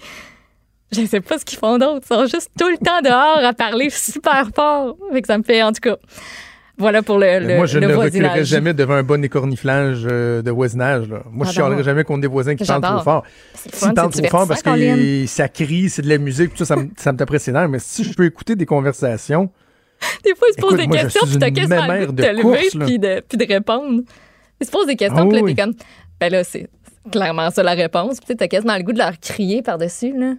je 0.92 1.04
sais 1.06 1.20
pas 1.20 1.38
ce 1.38 1.44
qu'ils 1.44 1.58
font 1.58 1.78
d'autre. 1.78 2.06
Ils 2.10 2.14
sont 2.14 2.26
juste 2.26 2.50
tout 2.58 2.68
le 2.68 2.78
temps 2.78 3.00
dehors 3.00 3.44
à 3.44 3.52
parler 3.54 3.90
super 3.90 4.50
fort. 4.54 4.96
Fait 5.12 5.22
que 5.22 5.26
ça 5.26 5.38
me 5.38 5.42
fait, 5.42 5.62
en 5.62 5.72
tout 5.72 5.80
cas. 5.80 5.96
Voilà 6.78 7.02
pour 7.02 7.18
le, 7.18 7.38
le, 7.38 7.56
moi, 7.56 7.66
je 7.66 7.78
le 7.78 7.86
ne 7.86 7.94
reculerai 7.94 8.44
jamais 8.44 8.72
devant 8.72 8.94
un 8.94 9.02
bon 9.02 9.22
écorniflage 9.22 10.06
euh, 10.10 10.40
de 10.42 10.50
voisinage. 10.50 11.08
Là. 11.08 11.22
Moi, 11.30 11.44
je 11.44 11.50
Ah, 11.50 11.52
chialerai 11.52 11.76
ben, 11.76 11.82
jamais 11.84 12.04
contre 12.04 12.22
des 12.22 12.28
voisins 12.28 12.56
qui 12.56 12.64
parlent 12.64 12.82
trop 12.82 13.00
fort. 13.00 13.24
S'ils 13.54 13.92
parlent 13.94 14.10
trop 14.10 14.28
fort 14.28 14.48
parce 14.48 14.62
que 14.62 15.26
ça 15.26 15.48
crie, 15.48 15.90
c'est 15.90 16.02
de 16.02 16.08
la 16.08 16.18
musique, 16.18 16.54
tout 16.54 16.64
ça, 16.64 16.74
ça 16.74 16.76
me, 16.76 16.88
ça 16.96 17.12
me 17.12 17.18
taperait 17.18 17.38
ses 17.38 17.52
nerfs. 17.52 17.68
Mais 17.68 17.78
si 17.78 18.04
je 18.04 18.14
peux 18.14 18.24
écouter 18.24 18.56
des 18.56 18.66
conversations, 18.66 19.50
Des 20.24 20.34
fois, 20.34 20.48
ils 20.50 20.54
se 20.54 20.60
posent 20.60 20.76
des 20.76 20.86
moi, 20.86 20.96
je 20.96 21.02
questions, 21.04 21.26
puis 21.26 21.38
t'as 21.38 21.50
quasiment 21.50 21.86
de 21.86 22.22
te 22.22 22.28
lever 22.28 22.86
puis 22.86 22.98
de, 22.98 23.20
puis 23.20 23.38
de 23.38 23.46
répondre. 23.52 24.02
Ils 24.60 24.66
se 24.66 24.70
posent 24.70 24.86
des 24.86 24.96
questions, 24.96 25.22
Ah 25.22 25.28
puis 25.28 25.40
là, 25.40 25.46
t'es 25.46 25.54
comme, 25.54 25.74
ben 26.20 26.32
là, 26.32 26.44
c'est 26.44 26.68
clairement 27.10 27.50
ça 27.50 27.62
la 27.62 27.74
réponse. 27.74 28.18
Puis 28.20 28.36
t'as 28.36 28.48
quasiment 28.48 28.76
le 28.76 28.82
goût 28.82 28.92
de 28.92 28.98
leur 28.98 29.18
crier 29.20 29.62
par-dessus, 29.62 30.12
là. 30.18 30.34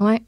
Ouais, 0.00 0.20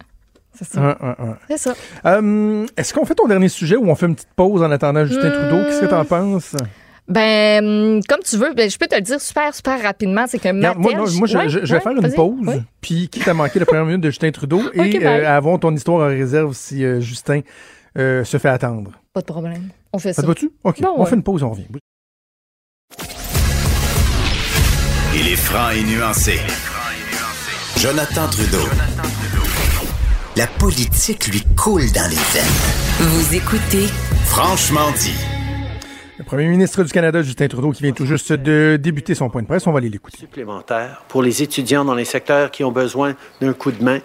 c'est 0.59 0.67
ça. 0.69 0.81
hein, 0.81 0.97
hein, 1.01 1.17
hein. 1.19 1.37
C'est 1.49 1.59
ça. 1.59 1.75
Euh, 2.07 2.67
est-ce 2.77 2.93
qu'on 2.95 3.05
fait 3.05 3.15
ton 3.15 3.27
dernier 3.29 3.49
sujet 3.49 3.77
ou 3.77 3.89
on 3.91 3.95
fait 3.95 4.07
une 4.07 4.15
petite 4.15 4.33
pause 4.37 4.63
en 4.63 4.71
attendant 4.71 5.05
Justin 5.05 5.29
Hmm. 5.29 5.33
Trudeau? 5.33 5.65
Qu'est-ce 5.65 5.81
que 5.81 5.87
t'en 5.87 6.05
penses? 6.05 6.55
Ben, 7.09 7.65
hum, 7.65 8.01
comme 8.09 8.19
tu 8.25 8.37
veux, 8.37 8.53
ben, 8.55 8.69
je 8.69 8.77
peux 8.79 8.87
te 8.89 8.95
le 8.97 9.01
dire 9.01 9.21
super, 9.21 9.55
super 9.55 9.81
rapidement. 9.81 10.25
C'est 10.27 10.39
que 10.41 10.49
Mattel... 10.51 10.79
moi, 10.81 10.93
non, 10.93 10.99
moi, 10.99 11.27
je, 11.29 11.37
Ouais, 11.39 11.49
je- 11.49 11.61
je 11.61 11.67
vais 11.67 11.75
ouais, 11.75 11.81
faire 11.81 11.93
une 11.93 12.13
pause, 12.15 12.63
puis 12.81 13.09
quitte 13.09 13.29
à 13.29 13.35
manquer 13.35 13.61
la 13.61 13.67
première 13.67 13.85
minute 13.85 14.01
de 14.01 14.11
Justin 14.11 14.31
Trudeau 14.33 14.61
et 14.75 15.07
euh, 15.07 15.29
avons 15.37 15.57
ton 15.59 15.73
histoire 15.75 16.05
en 16.07 16.09
réserve 16.09 16.53
si 16.55 16.85
euh, 16.85 17.01
Justin 17.01 17.43
euh, 17.97 18.25
se 18.25 18.39
fait 18.39 18.49
attendre. 18.49 18.91
Pas 19.13 19.21
de 19.21 19.27
problème. 19.27 19.69
On 19.93 19.99
fait 20.01 20.13
Ça 20.13 20.17
ça. 20.17 20.23
te 20.23 20.27
va-tu? 20.27 20.51
OK, 20.65 20.81
Bon, 20.83 20.95
on 20.97 21.03
ouais. 21.05 21.09
fait 21.09 21.15
une 21.17 21.23
pause, 21.23 21.43
on 21.45 21.51
revient. 21.51 21.67
Il 25.15 25.29
est 25.29 25.37
franc 25.37 25.71
et 25.71 25.83
nuancé. 25.85 26.41
Jonathan 27.79 28.27
Trudeau. 28.29 28.67
La 30.37 30.47
politique 30.47 31.26
lui 31.28 31.43
coule 31.57 31.91
dans 31.93 32.09
les 32.09 32.16
veines. 32.16 32.45
Vous 33.01 33.34
écoutez 33.34 33.87
Franchement 34.26 34.91
dit. 34.93 35.14
Le 36.18 36.24
premier 36.24 36.47
ministre 36.47 36.82
du 36.82 36.93
Canada, 36.93 37.22
Justin 37.22 37.49
Trudeau, 37.49 37.70
qui 37.72 37.82
vient 37.82 37.93
tout 37.93 38.07
juste 38.07 38.32
de 38.32 38.78
débuter 38.80 39.14
son 39.14 39.28
point 39.30 39.43
de 39.43 39.47
presse, 39.47 39.66
on 39.66 39.72
va 39.72 39.78
aller 39.78 39.89
l'écouter. 39.91 40.18
supplémentaires 40.18 41.03
pour 41.09 41.22
les 41.22 41.43
étudiants 41.43 41.84
dans 41.84 41.95
les 41.95 42.05
secteurs 42.05 42.51
qui 42.51 42.64
ont 42.64 42.72
besoin 42.72 43.14
d'un 43.41 43.53
coup 43.53 43.70
de 43.72 43.82
main 43.82 44.01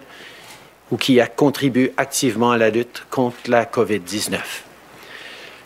ou 0.90 0.96
qui 0.96 1.20
a- 1.20 1.26
contribuent 1.26 1.90
activement 1.96 2.50
à 2.52 2.58
la 2.58 2.70
lutte 2.70 3.04
contre 3.10 3.36
la 3.48 3.64
COVID-19. 3.64 4.38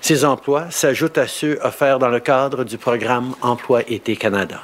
Ces 0.01 0.25
emplois 0.25 0.71
s'ajoutent 0.71 1.19
à 1.19 1.27
ceux 1.27 1.59
offerts 1.63 1.99
dans 1.99 2.09
le 2.09 2.21
cadre 2.21 2.65
du 2.65 2.79
programme 2.79 3.35
Emploi 3.43 3.83
été 3.89 4.15
Canada. 4.17 4.61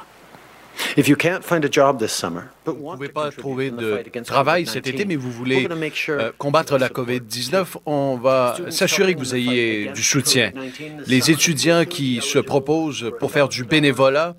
If 0.97 1.07
you 1.07 1.15
can't 1.17 1.41
find 1.43 1.63
a 1.65 1.69
job 1.71 1.99
this 1.99 2.11
summer, 2.13 2.43
Vous 2.65 2.91
ne 2.91 2.95
pouvez 2.95 3.09
pas 3.09 3.31
trouver 3.31 3.71
de 3.71 4.03
travail 4.23 4.63
COVID-19, 4.63 4.71
cet 4.71 4.87
été, 4.87 5.05
mais 5.05 5.15
vous 5.15 5.31
voulez 5.31 5.67
euh, 6.09 6.31
combattre 6.37 6.77
la 6.77 6.87
that 6.87 6.89
the 6.89 6.93
COVID-19, 6.93 7.65
on 7.85 8.17
va 8.17 8.55
s'assurer 8.69 9.13
que 9.15 9.19
vous 9.19 9.35
ayez 9.35 9.89
du 9.93 10.03
soutien. 10.03 10.51
Les 11.07 11.31
étudiants 11.31 11.85
qui 11.85 12.21
se 12.21 12.39
proposent 12.39 13.11
pour 13.19 13.31
faire 13.31 13.49
du 13.49 13.65
bénévolat 13.65 14.35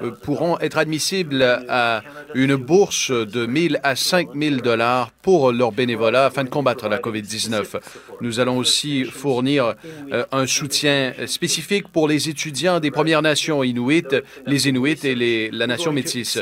euh, 0.00 0.10
pourront 0.10 0.58
être 0.60 0.78
admissibles 0.78 1.42
à 1.68 2.02
une 2.34 2.56
bourse 2.56 3.10
de 3.10 3.46
1000 3.46 3.80
à 3.82 3.96
5000 3.96 4.58
dollars 4.58 5.10
pour 5.22 5.52
leur 5.52 5.72
bénévolat 5.72 6.26
afin 6.26 6.44
de 6.44 6.50
combattre 6.50 6.88
la 6.88 6.98
COVID-19. 6.98 7.80
Nous 8.20 8.40
allons 8.40 8.58
aussi 8.58 9.04
fournir 9.04 9.74
euh, 10.12 10.24
un 10.30 10.46
soutien 10.46 11.12
spécifique 11.26 11.88
pour 11.88 12.08
les 12.08 12.28
étudiants 12.28 12.80
des 12.80 12.90
Premières 12.90 13.22
Nations 13.22 13.64
inuites, 13.64 14.16
les 14.46 14.68
Inuits 14.68 15.04
et 15.04 15.14
les, 15.14 15.50
la 15.50 15.66
nation 15.66 15.92
métisse. 15.92 16.38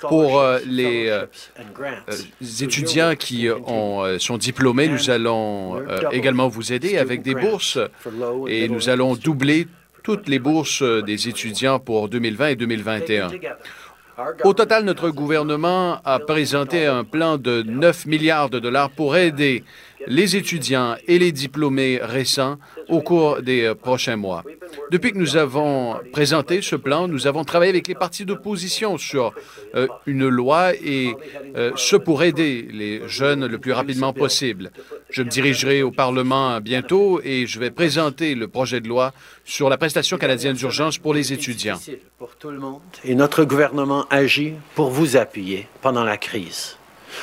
Pour 0.00 0.42
les 0.68 1.08
euh, 1.08 1.26
euh, 1.58 2.12
étudiants 2.60 3.14
qui 3.16 3.48
euh, 3.48 3.56
ont, 3.66 4.18
sont 4.18 4.38
diplômés, 4.38 4.88
nous 4.88 5.10
allons 5.10 5.82
également 6.12 6.48
vous 6.48 6.72
aider 6.72 6.98
avec 6.98 7.22
des 7.22 7.34
bourses. 7.34 7.78
et 8.46 8.68
nous 8.68 8.88
allons 8.88 9.14
doubler 9.14 9.66
toutes 10.02 10.28
les 10.28 10.38
bourses 10.38 10.82
des 10.82 11.28
étudiants 11.28 11.78
pour 11.78 12.08
2020 12.08 12.48
et 12.48 12.56
2021. 12.56 13.28
Au 14.42 14.52
total, 14.52 14.84
notre 14.84 15.10
gouvernement 15.10 16.00
a 16.04 16.18
présenté 16.18 16.86
un 16.86 17.04
plan 17.04 17.38
de 17.38 17.62
9 17.62 18.06
milliards 18.06 18.50
de 18.50 18.58
dollars 18.58 18.90
pour 18.90 19.16
aider 19.16 19.62
les 20.06 20.36
étudiants 20.36 20.96
et 21.06 21.18
les 21.18 21.32
diplômés 21.32 21.98
récents 22.02 22.58
au 22.88 23.00
cours 23.00 23.42
des 23.42 23.64
euh, 23.64 23.74
prochains 23.74 24.16
mois. 24.16 24.44
Depuis 24.90 25.12
que 25.12 25.18
nous 25.18 25.36
avons 25.36 25.96
présenté 26.12 26.62
ce 26.62 26.76
plan, 26.76 27.08
nous 27.08 27.26
avons 27.26 27.44
travaillé 27.44 27.70
avec 27.70 27.88
les 27.88 27.94
partis 27.94 28.24
d'opposition 28.24 28.98
sur 28.98 29.34
euh, 29.74 29.86
une 30.06 30.28
loi 30.28 30.74
et 30.74 31.14
euh, 31.56 31.72
ce 31.76 31.96
pour 31.96 32.22
aider 32.22 32.68
les 32.70 33.06
jeunes 33.08 33.46
le 33.46 33.58
plus 33.58 33.72
rapidement 33.72 34.12
possible. 34.12 34.70
Je 35.10 35.22
me 35.22 35.28
dirigerai 35.28 35.82
au 35.82 35.90
Parlement 35.90 36.60
bientôt 36.60 37.20
et 37.22 37.46
je 37.46 37.58
vais 37.58 37.70
présenter 37.70 38.34
le 38.34 38.48
projet 38.48 38.80
de 38.80 38.88
loi 38.88 39.12
sur 39.44 39.68
la 39.68 39.78
prestation 39.78 40.18
canadienne 40.18 40.54
d'urgence 40.54 40.98
pour 40.98 41.14
les 41.14 41.32
étudiants. 41.32 41.78
pour 42.18 42.36
tout 42.36 42.50
le 42.50 42.58
monde. 42.58 42.80
Et 43.04 43.14
notre 43.14 43.44
gouvernement 43.44 44.06
agit 44.10 44.54
pour 44.74 44.90
vous 44.90 45.16
appuyer 45.16 45.66
pendant 45.80 46.04
la 46.04 46.16
crise. 46.16 46.77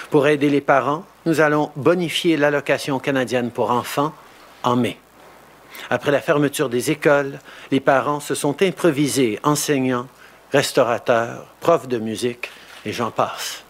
Pour 0.09 0.27
aider 0.27 0.49
les 0.49 0.61
parents, 0.61 1.05
nous 1.25 1.41
allons 1.41 1.71
bonifier 1.75 2.37
l'allocation 2.37 2.99
canadienne 2.99 3.51
pour 3.51 3.71
enfants 3.71 4.13
en 4.63 4.75
mai. 4.75 4.97
Après 5.89 6.11
la 6.11 6.21
fermeture 6.21 6.69
des 6.69 6.91
écoles, 6.91 7.39
les 7.71 7.79
parents 7.79 8.19
se 8.19 8.35
sont 8.35 8.61
improvisés 8.61 9.39
enseignants, 9.43 10.07
restaurateurs, 10.51 11.45
profs 11.59 11.87
de 11.87 11.97
musique 11.97 12.49
et 12.85 12.91
j'en 12.91 13.11
passe. 13.11 13.63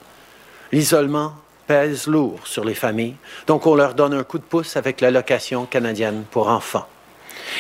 L'isolement 0.71 1.33
pèse 1.67 2.07
lourd 2.07 2.41
sur 2.45 2.63
les 2.63 2.75
familles, 2.75 3.15
donc 3.47 3.65
on 3.65 3.75
leur 3.75 3.95
donne 3.95 4.13
un 4.13 4.23
coup 4.23 4.37
de 4.37 4.43
pouce 4.43 4.77
avec 4.77 5.01
l'allocation 5.01 5.65
canadienne 5.65 6.23
pour 6.29 6.49
enfants. 6.49 6.87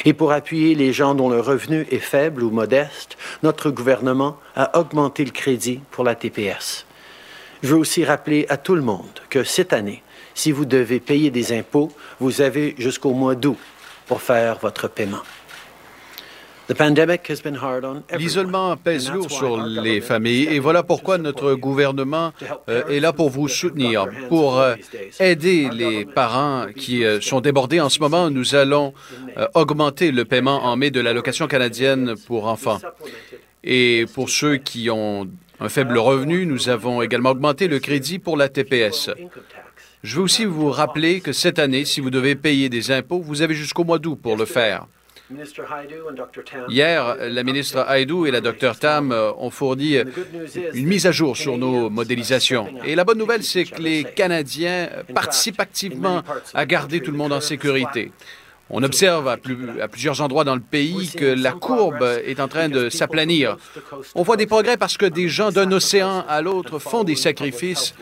Et 0.03 0.13
pour 0.13 0.31
appuyer 0.31 0.75
les 0.75 0.93
gens 0.93 1.15
dont 1.15 1.29
le 1.29 1.39
revenu 1.39 1.87
est 1.91 1.99
faible 1.99 2.43
ou 2.43 2.49
modeste, 2.49 3.17
notre 3.43 3.71
gouvernement 3.71 4.37
a 4.55 4.77
augmenté 4.79 5.23
le 5.25 5.31
crédit 5.31 5.79
pour 5.91 6.03
la 6.03 6.15
TPS. 6.15 6.84
Je 7.65 7.71
veux 7.71 7.79
aussi 7.79 8.05
rappeler 8.05 8.45
à 8.49 8.57
tout 8.57 8.75
le 8.75 8.83
monde 8.83 9.21
que 9.27 9.43
cette 9.43 9.73
année, 9.73 10.03
si 10.35 10.51
vous 10.51 10.65
devez 10.65 10.99
payer 10.99 11.31
des 11.31 11.51
impôts, 11.51 11.91
vous 12.19 12.41
avez 12.41 12.75
jusqu'au 12.77 13.11
mois 13.13 13.33
d'août 13.33 13.57
pour 14.05 14.21
faire 14.21 14.59
votre 14.59 14.87
paiement. 14.87 15.23
The 16.67 16.75
pandemic 16.75 17.27
has 17.27 17.41
been 17.43 17.55
hard 17.55 17.83
on 17.83 18.03
everyone. 18.07 18.19
L'isolement 18.19 18.77
pèse 18.77 19.11
lourd 19.11 19.31
sur 19.31 19.57
les 19.57 19.99
familles 19.99 20.43
et 20.43 20.59
voilà 20.59 20.83
pourquoi 20.83 21.17
notre 21.17 21.55
gouvernement 21.55 22.33
euh, 22.69 22.85
est 22.85 22.99
là 22.99 23.13
pour 23.13 23.31
vous 23.31 23.47
soutenir, 23.47 24.05
pour 24.29 24.59
euh, 24.59 24.75
aider 25.19 25.67
les 25.73 26.05
parents 26.05 26.67
qui 26.75 27.03
euh, 27.03 27.19
sont 27.19 27.41
débordés 27.41 27.81
en 27.81 27.89
ce 27.89 27.99
moment. 27.99 28.29
Nous 28.29 28.53
allons 28.53 28.93
augmenter 29.55 30.11
le 30.11 30.23
paiement 30.23 30.65
en 30.65 30.75
mai 30.75 30.91
de 30.91 30.99
l'allocation 30.99 31.47
canadienne 31.47 32.13
pour 32.27 32.45
enfants. 32.45 32.79
Et 33.63 34.05
pour 34.13 34.29
ceux 34.29 34.57
qui 34.57 34.91
ont 34.91 35.27
un 35.65 35.69
faible 35.69 35.97
revenu, 35.97 36.45
nous 36.45 36.69
avons 36.69 37.01
également 37.01 37.31
augmenté 37.31 37.67
le 37.67 37.79
crédit 37.79 38.19
pour 38.19 38.37
la 38.37 38.49
TPS. 38.49 39.09
Je 40.03 40.15
veux 40.17 40.21
aussi 40.21 40.45
vous 40.45 40.69
rappeler 40.69 41.21
que 41.21 41.33
cette 41.33 41.57
année, 41.57 41.85
si 41.85 42.01
vous 42.01 42.11
devez 42.11 42.35
payer 42.35 42.69
des 42.69 42.91
impôts, 42.91 43.19
vous 43.19 43.41
avez 43.41 43.55
jusqu'au 43.55 43.83
mois 43.83 43.97
d'août 43.97 44.19
pour 44.21 44.37
le 44.37 44.45
faire. 44.45 44.85
Hier, 46.69 47.17
la 47.19 47.43
ministre 47.43 47.79
Haïdou 47.79 48.27
et 48.27 48.31
la 48.31 48.41
Dr 48.41 48.77
Tam 48.79 49.11
euh, 49.11 49.31
ont 49.39 49.49
fourni 49.49 49.97
euh, 49.97 50.03
une 50.75 50.85
mise 50.85 51.07
à 51.07 51.11
jour 51.11 51.35
sur 51.35 51.57
nos 51.57 51.89
modélisations. 51.89 52.67
Et 52.85 52.93
la 52.93 53.03
bonne 53.03 53.17
nouvelle, 53.17 53.41
c'est 53.41 53.63
que 53.63 53.81
les 53.81 54.03
Canadiens 54.03 54.87
participent 55.15 55.59
activement 55.59 56.21
à 56.53 56.65
garder 56.67 57.01
tout 57.01 57.09
le 57.09 57.17
monde 57.17 57.33
en 57.33 57.41
sécurité. 57.41 58.11
On 58.71 58.81
observe 58.81 59.27
à, 59.27 59.37
plus- 59.37 59.79
à 59.79 59.87
plusieurs 59.87 60.21
endroits 60.21 60.43
dans 60.43 60.55
le 60.55 60.61
pays 60.61 61.09
que 61.15 61.25
la 61.25 61.51
courbe 61.51 62.03
est 62.25 62.39
en 62.39 62.47
train 62.47 62.67
de 62.67 62.89
s'aplanir. 62.89 63.57
On 64.15 64.23
voit 64.23 64.37
des 64.37 64.47
progrès 64.47 64.75
parce 64.75 64.97
que 64.97 65.05
des 65.05 65.29
gens 65.29 65.51
d'un 65.51 65.71
océan 65.71 66.25
à 66.27 66.41
l'autre 66.41 66.79
font 66.79 67.03
des 67.03 67.15
sacrifices 67.15 67.93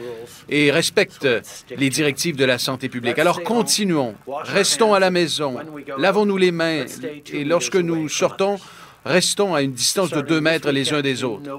et 0.48 0.72
respectent 0.72 1.28
les 1.76 1.90
directives 1.90 2.38
de 2.38 2.46
la 2.46 2.58
santé 2.58 2.88
publique. 2.88 3.20
Alors 3.20 3.44
continuons, 3.44 4.16
restons 4.28 4.94
à 4.94 5.00
la 5.00 5.12
maison, 5.12 5.58
lavons-nous 5.98 6.38
les 6.38 6.52
mains. 6.52 6.86
et 7.34 7.44
lorsque 7.44 7.76
nous 7.76 8.08
sortons, 8.08 8.58
restons 9.04 9.54
à 9.54 9.62
une 9.64 9.74
distance 9.74 10.12
de 10.12 10.22
deux 10.22 10.40
mètres 10.40 10.72
les 10.72 10.94
uns 10.94 11.02
des 11.02 11.26
autres. 11.26 11.50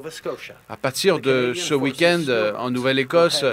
À 0.71 0.79
partir 0.79 1.19
de 1.21 1.53
ce 1.55 1.75
week-end, 1.75 2.23
euh, 2.29 2.55
en 2.57 2.71
Nouvelle-Écosse, 2.71 3.45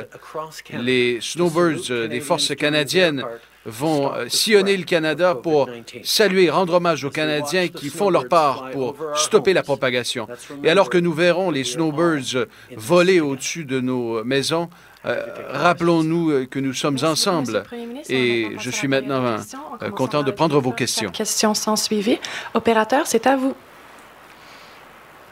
les 0.71 1.19
snowbirds 1.19 1.91
euh, 1.91 2.07
des 2.07 2.21
forces 2.21 2.55
canadiennes 2.55 3.25
vont 3.65 4.13
euh, 4.13 4.27
sillonner 4.27 4.77
le 4.77 4.83
Canada 4.83 5.35
pour 5.35 5.69
saluer, 6.03 6.49
rendre 6.49 6.75
hommage 6.75 7.03
aux 7.03 7.09
Canadiens 7.09 7.67
qui 7.67 7.89
font 7.89 8.09
leur 8.09 8.27
part 8.27 8.71
pour 8.71 8.95
stopper 9.15 9.53
la 9.53 9.63
propagation. 9.63 10.27
Et 10.63 10.69
alors 10.69 10.89
que 10.89 10.97
nous 10.97 11.13
verrons 11.13 11.51
les 11.51 11.63
snowbirds 11.63 12.47
voler 12.75 13.19
au-dessus 13.21 13.65
de 13.65 13.79
nos 13.79 14.23
maisons, 14.23 14.69
euh, 15.05 15.25
rappelons-nous 15.49 16.31
euh, 16.31 16.45
que 16.45 16.59
nous 16.59 16.73
sommes 16.73 16.97
ensemble. 17.03 17.63
Et 18.09 18.49
je 18.59 18.69
suis 18.69 18.87
maintenant 18.87 19.37
euh, 19.81 19.89
content 19.89 20.21
de 20.21 20.31
prendre 20.31 20.59
vos 20.59 20.71
questions. 20.71 21.09
Questions 21.09 21.53
sans 21.53 21.75
suivi. 21.75 22.19
Opérateur, 22.53 23.07
c'est 23.07 23.25
à 23.25 23.35
vous. 23.35 23.55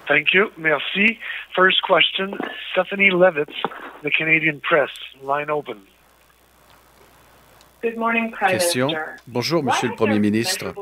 Thank 0.08 0.34
you. 0.34 0.50
Merci. 0.58 1.20
First 1.56 1.82
question, 1.88 2.36
Stephanie 2.72 3.12
Levitz, 3.12 3.54
the 4.04 4.10
Canadian 4.10 4.60
Press. 4.60 4.90
Line 5.24 5.52
open. 5.52 5.78
Question. 8.48 8.90
Bonjour, 9.28 9.64
Monsieur 9.64 9.88
le 9.90 9.96
Premier 9.96 10.20
ministre. 10.20 10.74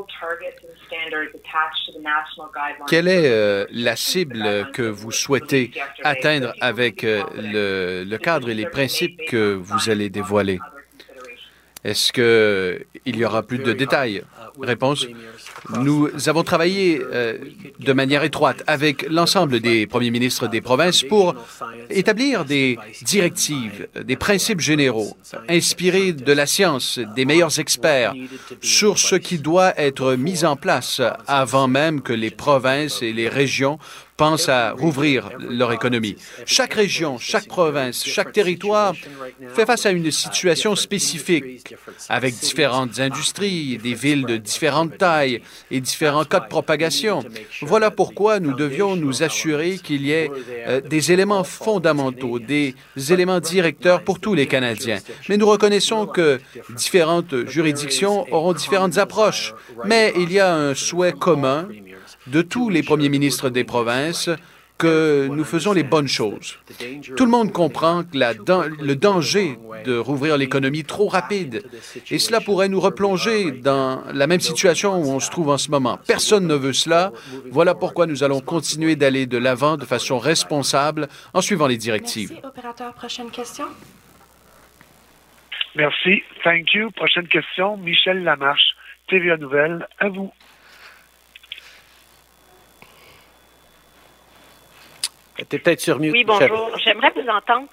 Quelle 2.88 3.08
est 3.08 3.30
euh, 3.32 3.66
la 3.72 3.96
cible 3.96 4.72
que 4.74 4.82
vous 4.82 5.12
souhaitez 5.12 5.72
atteindre 6.04 6.54
avec 6.60 7.04
euh, 7.04 7.24
le, 7.36 8.04
le 8.04 8.18
cadre 8.18 8.50
et 8.50 8.54
les 8.54 8.66
principes 8.66 9.22
que 9.28 9.54
vous 9.54 9.90
allez 9.90 10.10
dévoiler? 10.10 10.60
Est-ce 11.84 12.12
qu'il 12.12 13.16
y 13.16 13.26
aura 13.26 13.44
plus 13.44 13.60
de 13.60 13.74
détails? 13.74 14.24
Réponse. 14.62 15.08
Nous 15.82 16.10
avons 16.28 16.44
travaillé 16.44 17.02
euh, 17.02 17.38
de 17.80 17.94
manière 17.94 18.24
étroite 18.24 18.64
avec 18.68 19.08
l'ensemble 19.10 19.60
des 19.60 19.88
premiers 19.88 20.12
ministres 20.12 20.48
des 20.48 20.62
provinces 20.62 21.04
pour 21.04 21.36
établir 21.90 22.46
des 22.46 22.78
directives, 23.04 23.88
des 24.04 24.16
principes 24.16 24.62
généraux, 24.62 25.16
inspirés 25.50 26.14
de 26.14 26.34
la 26.34 26.46
science, 26.46 27.00
des 27.16 27.26
meilleurs 27.26 27.60
experts, 27.60 28.14
sur 28.62 28.98
ce 28.98 29.16
qui 29.16 29.38
doit 29.38 29.74
être 29.80 30.16
mis 30.16 30.46
en 30.46 30.56
place 30.56 31.02
avant 31.28 31.68
même 31.68 32.02
que 32.02 32.14
les 32.14 32.32
provinces 32.32 33.02
et 33.02 33.14
les 33.14 33.30
régions 33.30 33.80
pensent 34.18 34.50
à 34.50 34.72
rouvrir 34.72 35.30
leur 35.40 35.72
économie. 35.72 36.16
Chaque 36.46 36.74
région, 36.74 37.18
chaque 37.20 37.48
province, 37.48 38.04
chaque 38.04 38.32
territoire 38.32 38.94
fait 39.50 39.66
face 39.66 39.86
à 39.86 39.92
une 39.92 40.12
situation 40.12 40.76
spécifique, 40.76 41.76
avec 42.10 42.34
différentes 42.36 43.00
industries, 43.00 43.78
des 43.78 43.94
villes 43.94 44.26
de 44.26 44.38
différentes 44.38 44.98
tailles 44.98 45.42
et 45.70 45.80
différents 45.80 46.26
cas 46.26 46.40
de 46.40 46.48
propagation. 46.48 47.24
Voilà 47.62 47.92
pourquoi 47.92 48.40
nous 48.40 48.54
devions 48.54 48.96
nous 48.96 49.22
assurer 49.24 49.78
qu'il 49.78 50.02
y 50.02 50.12
ait 50.12 50.32
euh, 50.68 50.82
des 50.82 51.12
éléments 51.12 51.44
fondamentaux, 51.44 52.40
des 52.40 52.76
éléments 53.10 53.40
directeurs 53.40 54.04
pour 54.04 54.20
tous 54.20 54.34
les 54.34 54.48
Canadiens. 54.48 54.98
Mais 55.30 55.38
nous 55.38 55.48
reconnaissons 55.48 56.08
que 56.08 56.40
différentes 56.76 57.48
juridictions 57.48 58.26
auront 58.34 58.54
différentes 58.54 58.98
approches, 58.98 59.54
mais 59.86 60.14
il 60.18 60.32
y 60.32 60.40
a 60.40 60.56
un 60.56 60.74
souhait 60.74 61.14
commun 61.14 61.68
de 62.28 62.42
tous 62.42 62.70
les 62.70 62.84
premiers 62.84 63.10
ministres 63.10 63.50
des 63.50 63.64
provinces 63.64 64.30
que 64.78 65.28
nous 65.28 65.44
faisons 65.44 65.74
les 65.74 65.84
bonnes 65.84 66.08
choses. 66.08 66.60
Tout 67.16 67.26
le 67.26 67.32
monde 67.32 67.52
comprend 67.52 68.04
que 68.04 68.18
la 68.18 68.34
le 68.34 68.96
danger 68.96 69.58
de 69.86 69.98
rouvrir 69.98 70.38
l'économie 70.38 70.84
trop 70.84 71.08
rapide, 71.08 71.64
et 72.12 72.20
cela 72.20 72.42
pourrait 72.42 72.70
nous 72.70 72.80
replonger 72.80 73.52
dans 73.52 74.04
la 74.14 74.28
même 74.28 74.40
situation 74.40 75.02
où 75.02 75.10
on 75.10 75.20
se 75.20 75.32
trouve 75.32 75.50
en 75.50 75.58
ce 75.58 75.72
moment. 75.72 75.98
Personne 76.08 76.46
ne 76.48 76.56
veut 76.56 76.74
cela. 76.74 77.12
Voilà 77.50 77.74
pourquoi 77.74 78.06
nous 78.06 78.24
allons 78.24 78.40
continuer 78.40 78.96
d'aller 78.96 79.26
de 79.26 79.38
l'avant 79.38 79.78
de 79.78 79.86
façon 79.86 80.20
responsable 80.20 81.08
en 81.34 81.42
suivant 81.42 81.68
les 81.68 81.78
directives. 81.78 82.32
Merci, 82.34 82.48
opérateur. 82.48 82.94
Prochaine 82.94 83.32
question. 83.32 83.66
Merci. 85.76 86.24
Thank 86.44 86.74
you. 86.74 86.92
Prochaine 86.92 87.28
question, 87.28 87.78
Michel 87.78 88.24
Lamarche, 88.24 88.76
TVA 89.08 89.38
Nouvelle. 89.38 89.88
À 90.00 90.10
vous. 90.10 90.32
T'es 95.46 95.60
peut-être 95.60 95.80
sur 95.80 96.00
mute. 96.00 96.14
Oui, 96.14 96.24
bonjour. 96.24 96.78
J'aimerais 96.84 97.12
vous 97.16 97.28
entendre. 97.30 97.68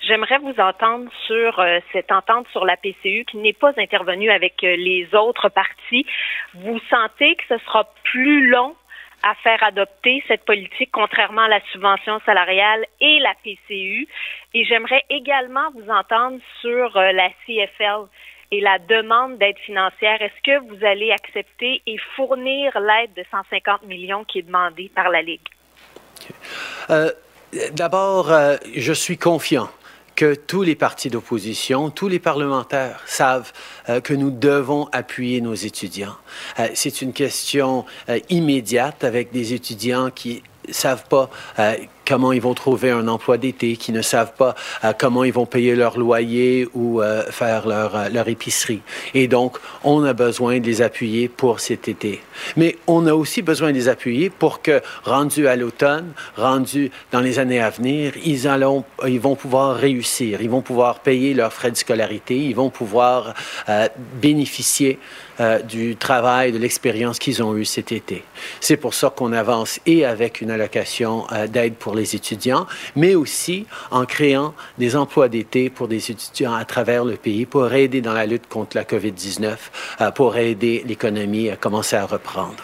J'aimerais 0.00 0.38
vous 0.38 0.58
entendre 0.58 1.10
sur 1.26 1.60
euh, 1.60 1.78
cette 1.92 2.10
entente 2.10 2.48
sur 2.52 2.64
la 2.64 2.76
PCU 2.76 3.26
qui 3.30 3.36
n'est 3.36 3.52
pas 3.52 3.72
intervenue 3.76 4.30
avec 4.30 4.64
euh, 4.64 4.74
les 4.76 5.06
autres 5.14 5.50
partis. 5.50 6.06
Vous 6.54 6.80
sentez 6.88 7.36
que 7.36 7.42
ce 7.48 7.58
sera 7.64 7.84
plus 8.04 8.48
long 8.48 8.74
à 9.22 9.34
faire 9.34 9.62
adopter 9.62 10.24
cette 10.26 10.46
politique, 10.46 10.88
contrairement 10.90 11.42
à 11.42 11.48
la 11.48 11.60
subvention 11.72 12.18
salariale 12.24 12.86
et 13.00 13.18
la 13.18 13.34
PCU. 13.44 14.08
Et 14.54 14.64
j'aimerais 14.64 15.04
également 15.10 15.70
vous 15.74 15.90
entendre 15.90 16.38
sur 16.62 16.96
euh, 16.96 17.12
la 17.12 17.28
CFL 17.46 18.08
et 18.52 18.60
la 18.62 18.78
demande 18.78 19.36
d'aide 19.36 19.58
financière. 19.58 20.22
Est-ce 20.22 20.42
que 20.42 20.58
vous 20.66 20.82
allez 20.84 21.12
accepter 21.12 21.82
et 21.86 21.98
fournir 22.16 22.80
l'aide 22.80 23.12
de 23.14 23.24
150 23.30 23.82
millions 23.84 24.24
qui 24.24 24.38
est 24.38 24.42
demandée 24.42 24.90
par 24.94 25.10
la 25.10 25.20
Ligue? 25.20 25.46
Euh, 26.90 27.10
D'abord, 27.72 28.30
euh, 28.30 28.56
je 28.76 28.92
suis 28.92 29.18
confiant 29.18 29.68
que 30.14 30.34
tous 30.34 30.62
les 30.62 30.76
partis 30.76 31.10
d'opposition, 31.10 31.90
tous 31.90 32.06
les 32.06 32.20
parlementaires 32.20 33.02
savent 33.06 33.52
euh, 33.88 34.00
que 34.00 34.14
nous 34.14 34.30
devons 34.30 34.88
appuyer 34.92 35.40
nos 35.40 35.54
étudiants. 35.54 36.14
C'est 36.74 37.02
une 37.02 37.12
question 37.12 37.86
immédiate 38.28 39.02
avec 39.02 39.32
des 39.32 39.52
étudiants 39.52 40.10
qui 40.10 40.44
savent 40.70 41.04
pas 41.08 41.28
comment 42.10 42.32
ils 42.32 42.42
vont 42.42 42.54
trouver 42.54 42.90
un 42.90 43.06
emploi 43.06 43.38
d'été, 43.38 43.76
qui 43.76 43.92
ne 43.92 44.02
savent 44.02 44.32
pas 44.36 44.56
euh, 44.82 44.92
comment 44.98 45.22
ils 45.22 45.32
vont 45.32 45.46
payer 45.46 45.76
leur 45.76 45.96
loyer 45.96 46.66
ou 46.74 47.00
euh, 47.00 47.22
faire 47.30 47.68
leur, 47.68 47.94
euh, 47.94 48.08
leur 48.08 48.26
épicerie. 48.26 48.80
Et 49.14 49.28
donc, 49.28 49.58
on 49.84 50.02
a 50.02 50.12
besoin 50.12 50.58
de 50.58 50.66
les 50.66 50.82
appuyer 50.82 51.28
pour 51.28 51.60
cet 51.60 51.86
été. 51.86 52.20
Mais 52.56 52.78
on 52.88 53.06
a 53.06 53.12
aussi 53.12 53.42
besoin 53.42 53.68
de 53.68 53.74
les 53.74 53.88
appuyer 53.88 54.28
pour 54.28 54.60
que, 54.60 54.80
rendus 55.04 55.46
à 55.46 55.54
l'automne, 55.54 56.10
rendus 56.36 56.90
dans 57.12 57.20
les 57.20 57.38
années 57.38 57.60
à 57.60 57.70
venir, 57.70 58.12
ils, 58.24 58.48
allons, 58.48 58.82
ils 59.06 59.20
vont 59.20 59.36
pouvoir 59.36 59.76
réussir, 59.76 60.42
ils 60.42 60.50
vont 60.50 60.62
pouvoir 60.62 60.98
payer 60.98 61.32
leurs 61.32 61.52
frais 61.52 61.70
de 61.70 61.76
scolarité, 61.76 62.36
ils 62.36 62.56
vont 62.56 62.70
pouvoir 62.70 63.34
bénéficier 64.20 64.98
du 65.68 65.96
travail, 65.96 66.52
de 66.52 66.58
l'expérience 66.58 67.18
qu'ils 67.18 67.42
ont 67.42 67.56
eue 67.56 67.64
cet 67.64 67.92
été. 67.92 68.24
C'est 68.60 68.76
pour 68.76 68.94
ça 68.94 69.10
qu'on 69.10 69.32
avance 69.32 69.80
et 69.86 70.04
avec 70.04 70.40
une 70.40 70.50
allocation 70.50 71.26
d'aide 71.48 71.74
pour 71.74 71.94
les 71.94 71.99
étudiants, 72.02 72.66
mais 72.96 73.14
aussi 73.14 73.66
en 73.90 74.04
créant 74.04 74.54
des 74.78 74.96
emplois 74.96 75.28
d'été 75.28 75.70
pour 75.70 75.88
des 75.88 76.10
étudiants 76.10 76.54
à 76.54 76.64
travers 76.64 77.04
le 77.04 77.16
pays 77.16 77.46
pour 77.46 77.72
aider 77.72 78.00
dans 78.00 78.12
la 78.12 78.26
lutte 78.26 78.48
contre 78.48 78.76
la 78.76 78.84
COVID-19, 78.84 79.56
euh, 80.00 80.10
pour 80.10 80.36
aider 80.36 80.84
l'économie 80.86 81.50
à 81.50 81.56
commencer 81.56 81.96
à 81.96 82.06
reprendre. 82.06 82.62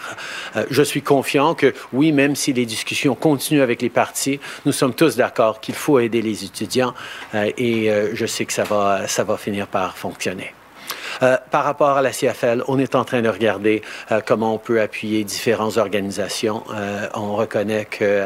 Euh, 0.55 0.65
je 0.69 0.83
suis 0.83 1.01
confiant 1.01 1.55
que 1.55 1.73
oui, 1.93 2.11
même 2.11 2.35
si 2.35 2.53
les 2.53 2.65
discussions 2.65 3.15
continuent 3.15 3.61
avec 3.61 3.81
les 3.81 3.89
partis, 3.89 4.39
nous 4.65 4.71
sommes 4.71 4.93
tous 4.93 5.15
d'accord 5.15 5.59
qu'il 5.59 5.75
faut 5.75 5.99
aider 5.99 6.21
les 6.21 6.43
étudiants 6.43 6.93
euh, 7.33 7.51
et 7.57 7.89
je 8.13 8.25
sais 8.25 8.45
que 8.45 8.53
ça 8.53 8.63
va, 8.63 9.07
ça 9.07 9.23
va 9.23 9.37
finir 9.37 9.67
par 9.67 9.97
fonctionner. 9.97 10.53
Euh, 11.23 11.37
par 11.51 11.63
rapport 11.63 11.97
à 11.97 12.01
la 12.01 12.11
CFL, 12.11 12.63
on 12.67 12.79
est 12.79 12.95
en 12.95 13.03
train 13.03 13.21
de 13.21 13.29
regarder 13.29 13.81
euh, 14.11 14.21
comment 14.25 14.53
on 14.53 14.57
peut 14.57 14.81
appuyer 14.81 15.23
différentes 15.23 15.77
organisations. 15.77 16.63
Euh, 16.73 17.07
on 17.13 17.35
reconnaît 17.35 17.85
que 17.85 18.25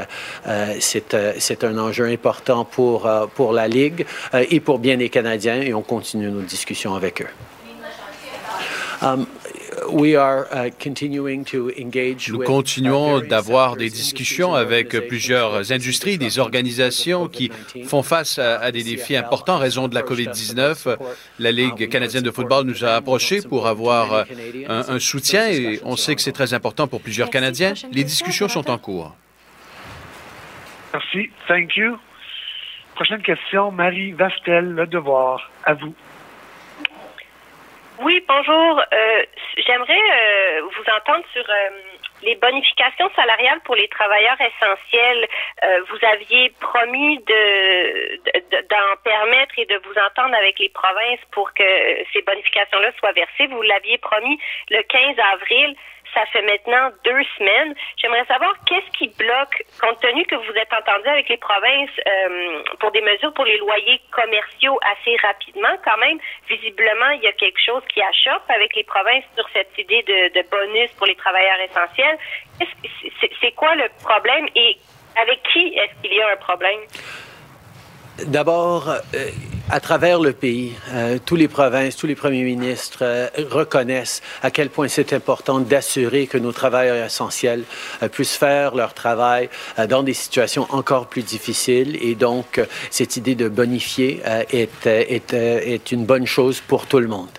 c'est 0.79 1.63
un 1.63 1.77
enjeu 1.77 2.05
important 2.05 2.65
pour, 2.65 3.09
pour 3.35 3.53
la 3.53 3.67
Ligue 3.67 4.05
et 4.33 4.59
pour 4.59 4.79
bien 4.79 4.95
les 4.95 5.09
Canadiens 5.09 5.61
et 5.61 5.73
on 5.73 5.81
continue 5.81 6.29
nos 6.29 6.41
discussions 6.41 6.95
avec 6.95 7.21
eux. 7.21 7.27
Nous 9.91 9.99
with, 9.99 10.15
uh, 10.15 10.71
continuons 12.45 13.19
d'avoir 13.19 13.75
des 13.75 13.89
discussions 13.89 14.53
avec 14.53 14.89
plusieurs 15.07 15.71
industries, 15.71 16.17
des 16.17 16.39
organisations 16.39 17.27
qui 17.27 17.51
font 17.85 18.03
face 18.03 18.39
à, 18.39 18.59
à 18.59 18.71
des 18.71 18.83
défis 18.83 19.15
importants 19.15 19.55
en 19.55 19.59
raison 19.59 19.87
de 19.87 19.95
la 19.95 20.01
COVID-19. 20.01 20.97
La 21.39 21.51
Ligue 21.51 21.89
canadienne 21.89 22.23
de 22.23 22.31
football 22.31 22.65
nous 22.65 22.85
a 22.85 22.95
approchés 22.95 23.41
pour 23.41 23.67
avoir 23.67 24.13
euh, 24.13 24.23
un, 24.67 24.95
un 24.95 24.99
soutien 24.99 25.49
et 25.49 25.79
on 25.83 25.95
sait 25.95 26.15
que 26.15 26.21
c'est 26.21 26.31
très 26.31 26.53
important 26.53 26.87
pour 26.87 27.01
plusieurs 27.01 27.29
Canadiens. 27.29 27.73
Les 27.91 28.03
discussions 28.03 28.47
sont 28.47 28.69
en 28.69 28.77
cours. 28.77 29.15
Merci. 30.93 31.29
Thank 31.47 31.75
you. 31.75 31.97
Prochaine 32.95 33.21
question, 33.21 33.71
Marie 33.71 34.11
Vastel, 34.11 34.73
Le 34.73 34.85
Devoir. 34.85 35.49
À 35.63 35.73
vous. 35.73 35.95
Oui, 38.01 38.23
bonjour. 38.27 38.81
Euh, 38.93 39.23
J'aimerais 39.57 39.93
euh, 39.99 40.61
vous 40.63 40.83
entendre 40.97 41.25
sur 41.33 41.43
euh, 41.47 41.69
les 42.23 42.35
bonifications 42.35 43.09
salariales 43.15 43.59
pour 43.63 43.75
les 43.75 43.87
travailleurs 43.89 44.37
essentiels. 44.41 45.27
Euh, 45.63 45.81
vous 45.89 46.05
aviez 46.07 46.49
promis 46.59 47.17
de 47.19 48.17
de- 48.25 48.67
d'en 48.67 48.95
permettre 49.03 49.53
et 49.57 49.65
de 49.65 49.77
vous 49.85 49.93
entendre 49.99 50.35
avec 50.35 50.57
les 50.59 50.69
provinces 50.69 51.19
pour 51.31 51.53
que 51.53 51.63
ces 52.13 52.21
bonifications-là 52.23 52.91
soient 52.99 53.11
versées. 53.11 53.47
Vous 53.47 53.61
l'aviez 53.61 53.97
promis 53.99 54.39
le 54.69 54.81
15 54.83 55.15
avril. 55.33 55.75
Ça 56.13 56.25
fait 56.33 56.41
maintenant 56.41 56.89
deux 57.05 57.23
semaines. 57.37 57.73
J'aimerais 57.97 58.25
savoir 58.25 58.53
qu'est-ce 58.65 58.91
qui 58.97 59.07
bloque, 59.17 59.63
compte 59.79 59.99
tenu 60.01 60.25
que 60.25 60.35
vous 60.35 60.51
êtes 60.57 60.73
entendu 60.73 61.07
avec 61.07 61.29
les 61.29 61.37
provinces 61.37 61.89
euh, 62.05 62.63
pour 62.79 62.91
des 62.91 63.01
mesures 63.01 63.33
pour 63.33 63.45
les 63.45 63.57
loyers 63.57 64.01
commerciaux 64.11 64.77
assez 64.83 65.15
rapidement. 65.23 65.71
Quand 65.85 65.97
même, 65.97 66.19
visiblement, 66.49 67.11
il 67.15 67.21
y 67.21 67.27
a 67.27 67.33
quelque 67.33 67.59
chose 67.65 67.81
qui 67.93 68.01
achoppe 68.01 68.43
avec 68.49 68.75
les 68.75 68.83
provinces 68.83 69.23
sur 69.35 69.47
cette 69.53 69.71
idée 69.77 70.03
de, 70.03 70.41
bonus 70.49 70.91
pour 70.97 71.07
les 71.07 71.15
travailleurs 71.15 71.59
essentiels. 71.61 72.17
C'est 73.39 73.51
quoi 73.53 73.75
le 73.75 73.87
problème 74.03 74.47
et 74.55 74.77
avec 75.15 75.41
qui 75.53 75.75
est-ce 75.77 76.01
qu'il 76.01 76.13
y 76.13 76.21
a 76.21 76.29
un 76.29 76.37
problème? 76.37 76.79
D'abord, 78.27 78.89
euh, 78.89 79.29
à 79.71 79.79
travers 79.79 80.19
le 80.19 80.33
pays, 80.33 80.73
euh, 80.91 81.17
tous 81.25 81.37
les 81.37 81.47
provinces, 81.47 81.95
tous 81.95 82.05
les 82.05 82.15
premiers 82.15 82.43
ministres 82.43 82.99
euh, 83.03 83.29
reconnaissent 83.49 84.21
à 84.43 84.51
quel 84.51 84.69
point 84.69 84.89
c'est 84.89 85.13
important 85.13 85.59
d'assurer 85.59 86.27
que 86.27 86.37
nos 86.37 86.51
travailleurs 86.51 87.05
essentiels 87.05 87.63
euh, 88.03 88.09
puissent 88.09 88.35
faire 88.35 88.75
leur 88.75 88.93
travail 88.93 89.49
dans 89.87 90.03
des 90.03 90.13
situations 90.13 90.67
encore 90.71 91.07
plus 91.07 91.23
difficiles. 91.23 91.97
Et 92.01 92.15
donc, 92.15 92.61
cette 92.89 93.15
idée 93.15 93.35
de 93.35 93.47
bonifier 93.47 94.21
est, 94.51 94.85
est, 94.85 95.33
est 95.33 95.91
une 95.91 96.05
bonne 96.05 96.25
chose 96.25 96.61
pour 96.67 96.87
tout 96.87 96.99
le 96.99 97.07
monde. 97.07 97.29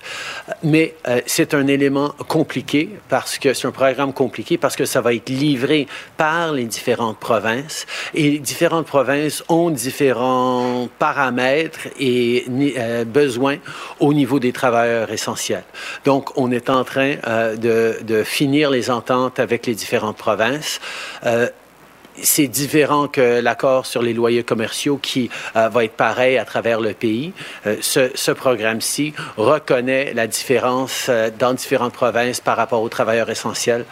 Mais 0.62 0.94
c'est 1.26 1.54
un 1.54 1.66
élément 1.66 2.10
compliqué 2.28 2.88
parce 3.08 3.38
que 3.38 3.52
c'est 3.52 3.66
un 3.66 3.72
programme 3.72 4.12
compliqué 4.12 4.56
parce 4.56 4.76
que 4.76 4.84
ça 4.84 5.00
va 5.00 5.14
être 5.14 5.28
livré 5.28 5.86
par 6.16 6.52
les 6.52 6.64
différentes 6.64 7.18
provinces 7.18 7.86
et 8.14 8.38
différentes 8.38 8.86
provinces 8.86 9.44
ont 9.48 9.70
différents 9.70 10.88
paramètres 10.98 11.88
et 11.98 12.21
ni- 12.48 12.74
euh, 12.76 13.04
besoins 13.04 13.58
au 14.00 14.12
niveau 14.14 14.38
des 14.38 14.52
travailleurs 14.52 15.10
essentiels. 15.10 15.64
Donc, 16.04 16.36
on 16.36 16.50
est 16.50 16.70
en 16.70 16.84
train 16.84 17.14
euh, 17.26 17.56
de, 17.56 18.22
finir 18.24 18.70
les 18.70 18.90
ententes 18.90 19.38
avec 19.38 19.66
les 19.66 19.74
différentes 19.74 20.16
provinces. 20.16 20.80
Euh, 21.26 21.48
c'est 22.20 22.46
différent 22.46 23.08
que 23.08 23.40
l'accord 23.40 23.86
sur 23.86 24.02
les 24.02 24.12
loyers 24.12 24.44
commerciaux 24.44 24.98
qui 24.98 25.30
va 25.54 25.82
être 25.82 25.96
pareil 25.96 26.36
à 26.36 26.44
travers 26.44 26.78
le 26.78 26.92
pays. 26.92 27.32
Ce, 27.80 28.30
programme-ci 28.32 29.14
reconnaît 29.38 30.12
la 30.12 30.26
différence 30.26 31.10
dans 31.38 31.54
différentes 31.54 31.94
provinces 31.94 32.38
par 32.38 32.58
rapport 32.58 32.82
aux 32.82 32.90
travailleurs 32.90 33.30
essentiels. 33.30 33.86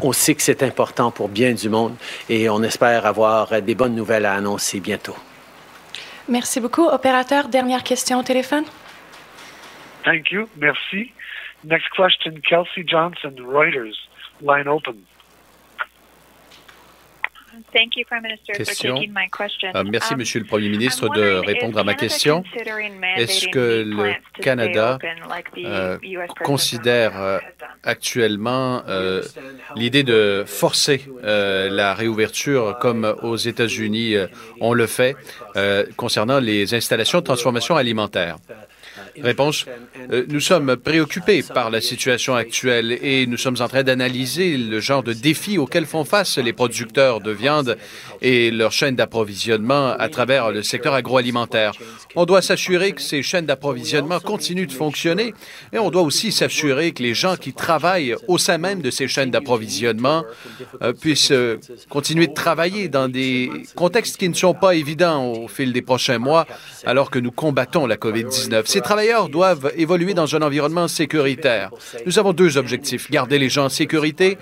On 0.00 0.14
sait 0.14 0.34
que 0.34 0.42
c'est 0.42 0.62
important 0.62 1.10
pour 1.10 1.28
bien 1.28 1.52
du 1.52 1.68
monde 1.68 1.94
et 2.30 2.48
on 2.48 2.62
espère 2.62 3.04
avoir 3.04 3.60
des 3.60 3.74
bonnes 3.74 3.94
nouvelles 3.94 4.24
à 4.24 4.32
annoncer 4.32 4.80
bientôt. 4.80 5.16
Merci 6.28 6.60
beaucoup. 6.60 6.86
Opérateur, 6.86 7.48
dernière 7.48 7.82
question 7.82 8.18
au 8.18 8.22
téléphone. 8.22 8.64
Thank 10.04 10.30
you. 10.30 10.48
Merci. 10.56 11.12
Next 11.64 11.88
question, 11.90 12.40
Kelsey 12.48 12.84
Johnson, 12.86 13.34
Reuters. 13.38 13.96
Line 14.40 14.68
open. 14.68 14.96
Thank 17.72 17.96
you, 17.96 18.04
Prime 18.06 18.22
Minister, 18.22 18.54
for 18.54 18.64
Question. 18.64 18.94
taking 18.96 19.12
my 19.12 19.28
question. 19.28 19.68
Euh, 19.74 19.84
merci, 19.84 20.14
Um, 20.14 20.18
Monsieur 20.18 20.40
le 20.40 20.46
Premier 20.46 20.68
ministre, 20.70 21.06
I'm 21.08 21.14
de 21.20 21.34
répondre 21.46 21.78
à 21.78 21.84
ma 21.84 21.94
question. 21.94 22.42
considering 22.42 22.94
Est-ce 23.16 23.46
mandating 23.46 23.50
que 23.50 23.82
le 23.86 24.14
Canada 24.42 24.94
open 24.94 25.18
like 25.28 25.50
the 25.54 25.64
euh, 25.66 25.98
US 26.02 26.28
president 26.28 26.44
considère 26.44 27.20
euh, 27.20 27.38
actuellement 27.84 28.82
euh, 28.88 29.22
l'idée 29.76 30.02
de 30.02 30.44
forcer 30.46 31.02
euh, 31.24 31.68
la 31.70 31.94
réouverture 31.94 32.78
comme 32.80 33.14
aux 33.22 33.36
États-Unis 33.36 34.16
euh, 34.16 34.26
on 34.60 34.72
le 34.72 34.86
fait 34.86 35.14
euh, 35.56 35.84
concernant 35.96 36.40
les 36.40 36.74
installations 36.74 37.18
de 37.20 37.24
transformation 37.24 37.76
alimentaire? 37.76 38.36
Réponse. 39.22 39.66
Euh, 40.12 40.24
nous 40.28 40.40
sommes 40.40 40.76
préoccupés 40.76 41.42
par 41.42 41.70
la 41.70 41.80
situation 41.80 42.34
actuelle 42.34 42.98
et 43.02 43.26
nous 43.26 43.36
sommes 43.36 43.56
en 43.60 43.68
train 43.68 43.82
d'analyser 43.82 44.56
le 44.56 44.80
genre 44.80 45.02
de 45.02 45.12
défis 45.12 45.58
auxquels 45.58 45.86
font 45.86 46.04
face 46.04 46.38
les 46.38 46.52
producteurs 46.52 47.20
de 47.20 47.30
viande 47.30 47.76
et 48.22 48.50
leur 48.50 48.72
chaîne 48.72 48.96
d'approvisionnement 48.96 49.90
à 49.90 50.08
travers 50.08 50.50
le 50.50 50.62
secteur 50.62 50.94
agroalimentaire. 50.94 51.72
On 52.16 52.24
doit 52.24 52.42
s'assurer 52.42 52.92
que 52.92 53.02
ces 53.02 53.22
chaînes 53.22 53.46
d'approvisionnement 53.46 54.20
continuent 54.20 54.66
de 54.66 54.72
fonctionner 54.72 55.34
et 55.72 55.78
on 55.78 55.90
doit 55.90 56.02
aussi 56.02 56.32
s'assurer 56.32 56.92
que 56.92 57.02
les 57.02 57.14
gens 57.14 57.36
qui 57.36 57.52
travaillent 57.52 58.14
au 58.26 58.38
sein 58.38 58.58
même 58.58 58.80
de 58.82 58.90
ces 58.90 59.08
chaînes 59.08 59.30
d'approvisionnement 59.30 60.24
euh, 60.82 60.92
puissent 60.92 61.32
euh, 61.32 61.58
continuer 61.88 62.26
de 62.26 62.34
travailler 62.34 62.88
dans 62.88 63.08
des 63.08 63.50
contextes 63.74 64.16
qui 64.16 64.28
ne 64.28 64.34
sont 64.34 64.54
pas 64.54 64.74
évidents 64.74 65.32
au 65.32 65.48
fil 65.48 65.72
des 65.72 65.82
prochains 65.82 66.18
mois 66.18 66.46
alors 66.84 67.10
que 67.10 67.18
nous 67.18 67.30
combattons 67.30 67.86
la 67.86 67.96
COVID-19. 67.96 68.62
Ces 68.66 68.80
doivent 69.30 69.72
évoluer 69.76 70.14
dans 70.14 70.34
un 70.36 70.42
environnement 70.42 70.88
sécuritaire. 70.88 71.70
Nous 72.06 72.18
avons 72.18 72.32
deux 72.32 72.56
objectifs, 72.56 73.10
garder 73.10 73.38
les 73.38 73.48
gens 73.48 73.66
en 73.66 73.68
sécurité 73.68 74.38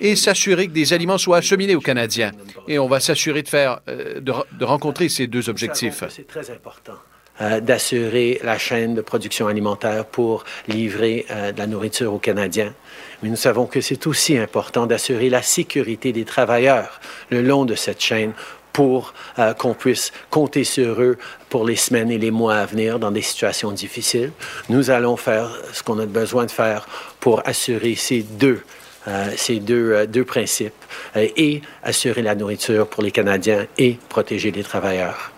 et 0.00 0.14
s'assurer 0.16 0.68
que 0.68 0.72
des 0.72 0.92
aliments 0.92 1.18
soient 1.18 1.38
acheminés 1.38 1.74
aux 1.74 1.80
Canadiens. 1.80 2.32
Et 2.68 2.78
on 2.78 2.88
va 2.88 3.00
s'assurer 3.00 3.42
de 3.42 3.48
faire, 3.48 3.80
euh, 3.88 4.20
de, 4.20 4.32
de 4.58 4.64
rencontrer 4.64 5.08
ces 5.08 5.26
deux 5.26 5.48
objectifs. 5.48 6.04
C'est 6.08 6.26
très 6.26 6.50
important. 6.50 6.94
euh, 7.40 7.60
d'assurer 7.60 8.40
la 8.42 8.58
chaîne 8.58 8.94
de 8.94 9.00
production 9.00 9.46
alimentaire 9.46 10.04
pour 10.04 10.44
livrer 10.66 11.26
euh, 11.30 11.52
de 11.52 11.58
la 11.58 11.66
nourriture 11.66 12.12
aux 12.12 12.18
Canadiens. 12.18 12.74
Mais 13.22 13.28
nous 13.28 13.36
savons 13.36 13.66
que 13.66 13.80
c'est 13.80 14.06
aussi 14.06 14.36
important 14.36 14.86
d'assurer 14.86 15.28
la 15.30 15.42
sécurité 15.42 16.12
des 16.12 16.24
travailleurs 16.24 17.00
le 17.30 17.42
long 17.42 17.64
de 17.64 17.74
cette 17.74 18.00
chaîne 18.00 18.32
pour 18.78 19.12
euh, 19.40 19.54
qu'on 19.54 19.74
puisse 19.74 20.12
compter 20.30 20.62
sur 20.62 21.02
eux 21.02 21.18
pour 21.48 21.66
les 21.66 21.74
semaines 21.74 22.12
et 22.12 22.18
les 22.18 22.30
mois 22.30 22.58
à 22.58 22.64
venir 22.64 23.00
dans 23.00 23.10
des 23.10 23.22
situations 23.22 23.72
difficiles. 23.72 24.30
Nous 24.68 24.90
allons 24.90 25.16
faire 25.16 25.50
ce 25.72 25.82
qu'on 25.82 25.98
a 25.98 26.06
besoin 26.06 26.46
de 26.46 26.52
faire 26.52 26.86
pour 27.18 27.42
assurer 27.44 27.96
ces 27.96 28.22
deux 28.22 28.62
euh, 29.08 29.30
ces 29.36 29.58
deux, 29.58 29.92
euh, 29.92 30.06
deux 30.06 30.24
principes 30.24 30.84
et 31.16 31.60
assurer 31.82 32.22
la 32.22 32.36
nourriture 32.36 32.86
pour 32.86 33.02
les 33.02 33.10
Canadiens 33.10 33.66
et 33.78 33.98
protéger 34.08 34.52
les 34.52 34.62
travailleurs. 34.62 35.32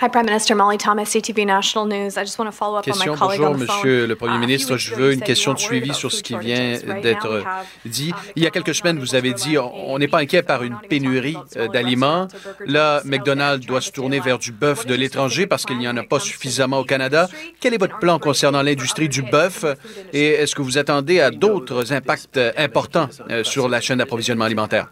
Hi, 0.00 0.08
Prime 0.08 0.26
Minister 0.26 0.54
Molly 0.54 0.78
Thomas, 0.78 1.06
CTV 1.06 1.44
National 1.44 1.84
News. 1.84 2.16
I 2.16 2.20
just 2.20 2.38
want 2.38 2.46
to 2.46 2.52
follow 2.52 2.78
up 2.78 2.86
on 2.86 2.92
Question, 2.92 3.14
my 3.14 3.18
colleague 3.18 3.40
bonjour, 3.40 3.54
on 3.56 3.58
the 3.58 3.66
phone. 3.66 3.76
Monsieur 3.78 4.06
le 4.06 4.14
Premier 4.14 4.34
a 4.34 4.36
few 4.36 4.46
ministre. 4.46 4.76
Je 4.76 4.94
veux 4.94 5.12
une 5.12 5.22
question 5.22 5.54
de 5.54 5.58
suivi 5.58 5.92
sur 5.92 6.12
ce 6.12 6.22
qui 6.22 6.36
vient 6.36 6.78
d'être 7.02 7.42
have, 7.44 7.66
dit. 7.84 8.10
uh, 8.10 8.32
Il 8.36 8.44
y 8.44 8.46
a 8.46 8.50
quelques 8.50 8.76
semaines, 8.76 9.00
vous 9.00 9.16
avez 9.16 9.32
dit 9.32 9.58
on 9.58 9.98
n'est 9.98 10.06
pas 10.06 10.18
inquiet 10.20 10.42
par 10.42 10.62
une 10.62 10.76
pénurie 10.88 11.36
euh, 11.56 11.66
d'aliments. 11.66 12.28
Là, 12.64 13.02
McDonald's 13.06 13.66
doit 13.66 13.80
se 13.80 13.90
tourner 13.90 14.20
vers 14.20 14.38
du 14.38 14.52
bœuf 14.52 14.86
de 14.86 14.94
l'étranger 14.94 15.48
parce 15.48 15.64
qu'il 15.66 15.78
n'y 15.78 15.88
en 15.88 15.96
a 15.96 16.04
pas 16.04 16.20
suffisamment 16.20 16.78
au 16.78 16.84
Canada. 16.84 17.28
Quel 17.60 17.74
est 17.74 17.78
votre 17.78 17.98
plan 17.98 18.20
concernant 18.20 18.62
l'industrie 18.62 19.08
du 19.08 19.22
bœuf? 19.22 19.64
et 20.12 20.28
est-ce 20.28 20.54
que 20.54 20.62
vous 20.62 20.78
attendez 20.78 21.18
à 21.18 21.32
d'autres 21.32 21.92
impacts 21.92 22.36
euh, 22.36 22.52
importants 22.56 23.08
euh, 23.30 23.42
sur 23.42 23.68
la 23.68 23.80
chaîne 23.80 23.98
d'approvisionnement 23.98 24.44
alimentaire? 24.44 24.88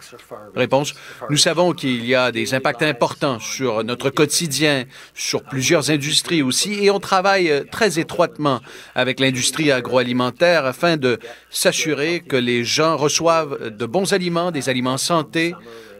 Réponse. 0.56 0.94
Nous 1.30 1.36
savons 1.36 1.74
qu'il 1.74 2.04
y 2.04 2.16
a 2.16 2.32
des 2.32 2.54
impacts 2.54 2.82
importants 2.82 3.38
sur 3.38 3.84
notre 3.84 4.10
quotidien, 4.10 4.84
sur 5.14 5.42
plusieurs 5.42 5.90
industries 5.90 6.42
aussi, 6.42 6.84
et 6.84 6.90
on 6.90 7.00
travaille 7.00 7.50
euh, 7.50 7.64
très 7.70 7.98
étroitement 7.98 8.60
avec 8.94 9.20
l'industrie 9.20 9.70
agroalimentaire 9.72 10.66
afin 10.66 10.96
de 10.96 11.18
s'assurer 11.50 12.20
que 12.20 12.36
les 12.36 12.64
gens 12.64 12.96
reçoivent 12.96 13.70
de 13.70 13.86
bons 13.86 14.12
aliments, 14.12 14.50
des 14.50 14.68
aliments 14.68 14.98
santé, 14.98 15.54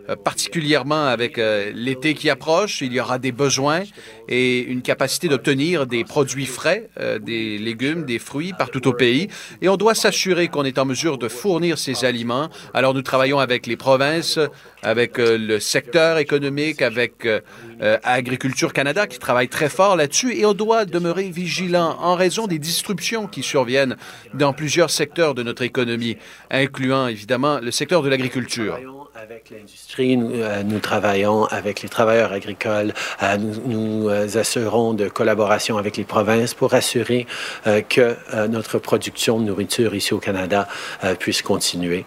euh, 0.09 0.16
particulièrement 0.16 1.07
avec 1.07 1.38
euh, 1.38 1.72
l'été 1.74 2.14
qui 2.14 2.30
approche, 2.30 2.80
il 2.80 2.92
y 2.92 3.01
aura 3.01 3.18
des 3.18 3.32
besoins 3.32 3.82
et 4.28 4.61
une 4.61 4.82
capacité 4.82 5.28
d'obtenir 5.28 5.86
des 5.86 6.05
produits 6.05 6.47
frais, 6.47 6.88
des 7.20 7.59
légumes, 7.59 8.05
des 8.05 8.18
fruits 8.18 8.53
partout 8.59 8.86
au 8.88 8.92
pays. 8.92 9.28
Et 9.62 9.68
on 9.68 9.76
doit 9.76 9.94
s'assurer 9.94 10.49
qu'on 10.49 10.64
est 10.64 10.78
en 10.78 10.84
mesure 10.84 11.16
de 11.18 11.28
fournir 11.28 11.78
ces 11.78 12.05
aliments. 12.05 12.49
Alors 12.74 12.92
nous 12.92 13.03
travaillons 13.03 13.38
avec 13.38 13.66
les 13.66 13.76
provinces, 13.76 14.38
avec 14.82 15.18
euh, 15.18 15.38
le 15.38 15.60
secteur 15.60 16.18
économique, 16.18 16.82
avec 16.82 17.24
euh, 17.24 17.40
euh, 17.82 17.98
Agriculture 18.02 18.72
Canada 18.72 19.06
qui 19.06 19.18
travaille 19.18 19.48
très 19.48 19.68
fort 19.68 19.96
là-dessus 19.96 20.36
et 20.36 20.46
on 20.46 20.54
doit 20.54 20.84
demeurer 20.84 21.30
vigilant 21.30 21.96
en 22.00 22.14
raison 22.14 22.46
des 22.46 22.58
disruptions 22.58 23.26
qui 23.26 23.42
surviennent 23.42 23.96
dans 24.34 24.52
plusieurs 24.52 24.90
secteurs 24.90 25.34
de 25.34 25.42
notre 25.42 25.62
économie, 25.62 26.16
incluant 26.50 27.06
évidemment 27.08 27.58
le 27.60 27.70
secteur 27.70 28.02
de 28.02 28.08
l'agriculture. 28.08 28.78
Avec 29.14 29.48
l'industrie, 29.48 30.18
nous, 30.18 30.30
euh, 30.34 30.62
nous 30.62 30.78
travaillons 30.78 31.46
avec 31.46 31.80
les 31.80 31.88
travailleurs 31.88 32.32
agricoles. 32.32 32.92
Euh, 33.22 33.38
nous 33.38 33.96
nous 33.96 34.08
euh, 34.10 34.38
assurons 34.38 34.92
de 34.92 35.08
collaboration 35.08 35.78
avec 35.78 35.96
les 35.96 36.04
provinces 36.04 36.52
pour 36.52 36.74
assurer 36.74 37.26
euh, 37.66 37.80
que 37.80 38.14
euh, 38.34 38.46
notre 38.46 38.78
production 38.78 39.38
de 39.38 39.44
nourriture 39.44 39.94
ici 39.94 40.12
au 40.12 40.18
Canada 40.18 40.68
puisse 41.18 41.42
continuer. 41.42 42.04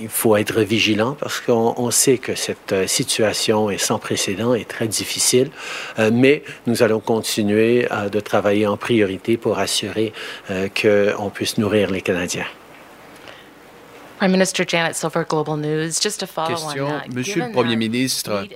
Il 0.00 0.08
faut 0.08 0.36
être 0.36 0.60
vigilant 0.60 1.16
parce 1.18 1.40
qu'on 1.40 1.74
on 1.76 1.90
sait 2.04 2.18
que 2.18 2.34
cette 2.34 2.72
euh, 2.72 2.86
situation 2.86 3.70
est 3.70 3.78
sans 3.78 3.98
précédent 3.98 4.52
et 4.54 4.66
très 4.66 4.88
difficile, 4.88 5.50
euh, 5.98 6.10
mais 6.12 6.42
nous 6.66 6.82
allons 6.82 7.00
continuer 7.00 7.88
euh, 7.90 8.10
de 8.10 8.20
travailler 8.20 8.66
en 8.66 8.76
priorité 8.76 9.38
pour 9.38 9.58
assurer 9.58 10.12
qu'on 10.80 11.30
puisse 11.30 11.56
nourrir 11.58 11.90
les 11.90 12.02
Canadiens. 12.02 12.46
Prime 14.24 14.32
Minister 14.32 14.64
Janet 14.66 14.94
Silver, 14.94 15.24
Global 15.28 15.58
News. 15.58 16.00
Just 16.00 16.20
to 16.20 16.26
follow 16.26 16.56
Question, 16.56 16.86
on 16.86 16.88
that, 16.88 17.14
Monsieur 17.14 17.44
le 17.44 17.52
Premier 17.52 17.76
ministre, 17.76 18.46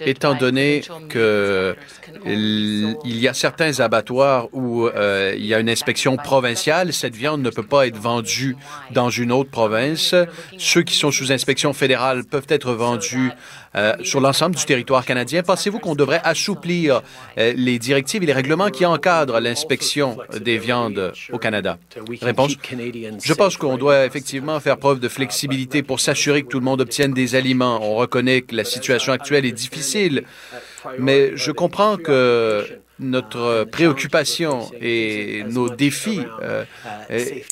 étant 0.00 0.34
donné 0.34 0.80
provincial 0.80 1.00
meat 1.02 1.12
que 1.12 1.76
inspectors 1.76 1.98
can 2.00 2.12
only 2.24 2.32
be 2.32 2.38
il 2.38 2.92
sold 2.94 2.98
il 3.04 3.16
y 3.18 3.28
a 3.28 3.34
certains 3.34 3.80
abattoirs 3.80 4.48
où 4.54 4.86
euh, 4.86 5.34
il 5.36 5.44
y 5.44 5.52
a 5.52 5.60
une 5.60 5.68
inspection 5.68 6.16
provinciale, 6.16 6.94
cette 6.94 7.14
viande 7.14 7.42
ne 7.42 7.50
peut 7.50 7.66
pas 7.66 7.86
être 7.86 7.98
vendue 7.98 8.56
dans 8.92 9.10
une 9.10 9.30
autre 9.30 9.50
province. 9.50 10.14
Ceux 10.56 10.82
qui 10.84 10.94
sont 10.94 11.10
sous 11.10 11.30
inspection 11.32 11.74
fédérale 11.74 12.24
peuvent 12.24 12.46
être 12.48 12.72
vendus 12.72 13.30
euh, 13.76 13.94
sur 14.02 14.20
l'ensemble 14.20 14.56
du 14.56 14.64
territoire 14.64 15.04
canadien. 15.04 15.42
Pensez-vous 15.42 15.78
qu'on 15.78 15.94
devrait 15.94 16.20
assouplir 16.24 17.02
euh, 17.38 17.52
les 17.56 17.78
directives 17.78 18.22
et 18.22 18.26
les 18.26 18.32
règlements 18.32 18.68
qui 18.68 18.84
encadrent 18.84 19.40
l'inspection 19.40 20.18
des 20.40 20.58
viandes 20.58 21.12
au 21.32 21.38
Canada? 21.38 21.78
Réponse. 22.20 22.56
Je 23.22 23.32
pense 23.32 23.56
qu'on 23.56 23.76
doit 23.76 24.04
effectivement 24.06 24.58
faire 24.60 24.76
preuve 24.76 25.00
de 25.00 25.08
flexibilité 25.08 25.82
pour 25.82 26.00
s'assurer 26.00 26.42
que 26.42 26.48
tout 26.48 26.58
le 26.58 26.64
monde 26.64 26.80
obtienne 26.80 27.12
des 27.12 27.34
aliments. 27.34 27.78
On 27.82 27.94
reconnaît 27.94 28.42
que 28.42 28.56
la 28.56 28.64
situation 28.64 29.12
actuelle 29.12 29.44
est 29.44 29.52
difficile, 29.52 30.24
mais 30.98 31.32
je 31.36 31.52
comprends 31.52 31.96
que 31.96 32.66
notre 33.00 33.64
préoccupation 33.64 34.70
et 34.80 35.42
nos 35.48 35.70
défis 35.70 36.20
euh, 36.42 36.64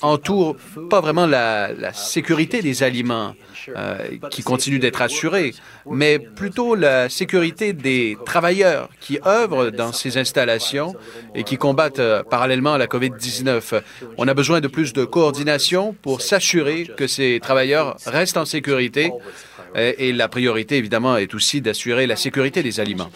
entourent 0.03 0.57
pas 0.90 1.01
vraiment 1.01 1.26
la, 1.26 1.92
sécurité 1.92 2.61
des 2.62 2.82
aliments 2.82 3.34
euh, 3.76 3.99
qui 4.30 4.42
continue 4.42 4.78
d'être 4.78 5.03
assurée, 5.03 5.55
mais 5.90 6.18
plutôt 6.18 6.74
la 6.74 7.09
sécurité 7.09 7.72
des 7.72 8.16
travailleurs 8.24 8.88
qui 9.01 9.18
œuvrent 9.26 9.70
dans 9.70 9.92
ces 9.92 10.18
installations 10.18 10.94
et 11.34 11.44
qui 11.44 11.57
combattent 11.57 11.99
euh, 11.99 12.22
parallèlement 12.22 12.76
la 12.76 12.86
COVID-19. 12.86 13.82
On 14.18 14.28
a 14.28 14.34
besoin 14.34 14.61
de 14.61 14.68
plus 14.68 14.92
de 14.92 15.05
coordination 15.05 15.94
pour 16.03 16.20
s'assurer 16.20 16.88
que 16.96 17.07
ces 17.07 17.40
travailleurs 17.40 17.96
restent 18.07 18.36
en 18.36 18.44
sécurité 18.44 19.12
et 19.75 20.12
la 20.12 20.29
priorité, 20.29 20.77
évidemment, 20.77 21.16
est 21.16 21.35
aussi 21.35 21.61
d'assurer 21.61 22.07
la 22.07 22.16
sécurité 22.16 22.62
des 22.62 22.81
aliments. 22.81 23.11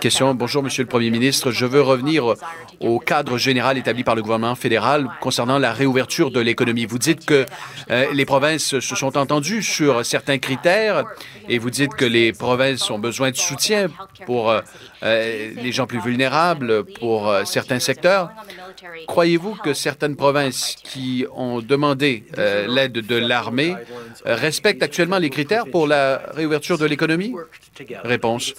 Question. 0.00 0.34
Bonjour, 0.34 0.62
Monsieur 0.62 0.82
le 0.82 0.88
Premier 0.88 1.10
ministre. 1.10 1.50
Je 1.50 1.66
veux 1.66 1.82
revenir 1.82 2.34
au 2.80 2.98
cadre 2.98 3.38
général 3.38 3.78
établi 3.78 4.04
par 4.04 4.14
le 4.14 4.22
gouvernement 4.22 4.54
fédéral 4.54 5.08
concernant 5.20 5.58
la 5.58 5.72
réouverture 5.72 6.30
de 6.30 6.40
l'économie. 6.40 6.86
Vous 6.86 6.98
dites 6.98 7.24
que 7.24 7.46
euh, 7.90 8.06
les 8.12 8.24
provinces 8.24 8.78
se 8.80 8.96
sont 8.96 9.16
entendues 9.16 9.62
sur 9.62 10.04
certains 10.04 10.38
critères 10.38 11.04
et 11.48 11.58
vous 11.58 11.70
dites 11.70 11.94
que 11.94 12.04
les 12.04 12.32
provinces 12.32 12.90
ont 12.90 12.98
besoin 12.98 13.30
de 13.30 13.36
soutien 13.36 13.88
pour 14.26 14.50
euh, 14.50 14.60
euh, 15.02 15.52
les 15.56 15.72
gens 15.72 15.86
plus 15.86 16.00
vulnérables, 16.00 16.84
pour 16.84 17.28
euh, 17.28 17.44
certains 17.44 17.78
secteurs. 17.78 18.30
Croyez-vous 19.06 19.54
que 19.56 19.74
certaines 19.74 20.16
provinces 20.16 20.76
qui 20.82 21.26
ont 21.34 21.60
demandé 21.60 22.24
l'aide 22.68 22.92
de 22.92 23.16
l'armée 23.16 23.74
respectent 24.24 24.82
actuellement 24.82 25.18
les 25.18 25.30
critères 25.30 25.66
pour 25.66 25.86
la 25.86 26.22
réouverture 26.34 26.78
de 26.78 26.86
l'économie? 26.86 27.34
Réponse. 28.04 28.52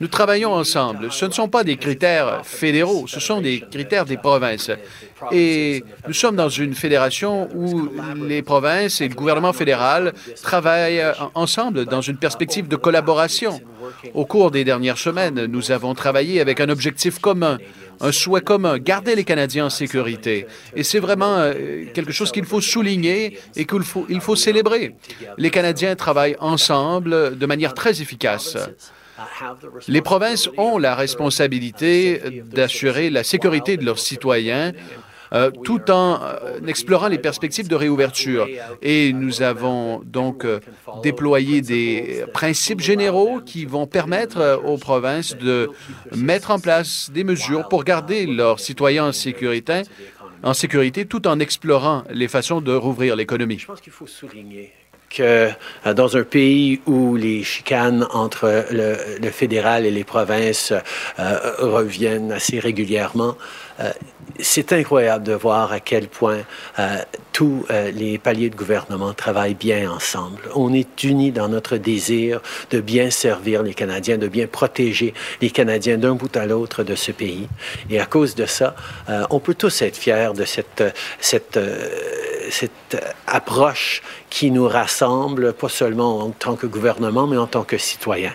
Nous 0.00 0.08
travaillons 0.08 0.52
ensemble. 0.52 1.12
Ce 1.12 1.24
ne 1.24 1.30
sont 1.30 1.48
pas 1.48 1.64
des 1.64 1.76
critères 1.76 2.44
fédéraux, 2.44 3.06
ce 3.06 3.20
sont 3.20 3.40
des 3.40 3.60
critères 3.60 4.04
des 4.04 4.16
provinces. 4.16 4.70
Et 5.32 5.84
nous 6.06 6.12
sommes 6.12 6.36
dans 6.36 6.48
une 6.48 6.74
fédération 6.74 7.48
où 7.54 7.88
les 8.26 8.42
provinces 8.42 9.00
et 9.00 9.08
le 9.08 9.14
gouvernement 9.14 9.52
fédéral 9.52 10.12
travaillent 10.42 11.04
ensemble 11.34 11.84
dans 11.84 12.00
une 12.00 12.16
perspective 12.16 12.68
de 12.68 12.76
collaboration. 12.76 13.60
Au 14.14 14.24
cours 14.26 14.50
des 14.50 14.64
dernières 14.64 14.98
semaines, 14.98 15.46
nous 15.46 15.70
avons 15.70 15.94
travaillé 15.94 16.40
avec 16.40 16.60
un 16.60 16.68
objectif 16.68 17.18
commun, 17.18 17.58
un 18.00 18.12
souhait 18.12 18.40
commun, 18.40 18.78
garder 18.78 19.14
les 19.14 19.24
Canadiens 19.24 19.66
en 19.66 19.70
sécurité. 19.70 20.46
Et 20.74 20.82
c'est 20.82 21.00
vraiment 21.00 21.38
euh, 21.38 21.84
quelque 21.94 22.12
chose 22.12 22.30
qu'il 22.30 22.44
faut 22.44 22.60
souligner 22.60 23.38
et 23.56 23.64
qu'il 23.64 23.82
faut, 23.82 24.06
faut 24.20 24.36
célébrer. 24.36 24.94
Les 25.36 25.50
Canadiens 25.50 25.96
travaillent 25.96 26.36
ensemble 26.40 27.36
de 27.36 27.46
manière 27.46 27.74
très 27.74 28.00
efficace. 28.02 28.56
Les 29.88 30.00
provinces 30.00 30.48
ont 30.56 30.78
la 30.78 30.94
responsabilité 30.94 32.42
d'assurer 32.52 33.10
la 33.10 33.24
sécurité 33.24 33.76
de 33.76 33.84
leurs 33.84 33.98
citoyens 33.98 34.72
euh, 35.32 35.50
tout 35.50 35.90
en 35.90 36.20
euh, 36.22 36.58
explorant 36.66 37.08
les 37.08 37.18
perspectives 37.18 37.68
de 37.68 37.74
réouverture. 37.74 38.48
Et 38.82 39.12
nous 39.12 39.42
avons 39.42 40.00
donc 40.04 40.44
euh, 40.44 40.60
déployé 41.02 41.60
des 41.60 42.24
principes 42.32 42.80
généraux 42.80 43.40
qui 43.44 43.64
vont 43.64 43.86
permettre 43.86 44.62
aux 44.64 44.78
provinces 44.78 45.36
de 45.36 45.70
mettre 46.16 46.50
en 46.50 46.58
place 46.58 47.10
des 47.12 47.24
mesures 47.24 47.68
pour 47.68 47.84
garder 47.84 48.26
leurs 48.26 48.60
citoyens 48.60 49.06
en 49.06 49.12
sécurité, 50.54 51.04
tout 51.06 51.26
en 51.26 51.40
explorant 51.40 52.04
les 52.10 52.28
façons 52.28 52.60
de 52.60 52.72
rouvrir 52.72 53.16
l'économie. 53.16 53.58
Je 53.58 53.66
pense 53.66 53.80
qu'il 53.80 53.92
faut 53.92 54.06
souligner 54.06 54.72
que 55.10 55.48
dans 55.94 56.18
un 56.18 56.22
pays 56.22 56.82
où 56.84 57.16
les 57.16 57.42
chicanes 57.42 58.06
entre 58.12 58.66
le, 58.70 59.30
fédéral 59.30 59.86
et 59.86 59.90
les 59.90 60.04
provinces 60.04 60.74
reviennent 61.16 62.32
assez 62.32 62.58
régulièrement, 62.58 63.34
c'est 64.40 64.72
incroyable 64.72 65.24
de 65.24 65.32
voir 65.32 65.72
à 65.72 65.80
quel 65.80 66.08
point 66.08 66.40
euh, 66.78 66.98
tous 67.32 67.64
euh, 67.70 67.90
les 67.90 68.18
paliers 68.18 68.50
de 68.50 68.56
gouvernement 68.56 69.12
travaillent 69.14 69.54
bien 69.54 69.90
ensemble. 69.90 70.42
On 70.54 70.72
est 70.72 71.02
unis 71.04 71.32
dans 71.32 71.48
notre 71.48 71.76
désir 71.76 72.40
de 72.70 72.80
bien 72.80 73.10
servir 73.10 73.62
les 73.62 73.74
Canadiens, 73.74 74.18
de 74.18 74.28
bien 74.28 74.46
protéger 74.46 75.14
les 75.40 75.50
Canadiens 75.50 75.98
d'un 75.98 76.14
bout 76.14 76.34
à 76.36 76.46
l'autre 76.46 76.82
de 76.82 76.94
ce 76.94 77.12
pays. 77.12 77.48
Et 77.90 78.00
à 78.00 78.06
cause 78.06 78.34
de 78.34 78.46
ça, 78.46 78.74
euh, 79.08 79.24
on 79.30 79.40
peut 79.40 79.54
tous 79.54 79.82
être 79.82 79.96
fiers 79.96 80.32
de 80.34 80.44
cette, 80.44 80.82
cette, 81.20 81.56
euh, 81.56 81.88
cette 82.50 82.96
approche 83.26 84.02
qui 84.30 84.50
nous 84.50 84.68
rassemble, 84.68 85.52
pas 85.52 85.68
seulement 85.68 86.20
en 86.20 86.30
tant 86.30 86.56
que 86.56 86.66
gouvernement, 86.66 87.26
mais 87.26 87.36
en 87.36 87.46
tant 87.46 87.64
que 87.64 87.78
citoyens. 87.78 88.34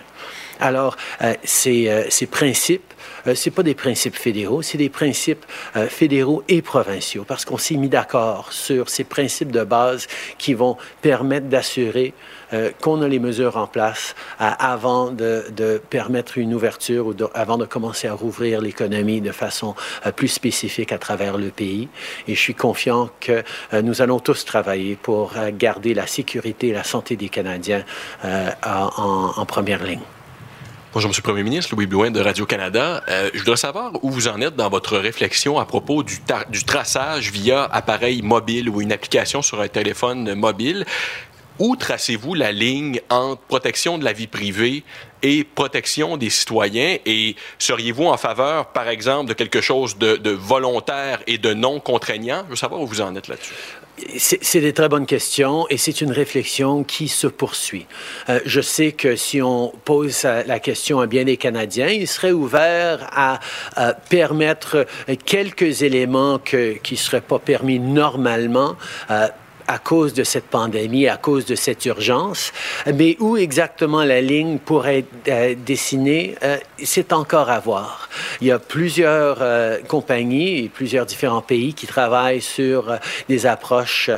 Alors, 0.60 0.96
euh, 1.22 1.34
ces, 1.44 1.90
euh, 1.90 2.06
ces 2.10 2.26
principes, 2.26 2.94
euh, 3.28 3.36
c'est 3.36 3.52
pas 3.52 3.64
des 3.64 3.76
principes 3.76 4.16
fédéraux, 4.16 4.62
c'est 4.62 4.78
des 4.78 4.90
principes 4.90 5.46
euh, 5.76 5.88
fédéraux 5.88 6.44
et 6.48 6.62
provinciaux, 6.62 7.24
parce 7.28 7.46
qu'on 7.46 7.58
s'est 7.58 7.76
mis 7.76 7.90
d'accord 7.90 8.52
sur 8.54 8.90
ces 8.90 9.04
principes 9.04 9.52
de 9.52 9.64
base 9.64 10.08
qui 10.38 10.54
vont 10.54 10.78
permettre 11.02 11.48
d'assurer 11.48 12.14
euh, 12.54 12.72
qu'on 12.82 13.02
a 13.02 13.08
les 13.08 13.20
mesures 13.20 13.58
en 13.58 13.68
place 13.68 14.16
euh, 14.42 14.50
avant 14.60 15.12
de, 15.12 15.44
permettre 15.90 16.38
une 16.38 16.54
ouverture 16.54 17.08
ou 17.08 17.14
avant 17.34 17.58
de 17.58 17.66
commencer 17.66 18.08
à 18.08 18.14
rouvrir 18.14 18.62
l'économie 18.62 19.22
de 19.22 19.32
façon 19.32 19.76
plus 20.16 20.28
spécifique 20.28 20.92
à 20.92 20.98
travers 20.98 21.38
le 21.38 21.50
pays. 21.50 21.88
Et 22.28 22.36
je 22.36 22.40
suis 22.40 22.54
confiant 22.56 23.10
que 23.20 23.44
nous 23.82 24.02
allons 24.02 24.20
tous 24.20 24.46
travailler 24.46 24.96
pour 24.96 25.34
garder 25.58 25.94
la 25.94 26.08
sécurité 26.08 26.70
et 26.70 26.74
la 26.74 26.84
santé 26.84 27.16
des 27.16 27.30
Canadiens 27.30 27.84
en, 28.24 28.90
en- 28.98 29.32
en 29.38 29.46
première 29.46 29.84
ligne. 29.84 30.00
Bonjour, 30.94 31.10
Monsieur 31.10 31.22
le 31.22 31.32
Premier 31.32 31.42
ministre, 31.42 31.74
Louis 31.74 31.88
Blouin 31.88 32.12
de 32.12 32.20
Radio-Canada. 32.20 33.04
Euh, 33.10 33.32
je 33.34 33.40
voudrais 33.40 33.58
savoir 33.58 33.94
où 34.04 34.12
vous 34.12 34.28
en 34.28 34.40
êtes 34.42 34.56
dans 34.56 34.70
votre 34.70 35.00
réflexion 35.00 35.58
à 35.58 35.66
propos 35.66 36.04
du, 36.04 36.20
du 36.50 36.64
traçage 36.66 37.32
via 37.32 37.64
appareil 37.64 38.22
mobile 38.22 38.70
ou 38.70 38.80
une 38.80 38.92
application 38.92 39.42
sur 39.42 39.60
un 39.60 39.68
téléphone 39.68 40.36
mobile. 40.36 40.86
Où 41.58 41.76
tracez-vous 41.76 42.36
la 42.36 42.52
ligne 42.52 43.02
entre 43.10 43.42
protection 43.42 43.98
de 43.98 44.04
la 44.04 44.14
vie 44.14 44.28
privée 44.28 44.84
et 45.24 45.44
protection 45.44 46.16
des 46.16 46.30
citoyens? 46.30 46.98
Et 47.08 47.38
seriez-vous 47.58 48.06
en 48.06 48.18
faveur, 48.18 48.68
par 48.68 48.88
exemple, 48.88 49.30
de 49.30 49.34
quelque 49.34 49.62
chose 49.62 49.98
de 49.98 50.30
volontaire 50.30 51.24
et 51.26 51.40
de 51.40 51.56
non 51.56 51.80
contraignant? 51.80 52.44
Je 52.46 52.52
veux 52.52 52.56
savoir 52.56 52.82
où 52.82 52.86
vous 52.86 53.02
en 53.02 53.16
êtes 53.16 53.30
là-dessus. 53.30 53.56
C'est 54.18 54.60
des 54.60 54.74
très 54.74 54.90
bonnes 54.90 55.06
questions 55.06 55.68
et 55.70 55.78
c'est 55.78 56.02
une 56.02 56.12
réflexion 56.12 56.84
qui 56.84 57.08
se 57.08 57.28
poursuit. 57.28 57.86
Euh, 58.30 58.40
je 58.46 58.60
sais 58.62 58.92
que 58.92 59.16
si 59.16 59.42
on 59.42 59.72
pose 59.86 60.24
la 60.24 60.60
question 60.60 61.00
à 61.00 61.06
bien 61.06 61.26
des 61.26 61.38
Canadiens, 61.38 61.88
ils 61.90 62.08
seraient 62.08 62.32
ouverts 62.32 63.08
à 63.12 63.40
permettre 64.10 64.86
quelques 65.26 65.84
éléments 65.84 66.40
qui 66.40 66.80
ne 66.92 66.98
seraient 66.98 67.22
pas 67.22 67.40
permis 67.40 67.80
normalement. 67.80 68.76
euh, 69.12 69.28
à 69.68 69.80
cause 69.80 70.14
de 70.14 70.24
cette 70.24 70.46
pandémie, 70.46 71.08
à 71.08 71.18
cause 71.18 71.46
de 71.46 71.56
cette 71.56 71.86
urgence. 71.86 72.52
Mais 72.94 73.18
où 73.20 73.38
exactement 73.38 74.04
la 74.04 74.22
ligne 74.22 74.58
pourrait 74.60 75.00
être 75.00 75.08
euh, 75.28 75.56
dessinée, 75.56 76.36
euh, 76.44 76.58
c'est 76.84 77.14
encore 77.14 77.50
à 77.50 77.60
voir. 77.60 78.10
Il 78.42 78.48
y 78.48 78.52
a 78.52 78.60
plusieurs 78.60 79.38
euh, 79.42 79.80
compagnies 79.88 80.66
et 80.66 80.70
plusieurs 80.70 81.06
différents 81.06 81.42
pays 81.42 81.74
qui 81.74 81.88
travaillent 81.88 82.42
sur 82.42 82.98
des 83.30 83.46
approches 83.46 84.10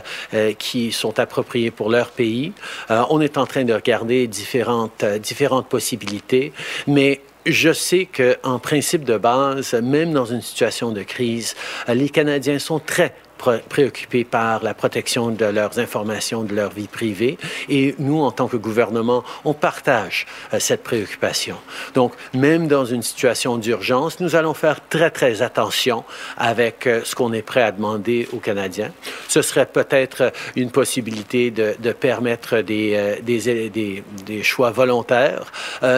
qui 0.57 0.91
sont 0.91 1.19
appropriées 1.19 1.71
pour 1.71 1.89
leur 1.89 2.09
pays. 2.09 2.53
On 2.89 3.21
est 3.21 3.37
en 3.37 3.45
train 3.45 3.63
de 3.63 3.73
regarder 3.73 4.27
différentes, 4.27 5.03
différentes 5.21 5.67
possibilités, 5.67 6.53
mais 6.87 7.21
je 7.45 7.71
sais 7.71 8.07
qu'en 8.07 8.59
principe 8.59 9.03
de 9.03 9.17
base, 9.17 9.73
même 9.75 10.13
dans 10.13 10.25
une 10.25 10.41
situation 10.41 10.91
de 10.91 11.03
crise, 11.03 11.55
les 11.87 12.09
Canadiens 12.09 12.59
sont 12.59 12.79
très 12.79 13.13
pré- 13.45 13.63
préoccupés 13.69 14.23
par 14.23 14.63
la 14.63 14.73
protection 14.73 15.29
de 15.29 15.45
leurs 15.45 15.77
informations, 15.79 16.43
de 16.43 16.55
leur 16.55 16.71
vie 16.71 16.87
privée. 16.87 17.37
Et 17.69 17.95
nous, 17.99 18.21
en 18.21 18.31
tant 18.31 18.47
que 18.47 18.57
gouvernement, 18.57 19.23
on 19.43 19.53
partage 19.53 20.25
euh, 20.53 20.59
cette 20.59 20.83
préoccupation. 20.83 21.57
Donc, 21.93 22.13
même 22.33 22.67
dans 22.67 22.85
une 22.85 23.03
situation 23.03 23.57
d'urgence, 23.57 24.19
nous 24.19 24.35
allons 24.35 24.53
faire 24.53 24.79
très, 24.89 25.11
très 25.11 25.41
attention 25.41 26.03
avec 26.37 26.87
euh, 26.87 27.01
ce 27.03 27.13
qu'on 27.15 27.33
est 27.33 27.41
prêt 27.41 27.61
à 27.61 27.71
demander 27.71 28.27
aux 28.33 28.39
Canadiens. 28.39 28.91
Ce 29.27 29.41
serait 29.41 29.67
peut-être 29.67 30.21
euh, 30.21 30.29
une 30.55 30.71
possibilité 30.71 31.51
de, 31.51 31.91
permettre 31.91 32.61
des, 32.61 34.03
choix 34.43 34.71
volontaires, 34.71 35.51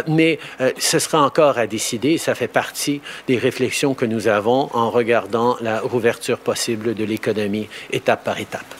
mais 0.07 0.39
ce 0.77 0.99
sera 0.99 1.21
encore 1.21 1.57
à 1.57 1.65
décider. 1.67 2.17
Ça 2.17 2.35
fait 2.35 2.47
partie 2.47 3.01
des 3.27 3.37
réflexions 3.37 3.93
que 3.93 4.05
nous 4.05 4.27
avons 4.27 4.69
en 4.73 4.89
regardant 4.89 5.57
la 5.61 5.79
rouverture 5.79 6.37
possible 6.37 6.93
de 6.93 7.03
l'économie 7.03 7.36
étape 7.91 8.23
par 8.23 8.39
étape. 8.39 8.73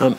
Um, 0.00 0.16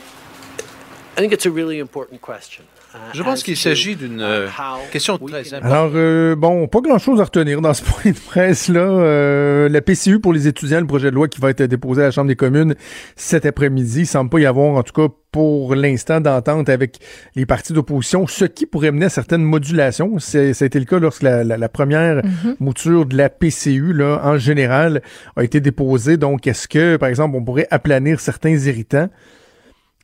I 1.18 1.22
think 1.22 1.34
it's 1.34 1.46
a 1.46 1.52
really 1.52 1.80
important 1.80 2.22
question. 2.22 2.66
Je 3.14 3.24
pense 3.24 3.44
qu'il 3.44 3.56
s'agit 3.58 3.96
d'une 3.96 4.20
euh, 4.22 4.48
question 4.92 5.18
très 5.18 5.54
importante. 5.54 5.64
Alors, 5.72 5.92
euh, 5.96 6.36
bon, 6.36 6.68
pas 6.68 6.82
grand-chose 6.82 7.22
à 7.22 7.24
retenir 7.26 7.62
dans 7.62 7.74
ce 7.74 7.84
point 7.84 8.12
de 8.12 8.18
presse-là. 8.18 8.80
Euh, 8.82 9.70
la 9.70 9.82
PCU 9.82 10.20
pour 10.20 10.34
les 10.34 10.48
étudiants, 10.48 10.80
le 10.82 10.88
projet 10.88 11.12
de 11.12 11.16
loi 11.16 11.28
qui 11.28 11.40
va 11.40 11.50
être 11.50 11.64
déposé 11.64 12.02
à 12.02 12.06
la 12.06 12.12
Chambre 12.12 12.28
des 12.28 12.36
communes 12.36 12.76
cet 13.16 13.46
après-midi, 13.46 14.02
il 14.02 14.06
semble 14.06 14.30
pas 14.30 14.40
y 14.40 14.46
avoir, 14.46 14.76
en 14.76 14.84
tout 14.84 14.94
cas 14.94 15.14
pour 15.32 15.76
l'instant, 15.76 16.22
d'entente 16.22 16.70
avec 16.70 17.00
les 17.36 17.46
partis 17.46 17.74
d'opposition, 17.74 18.26
ce 18.28 18.46
qui 18.46 18.66
pourrait 18.66 18.92
mener 18.92 19.06
à 19.08 19.10
certaines 19.10 19.44
modulations. 19.44 20.18
C'est- 20.20 20.54
Ça 20.54 20.64
a 20.64 20.68
été 20.68 20.80
le 20.80 20.86
cas 20.86 20.98
lorsque 21.00 21.24
la, 21.24 21.44
la- 21.44 21.58
la 21.58 21.70
première 21.70 22.18
Mhm. 22.24 22.56
mouture 22.60 23.06
de 23.06 23.18
la 23.18 23.30
PCU, 23.30 23.92
là, 23.94 24.22
en 24.24 24.38
général, 24.38 25.02
a 25.36 25.44
été 25.44 25.60
déposée. 25.60 26.16
Donc, 26.18 26.48
est-ce 26.48 26.68
que, 26.70 26.96
par 26.98 27.10
exemple, 27.10 27.36
on 27.36 27.44
pourrait 27.44 27.68
aplanir 27.72 28.20
certains 28.22 28.56
irritants? 28.56 29.10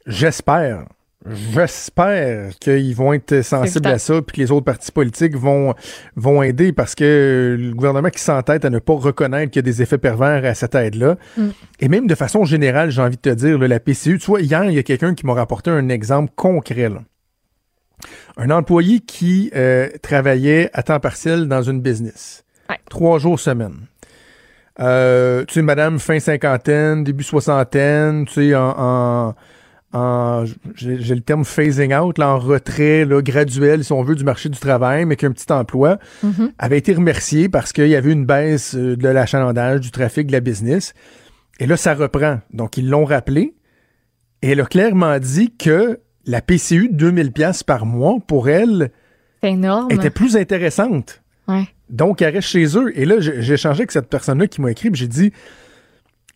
J'espère. 0.05 0.85
J'espère 1.29 2.57
qu'ils 2.59 2.95
vont 2.95 3.13
être 3.13 3.43
sensibles 3.43 3.87
à 3.87 3.99
ça 3.99 4.21
puis 4.21 4.37
que 4.37 4.41
les 4.41 4.51
autres 4.51 4.65
partis 4.65 4.91
politiques 4.91 5.35
vont, 5.35 5.75
vont 6.15 6.41
aider 6.41 6.71
parce 6.73 6.95
que 6.95 7.55
le 7.59 7.73
gouvernement 7.75 8.09
qui 8.09 8.21
s'entête 8.21 8.65
à 8.65 8.71
ne 8.71 8.79
pas 8.79 8.93
reconnaître 8.95 9.51
qu'il 9.51 9.59
y 9.59 9.63
a 9.63 9.71
des 9.71 9.81
effets 9.83 9.99
pervers 9.99 10.43
à 10.43 10.55
cette 10.55 10.73
aide-là. 10.73 11.17
Mm. 11.37 11.49
Et 11.79 11.87
même 11.89 12.07
de 12.07 12.15
façon 12.15 12.43
générale, 12.43 12.89
j'ai 12.89 13.01
envie 13.03 13.17
de 13.17 13.21
te 13.21 13.29
dire, 13.29 13.59
là, 13.59 13.67
la 13.67 13.79
PCU, 13.79 14.17
tu 14.17 14.25
vois, 14.25 14.41
hier, 14.41 14.63
il 14.65 14.73
y 14.73 14.79
a 14.79 14.83
quelqu'un 14.83 15.13
qui 15.13 15.25
m'a 15.27 15.33
rapporté 15.33 15.69
un 15.69 15.89
exemple 15.89 16.31
concret. 16.35 16.89
là. 16.89 17.03
Un 18.37 18.49
employé 18.49 18.99
qui 18.99 19.51
euh, 19.55 19.89
travaillait 20.01 20.71
à 20.73 20.81
temps 20.81 20.99
partiel 20.99 21.47
dans 21.47 21.61
une 21.61 21.81
business. 21.81 22.43
Trois 22.89 23.19
jours 23.19 23.39
semaine. 23.39 23.75
Euh, 24.79 25.43
tu 25.45 25.55
sais, 25.55 25.61
madame 25.61 25.99
fin 25.99 26.19
cinquantaine, 26.19 27.03
début 27.03 27.23
soixantaine, 27.23 28.25
tu 28.25 28.33
sais, 28.49 28.55
en- 28.55 29.35
j'ai 30.75 31.01
j'ai 31.01 31.15
le 31.15 31.21
terme 31.21 31.43
phasing 31.43 31.93
out, 31.93 32.17
là, 32.17 32.29
en 32.29 32.39
retrait 32.39 33.05
là, 33.05 33.21
graduel, 33.21 33.83
si 33.83 33.91
on 33.91 34.03
veut, 34.03 34.15
du 34.15 34.23
marché 34.23 34.47
du 34.49 34.57
travail, 34.59 35.05
mais 35.05 35.15
qu'un 35.15 35.31
petit 35.31 35.51
emploi, 35.51 35.97
Mhm. 36.23 36.51
avait 36.57 36.77
été 36.77 36.93
remercié 36.93 37.49
parce 37.49 37.73
qu'il 37.73 37.87
y 37.87 37.95
avait 37.95 38.11
une 38.11 38.25
baisse 38.25 38.75
euh, 38.75 38.95
de 38.95 39.07
l'achalandage, 39.09 39.81
du 39.81 39.91
trafic, 39.91 40.27
de 40.27 40.31
la 40.31 40.39
business. 40.39 40.93
Et 41.59 41.65
là, 41.67 41.77
ça 41.77 41.93
reprend. 41.93 42.39
Donc, 42.53 42.77
ils 42.77 42.89
l'ont 42.89 43.05
rappelé. 43.05 43.53
Et 44.41 44.49
elle 44.51 44.61
a 44.61 44.65
clairement 44.65 45.19
dit 45.19 45.53
que 45.55 45.99
la 46.25 46.41
PCU 46.41 46.89
de 46.89 46.95
2000 46.95 47.31
pièces 47.31 47.63
par 47.63 47.85
mois, 47.85 48.17
pour 48.25 48.49
elle, 48.49 48.91
énorme. 49.43 49.91
était 49.91 50.09
plus 50.09 50.35
intéressante. 50.37 51.21
Ouais. 51.47 51.67
Donc, 51.89 52.21
elle 52.21 52.33
reste 52.35 52.47
chez 52.47 52.77
eux. 52.77 52.97
Et 52.97 53.05
là, 53.05 53.15
j'ai 53.19 53.53
échangé 53.53 53.81
avec 53.81 53.91
cette 53.91 54.07
personne-là 54.09 54.47
qui 54.47 54.61
m'a 54.61 54.71
écrit, 54.71 54.89
j'ai 54.93 55.07
dit, 55.07 55.31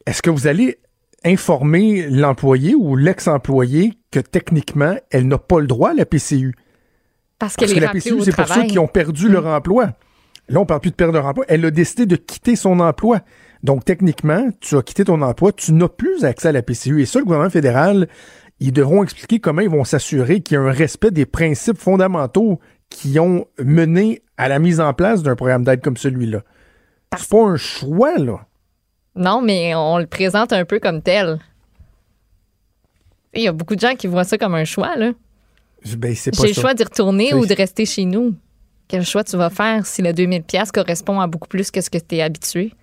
est-ce 0.06 0.22
que 0.22 0.30
vous 0.30 0.48
allez 0.48 0.77
informer 1.26 2.08
l'employé 2.10 2.76
ou 2.76 2.96
l'ex-employé 2.96 3.94
que 4.12 4.20
techniquement, 4.20 4.96
elle 5.12 5.28
n'a 5.28 5.38
pas 5.38 5.60
le 5.60 5.68
droit 5.68 5.90
à 5.90 5.94
la 5.94 6.06
PCU? 6.06 6.56
Parce 7.40 7.56
que 7.56 7.66
la 7.66 7.90
PCU, 7.90 8.22
c'est 8.22 8.36
pour 8.36 8.48
ceux 8.48 8.64
qui 8.64 8.80
ont 8.80 8.88
perdu 8.88 9.28
leur 9.28 9.46
emploi. 9.48 9.94
Là, 10.48 10.60
on 10.60 10.66
parle 10.66 10.82
plus 10.82 10.92
de 10.92 10.96
perdre 10.96 11.14
leur 11.14 11.26
emploi. 11.26 11.44
Elle 11.48 11.66
a 11.66 11.72
décidé 11.72 12.06
de 12.06 12.16
quitter 12.16 12.56
son 12.56 12.80
emploi. 12.80 13.22
Donc, 13.64 13.84
techniquement, 13.84 14.50
tu 14.62 14.78
as 14.78 14.84
quitté 14.84 15.04
ton 15.04 15.22
emploi, 15.22 15.52
tu 15.52 15.74
n'as 15.74 15.90
plus 15.90 16.24
accès 16.24 16.50
à 16.50 16.52
la 16.52 16.62
PCU. 16.62 17.02
Et 17.02 17.06
ça, 17.06 17.20
le 17.20 17.26
gouvernement 17.26 17.50
fédéral, 17.50 18.08
ils 18.60 18.72
devront 18.72 19.04
expliquer 19.04 19.40
comment 19.40 19.62
ils 19.62 19.70
vont 19.70 19.84
s'assurer 19.84 20.42
qu'il 20.42 20.56
y 20.56 20.58
a 20.58 20.62
un 20.62 20.72
respect 20.72 21.12
des 21.12 21.26
principes 21.26 21.80
fondamentaux 21.80 22.60
qui 22.90 23.20
ont 23.20 23.48
mené 23.60 24.22
à 24.38 24.48
la 24.48 24.60
mise 24.60 24.80
en 24.80 24.94
place 24.94 25.24
d'un 25.24 25.36
programme 25.36 25.64
d'aide 25.64 25.82
comme 25.82 25.98
celui-là. 25.98 26.44
C'est 27.18 27.30
pas 27.30 27.44
un 27.44 27.56
choix, 27.56 28.18
là. 28.18 28.46
Non, 29.16 29.42
mais 29.42 29.74
on 29.76 29.98
le 29.98 30.08
présente 30.08 30.52
un 30.54 30.66
peu 30.66 30.80
comme 30.80 31.02
tel. 31.02 31.40
Il 33.34 33.44
y 33.44 33.48
a 33.48 33.52
beaucoup 33.52 33.76
de 33.76 33.80
gens 33.80 33.96
qui 33.96 34.08
voient 34.08 34.24
ça 34.24 34.38
comme 34.38 34.56
un 34.56 34.66
choix, 34.66 34.96
là. 34.96 35.12
Ben, 35.98 36.16
c'est 36.16 36.34
J'ai 36.36 36.48
le 36.48 36.54
choix 36.54 36.74
d'y 36.74 36.84
retourner 36.84 37.34
ou 37.34 37.46
de 37.46 37.54
rester 37.54 37.86
chez 37.86 38.06
nous. 38.06 38.36
Quel 38.88 39.06
choix 39.06 39.24
tu 39.24 39.38
vas 39.38 39.50
faire 39.50 39.86
si 39.86 40.02
le 40.02 40.14
2000 40.14 40.44
pièces 40.44 40.72
correspond 40.72 41.20
à 41.20 41.28
beaucoup 41.28 41.48
plus 41.48 41.72
que 41.72 41.82
ce 41.82 41.90
que 41.90 41.98
tu 41.98 42.16
es 42.16 42.22
habitué? 42.22 42.74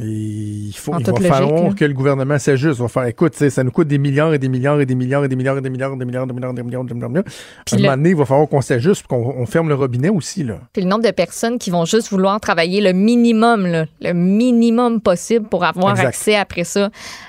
Il 0.00 0.72
faut, 0.74 0.98
il 0.98 1.04
va 1.04 1.20
falloir 1.20 1.74
que 1.74 1.84
le 1.84 1.92
gouvernement 1.92 2.38
s'ajuste. 2.38 2.80
Va 2.80 2.88
faire, 2.88 3.04
écoute, 3.04 3.34
ça 3.34 3.62
nous 3.62 3.70
coûte 3.70 3.86
des 3.86 3.98
milliards 3.98 4.32
et 4.32 4.38
des 4.38 4.48
milliards 4.48 4.80
et 4.80 4.86
des 4.86 4.94
milliards 4.94 5.24
et 5.24 5.28
des 5.28 5.36
milliards 5.36 5.58
et 5.58 5.60
des 5.60 5.70
milliards 5.70 5.92
et 5.92 5.96
des 5.96 6.04
milliards, 6.04 6.24
et 6.24 6.26
des 6.26 6.34
milliards, 6.34 6.52
et 6.52 6.54
des 6.54 6.62
milliards, 6.62 6.84
et 6.84 6.84
des 6.84 6.94
milliards, 6.94 6.94
des 6.94 6.94
milliards. 6.94 7.24
À 7.70 7.74
un 7.74 7.76
le... 7.76 7.82
moment 7.82 7.96
donné, 7.96 8.10
il 8.10 8.16
va 8.16 8.24
falloir 8.24 8.48
qu'on 8.48 8.62
s'ajuste, 8.62 9.06
qu'on 9.06 9.44
ferme 9.44 9.68
le 9.68 9.74
robinet 9.74 10.08
aussi 10.08 10.42
là. 10.42 10.58
Puis 10.72 10.82
le 10.82 10.88
nombre 10.88 11.04
de 11.04 11.10
personnes 11.10 11.58
qui 11.58 11.70
vont 11.70 11.84
juste 11.84 12.08
vouloir 12.08 12.40
travailler 12.40 12.80
le 12.80 12.94
minimum, 12.94 13.86
le 14.00 14.12
minimum 14.14 15.02
possible 15.02 15.46
pour 15.48 15.64
avoir 15.64 16.00
accès 16.00 16.34
après 16.34 16.64
ça 16.64 16.88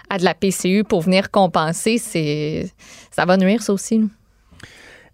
à 0.09 0.17
de 0.17 0.23
la 0.23 0.33
PCU 0.33 0.85
pour 0.85 1.01
venir 1.01 1.31
compenser, 1.31 1.97
c'est, 1.97 2.71
ça 3.11 3.25
va 3.25 3.35
nuire 3.35 3.61
ça 3.61 3.73
aussi. 3.73 4.01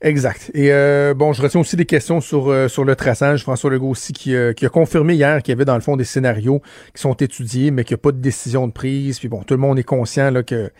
Exact. 0.01 0.49
Et 0.55 0.73
euh, 0.73 1.13
bon, 1.13 1.31
je 1.31 1.43
retiens 1.43 1.61
aussi 1.61 1.75
des 1.75 1.85
questions 1.85 2.21
sur, 2.21 2.49
euh, 2.49 2.67
sur 2.67 2.83
le 2.83 2.95
traçage. 2.95 3.43
François 3.43 3.69
Legault 3.69 3.89
aussi 3.89 4.13
qui, 4.13 4.35
euh, 4.35 4.51
qui 4.51 4.65
a 4.65 4.69
confirmé 4.69 5.13
hier 5.13 5.43
qu'il 5.43 5.51
y 5.51 5.55
avait 5.55 5.65
dans 5.65 5.75
le 5.75 5.81
fond 5.81 5.95
des 5.95 6.05
scénarios 6.05 6.61
qui 6.95 7.01
sont 7.01 7.13
étudiés, 7.13 7.69
mais 7.69 7.83
qu'il 7.83 7.93
n'y 7.93 7.99
a 7.99 8.01
pas 8.01 8.11
de 8.11 8.17
décision 8.17 8.65
de 8.67 8.71
prise. 8.71 9.19
Puis 9.19 9.27
bon, 9.27 9.43
tout 9.43 9.53
le 9.53 9.59
monde 9.59 9.77
est 9.77 9.83
conscient 9.83 10.31
là, 10.31 10.41
que 10.41 10.71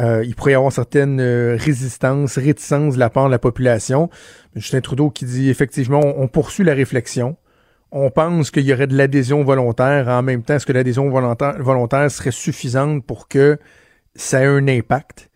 euh, 0.00 0.24
il 0.24 0.34
pourrait 0.34 0.52
y 0.52 0.54
avoir 0.56 0.72
certaines 0.72 1.20
résistances, 1.20 2.38
réticences 2.38 2.94
de 2.94 2.98
la 2.98 3.08
part 3.08 3.26
de 3.26 3.30
la 3.30 3.38
population. 3.38 4.10
Justin 4.56 4.80
Trudeau 4.80 5.10
qui 5.10 5.26
dit 5.26 5.48
effectivement, 5.48 6.00
on, 6.00 6.26
poursuit 6.26 6.64
la 6.64 6.74
réflexion. 6.74 7.36
On 7.92 8.10
pense 8.10 8.50
qu'il 8.50 8.64
y 8.64 8.72
aurait 8.72 8.88
de 8.88 8.96
l'adhésion 8.96 9.44
volontaire. 9.44 10.08
En 10.08 10.22
même 10.22 10.42
temps, 10.42 10.54
est-ce 10.54 10.66
que 10.66 10.72
l'adhésion 10.72 11.08
volontaire 11.08 12.10
serait 12.10 12.32
suffisante 12.32 13.06
pour 13.06 13.28
que 13.28 13.58
ça 14.16 14.42
ait 14.42 14.46
un 14.46 14.66
impact? 14.66 15.30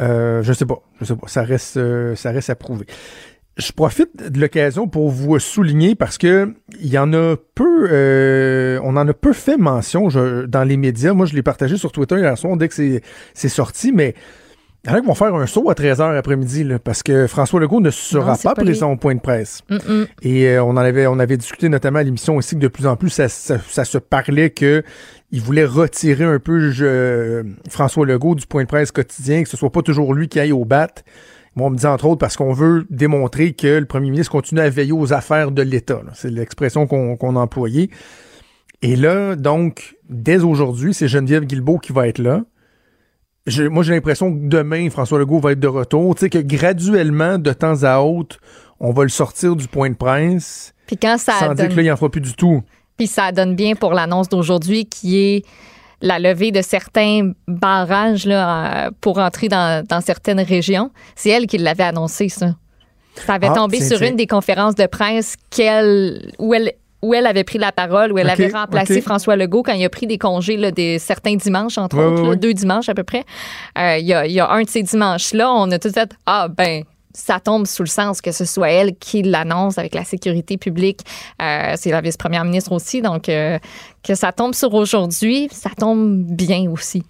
Euh, 0.00 0.42
je 0.42 0.52
sais 0.52 0.66
pas, 0.66 0.82
je 1.00 1.04
sais 1.06 1.16
pas. 1.16 1.28
Ça 1.28 1.42
reste, 1.42 1.76
euh, 1.76 2.14
ça 2.16 2.30
reste 2.30 2.50
à 2.50 2.54
prouver. 2.54 2.86
Je 3.56 3.70
profite 3.70 4.30
de 4.32 4.40
l'occasion 4.40 4.88
pour 4.88 5.10
vous 5.10 5.38
souligner 5.38 5.94
parce 5.94 6.18
que 6.18 6.52
il 6.80 6.88
y 6.88 6.98
en 6.98 7.12
a 7.12 7.36
peu, 7.54 7.86
euh, 7.92 8.80
on 8.82 8.96
en 8.96 9.06
a 9.06 9.12
peu 9.14 9.32
fait 9.32 9.56
mention 9.56 10.08
je- 10.10 10.46
dans 10.46 10.64
les 10.64 10.76
médias. 10.76 11.12
Moi, 11.12 11.26
je 11.26 11.34
l'ai 11.36 11.42
partagé 11.44 11.76
sur 11.76 11.92
Twitter 11.92 12.16
hier 12.18 12.36
soir 12.36 12.56
dès 12.56 12.66
que 12.68 12.74
c'est 12.74 13.48
sorti, 13.48 13.92
mais 13.92 14.16
il 14.84 14.90
y 14.90 14.92
en 14.92 14.96
a 14.96 15.00
qui 15.00 15.06
vont 15.06 15.14
faire 15.14 15.32
un 15.36 15.46
saut 15.46 15.70
à 15.70 15.74
13h 15.74 16.16
après-midi 16.18 16.66
parce 16.82 17.04
que 17.04 17.28
François 17.28 17.60
Legault 17.60 17.80
ne 17.80 17.90
sera 17.90 18.32
Non, 18.32 18.36
pas 18.42 18.54
présent 18.64 18.90
au 18.90 18.96
point 18.96 19.14
de 19.14 19.20
presse. 19.20 19.62
Et 20.22 20.48
euh, 20.48 20.64
on 20.64 20.70
en 20.70 20.76
avait, 20.78 21.06
on 21.06 21.20
avait 21.20 21.36
discuté 21.36 21.68
notamment 21.68 22.00
à 22.00 22.02
l'émission 22.02 22.34
aussi 22.36 22.56
que 22.56 22.60
de 22.60 22.68
plus 22.68 22.88
en 22.88 22.96
plus, 22.96 23.10
ça, 23.10 23.28
ça- 23.28 23.60
ça 23.68 23.84
se 23.84 23.98
parlait 23.98 24.50
que 24.50 24.82
il 25.34 25.40
voulait 25.40 25.64
retirer 25.64 26.24
un 26.24 26.38
peu 26.38 26.70
je- 26.70 27.44
François 27.68 28.06
Legault 28.06 28.34
du 28.36 28.46
point 28.46 28.62
de 28.62 28.68
presse 28.68 28.92
quotidien, 28.92 29.42
que 29.42 29.48
ce 29.48 29.56
soit 29.56 29.70
pas 29.72 29.82
toujours 29.82 30.14
lui 30.14 30.28
qui 30.28 30.38
aille 30.38 30.52
au 30.52 30.64
bat. 30.64 30.88
Moi, 31.56 31.66
on 31.68 31.70
me 31.70 31.76
dit 31.76 31.86
entre 31.86 32.06
autres 32.06 32.18
parce 32.18 32.36
qu'on 32.36 32.52
veut 32.52 32.86
démontrer 32.90 33.52
que 33.52 33.78
le 33.78 33.84
premier 33.86 34.10
ministre 34.10 34.32
continue 34.32 34.60
à 34.60 34.68
veiller 34.70 34.92
aux 34.92 35.12
affaires 35.12 35.50
de 35.50 35.62
l'État. 35.62 36.00
C'est 36.14 36.30
l'expression 36.30 36.86
qu'on 36.86 37.16
qu'on 37.16 37.36
a 37.36 37.40
employée. 37.40 37.90
Et 38.82 38.96
là, 38.96 39.34
donc, 39.36 39.96
dès 40.08 40.42
aujourd'hui, 40.42 40.94
c'est 40.94 41.08
Geneviève 41.08 41.44
Guilbeault 41.44 41.78
qui 41.78 41.92
va 41.92 42.06
être 42.08 42.18
là. 42.18 42.42
Je- 43.46 43.64
moi, 43.64 43.82
j'ai 43.82 43.92
l'impression 43.92 44.32
que 44.32 44.46
demain, 44.46 44.88
François 44.90 45.18
Legault 45.18 45.38
va 45.40 45.52
être 45.52 45.60
de 45.60 45.66
retour. 45.68 46.14
Tu 46.14 46.20
sais, 46.20 46.30
que 46.30 46.38
graduellement, 46.38 47.38
de 47.38 47.52
temps 47.52 47.82
à 47.82 47.98
autre, 48.00 48.38
on 48.80 48.92
va 48.92 49.02
le 49.02 49.08
sortir 49.10 49.54
du 49.56 49.68
point 49.68 49.90
de 49.90 49.94
presse. 49.96 50.74
Puis 50.86 50.96
quand 50.96 51.18
ça 51.18 51.32
sans 51.40 51.54
dire 51.54 51.68
que 51.68 51.76
là, 51.76 51.82
il 51.82 51.92
en 51.92 51.96
fera 51.96 52.10
plus 52.10 52.20
du 52.20 52.34
tout. 52.34 52.62
Puis 52.96 53.06
ça 53.06 53.32
donne 53.32 53.54
bien 53.56 53.74
pour 53.74 53.92
l'annonce 53.92 54.28
d'aujourd'hui 54.28 54.86
qui 54.86 55.18
est 55.18 55.44
la 56.00 56.18
levée 56.18 56.52
de 56.52 56.60
certains 56.62 57.32
barrages 57.48 58.26
là, 58.26 58.86
euh, 58.86 58.90
pour 59.00 59.18
entrer 59.18 59.48
dans, 59.48 59.84
dans 59.86 60.00
certaines 60.00 60.40
régions. 60.40 60.90
C'est 61.16 61.30
elle 61.30 61.46
qui 61.46 61.58
l'avait 61.58 61.84
annoncé, 61.84 62.28
ça. 62.28 62.54
Ça 63.26 63.34
avait 63.34 63.46
Ah, 63.50 63.54
tombé 63.54 63.80
sur 63.80 64.02
une 64.02 64.16
des 64.16 64.26
conférences 64.26 64.74
de 64.74 64.86
presse 64.86 65.36
qu'elle, 65.50 66.32
où, 66.38 66.52
elle, 66.52 66.72
où 67.00 67.14
elle 67.14 67.26
avait 67.26 67.44
pris 67.44 67.58
la 67.58 67.70
parole, 67.72 68.12
où 68.12 68.18
elle 68.18 68.28
avait 68.28 68.48
remplacé. 68.48 69.00
François 69.00 69.36
Legault 69.36 69.62
quand 69.62 69.72
il 69.72 69.84
a 69.84 69.88
pris 69.88 70.06
des 70.06 70.18
congés 70.18 70.56
là, 70.56 70.70
des 70.72 70.98
certains 70.98 71.36
dimanches, 71.36 71.78
entre 71.78 71.96
autres, 71.98 72.22
là, 72.22 72.34
deux 72.36 72.52
dimanches 72.54 72.88
à 72.88 72.94
peu 72.94 73.04
près. 73.04 73.24
Euh, 73.78 73.96
Il 73.98 74.06
y, 74.06 74.12
a, 74.14 74.26
il 74.26 74.32
y 74.32 74.40
a 74.40 74.50
un 74.50 74.62
de 74.62 74.68
ces 74.68 74.82
dimanches-là, 74.82 75.50
on 75.52 75.70
a 75.70 75.78
tout 75.78 75.90
fait 75.90 76.10
Ah, 76.26 76.48
ben, 76.48 76.82
ça 77.14 77.38
tombe 77.40 77.66
sous 77.66 77.82
le 77.84 77.88
sens 77.88 78.20
que 78.20 78.32
ce 78.32 78.44
soit 78.44 78.70
elle 78.70 78.96
qui 78.96 79.22
l'annonce 79.22 79.78
avec 79.78 79.94
la 79.94 80.04
sécurité 80.04 80.58
publique. 80.58 81.00
Euh, 81.40 81.74
c'est 81.76 81.90
la 81.90 82.00
vice-première 82.00 82.44
ministre 82.44 82.72
aussi. 82.72 83.00
Donc, 83.02 83.28
euh, 83.28 83.58
que 84.02 84.14
ça 84.14 84.32
tombe 84.32 84.52
sur 84.54 84.74
aujourd'hui, 84.74 85.48
ça 85.52 85.70
tombe 85.78 86.22
bien 86.24 86.68
aussi. 86.70 87.04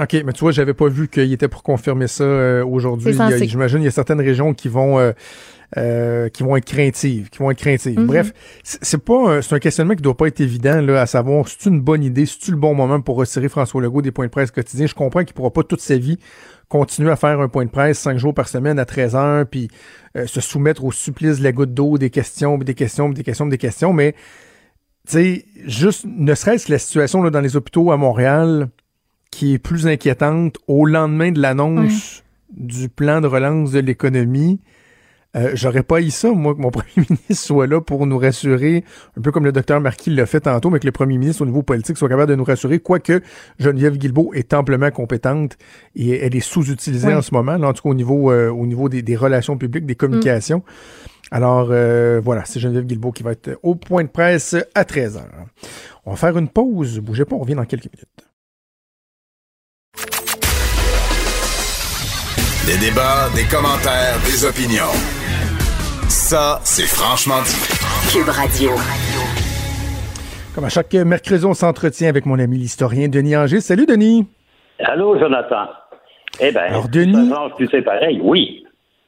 OK, 0.00 0.16
mais 0.24 0.32
tu 0.32 0.40
vois, 0.40 0.52
j'avais 0.52 0.74
pas 0.74 0.86
vu 0.88 1.08
qu'il 1.08 1.32
était 1.32 1.48
pour 1.48 1.64
confirmer 1.64 2.06
ça 2.06 2.22
euh, 2.22 2.64
aujourd'hui. 2.64 3.06
C'est 3.06 3.10
Il 3.10 3.18
y 3.18 3.20
a- 3.22 3.30
censé. 3.32 3.48
J'imagine 3.48 3.78
qu'il 3.78 3.86
y 3.86 3.88
a 3.88 3.90
certaines 3.90 4.20
régions 4.20 4.54
qui 4.54 4.68
vont 4.68 4.98
euh, 5.00 5.10
euh, 5.76 6.28
qui 6.30 6.42
vont 6.44 6.56
être 6.56 6.64
craintives, 6.64 7.28
qui 7.28 7.38
vont 7.40 7.50
être 7.50 7.58
craintives. 7.58 7.98
Mhm. 7.98 8.06
Bref, 8.06 8.32
c'est 8.62 9.02
pas 9.04 9.32
un- 9.38 9.42
c'est 9.42 9.54
un 9.54 9.58
questionnement 9.58 9.94
qui 9.94 10.02
doit 10.02 10.16
pas 10.16 10.26
être 10.28 10.40
évident 10.40 10.80
là, 10.80 11.02
à 11.02 11.06
savoir 11.06 11.46
si 11.48 11.56
c'est 11.58 11.68
une 11.70 11.80
bonne 11.80 12.02
idée, 12.04 12.24
si 12.26 12.38
c'est 12.40 12.52
le 12.52 12.56
bon 12.56 12.74
moment 12.74 13.00
pour 13.00 13.16
retirer 13.16 13.48
François 13.48 13.82
Legault 13.82 14.00
des 14.02 14.10
points 14.12 14.26
de 14.26 14.30
presse 14.30 14.50
quotidiens? 14.50 14.86
Je 14.86 14.94
comprends 14.94 15.24
qu'il 15.24 15.34
pourra 15.34 15.50
pas 15.50 15.64
toute 15.64 15.80
sa 15.80 15.96
vie 15.98 16.18
continuer 16.68 17.10
à 17.10 17.16
faire 17.16 17.40
un 17.40 17.48
point 17.48 17.64
de 17.64 17.70
presse 17.70 17.98
cinq 17.98 18.18
jours 18.18 18.34
par 18.34 18.48
semaine 18.48 18.78
à 18.78 18.84
13 18.84 19.16
heures, 19.16 19.46
puis 19.46 19.68
euh, 20.16 20.26
se 20.26 20.40
soumettre 20.40 20.84
au 20.84 20.92
supplice 20.92 21.38
de 21.38 21.44
la 21.44 21.52
goutte 21.52 21.74
d'eau, 21.74 21.98
des 21.98 22.10
questions, 22.10 22.58
des 22.58 22.74
questions, 22.74 23.08
des 23.08 23.22
questions, 23.22 23.46
des 23.46 23.58
questions, 23.58 23.92
mais 23.92 24.12
tu 25.06 25.12
sais, 25.12 25.44
juste, 25.64 26.04
ne 26.06 26.34
serait-ce 26.34 26.66
que 26.66 26.72
la 26.72 26.78
situation 26.78 27.22
là, 27.22 27.30
dans 27.30 27.40
les 27.40 27.56
hôpitaux 27.56 27.90
à 27.90 27.96
Montréal 27.96 28.68
qui 29.30 29.54
est 29.54 29.58
plus 29.58 29.86
inquiétante 29.86 30.58
au 30.68 30.86
lendemain 30.86 31.32
de 31.32 31.40
l'annonce 31.40 32.24
du 32.50 32.88
plan 32.88 33.20
de 33.20 33.26
relance 33.26 33.72
de 33.72 33.80
l'économie, 33.80 34.60
Euh, 35.36 35.50
J'aurais 35.54 35.82
pas 35.82 36.00
eu 36.00 36.10
ça, 36.10 36.30
moi, 36.30 36.54
que 36.54 36.60
mon 36.60 36.70
premier 36.72 36.88
ministre 36.96 37.34
soit 37.46 37.66
là 37.66 37.80
pour 37.80 38.06
nous 38.06 38.18
rassurer, 38.18 38.82
un 39.16 39.20
peu 39.20 39.30
comme 39.30 39.44
le 39.44 39.52
docteur 39.52 39.80
Marquis 39.80 40.10
l'a 40.10 40.24
fait 40.26 40.40
tantôt, 40.40 40.70
mais 40.70 40.78
que 40.80 40.86
le 40.86 40.92
premier 40.92 41.18
ministre 41.18 41.42
au 41.42 41.46
niveau 41.46 41.62
politique 41.62 41.98
soit 41.98 42.08
capable 42.08 42.30
de 42.30 42.34
nous 42.36 42.44
rassurer, 42.44 42.78
quoique 42.78 43.20
Geneviève 43.58 43.98
Guilbeault 43.98 44.32
est 44.34 44.54
amplement 44.54 44.90
compétente 44.90 45.56
et 45.94 46.18
elle 46.24 46.34
est 46.34 46.40
sous-utilisée 46.40 47.08
Oui. 47.08 47.14
en 47.14 47.22
ce 47.22 47.34
moment, 47.34 47.56
là, 47.58 47.68
en 47.68 47.72
tout 47.74 47.82
cas 47.82 47.90
au 47.90 47.94
niveau, 47.94 48.30
euh, 48.32 48.48
au 48.48 48.66
niveau 48.66 48.88
des, 48.88 49.02
des 49.02 49.16
relations 49.16 49.58
publiques, 49.58 49.84
des 49.86 49.96
communications. 49.96 50.62
Alors, 51.30 51.68
euh, 51.72 52.22
voilà, 52.24 52.46
c'est 52.46 52.58
Geneviève 52.58 52.86
Guilbeault 52.86 53.12
qui 53.12 53.22
va 53.22 53.32
être 53.32 53.58
au 53.62 53.74
point 53.74 54.02
de 54.04 54.08
presse 54.08 54.56
à 54.74 54.84
13h. 54.84 55.20
On 56.06 56.12
va 56.12 56.16
faire 56.16 56.38
une 56.38 56.48
pause. 56.48 57.00
Bougez 57.00 57.26
pas, 57.26 57.36
on 57.36 57.40
revient 57.40 57.54
dans 57.54 57.66
quelques 57.66 57.90
minutes. 57.92 58.08
Des 62.66 62.78
débats, 62.78 63.28
des 63.34 63.44
commentaires, 63.44 64.18
des 64.24 64.44
opinions. 64.44 64.84
Ça, 66.08 66.60
c'est 66.64 66.86
franchement 66.86 67.40
dit. 67.42 68.12
Cube 68.12 68.28
Radio. 68.28 68.70
Comme 70.54 70.64
à 70.64 70.68
chaque 70.68 70.92
mercredi, 70.94 71.44
on 71.44 71.54
s'entretient 71.54 72.08
avec 72.08 72.26
mon 72.26 72.38
ami 72.38 72.56
l'historien 72.58 73.08
Denis 73.08 73.36
Anger. 73.36 73.60
Salut, 73.60 73.86
Denis. 73.86 74.26
Allô, 74.84 75.18
Jonathan. 75.18 75.66
Eh 76.40 76.50
bien, 76.50 76.60
Alors, 76.62 76.88
Denis- 76.88 77.30
tu 77.56 77.66
sais 77.68 77.82
pareil, 77.82 78.20
oui. 78.22 78.64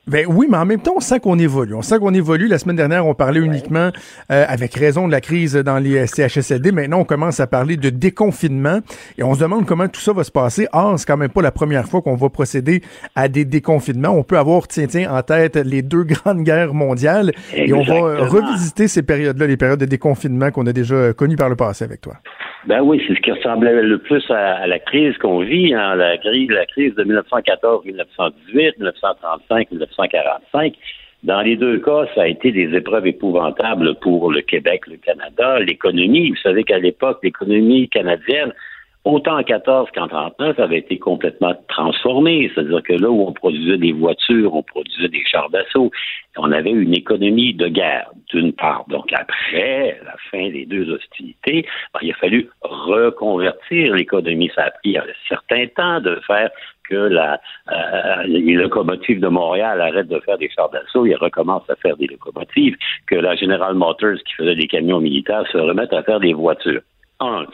Ben 0.06 0.26
oui, 0.28 0.46
mais 0.50 0.56
en 0.56 0.64
même 0.64 0.80
temps, 0.80 0.94
on 0.96 1.00
sent 1.00 1.20
qu'on 1.20 1.38
évolue. 1.38 1.74
On 1.74 1.82
sent 1.82 1.98
qu'on 1.98 2.14
évolue. 2.14 2.48
La 2.48 2.58
semaine 2.58 2.76
dernière, 2.76 3.06
on 3.06 3.14
parlait 3.14 3.40
uniquement, 3.40 3.90
euh, 4.32 4.44
avec 4.48 4.74
raison, 4.74 5.06
de 5.06 5.12
la 5.12 5.20
crise 5.20 5.54
dans 5.54 5.78
les 5.78 6.06
CHSLD. 6.06 6.72
Maintenant, 6.72 7.00
on 7.00 7.04
commence 7.04 7.38
à 7.38 7.46
parler 7.46 7.76
de 7.76 7.90
déconfinement 7.90 8.80
et 9.18 9.22
on 9.22 9.34
se 9.34 9.40
demande 9.40 9.66
comment 9.66 9.88
tout 9.88 10.00
ça 10.00 10.12
va 10.12 10.24
se 10.24 10.30
passer. 10.30 10.66
Or, 10.72 10.98
c'est 10.98 11.06
quand 11.06 11.18
même 11.18 11.30
pas 11.30 11.42
la 11.42 11.52
première 11.52 11.86
fois 11.86 12.00
qu'on 12.00 12.16
va 12.16 12.30
procéder 12.30 12.82
à 13.14 13.28
des 13.28 13.44
déconfinements. 13.44 14.08
On 14.10 14.24
peut 14.24 14.38
avoir, 14.38 14.66
tiens, 14.68 14.86
tiens, 14.86 15.14
en 15.14 15.22
tête 15.22 15.56
les 15.56 15.82
deux 15.82 16.02
grandes 16.04 16.42
guerres 16.42 16.74
mondiales 16.74 17.32
et 17.54 17.72
on 17.72 17.82
va 17.82 17.94
euh, 17.94 18.24
revisiter 18.24 18.88
ces 18.88 19.02
périodes-là, 19.02 19.46
les 19.46 19.56
périodes 19.56 19.80
de 19.80 19.86
déconfinement 19.86 20.50
qu'on 20.50 20.66
a 20.66 20.72
déjà 20.72 20.94
euh, 20.94 21.12
connues 21.12 21.36
par 21.36 21.50
le 21.50 21.56
passé 21.56 21.84
avec 21.84 22.00
toi. 22.00 22.14
Ben 22.66 22.82
oui, 22.82 23.02
c'est 23.06 23.14
ce 23.14 23.20
qui 23.20 23.32
ressemblait 23.32 23.82
le 23.82 23.98
plus 23.98 24.22
à, 24.30 24.66
la 24.66 24.78
crise 24.78 25.16
qu'on 25.18 25.40
vit, 25.40 25.72
hein, 25.72 25.94
la, 25.94 26.18
crise, 26.18 26.50
la 26.50 26.66
crise 26.66 26.94
de 26.94 27.04
1914, 27.04 27.86
1918, 27.86 28.78
1935, 28.78 29.70
1945. 29.70 30.74
Dans 31.22 31.40
les 31.40 31.56
deux 31.56 31.78
cas, 31.78 32.06
ça 32.14 32.22
a 32.22 32.26
été 32.26 32.52
des 32.52 32.74
épreuves 32.74 33.06
épouvantables 33.06 33.94
pour 33.96 34.30
le 34.30 34.42
Québec, 34.42 34.86
le 34.86 34.96
Canada, 34.96 35.58
l'économie. 35.58 36.30
Vous 36.30 36.36
savez 36.36 36.64
qu'à 36.64 36.78
l'époque, 36.78 37.20
l'économie 37.22 37.88
canadienne, 37.88 38.52
autant 39.04 39.38
en 39.38 39.42
14 39.42 39.88
qu'en 39.94 40.08
39, 40.08 40.58
avait 40.58 40.78
été 40.78 40.98
complètement 40.98 41.54
transformée. 41.68 42.50
C'est-à-dire 42.54 42.82
que 42.82 42.92
là 42.92 43.10
où 43.10 43.26
on 43.26 43.32
produisait 43.32 43.78
des 43.78 43.92
voitures, 43.92 44.54
on 44.54 44.62
produisait 44.62 45.08
des 45.08 45.24
chars 45.24 45.48
d'assaut. 45.50 45.90
On 46.36 46.52
avait 46.52 46.70
une 46.70 46.94
économie 46.94 47.54
de 47.54 47.68
guerre, 47.68 48.10
d'une 48.32 48.52
part. 48.52 48.84
Donc 48.88 49.12
après 49.12 49.98
la 50.04 50.14
fin 50.30 50.50
des 50.50 50.66
deux 50.66 50.90
hostilités, 50.90 51.66
ben, 51.94 52.00
il 52.02 52.12
a 52.12 52.14
fallu 52.14 52.48
reconvertir 52.62 53.94
l'économie. 53.94 54.50
Ça 54.54 54.64
a 54.64 54.70
pris 54.70 54.98
un 54.98 55.04
certain 55.28 55.66
temps 55.68 56.00
de 56.00 56.20
faire 56.26 56.50
que 56.88 56.96
la, 56.96 57.40
euh, 57.72 58.22
les 58.24 58.54
locomotives 58.54 59.20
de 59.20 59.28
Montréal 59.28 59.80
arrêtent 59.80 60.08
de 60.08 60.20
faire 60.20 60.38
des 60.38 60.50
chars 60.50 60.70
d'assaut 60.70 61.06
et 61.06 61.14
recommencent 61.14 61.70
à 61.70 61.76
faire 61.76 61.96
des 61.96 62.08
locomotives, 62.08 62.76
que 63.06 63.14
la 63.14 63.36
General 63.36 63.74
Motors, 63.74 64.18
qui 64.26 64.34
faisait 64.34 64.56
des 64.56 64.66
camions 64.66 65.00
militaires, 65.00 65.44
se 65.52 65.58
remette 65.58 65.92
à 65.92 66.02
faire 66.02 66.20
des 66.20 66.34
voitures. 66.34 66.82
Un. 67.20 67.46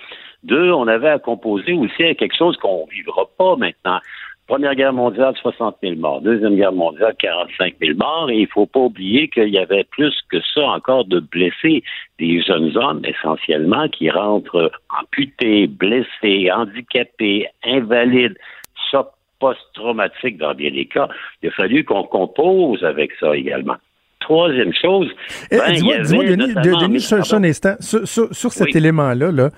Deux, 0.45 0.71
on 0.73 0.87
avait 0.87 1.09
à 1.09 1.19
composer 1.19 1.73
aussi 1.73 2.03
à 2.05 2.15
quelque 2.15 2.37
chose 2.37 2.57
qu'on 2.59 2.87
vivra 2.87 3.25
pas 3.39 3.57
maintenant. 3.57 3.99
Première 4.47 4.77
guerre 4.77 4.93
mondiale, 4.93 5.35
60 5.43 5.79
000 5.83 5.97
morts. 5.97 6.21
Deuxième 6.21 6.55
guerre 6.55 6.71
mondiale, 6.73 7.17
45 7.19 7.75
000 7.81 7.97
morts. 7.99 8.31
Et 8.31 8.37
il 8.43 8.47
faut 8.47 8.67
pas 8.67 8.79
oublier 8.79 9.27
qu'il 9.29 9.49
y 9.49 9.59
avait 9.59 9.83
plus 9.83 10.15
que 10.31 10.37
ça 10.55 10.63
encore 10.69 11.05
de 11.05 11.19
blessés. 11.19 11.83
Des 12.21 12.41
jeunes 12.43 12.77
hommes, 12.77 13.03
essentiellement, 13.05 13.89
qui 13.89 14.09
rentrent 14.09 14.71
amputés, 15.01 15.67
blessés, 15.67 16.49
handicapés, 16.53 17.49
invalides, 17.65 18.37
choc 18.91 19.09
post-traumatique 19.41 20.39
dans 20.39 20.55
bien 20.55 20.71
des 20.71 20.87
cas. 20.87 21.09
Il 21.43 21.49
a 21.49 21.53
fallu 21.53 21.85
qu'on 21.85 22.05
compose 22.05 22.85
avec 22.85 23.11
ça 23.19 23.37
également. 23.37 23.77
Troisième 24.21 24.73
chose, 24.75 25.09
Eh, 25.51 25.57
ben, 25.59 25.73
dis-moi, 25.73 25.99
Denis, 25.99 26.55
Denis, 26.55 27.09
un 27.33 27.45
instant. 27.45 27.75
Sur, 27.81 28.07
sur- 28.09 28.35
sur 28.35 28.53
cet 28.53 28.67
Oui. 28.69 28.77
élément-là, 28.77 29.31
là, 29.31 29.51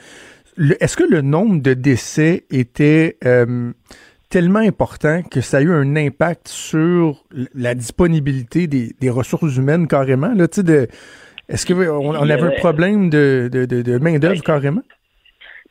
est-ce 0.81 0.97
que 0.97 1.05
le 1.05 1.23
nombre 1.23 1.61
de 1.63 1.75
décès 1.75 2.45
était 2.51 3.17
euh, 3.25 3.73
tellement 4.29 4.59
important 4.59 5.23
que 5.23 5.41
ça 5.41 5.59
a 5.59 5.61
eu 5.61 5.73
un 5.73 5.97
impact 5.97 6.49
sur 6.49 7.25
la 7.55 7.75
disponibilité 7.75 8.67
des, 8.67 8.95
des 9.01 9.11
ressources 9.11 9.57
humaines 9.57 9.87
carrément? 9.87 10.33
Là, 10.35 10.49
tu 10.49 10.57
sais, 10.57 10.63
de, 10.63 10.89
est-ce 11.49 11.67
qu'on 11.67 11.77
on 11.81 12.15
avait 12.15 12.43
un 12.43 12.59
problème 12.59 13.09
de, 13.09 13.49
de, 13.51 13.65
de, 13.65 13.83
de 13.83 13.99
main-d'œuvre 13.99 14.43
carrément? 14.43 14.83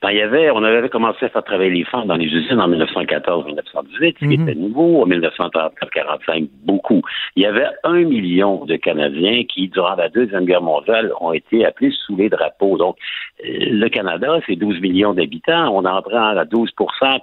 Ben, 0.03 0.11
il 0.11 0.17
y 0.17 0.21
avait, 0.21 0.51
on 0.51 0.63
avait 0.63 0.89
commencé 0.89 1.25
à 1.25 1.29
faire 1.29 1.43
travailler 1.43 1.71
les 1.71 1.83
femmes 1.83 2.05
dans 2.05 2.17
les 2.17 2.27
usines 2.27 2.61
en 2.61 2.67
1914-1918, 2.69 4.15
ce 4.19 4.25
qui 4.27 4.37
Mhm. 4.37 4.47
était 4.49 4.59
nouveau. 4.59 5.01
En 5.01 5.07
1939-45, 5.07 6.47
beaucoup. 6.65 7.01
Il 7.35 7.41
y 7.41 7.47
avait 7.47 7.65
un 7.83 8.03
million 8.03 8.63
de 8.65 8.75
Canadiens 8.75 9.43
qui, 9.45 9.69
durant 9.69 9.95
la 9.95 10.09
Deuxième 10.09 10.45
Guerre 10.45 10.61
mondiale, 10.61 11.11
ont 11.19 11.33
été 11.33 11.65
appelés 11.65 11.91
sous 12.05 12.15
les 12.15 12.29
drapeaux. 12.29 12.77
Donc, 12.77 12.97
euh, 13.43 13.47
le 13.71 13.89
Canada, 13.89 14.39
c'est 14.45 14.55
12 14.55 14.79
millions 14.81 15.15
d'habitants. 15.15 15.69
On 15.75 15.83
en 15.85 16.01
prend 16.03 16.37
à 16.37 16.45
12 16.45 16.69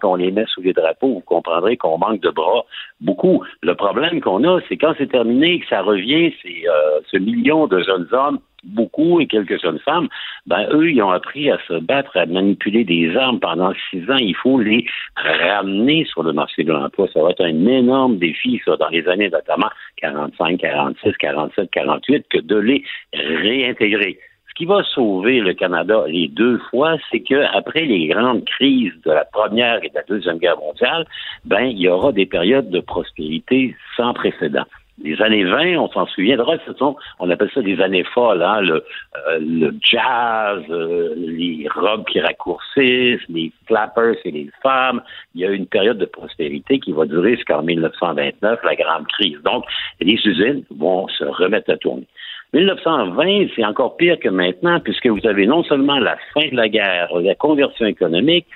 qu'on 0.01 0.17
les 0.17 0.33
met 0.33 0.47
sous 0.49 0.63
les 0.63 0.73
drapeaux. 0.73 1.15
Vous 1.15 1.21
comprendrez 1.21 1.77
qu'on 1.77 1.99
manque 1.99 2.21
de 2.23 2.31
bras 2.31 2.65
beaucoup. 3.01 3.45
Le 3.63 3.77
problème 3.77 4.21
qu'on 4.21 4.43
a, 4.45 4.61
c'est 4.69 4.77
quand 4.77 4.95
c'est 4.99 5.11
terminé, 5.11 5.61
que 5.61 5.67
ça 5.69 5.83
revient, 5.83 6.33
c'est 6.43 6.69
euh, 6.69 7.01
ce 7.11 7.19
million 7.19 7.69
de 7.69 7.79
jeunes 7.81 8.09
hommes 8.11 8.41
beaucoup 8.65 9.21
et 9.21 9.27
quelques 9.27 9.61
jeunes 9.61 9.79
femmes, 9.81 10.09
ben 10.47 10.67
eux, 10.73 10.91
ils 10.91 11.03
ont 11.03 11.11
appris 11.11 11.51
à 11.51 11.59
se 11.69 11.79
battre, 11.81 12.17
à 12.17 12.27
manipuler 12.27 12.85
des 12.85 13.17
armes 13.17 13.41
pendant 13.41 13.73
six 13.91 14.09
ans. 14.11 14.17
Il 14.17 14.37
faut 14.37 14.59
les 14.59 14.87
ramener 15.17 16.05
sur 16.05 16.23
le 16.23 16.33
marché 16.33 16.65
de 16.65 16.73
l'emploi. 16.73 17.09
Ça 17.13 17.23
va 17.23 17.31
être 17.31 17.45
un 17.45 17.67
énorme 17.67 18.19
défi, 18.19 18.61
ça, 18.65 18.77
dans 18.77 18.89
les 18.89 19.07
années 19.09 19.31
notamment 19.31 19.71
45, 19.97 20.61
46, 20.61 21.17
47, 21.19 21.71
48, 21.71 22.27
que 22.29 22.39
de 22.39 22.57
les 22.57 22.85
réintégrer. 23.13 24.19
Ce 24.49 24.55
qui 24.55 24.67
va 24.67 24.85
sauver 24.85 25.41
le 25.41 25.53
Canada 25.53 26.05
les 26.07 26.29
deux 26.29 26.59
fois, 26.71 26.97
c'est 27.11 27.21
que 27.21 27.43
après 27.57 27.87
les 27.87 28.07
grandes 28.07 28.45
crises 28.45 28.93
de 29.05 29.11
la 29.11 29.25
première 29.25 29.83
et 29.83 29.89
de 29.89 29.95
la 29.97 30.05
deuxième 30.05 30.39
guerre 30.39 30.59
mondiale, 30.59 31.07
ben 31.45 31.65
il 31.65 31.79
y 31.79 31.89
aura 31.89 32.13
des 32.13 32.27
périodes 32.27 32.71
de 32.71 32.79
prospérité 32.79 33.75
sans 33.97 34.15
précédent. 34.15 34.65
Les 35.03 35.21
années 35.21 35.45
20, 35.45 35.77
on 35.77 35.89
s'en 35.89 36.07
souviendra, 36.07 36.57
ce 36.65 36.73
sont, 36.75 36.97
on 37.19 37.29
appelle 37.29 37.51
ça 37.53 37.63
des 37.63 37.81
années 37.81 38.05
folles, 38.05 38.43
hein, 38.43 38.61
le, 38.61 38.75
euh, 38.75 39.39
le 39.41 39.75
jazz, 39.83 40.63
euh, 40.71 41.15
les 41.17 41.67
robes 41.75 42.05
qui 42.07 42.21
raccourcissent, 42.21 43.27
les 43.29 43.51
flappers 43.67 44.15
et 44.25 44.31
les 44.31 44.51
femmes. 44.63 45.03
Il 45.35 45.41
y 45.41 45.47
a 45.47 45.51
une 45.51 45.67
période 45.67 45.99
de 45.99 46.05
prospérité 46.05 46.79
qui 46.79 46.93
va 46.93 47.07
durer 47.07 47.35
jusqu'en 47.35 47.63
1929, 47.63 48.61
la 48.63 48.75
grande 48.77 49.07
crise. 49.09 49.39
Donc, 49.45 49.65
les 50.01 50.15
usines 50.15 50.63
vont 50.71 51.09
se 51.09 51.25
remettre 51.25 51.73
à 51.73 51.77
tourner. 51.77 52.07
1920, 52.53 53.49
c'est 53.57 53.65
encore 53.65 53.97
pire 53.97 54.17
que 54.21 54.29
maintenant, 54.29 54.79
puisque 54.79 55.09
vous 55.09 55.27
avez 55.27 55.45
non 55.47 55.65
seulement 55.65 55.99
la 55.99 56.17
fin 56.33 56.47
de 56.49 56.55
la 56.55 56.69
guerre, 56.69 57.09
la 57.21 57.35
conversion 57.35 57.87
économique, 57.87 58.47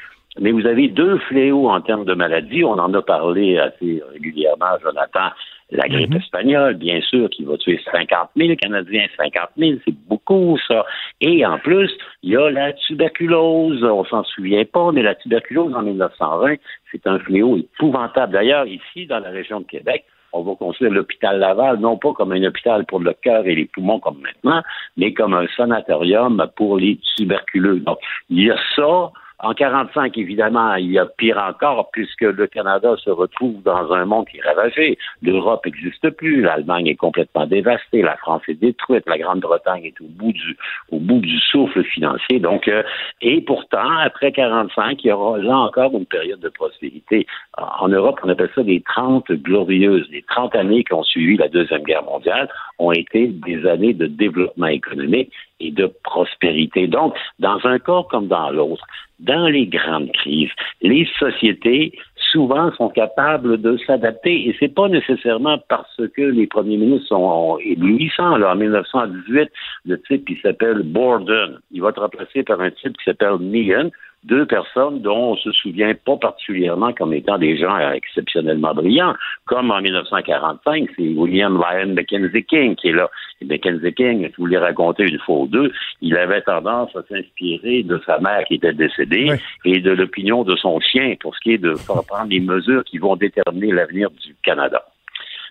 mais 0.40 0.52
vous 0.52 0.66
avez 0.66 0.86
deux 0.86 1.19
fléaux 1.19 1.69
en 1.69 1.81
termes 1.81 2.05
de 2.05 2.15
maladies. 2.15 2.62
On 2.62 2.78
en 2.78 2.94
a 2.94 3.02
parlé 3.02 3.59
assez 3.59 4.01
régulièrement, 4.12 4.78
Jonathan. 4.81 5.31
La 5.70 5.86
grippe 5.86 6.15
espagnole, 6.15 6.77
bien 6.77 7.01
sûr, 7.03 7.28
qui 7.28 7.45
va 7.45 7.59
tuer 7.59 7.78
50 7.93 8.31
000 8.36 8.57
Canadiens. 8.57 9.07
50 9.19 9.51
000, 9.59 9.78
c'est 9.85 9.95
beaucoup, 10.09 10.57
ça. 10.66 10.86
Et 11.20 11.45
en 11.45 11.59
plus, 11.59 11.90
il 12.23 12.31
y 12.31 12.36
a 12.36 12.51
la 12.51 12.73
tuberculose. 12.73 13.85
On 13.85 14.05
s'en 14.07 14.24
souvient 14.24 14.65
pas, 14.65 14.93
mais 14.93 15.03
la 15.03 15.15
tuberculose 15.15 15.74
en 15.74 15.82
1920, 15.82 16.55
c'est 16.90 17.07
un 17.07 17.19
fléau 17.19 17.59
épouvantable. 17.59 18.32
D'ailleurs, 18.32 18.66
ici, 18.66 19.07
dans 19.07 19.19
la 19.19 19.28
région 19.28 19.61
de 19.61 19.66
Québec, 19.66 20.05
on 20.32 20.43
va 20.43 20.55
construire 20.55 20.93
l'hôpital 20.93 21.39
Laval, 21.39 21.78
non 21.78 21.99
pas 21.99 22.12
comme 22.12 22.32
un 22.32 22.43
hôpital 22.45 22.85
pour 22.86 23.01
le 23.01 23.12
cœur 23.12 23.47
et 23.47 23.55
les 23.55 23.66
poumons 23.66 24.01
comme 24.01 24.20
maintenant, 24.20 24.62
mais 24.97 25.12
comme 25.12 25.35
un 25.35 25.47
sanatorium 25.57 26.47
pour 26.57 26.78
les 26.78 26.99
tuberculeux. 27.16 27.81
Donc, 27.81 27.99
il 28.31 28.45
y 28.45 28.51
a 28.51 28.57
ça. 28.74 29.11
En 29.40 29.55
45, 29.55 30.19
évidemment, 30.19 30.74
il 30.74 30.90
y 30.90 30.98
a 30.98 31.06
pire 31.06 31.39
encore, 31.39 31.90
puisque 31.93 32.23
le 32.23 32.48
Canada 32.48 32.97
se 32.97 33.10
retrouve 33.10 33.62
dans 33.62 33.93
un 33.93 34.05
monde 34.05 34.27
qui 34.27 34.39
est 34.39 34.43
ravagé. 34.43 34.98
L'Europe 35.23 35.65
n'existe 35.65 36.10
plus, 36.10 36.43
l'Allemagne 36.43 36.89
est 36.89 36.97
complètement 36.97 37.47
dévastée, 37.47 38.02
la 38.02 38.16
France 38.16 38.43
est 38.48 38.55
détruite, 38.55 39.05
la 39.06 39.16
Grande-Bretagne 39.16 39.85
est 39.85 40.01
au 40.01 40.09
bout 40.09 41.20
du, 41.20 41.39
souffle 41.39 41.85
financier. 41.85 42.40
Donc, 42.40 42.66
euh, 42.66 42.82
et 43.23 43.40
pourtant, 43.40 43.98
après 43.98 44.32
45, 44.32 45.05
il 45.05 45.06
y 45.06 45.12
aura 45.12 45.39
là 45.39 45.56
encore 45.56 45.93
une 45.93 46.06
période 46.06 46.40
de 46.40 46.48
prospérité. 46.48 47.27
En 47.56 47.89
Europe, 47.89 48.19
on 48.24 48.28
appelle 48.28 48.51
ça 48.56 48.65
des 48.65 48.82
30 48.82 49.31
glorieuses. 49.31 50.09
Les 50.10 50.23
30 50.23 50.56
années 50.56 50.82
qui 50.82 50.94
ont 50.94 51.05
suivi 51.05 51.36
la 51.36 51.48
Deuxième 51.48 51.85
Guerre 51.85 52.02
mondiale 52.02 52.48
ont 52.78 52.93
été 52.93 53.28
des 53.28 53.66
années 53.66 53.94
de 53.94 54.06
développement 54.06 54.66
économique 54.66 55.32
et 55.60 55.70
de 55.70 55.86
prospérité. 56.05 56.86
Donc, 56.86 57.14
dans 57.39 57.59
un 57.64 57.78
cas 57.78 58.02
comme 58.10 58.28
dans 58.28 58.51
l'autre, 58.51 58.85
dans 59.18 59.48
les 59.48 59.66
grandes 59.66 60.12
crises, 60.12 60.51
les 60.80 61.09
sociétés 61.18 61.93
souvent 62.30 62.72
sont 62.72 62.88
capables 62.88 63.60
de 63.60 63.76
s'adapter. 63.86 64.48
Et 64.48 64.56
c'est 64.59 64.74
pas 64.74 64.88
nécessairement 64.88 65.59
parce 65.68 66.00
que 66.16 66.22
les 66.22 66.46
premiers 66.46 66.76
ministres 66.76 67.09
sont 67.09 67.59
éblouissants. 67.59 68.34
Alors, 68.34 68.52
en 68.52 68.56
1918, 68.56 69.50
le 69.86 70.00
type, 70.02 70.28
il 70.28 70.40
s'appelle 70.40 70.82
Borden. 70.82 71.59
Il 71.70 71.82
va 71.82 71.90
être 71.90 72.00
remplacé 72.00 72.42
par 72.42 72.60
un 72.60 72.70
type 72.70 72.96
qui 72.98 73.05
s'appelle 73.05 73.38
Meehan 73.40 73.90
deux 74.24 74.46
personnes 74.46 75.00
dont 75.00 75.32
on 75.32 75.36
se 75.36 75.52
souvient 75.52 75.94
pas 75.94 76.16
particulièrement 76.16 76.92
comme 76.92 77.12
étant 77.12 77.38
des 77.38 77.56
gens 77.56 77.78
exceptionnellement 77.92 78.74
brillants, 78.74 79.14
comme 79.46 79.70
en 79.70 79.80
1945, 79.80 80.88
c'est 80.96 81.02
William 81.02 81.56
Lyon 81.56 81.94
Mackenzie 81.94 82.44
King 82.44 82.74
qui 82.74 82.88
est 82.88 82.92
là. 82.92 83.09
Et 83.40 83.44
Mackenzie 83.44 83.94
King, 83.94 84.28
je 84.30 84.36
vous 84.36 84.46
l'ai 84.46 84.59
raconté 84.59 85.05
une 85.05 85.18
fois 85.20 85.38
ou 85.38 85.46
deux, 85.46 85.72
il 86.02 86.16
avait 86.16 86.42
tendance 86.42 86.94
à 86.96 87.02
s'inspirer 87.09 87.84
de 87.84 88.00
sa 88.05 88.18
mère 88.18 88.44
qui 88.46 88.55
était 88.55 88.72
décédée 88.72 89.30
et 89.64 89.80
de 89.80 89.92
l'opinion 89.92 90.42
de 90.42 90.56
son 90.56 90.80
chien 90.80 91.14
pour 91.20 91.34
ce 91.36 91.40
qui 91.40 91.52
est 91.52 91.59
de 91.59 91.74
prendre 92.19 92.31
les 92.31 92.40
mesures 92.40 92.82
qui 92.85 92.99
vont 92.99 93.15
déterminer 93.15 93.73
l'avenir 93.73 94.11
du 94.11 94.35
Canada. 94.43 94.82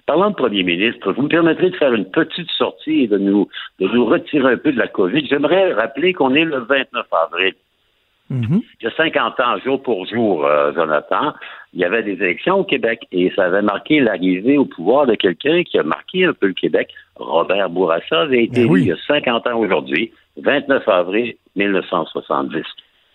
Parlant 0.05 0.31
de 0.31 0.35
premier 0.35 0.63
ministre, 0.63 1.13
vous 1.13 1.23
me 1.23 1.29
permettrez 1.29 1.69
de 1.69 1.75
faire 1.75 1.93
une 1.93 2.09
petite 2.09 2.49
sortie 2.51 3.03
et 3.03 3.07
de 3.07 3.17
nous, 3.17 3.47
de 3.79 3.87
nous 3.87 4.05
retirer 4.05 4.53
un 4.53 4.57
peu 4.57 4.71
de 4.71 4.77
la 4.77 4.87
COVID. 4.87 5.25
J'aimerais 5.27 5.73
rappeler 5.73 6.13
qu'on 6.13 6.33
est 6.35 6.45
le 6.45 6.59
29 6.59 7.05
avril. 7.11 7.53
Il 8.29 8.83
y 8.83 8.87
a 8.87 8.91
50 8.91 9.39
ans, 9.39 9.57
jour 9.63 9.81
pour 9.81 10.05
jour, 10.05 10.45
euh, 10.45 10.73
Jonathan, 10.73 11.33
il 11.73 11.79
y 11.79 11.85
avait 11.85 12.03
des 12.03 12.13
élections 12.13 12.59
au 12.59 12.63
Québec 12.65 13.07
et 13.13 13.31
ça 13.33 13.45
avait 13.45 13.61
marqué 13.61 14.01
l'arrivée 14.01 14.57
au 14.57 14.65
pouvoir 14.65 15.05
de 15.05 15.15
quelqu'un 15.15 15.63
qui 15.63 15.79
a 15.79 15.83
marqué 15.83 16.25
un 16.25 16.33
peu 16.33 16.47
le 16.47 16.53
Québec. 16.53 16.89
Robert 17.15 17.69
Bourassa 17.69 18.21
avait 18.21 18.43
été 18.43 18.61
élu 18.61 18.81
il 18.81 18.87
y 18.87 18.91
a 18.91 18.97
50 19.07 19.47
ans 19.47 19.57
aujourd'hui, 19.57 20.11
29 20.35 20.85
avril 20.89 21.35
1970. 21.55 22.65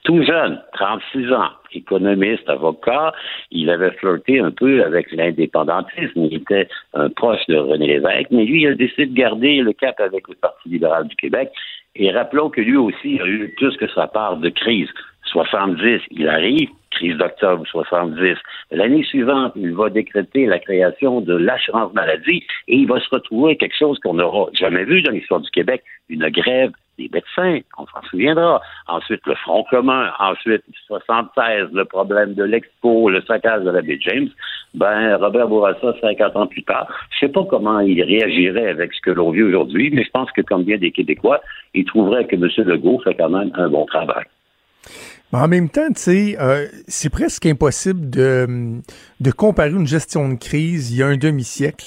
Tout 0.05 0.21
jeune, 0.25 0.61
36 0.73 1.33
ans, 1.33 1.51
économiste, 1.73 2.49
avocat, 2.49 3.13
il 3.53 3.71
avait 3.71 3.93
flirté 3.93 4.41
un 4.41 4.51
peu 4.51 4.83
avec 4.85 5.13
l'indépendantisme. 5.13 6.25
Il 6.25 6.35
était 6.35 6.67
un 6.93 7.09
proche 7.09 7.47
de 7.47 7.57
René 7.57 7.87
Lévesque, 7.87 8.31
mais 8.33 8.45
lui, 8.45 8.63
il 8.63 8.69
a 8.69 8.75
décidé 8.75 9.07
de 9.07 9.15
garder 9.15 9.61
le 9.61 9.73
cap 9.73 10.01
avec 10.01 10.27
le 10.27 10.35
Parti 10.35 10.69
libéral 10.69 11.07
du 11.07 11.15
Québec. 11.15 11.51
Et 11.95 12.11
rappelons 12.11 12.51
que 12.51 12.61
lui 12.61 12.77
aussi 12.77 13.21
a 13.21 13.27
eu 13.27 13.55
plus 13.57 13.77
que 13.77 13.87
sa 13.89 14.09
part 14.09 14.39
de 14.39 14.49
crise. 14.49 14.89
70, 15.33 16.03
il 16.11 16.29
arrive, 16.29 16.69
crise 16.91 17.17
d'octobre 17.17 17.65
70. 17.67 18.37
L'année 18.71 19.03
suivante, 19.05 19.53
il 19.57 19.75
va 19.75 19.89
décréter 19.89 20.47
la 20.47 20.59
création 20.59 21.21
de 21.21 21.35
l'assurance 21.35 21.93
maladie 21.95 22.45
et 22.69 22.77
il 22.77 22.87
va 22.87 23.01
se 23.01 23.09
retrouver 23.11 23.57
quelque 23.57 23.77
chose 23.77 23.99
qu'on 24.01 24.15
n'aura 24.15 24.51
jamais 24.53 24.85
vu 24.85 25.03
dans 25.03 25.11
l'histoire 25.11 25.41
du 25.41 25.51
Québec, 25.51 25.83
une 26.09 26.29
grève 26.29 26.73
des 26.99 27.09
médecins, 27.13 27.61
on 27.79 27.87
s'en 27.87 28.03
souviendra. 28.11 28.61
Ensuite, 28.87 29.23
le 29.27 29.35
Front 29.37 29.65
commun. 29.71 30.11
Ensuite, 30.19 30.63
76, 30.87 31.69
le 31.73 31.85
problème 31.87 32.35
de 32.35 32.45
l'expo, 32.45 33.09
le 33.09 33.23
saccage 33.23 33.63
de 33.63 33.71
la 33.71 33.81
baie 33.81 33.99
James. 34.01 34.29
Ben, 34.75 35.17
Robert 35.17 35.49
Bourassa, 35.49 35.95
50 36.01 36.37
ans 36.37 36.47
plus 36.47 36.63
tard, 36.65 36.87
je 37.11 37.27
sais 37.27 37.33
pas 37.33 37.45
comment 37.45 37.81
il 37.81 38.03
réagirait 38.03 38.69
avec 38.69 38.93
ce 38.95 39.01
que 39.01 39.11
l'on 39.11 39.31
vit 39.31 39.43
aujourd'hui, 39.43 39.91
mais 39.93 40.05
je 40.05 40.11
pense 40.11 40.31
que, 40.33 40.43
comme 40.43 40.65
bien 40.65 40.79
des 40.79 40.91
Québécois, 40.91 41.41
il 41.75 41.85
trouverait 41.85 42.27
que 42.27 42.37
M. 42.37 42.49
Legault 42.69 43.01
fait 43.01 43.15
quand 43.15 43.31
même 43.31 43.51
un 43.55 43.69
bon 43.69 43.87
travail. 43.87 44.25
Mais 45.33 45.39
en 45.39 45.49
même 45.49 45.69
temps, 45.69 45.89
tu 45.89 46.01
sais, 46.01 46.37
euh, 46.41 46.67
c'est 46.89 47.09
presque 47.11 47.47
impossible 47.47 48.11
de, 48.11 48.75
de 49.21 49.31
comparer 49.31 49.71
une 49.71 49.87
gestion 49.87 50.29
de 50.29 50.35
crise 50.35 50.91
il 50.93 50.99
y 50.99 51.03
a 51.03 51.07
un 51.07 51.17
demi-siècle. 51.17 51.87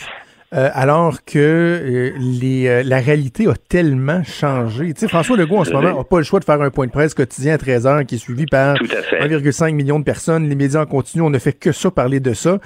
euh, 0.53 0.69
alors 0.73 1.25
que 1.25 1.37
euh, 1.37 2.11
les, 2.17 2.67
euh, 2.67 2.83
la 2.85 2.97
réalité 2.99 3.47
a 3.47 3.53
tellement 3.69 4.23
changé. 4.23 4.93
Tu 4.93 5.01
sais, 5.01 5.07
François 5.07 5.35
Legault, 5.37 5.57
en 5.57 5.63
ce 5.65 5.71
moment, 5.73 5.97
n'a 5.97 6.03
pas 6.03 6.17
le 6.17 6.23
choix 6.23 6.39
de 6.39 6.45
faire 6.45 6.61
un 6.61 6.69
point 6.69 6.85
de 6.87 6.91
presse 6.91 7.13
quotidien 7.13 7.55
à 7.55 7.57
13 7.57 7.87
heures 7.87 8.05
qui 8.05 8.15
est 8.15 8.19
suivi 8.19 8.45
par 8.45 8.75
1,5 8.75 9.73
million 9.73 9.99
de 9.99 10.03
personnes. 10.05 10.47
Les 10.47 10.55
médias 10.55 10.81
en 10.81 10.85
continu, 10.85 11.23
on 11.23 11.29
ne 11.29 11.39
fait 11.39 11.53
que 11.53 11.71
ça, 11.71 11.91
parler 11.91 12.19
de 12.19 12.33
ça. 12.33 12.59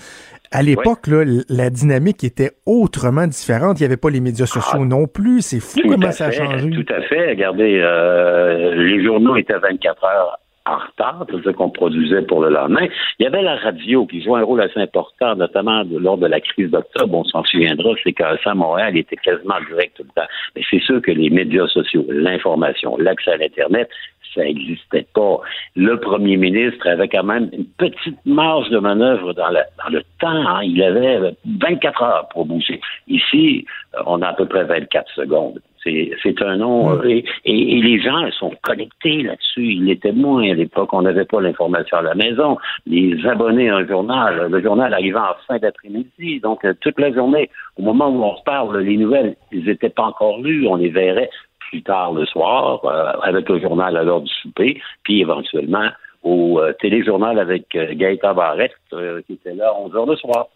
À 0.52 0.62
l'époque, 0.64 1.08
là, 1.08 1.24
la 1.48 1.70
dynamique 1.70 2.24
était 2.24 2.52
autrement 2.66 3.28
différente. 3.28 3.80
Il 3.80 3.84
n'y 3.84 3.86
avait 3.86 3.98
pas 3.98 4.10
les 4.10 4.20
médias 4.20 4.46
sociaux 4.48 4.84
non 4.86 5.06
plus. 5.08 5.42
C'est 5.42 5.60
fou 5.60 5.80
comment 5.88 6.08
à 6.08 6.12
ça 6.12 6.26
a 6.28 6.32
fait, 6.32 6.38
changé. 6.38 6.70
Tout 6.72 6.94
à 6.94 7.02
fait. 7.04 7.30
Regardez, 7.30 7.80
euh, 7.84 8.76
les 8.76 9.04
journaux 9.04 9.36
étaient 9.38 9.58
24 9.58 10.04
heures 10.06 10.40
en 10.66 10.78
retard, 10.78 11.26
c'est-à-dire 11.28 11.54
qu'on 11.56 11.70
produisait 11.70 12.22
pour 12.24 12.42
le 12.42 12.50
lendemain. 12.50 12.88
Il 13.20 13.24
y 13.24 13.28
avait 13.28 13.42
la 13.42 13.56
radio 13.56 14.06
qui 14.06 14.22
jouait 14.22 14.40
un 14.40 14.44
rôle 14.44 14.62
assez 14.62 14.80
important, 14.80 15.36
notamment 15.36 15.84
lors 15.90 16.18
de 16.18 16.28
la 16.28 16.40
crise 16.40 16.70
d'octobre. 16.70 17.18
On 17.18 17.24
s'en 17.24 17.44
souviendra, 17.44 17.92
c'est 18.04 18.14
qu'à 18.14 18.36
Montréal, 18.54 18.98
était 18.98 19.16
quasiment 19.16 19.60
direct 19.70 19.98
tout 19.98 20.04
le 20.04 20.22
temps. 20.22 20.28
Mais 20.56 20.62
c'est 20.70 20.82
sûr 20.82 21.02
que 21.02 21.12
les 21.12 21.30
médias 21.30 21.68
sociaux, 21.68 22.06
l'information, 22.10 22.98
l'accès 22.98 23.32
à 23.32 23.38
l'Internet, 23.38 23.90
ça 24.34 24.44
n'existait 24.44 25.08
pas. 25.14 25.40
Le 25.76 26.00
premier 26.00 26.38
ministre 26.38 26.88
avait 26.88 27.08
quand 27.08 27.24
même 27.24 27.50
une 27.52 27.66
petite 27.66 28.24
marge 28.26 28.70
de 28.70 28.78
manœuvre 28.78 29.34
dans 29.34 29.50
le 29.50 30.02
temps. 30.20 30.28
hein. 30.30 30.62
Il 30.64 30.82
avait 30.84 31.34
24 31.46 32.04
heures 32.04 32.30
pour 32.30 32.46
bouger. 32.46 32.80
Ici, 33.08 33.66
euh, 33.96 34.04
on 34.06 34.22
a 34.22 34.28
à 34.28 34.34
peu 34.34 34.46
près 34.46 34.64
24 34.66 35.12
secondes. 35.14 35.60
C'est 35.84 36.42
un 36.42 36.58
nom. 36.58 36.92
euh, 36.98 37.04
et, 37.08 37.24
et- 37.46 37.78
et 37.78 37.82
les 37.82 38.00
gens 38.02 38.30
sont 38.32 38.52
connectés 38.62 39.24
là-dessus. 39.24 39.64
Ils 39.74 39.86
l'étaient 39.86 40.12
moins 40.12 40.50
à 40.50 40.54
l'époque. 40.54 40.94
On 40.94 41.02
n'avait 41.02 41.26
pas 41.26 41.40
l'information 41.42 41.98
à 41.98 42.02
la 42.02 42.16
maison. 42.16 42.58
Les 42.86 43.16
abonnés 43.26 43.70
à 43.70 43.78
un 43.78 43.88
journal, 43.88 44.48
le 44.52 44.62
journal 44.62 44.94
arrivait 44.94 45.18
en 45.20 45.36
fin 45.48 45.58
d'après-midi. 45.58 46.40
Donc, 46.42 46.66
euh, 46.66 46.74
toute 46.82 47.00
la 47.00 47.12
journée, 47.14 47.50
au 47.78 47.82
moment 47.84 48.10
où 48.10 48.24
on 48.24 48.36
se 48.38 48.44
parle, 48.44 48.78
les 48.80 48.98
nouvelles, 48.98 49.36
ils 49.52 49.66
n'étaient 49.66 49.90
pas 49.90 50.04
encore 50.04 50.40
lues. 50.42 50.68
On 50.68 50.76
les 50.76 50.90
verrait 50.90 51.30
plus 51.70 51.82
tard 51.84 52.14
le 52.14 52.26
soir 52.26 52.84
euh, 52.86 53.12
avec 53.22 53.48
le 53.48 53.60
journal 53.60 53.96
à 53.96 54.04
l'heure 54.04 54.22
du 54.22 54.32
souper, 54.42 54.82
puis 55.04 55.22
éventuellement 55.22 55.88
au 56.24 56.60
euh, 56.60 56.74
téléjournal 56.82 57.40
avec 57.40 57.74
euh, 57.76 57.94
Gaëtan 57.94 58.34
Barrette 58.34 58.74
euh, 58.94 59.22
qui 59.28 59.34
était 59.34 59.54
là 59.54 59.70
à 59.70 59.80
11 59.80 59.96
heures 59.96 60.06
le 60.08 60.16
soir. 60.18 60.48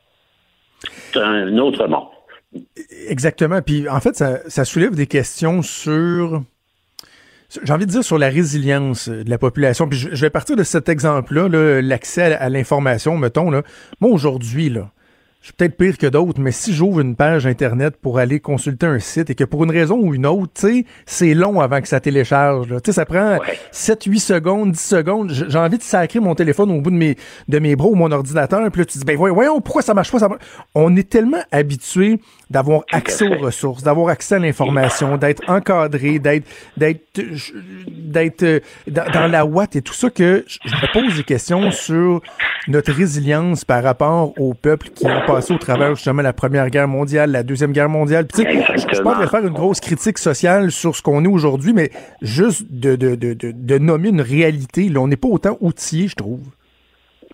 C'est 0.79 1.19
un 1.21 1.57
autre 1.59 1.87
monde. 1.87 2.07
Exactement. 3.07 3.61
Puis 3.61 3.87
en 3.89 3.99
fait, 3.99 4.15
ça, 4.15 4.65
soulève 4.65 4.95
des 4.95 5.07
questions 5.07 5.61
sur. 5.61 6.43
J'ai 7.63 7.73
envie 7.73 7.85
de 7.85 7.91
dire 7.91 8.03
sur 8.03 8.17
la 8.17 8.29
résilience 8.29 9.09
de 9.09 9.29
la 9.29 9.37
population. 9.37 9.87
Puis 9.87 10.09
je, 10.11 10.21
vais 10.21 10.31
partir 10.31 10.55
de 10.55 10.63
cet 10.63 10.89
exemple-là, 10.89 11.47
là, 11.47 11.81
l'accès 11.81 12.33
à 12.33 12.49
l'information, 12.49 13.15
mettons. 13.17 13.51
Là. 13.51 13.61
Moi, 13.99 14.09
aujourd'hui, 14.09 14.69
là, 14.69 14.91
je 15.43 15.47
suis 15.47 15.55
peut-être 15.57 15.75
pire 15.75 15.97
que 15.97 16.07
d'autres, 16.07 16.39
mais 16.39 16.53
si 16.53 16.73
j'ouvre 16.73 17.01
une 17.01 17.17
page 17.17 17.45
Internet 17.45 17.97
pour 18.01 18.17
aller 18.17 18.39
consulter 18.39 18.85
un 18.85 18.99
site 18.99 19.29
et 19.29 19.35
que 19.35 19.43
pour 19.43 19.65
une 19.65 19.71
raison 19.71 19.97
ou 19.97 20.13
une 20.13 20.25
autre, 20.25 20.53
tu 20.55 20.61
sais, 20.61 20.85
c'est 21.05 21.33
long 21.33 21.59
avant 21.59 21.81
que 21.81 21.89
ça 21.89 21.99
télécharge. 21.99 22.69
là. 22.69 22.79
Tu 22.79 22.91
sais, 22.91 22.95
ça 22.95 23.05
prend 23.05 23.39
7, 23.73 24.05
8 24.05 24.19
secondes, 24.21 24.71
10 24.71 24.79
secondes. 24.79 25.33
J'ai 25.33 25.57
envie 25.57 25.77
de 25.77 25.83
sacrer 25.83 26.21
mon 26.21 26.33
téléphone 26.33 26.71
au 26.71 26.79
bout 26.79 26.91
de 26.91 26.95
mes, 26.95 27.17
de 27.49 27.59
mes 27.59 27.75
bras 27.75 27.89
ou 27.89 27.95
mon 27.95 28.09
ordinateur. 28.13 28.61
Puis 28.71 28.79
là, 28.79 28.85
tu 28.85 28.97
dis, 28.97 29.03
ben 29.03 29.17
voyons, 29.17 29.35
voyons, 29.35 29.59
pourquoi 29.59 29.81
ça 29.81 29.93
marche 29.93 30.13
pas? 30.13 30.19
Ça 30.19 30.29
marche? 30.29 30.43
On 30.75 30.95
est 30.95 31.09
tellement 31.09 31.43
habitué 31.51 32.21
d'avoir 32.49 32.83
accès 32.93 33.27
aux 33.27 33.37
ressources, 33.37 33.83
d'avoir 33.83 34.07
accès 34.07 34.35
à 34.35 34.39
l'information, 34.39 35.17
d'être 35.17 35.43
encadré, 35.49 36.19
d'être 36.19 36.47
d'être 36.77 37.19
d'être 37.87 38.43
euh, 38.43 38.59
dans, 38.87 39.29
la 39.29 39.45
ouate 39.45 39.75
et 39.75 39.81
tout 39.81 39.93
ça 39.93 40.09
que 40.09 40.45
je 40.47 40.59
je 40.63 40.75
me 40.75 40.93
pose 40.93 41.17
des 41.17 41.23
questions 41.23 41.71
sur 41.71 42.21
notre 42.67 42.93
résilience 42.93 43.65
par 43.65 43.83
rapport 43.83 44.39
aux 44.39 44.53
peuples 44.53 44.89
qui 44.89 45.05
ont 45.05 45.21
passé 45.35 45.53
au 45.53 45.57
travers 45.57 45.95
justement 45.95 46.21
la 46.21 46.33
Première 46.33 46.69
Guerre 46.69 46.87
mondiale, 46.87 47.31
la 47.31 47.43
Deuxième 47.43 47.71
Guerre 47.71 47.89
mondiale. 47.89 48.25
Puis, 48.27 48.43
je 48.43 49.01
train 49.01 49.21
de 49.21 49.27
faire 49.27 49.41
une 49.45 49.53
grosse 49.53 49.79
critique 49.79 50.17
sociale 50.17 50.71
sur 50.71 50.95
ce 50.95 51.01
qu'on 51.01 51.23
est 51.23 51.27
aujourd'hui, 51.27 51.73
mais 51.73 51.89
juste 52.21 52.65
de, 52.71 52.95
de, 52.95 53.15
de, 53.15 53.33
de, 53.33 53.51
de 53.53 53.77
nommer 53.77 54.09
une 54.09 54.21
réalité. 54.21 54.89
Là, 54.89 54.99
on 55.01 55.07
n'est 55.07 55.17
pas 55.17 55.27
autant 55.27 55.57
outillé, 55.61 56.07
je 56.07 56.15
trouve. 56.15 56.41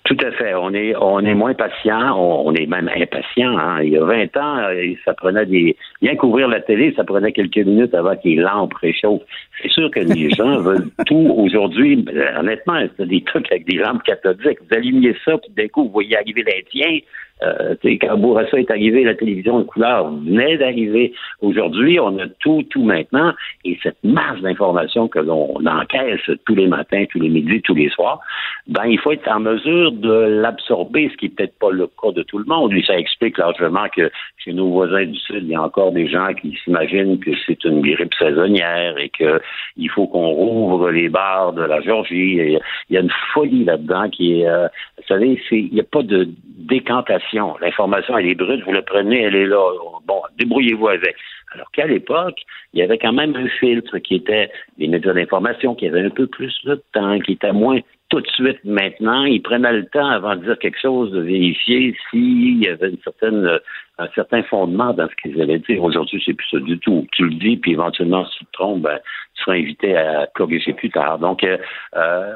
Tout 0.06 0.18
à 0.26 0.32
fait. 0.32 0.56
On 0.56 0.74
est, 0.74 0.96
on 1.00 1.20
est 1.20 1.36
moins 1.36 1.54
patient, 1.54 2.16
on, 2.18 2.48
on 2.48 2.54
est 2.56 2.66
même 2.66 2.90
impatient. 2.96 3.56
hein. 3.58 3.82
Il 3.84 3.90
y 3.90 3.98
a 3.98 4.04
20 4.04 4.38
ans, 4.38 4.58
euh, 4.70 4.94
ça 5.06 5.14
prenait 5.14 5.46
des. 5.46 5.76
Bien 6.02 6.16
qu'ouvrir 6.16 6.48
la 6.48 6.62
télé, 6.62 6.94
ça 6.96 7.04
prenait 7.04 7.32
quelques 7.32 7.58
minutes 7.58 7.94
avant 7.94 8.16
que 8.16 8.22
les 8.24 8.36
lampes 8.38 8.74
réchauffent. 8.76 9.22
C'est 9.62 9.70
sûr 9.70 9.92
que 9.92 10.00
les 10.00 10.30
gens 10.32 10.58
veulent 10.62 10.90
tout 11.06 11.32
aujourd'hui. 11.38 12.06
Euh, 12.16 12.40
Honnêtement, 12.40 12.82
c'est 12.98 13.08
des 13.08 13.22
trucs 13.24 13.52
avec 13.52 13.68
des 13.70 13.78
lampes 13.78 14.02
cathodiques. 14.04 14.58
Vous 14.70 14.76
allumez 14.76 15.16
ça, 15.26 15.38
puis 15.38 15.52
d'un 15.56 15.68
coup, 15.68 15.84
vous 15.84 15.92
voyez 15.92 16.16
arriver 16.18 16.44
l'Indien. 16.44 17.00
Euh, 17.44 17.76
quand 17.84 18.18
Bourassa 18.18 18.60
est 18.60 18.70
arrivé, 18.70 19.04
la 19.04 19.16
télévision 19.16 19.60
de 19.60 19.64
couleur 19.64 20.12
venait 20.12 20.58
d'arriver. 20.58 21.14
Aujourd'hui, 21.42 22.00
on 22.00 22.18
a 22.20 22.28
tout, 22.40 22.64
tout 22.70 22.84
maintenant. 22.84 23.34
Et 23.64 23.78
cette 23.82 24.04
masse 24.04 24.42
d'informations 24.42 25.08
que 25.08 25.20
l'on 25.20 25.56
encaisse 25.66 26.30
tous 26.46 26.56
les 26.56 26.68
matins, 26.68 27.06
tous 27.10 27.20
les 27.20 27.30
midis, 27.30 27.62
tous 27.62 27.76
les 27.76 27.90
soirs, 27.90 28.20
ben, 28.68 28.86
il 28.86 29.00
faut 29.00 29.12
être 29.12 29.28
en 29.30 29.40
mesure 29.40 29.92
de 29.92 30.42
l'absorber, 30.42 31.10
ce 31.12 31.18
qui 31.18 31.26
n'est 31.26 31.32
peut-être 31.32 31.58
pas 31.60 31.72
le 31.72 31.88
cas 31.88 32.12
de 32.12 32.24
tout 32.24 32.38
le 32.38 32.46
monde. 32.46 32.74
Et 32.74 32.84
ça 32.84 32.98
explique 32.98 33.38
largement 33.38 33.88
que 33.96 34.12
chez 34.38 34.54
nos 34.54 34.70
voisins 34.70 35.06
du 35.06 35.18
Sud, 35.18 35.44
il 35.44 35.50
y 35.50 35.56
a 35.56 35.62
encore 35.62 35.92
des 35.92 36.08
gens 36.08 36.34
qui 36.34 36.58
s'imaginent 36.64 37.20
que 37.20 37.32
c'est 37.46 37.64
une 37.64 37.82
grippe 37.82 38.14
saisonnière 38.16 38.98
et 38.98 39.10
qu'il 39.10 39.90
faut 39.90 40.08
qu'on 40.08 40.28
rouvre 40.28 40.92
les 40.92 41.10
bars 41.10 41.54
de 41.54 41.64
la 41.64 41.82
Georgie. 41.82 42.40
Et 42.40 42.60
il 42.90 42.96
y 42.96 42.98
a 42.98 43.02
une 43.02 43.12
folie 43.34 43.64
là-dedans 43.64 44.10
qui 44.10 44.42
est, 44.42 44.48
euh, 44.48 44.68
vous 44.98 45.04
savez, 45.08 45.42
il 45.52 45.74
n'y 45.74 45.80
a 45.80 45.84
pas 45.84 46.04
de 46.04 46.28
décantation. 46.58 47.29
L'information, 47.34 48.18
elle 48.18 48.28
est 48.28 48.36
brute, 48.36 48.64
vous 48.66 48.72
la 48.72 48.82
prenez, 48.82 49.22
elle 49.22 49.36
est 49.36 49.46
là. 49.46 49.72
Bon, 50.06 50.22
débrouillez-vous 50.38 50.88
avec. 50.88 51.16
Alors 51.54 51.72
qu'à 51.72 51.88
l'époque, 51.88 52.42
il 52.74 52.80
y 52.80 52.84
avait 52.84 52.98
quand 52.98 53.14
même 53.14 53.36
un 53.36 53.48
filtre 53.48 53.98
qui 54.00 54.16
était 54.16 54.52
les 54.78 54.88
médias 54.88 55.14
d'information, 55.14 55.76
qui 55.76 55.88
avaient 55.88 56.06
un 56.06 56.10
peu 56.10 56.28
plus 56.28 56.54
de 56.66 56.82
temps, 56.94 57.20
qui 57.20 57.34
était 57.34 57.52
moins 57.52 57.80
tout 58.10 58.22
de 58.22 58.28
suite 58.28 58.60
maintenant. 58.66 59.24
Ils 59.24 59.42
prenaient 59.42 59.74
le 59.74 59.86
temps 59.86 60.08
avant 60.08 60.36
de 60.36 60.44
dire 60.44 60.58
quelque 60.60 60.80
chose, 60.80 61.12
de 61.12 61.22
vérifier 61.22 61.96
s'il 62.10 62.64
y 62.64 62.68
avait 62.68 62.90
une 62.90 62.98
certaine, 63.04 63.46
euh, 63.46 63.60
un 64.00 64.08
certain 64.16 64.42
fondement 64.44 64.94
dans 64.94 65.08
ce 65.08 65.16
qu'ils 65.22 65.40
allaient 65.42 65.60
dire. 65.60 65.84
Aujourd'hui, 65.84 66.22
c'est 66.26 66.34
plus 66.34 66.48
ça 66.50 66.60
du 66.60 66.78
tout. 66.80 67.06
Tu 67.12 67.24
le 67.26 67.36
dis, 67.36 67.58
puis 67.58 67.74
éventuellement, 67.74 68.26
si 68.26 68.40
tu 68.40 68.46
te 68.46 68.52
trompes, 68.54 68.82
ben, 68.82 69.00
tu 69.36 69.44
seras 69.44 69.56
invité 69.58 69.96
à 69.96 70.28
corriger 70.34 70.74
plus 70.74 70.90
tard. 70.90 71.20
Donc, 71.20 71.44
euh, 71.44 71.58
euh, 71.96 72.36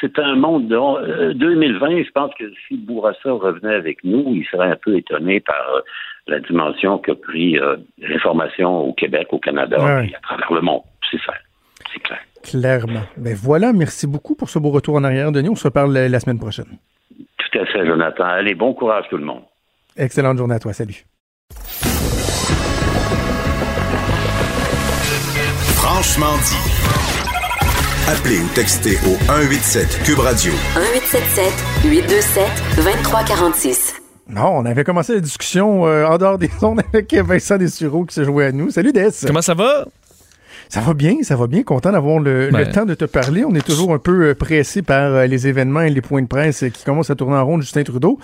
c'est 0.00 0.18
un 0.18 0.34
monde 0.34 0.68
de 0.68 0.76
euh, 0.76 1.34
2020. 1.34 2.02
Je 2.04 2.10
pense 2.10 2.32
que 2.34 2.44
si 2.66 2.76
Bourassa 2.76 3.32
revenait 3.32 3.74
avec 3.74 4.02
nous, 4.04 4.24
il 4.34 4.44
serait 4.46 4.70
un 4.72 4.76
peu 4.76 4.96
étonné 4.96 5.40
par 5.40 5.74
euh, 5.76 5.80
la 6.26 6.40
dimension 6.40 6.98
qu'a 6.98 7.14
pris 7.14 7.58
euh, 7.58 7.76
l'information 7.98 8.80
au 8.88 8.92
Québec, 8.92 9.28
au 9.30 9.38
Canada, 9.38 9.76
Ouais. 9.78 10.08
et 10.10 10.14
à 10.16 10.20
travers 10.20 10.52
le 10.52 10.60
monde. 10.62 10.82
C'est 11.10 11.20
ça. 11.24 11.32
C'est 11.92 12.00
clair. 12.00 12.18
Clairement. 12.42 13.02
Ben 13.16 13.34
voilà, 13.34 13.72
merci 13.72 14.06
beaucoup 14.06 14.34
pour 14.34 14.48
ce 14.50 14.58
beau 14.58 14.70
retour 14.70 14.94
en 14.96 15.04
arrière, 15.04 15.32
Denis. 15.32 15.48
On 15.48 15.56
se 15.56 15.64
reparle 15.64 15.92
la 15.92 16.08
la 16.08 16.20
semaine 16.20 16.38
prochaine. 16.38 16.78
Tout 17.18 17.58
à 17.58 17.66
fait, 17.66 17.86
Jonathan. 17.86 18.24
Allez, 18.24 18.54
bon 18.54 18.72
courage 18.74 19.04
tout 19.10 19.16
le 19.16 19.24
monde. 19.24 19.42
Excellente 19.96 20.38
journée 20.38 20.54
à 20.54 20.58
toi. 20.58 20.72
Salut. 20.72 21.04
Franchement 25.76 26.36
dit. 26.44 26.80
Appelez 28.08 28.40
ou 28.40 28.48
textez 28.54 28.96
au 29.06 29.14
187 29.26 30.02
Cube 30.04 30.18
Radio. 30.18 30.52
1877 30.74 31.90
827 31.90 32.44
2346. 32.76 34.00
Non, 34.28 34.58
on 34.58 34.64
avait 34.64 34.84
commencé 34.84 35.14
la 35.14 35.20
discussion 35.20 35.86
euh, 35.86 36.06
en 36.06 36.16
dehors 36.18 36.38
des 36.38 36.50
ondes 36.62 36.80
avec 36.92 37.12
Vincent 37.14 37.58
Dessureau 37.58 38.04
qui 38.04 38.14
se 38.14 38.24
jouait 38.24 38.46
à 38.46 38.52
nous. 38.52 38.70
Salut 38.70 38.92
Des. 38.92 39.08
Comment 39.26 39.42
ça 39.42 39.54
va? 39.54 39.86
Ça 40.70 40.80
va 40.80 40.94
bien, 40.94 41.16
ça 41.22 41.34
va 41.34 41.48
bien. 41.48 41.64
Content 41.64 41.90
d'avoir 41.90 42.20
le, 42.20 42.46
le 42.46 42.52
Ben. 42.52 42.70
temps 42.72 42.84
de 42.86 42.94
te 42.94 43.04
parler. 43.04 43.44
On 43.44 43.54
est 43.54 43.66
toujours 43.66 43.92
un 43.92 43.98
peu 43.98 44.28
euh, 44.28 44.34
pressé 44.36 44.82
par 44.82 45.12
euh, 45.12 45.26
les 45.26 45.48
événements 45.48 45.80
et 45.80 45.90
les 45.90 46.00
points 46.00 46.22
de 46.22 46.28
presse 46.28 46.64
qui 46.72 46.84
commencent 46.84 47.10
à 47.10 47.16
tourner 47.16 47.36
en 47.36 47.44
rond 47.44 47.58
de 47.58 47.62
Justin 47.62 47.82
Trudeau. 47.82 48.18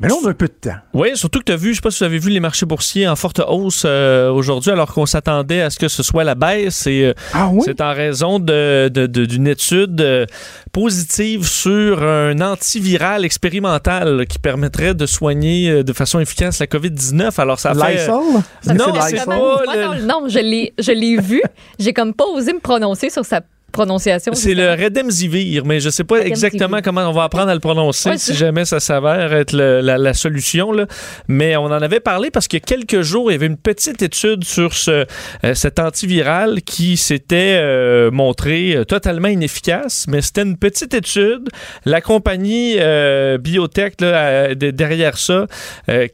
Mais 0.00 0.08
là, 0.08 0.14
on 0.22 0.26
a 0.26 0.30
un 0.30 0.34
peu 0.34 0.46
de 0.46 0.52
temps. 0.52 0.76
Oui, 0.94 1.10
surtout 1.14 1.40
que 1.40 1.44
tu 1.44 1.52
as 1.52 1.56
vu, 1.56 1.70
je 1.70 1.74
sais 1.76 1.80
pas 1.82 1.90
si 1.90 1.98
vous 1.98 2.04
avez 2.04 2.18
vu 2.18 2.30
les 2.30 2.40
marchés 2.40 2.64
boursiers 2.64 3.06
en 3.06 3.16
forte 3.16 3.40
hausse 3.46 3.82
euh, 3.86 4.30
aujourd'hui, 4.32 4.70
alors 4.70 4.92
qu'on 4.94 5.04
s'attendait 5.06 5.60
à 5.60 5.68
ce 5.68 5.78
que 5.78 5.88
ce 5.88 6.02
soit 6.02 6.24
la 6.24 6.34
baisse. 6.34 6.86
Et, 6.86 7.04
euh, 7.04 7.12
Ah 7.34 7.50
C'est 7.64 7.80
en 7.82 7.92
raison 7.92 8.38
de- 8.38 8.88
de- 8.88 9.06
de- 9.06 9.26
d'une 9.26 9.46
étude 9.46 10.00
euh, 10.00 10.24
positive 10.72 11.46
sur 11.46 12.02
un 12.02 12.40
antiviral 12.40 13.24
expérimental 13.24 14.24
qui 14.28 14.38
permettrait 14.38 14.94
de 14.94 15.06
soigner 15.06 15.84
de 15.84 15.92
façon 15.92 16.20
efficace 16.20 16.58
la 16.60 16.66
COVID-19. 16.66 17.38
Alors, 17.40 17.58
ça 17.60 17.74
fait... 17.74 17.94
Lysol? 17.96 18.22
Ça 18.62 18.74
Non, 18.74 18.94
fait 18.94 19.00
c'est 19.10 19.16
vraiment- 19.24 19.56
pas... 19.58 19.64
Moi, 19.64 19.76
le- 19.96 20.02
non, 20.06 20.20
non, 20.22 20.28
je 20.28 20.38
l'ai, 20.38 20.72
je 20.78 20.92
l'ai 20.92 21.16
vu. 21.20 21.42
J'ai 21.78 21.92
comme 21.92 22.14
pas 22.14 22.24
osé 22.26 22.52
me 22.52 22.60
prononcer 22.60 23.10
sur 23.10 23.24
sa 23.24 23.40
prononciation. 23.70 24.32
C'est 24.34 24.54
le 24.54 24.70
Redemzivir, 24.72 25.64
mais 25.64 25.80
je 25.80 25.90
sais 25.90 26.04
pas 26.04 26.20
exactement 26.20 26.80
comment 26.82 27.08
on 27.08 27.12
va 27.12 27.24
apprendre 27.24 27.48
à 27.50 27.54
le 27.54 27.60
prononcer 27.60 28.10
Ouais, 28.10 28.18
si 28.18 28.34
jamais 28.34 28.64
ça 28.64 28.80
s'avère 28.80 29.32
être 29.32 29.52
le- 29.52 29.80
la, 29.80 29.98
la 29.98 30.14
solution. 30.14 30.72
Là. 30.72 30.86
Mais 31.28 31.56
on 31.56 31.64
en 31.64 31.70
avait 31.72 32.00
parlé 32.00 32.30
parce 32.30 32.48
qu'il 32.48 32.58
y 32.58 32.62
a 32.62 32.66
quelques 32.66 33.02
jours, 33.02 33.30
il 33.30 33.34
y 33.34 33.36
avait 33.36 33.46
une 33.46 33.56
petite 33.56 34.02
étude 34.02 34.44
sur 34.44 34.72
ce, 34.74 35.06
euh, 35.44 35.54
cet 35.54 35.78
antiviral 35.78 36.62
qui 36.62 36.96
s'était 36.96 37.56
euh, 37.60 38.10
montré 38.10 38.76
euh, 38.76 38.84
totalement 38.84 39.28
inefficace, 39.28 40.06
mais 40.08 40.20
c'était 40.22 40.42
une 40.42 40.56
petite 40.56 40.94
étude. 40.94 41.48
La 41.84 42.00
compagnie 42.00 42.76
euh, 42.78 43.38
biotech 43.38 44.00
là, 44.00 44.54
de- 44.54 44.70
derrière 44.70 45.16
ça, 45.18 45.46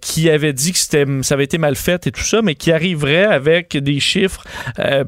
qui 0.01 0.31
avait 0.31 0.53
dit 0.53 0.73
que 0.73 0.79
ça 1.23 1.35
avait 1.35 1.45
été 1.45 1.59
mal 1.59 1.77
fait 1.77 2.07
et 2.07 2.11
tout 2.11 2.23
ça, 2.23 2.43
mais 2.43 2.55
qui 2.55 2.73
arriverait 2.73 3.25
avec 3.25 3.77
des 3.77 4.01
chiffres 4.01 4.45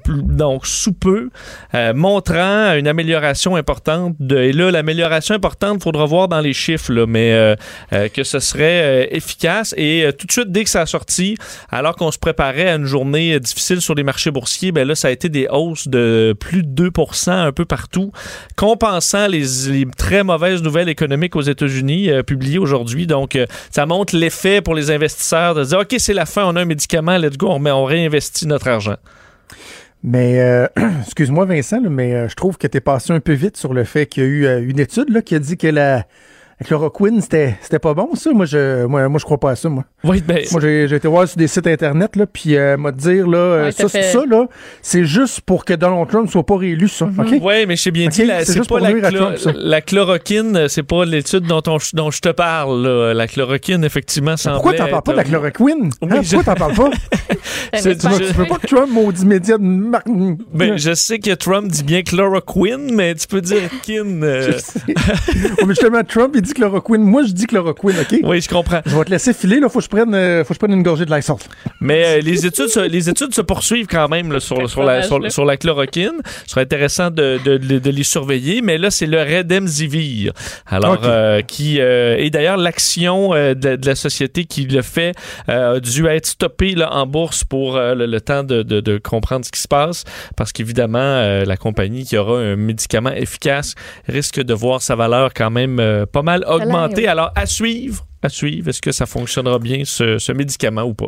donc 0.07 0.67
sous 0.67 0.93
peu, 0.93 1.31
euh, 1.75 1.93
une 2.41 2.89
amélioration 2.89 3.57
importante. 3.57 4.17
De, 4.19 4.37
et 4.37 4.53
là, 4.53 4.71
l'amélioration 4.71 5.35
importante, 5.35 5.79
il 5.81 5.83
faudra 5.83 6.05
voir 6.05 6.29
dans 6.29 6.41
les 6.41 6.53
chiffres, 6.53 6.93
là, 6.93 7.07
mais 7.07 7.33
euh, 7.33 7.55
euh, 7.93 8.09
que 8.09 8.25
ce 8.25 8.39
serait 8.39 9.05
euh, 9.05 9.07
efficace. 9.11 9.75
Et 9.77 10.09
tout 10.19 10.27
de 10.27 10.33
suite, 10.33 10.51
dès 10.51 10.65
que 10.65 10.71
ça 10.71 10.83
a 10.83 10.87
sorti, 10.87 11.37
alors 11.71 11.97
qu'on 11.97 12.11
se 12.11 12.19
préparait 12.19 12.69
à 12.69 12.77
une 12.77 12.85
journée 12.85 13.39
difficile 13.41 13.81
sur 13.81 13.95
les 13.95 14.03
marchés 14.03 14.31
boursiers, 14.31 14.73
ben 14.73 14.87
là, 14.87 14.95
ça 14.95 15.09
a 15.09 15.11
été 15.11 15.29
des 15.29 15.49
hausses 15.51 15.89
de 15.89 16.35
plus 16.39 16.63
de 16.63 16.89
2% 16.89 17.31
un 17.31 17.53
peu 17.53 17.65
partout, 17.65 18.13
compensant 18.57 19.27
les, 19.27 19.45
très 19.97 20.23
mauvaises 20.23 20.63
nouvelles 20.63 20.89
économiques 20.89 21.37
aux 21.37 21.43
États-Unis 21.43 22.11
publiées 22.27 22.59
aujourd'hui. 22.59 23.07
Donc, 23.07 23.39
ça 23.71 23.87
montre 23.87 24.17
l'effet 24.17 24.61
pour 24.61 24.75
les 24.75 24.91
investisseurs 24.91 25.55
de 25.55 25.65
dire, 25.65 25.81
OK, 25.81 25.95
c'est 25.99 26.15
la 26.15 26.27
fin, 26.27 26.45
on 26.45 26.57
a 26.57 26.63
un 26.63 26.65
médicament, 26.65 27.17
let's 27.19 27.37
go, 27.37 27.49
on, 27.51 27.65
on 27.67 27.85
réinvestit 27.85 28.47
notre 28.47 28.69
argent. 28.69 28.97
Mais, 30.03 30.41
euh, 30.41 30.67
excuse-moi 31.03 31.45
Vincent, 31.45 31.81
mais 31.81 32.15
euh, 32.15 32.29
je 32.29 32.37
trouve 32.37 32.57
que 32.57 32.67
tu 32.67 32.77
es 32.77 32.81
passé 32.81 33.13
un 33.13 33.21
peu 33.21 33.33
vite 33.33 33.57
sur 33.57 33.75
le 33.75 33.85
fait 33.85 34.07
qu'il 34.07 34.23
y 34.23 34.27
a 34.27 34.29
eu 34.29 34.47
euh, 34.47 34.63
une 34.63 34.79
étude 34.79 35.11
là, 35.11 35.23
qui 35.23 35.35
a 35.35 35.39
dit 35.39 35.57
que 35.57 35.67
la, 35.67 36.07
la 36.61 36.67
chloroquine, 36.67 37.21
c'était 37.21 37.57
c'était 37.61 37.79
pas 37.79 37.95
bon, 37.95 38.15
ça. 38.15 38.33
Moi, 38.33 38.45
je 38.47 38.85
moi, 38.87 39.09
moi, 39.09 39.19
je 39.19 39.25
crois 39.25 39.39
pas 39.39 39.53
à 39.53 39.57
ça, 39.57 39.69
moi. 39.69 39.85
Oui, 40.05 40.23
ben, 40.27 40.41
Moi, 40.53 40.61
j'ai 40.61 40.87
j'ai 40.89 40.97
été 40.97 41.07
voir 41.09 41.27
sur 41.29 41.37
des 41.37 41.47
sites 41.49 41.67
Internet, 41.67 42.17
là, 42.17 42.27
puis 42.27 42.57
euh, 42.57 42.77
m'a 42.77 42.91
dire, 42.93 43.27
là, 43.29 43.39
euh, 43.39 43.65
Ouais, 43.67 43.73
ça, 43.73 43.85
t'as 43.85 43.89
fait- 43.89 44.03
ça, 44.13 44.25
là, 44.29 44.47
c'est 44.83 45.05
juste 45.05 45.41
pour 45.43 45.65
que 45.65 45.75
Donald 45.75 46.09
Trump 46.09 46.31
soit 46.31 46.45
pas 46.47 46.57
réélu, 46.57 46.89
ça, 46.89 47.07
OK? 47.07 47.29
Oui, 47.41 47.67
mais 47.67 47.77
j'ai 47.77 47.91
bien 47.91 48.07
Ok, 48.07 48.13
dit, 48.13 48.25
la- 48.25 48.41
c'est 48.41 48.47
c'est 48.47 48.53
juste 48.59 48.69
pas 48.69 48.77
pour 48.77 48.85
la, 48.87 48.93
nuire 48.93 49.05
à 49.05 49.11
chlo- 49.11 49.17
Trump, 49.19 49.37
ça. 49.39 49.53
la 49.55 49.81
chloroquine, 49.81 50.57
euh, 50.57 50.69
c'est 50.69 50.83
pas 50.83 51.05
l'étude 51.05 51.45
dont, 51.47 51.63
on- 51.67 51.79
dont 51.95 52.11
je 52.11 52.21
te 52.21 52.29
parle. 52.31 52.83
là. 52.83 53.13
La 53.15 53.27
chloroquine, 53.27 53.85
effectivement, 53.85 54.37
semblait 54.37 54.55
Pourquoi 54.57 54.73
t'en 54.75 54.89
parles 54.89 55.03
pas 55.03 55.13
de 55.13 55.17
la 55.17 55.23
être- 55.23 55.29
chloroquine? 55.29 55.91
Hein? 56.03 56.23
Je- 56.23 56.37
Pourquoi 56.37 56.55
t'en 56.55 56.59
parles 56.59 56.75
pas? 56.75 56.91
C'est- 57.75 57.97
tu, 57.97 58.07
veux, 58.09 58.15
je- 58.25 58.33
tu 58.33 58.33
veux 58.39 58.47
pas 58.47 58.57
que 58.57 58.67
Trump 58.67 58.91
maudit 58.91 59.27
média 59.27 59.59
de 59.59 59.63
mar- 59.63 60.03
Ben, 60.55 60.77
je 60.77 60.95
sais 60.95 61.19
que 61.19 61.35
Trump 61.35 61.69
dit 61.71 61.83
bien 61.85 62.03
chloroquine, 62.03 62.95
mais 62.95 63.15
tu 63.15 63.27
peux 63.27 63.41
dire 63.41 63.63
kin. 63.83 64.23
euh. 64.23 64.53
Oh, 65.61 65.67
mais 65.67 65.75
justement, 65.75 66.03
Trump, 66.03 66.33
il 66.35 66.43
dit 66.49 66.55
chloroquine. 66.55 67.03
Moi, 67.03 67.23
je 67.25 67.33
dis 67.33 67.47
chloroquine, 67.47 67.95
OK? 68.01 68.19
Oui, 68.25 68.41
je 68.41 68.49
comprends. 68.49 68.81
Je 68.85 68.97
vais 68.97 69.05
te 69.05 69.11
laisser 69.11 69.33
filer, 69.33 69.61
là. 69.61 69.69
Faut 69.69 69.79
que 69.79 69.85
je 69.85 69.89
prenne, 69.89 70.15
euh, 70.15 70.43
faut 70.45 70.49
que 70.49 70.55
je 70.55 70.59
prenne 70.59 70.73
une 70.73 70.83
gorgée 70.83 71.05
de 71.07 71.15
Lysol. 71.15 71.37
Mais 71.81 72.05
euh, 72.05 72.21
les, 72.21 72.47
études 72.47 72.69
se, 72.69 72.81
les 72.81 73.09
études 73.09 73.35
se 73.35 73.41
poursuivent 73.41 73.87
quand 73.87 74.09
même 74.09 74.33
là, 74.33 74.41
sur, 74.41 74.69
sur, 74.69 74.83
la, 74.83 75.03
sur, 75.03 75.31
sur 75.31 75.45
la 75.45 75.57
chloroquine. 75.57 76.19
Ce 76.45 76.51
serait 76.51 76.63
intéressant 76.63 77.11
de, 77.11 77.39
de- 77.45 77.57
de- 77.59 77.79
de 77.79 77.91
les 77.91 78.03
surveiller. 78.03 78.61
Mais 78.63 78.79
là, 78.79 78.91
c'est 78.91 79.07
le 79.07 79.19
Redemzivir. 79.23 80.33
Alors, 80.67 81.01
euh, 81.05 81.43
qui 81.43 81.81
euh, 81.81 82.17
et 82.19 82.31
d'ailleurs, 82.31 82.57
l'action 82.57 83.35
euh, 83.35 83.55
de, 83.55 83.77
de 83.77 83.87
la 83.87 83.95
société 83.95 84.45
qui 84.45 84.65
le 84.65 84.83
fait 84.83 85.15
euh, 85.49 85.77
a 85.77 85.81
dû 85.81 86.07
être 86.07 86.27
stoppée 86.27 86.75
là, 86.75 86.93
en 86.95 87.07
bourse 87.07 87.45
pour 87.45 87.77
euh, 87.77 87.95
le, 87.95 88.07
le 88.07 88.21
temps 88.21 88.43
de, 88.43 88.63
de- 88.63 88.81
de 88.81 88.99
comprendre 88.99 89.45
ce 89.45 89.51
qui 89.53 89.61
se 89.61 89.69
passe. 89.69 90.05
Parce 90.37 90.53
qu'évidemment, 90.53 90.99
euh, 90.99 91.45
la 91.45 91.57
compagnie 91.57 92.05
qui 92.05 92.17
aura 92.17 92.39
un 92.39 92.57
médicament 92.57 93.11
efficace 93.11 93.75
risque 94.09 94.41
de 94.43 94.55
voir 94.55 94.83
sa 94.83 94.95
valeur 94.97 95.33
quand 95.35 95.51
même 95.51 95.79
euh, 95.81 96.07
pas 96.07 96.23
mal 96.23 96.38
augmenter. 96.47 97.03
oui. 97.03 97.07
Alors, 97.07 97.33
à 97.35 97.47
suivre. 97.47 98.07
À 98.23 98.29
suivre, 98.29 98.69
est-ce 98.69 98.83
que 98.83 98.93
ça 98.93 99.07
fonctionnera 99.07 99.59
bien, 99.59 99.83
ce, 99.85 100.19
ce 100.19 100.33
médicament 100.33 100.83
ou 100.83 100.95
pas? 100.95 101.07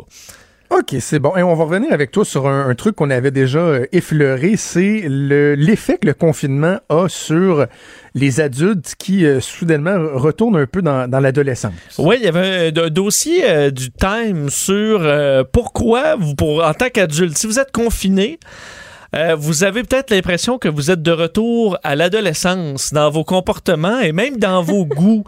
OK, 0.69 0.95
c'est 1.01 1.19
bon. 1.19 1.35
Et 1.35 1.43
on 1.43 1.53
va 1.53 1.65
revenir 1.65 1.91
avec 1.91 2.11
toi 2.11 2.23
sur 2.23 2.47
un, 2.47 2.69
un 2.69 2.75
truc 2.75 2.95
qu'on 2.95 3.09
avait 3.09 3.29
déjà 3.31 3.59
euh, 3.59 3.85
effleuré, 3.91 4.55
c'est 4.55 5.01
le- 5.05 5.53
l'effet 5.55 5.97
que 5.97 6.07
le 6.07 6.13
confinement 6.13 6.79
a 6.87 7.09
sur 7.09 7.65
les 8.15 8.39
adultes 8.39 8.95
qui 8.97 9.25
euh, 9.25 9.41
soudainement 9.41 9.97
retournent 10.13 10.55
un 10.55 10.65
peu 10.67 10.81
dans, 10.81 11.09
dans 11.09 11.19
l'adolescence. 11.19 11.73
Oui, 11.97 12.15
il 12.19 12.23
y 12.23 12.27
avait 12.29 12.71
un, 12.73 12.83
un 12.85 12.89
dossier 12.89 13.43
euh, 13.49 13.69
du 13.69 13.91
Time 13.91 14.49
sur 14.49 15.01
euh, 15.01 15.43
pourquoi, 15.51 16.15
vous, 16.15 16.35
pour, 16.35 16.63
en 16.63 16.73
tant 16.73 16.87
qu'adulte, 16.89 17.37
si 17.37 17.47
vous 17.47 17.59
êtes 17.59 17.73
confiné, 17.73 18.39
euh, 19.15 19.35
vous 19.37 19.63
avez 19.63 19.83
peut-être 19.83 20.09
l'impression 20.11 20.57
que 20.57 20.67
vous 20.69 20.89
êtes 20.91 21.01
de 21.01 21.11
retour 21.11 21.77
à 21.83 21.95
l'adolescence 21.95 22.93
dans 22.93 23.09
vos 23.09 23.23
comportements 23.23 23.99
et 23.99 24.11
même 24.13 24.37
dans 24.37 24.61
vos 24.61 24.85
goûts. 24.97 25.23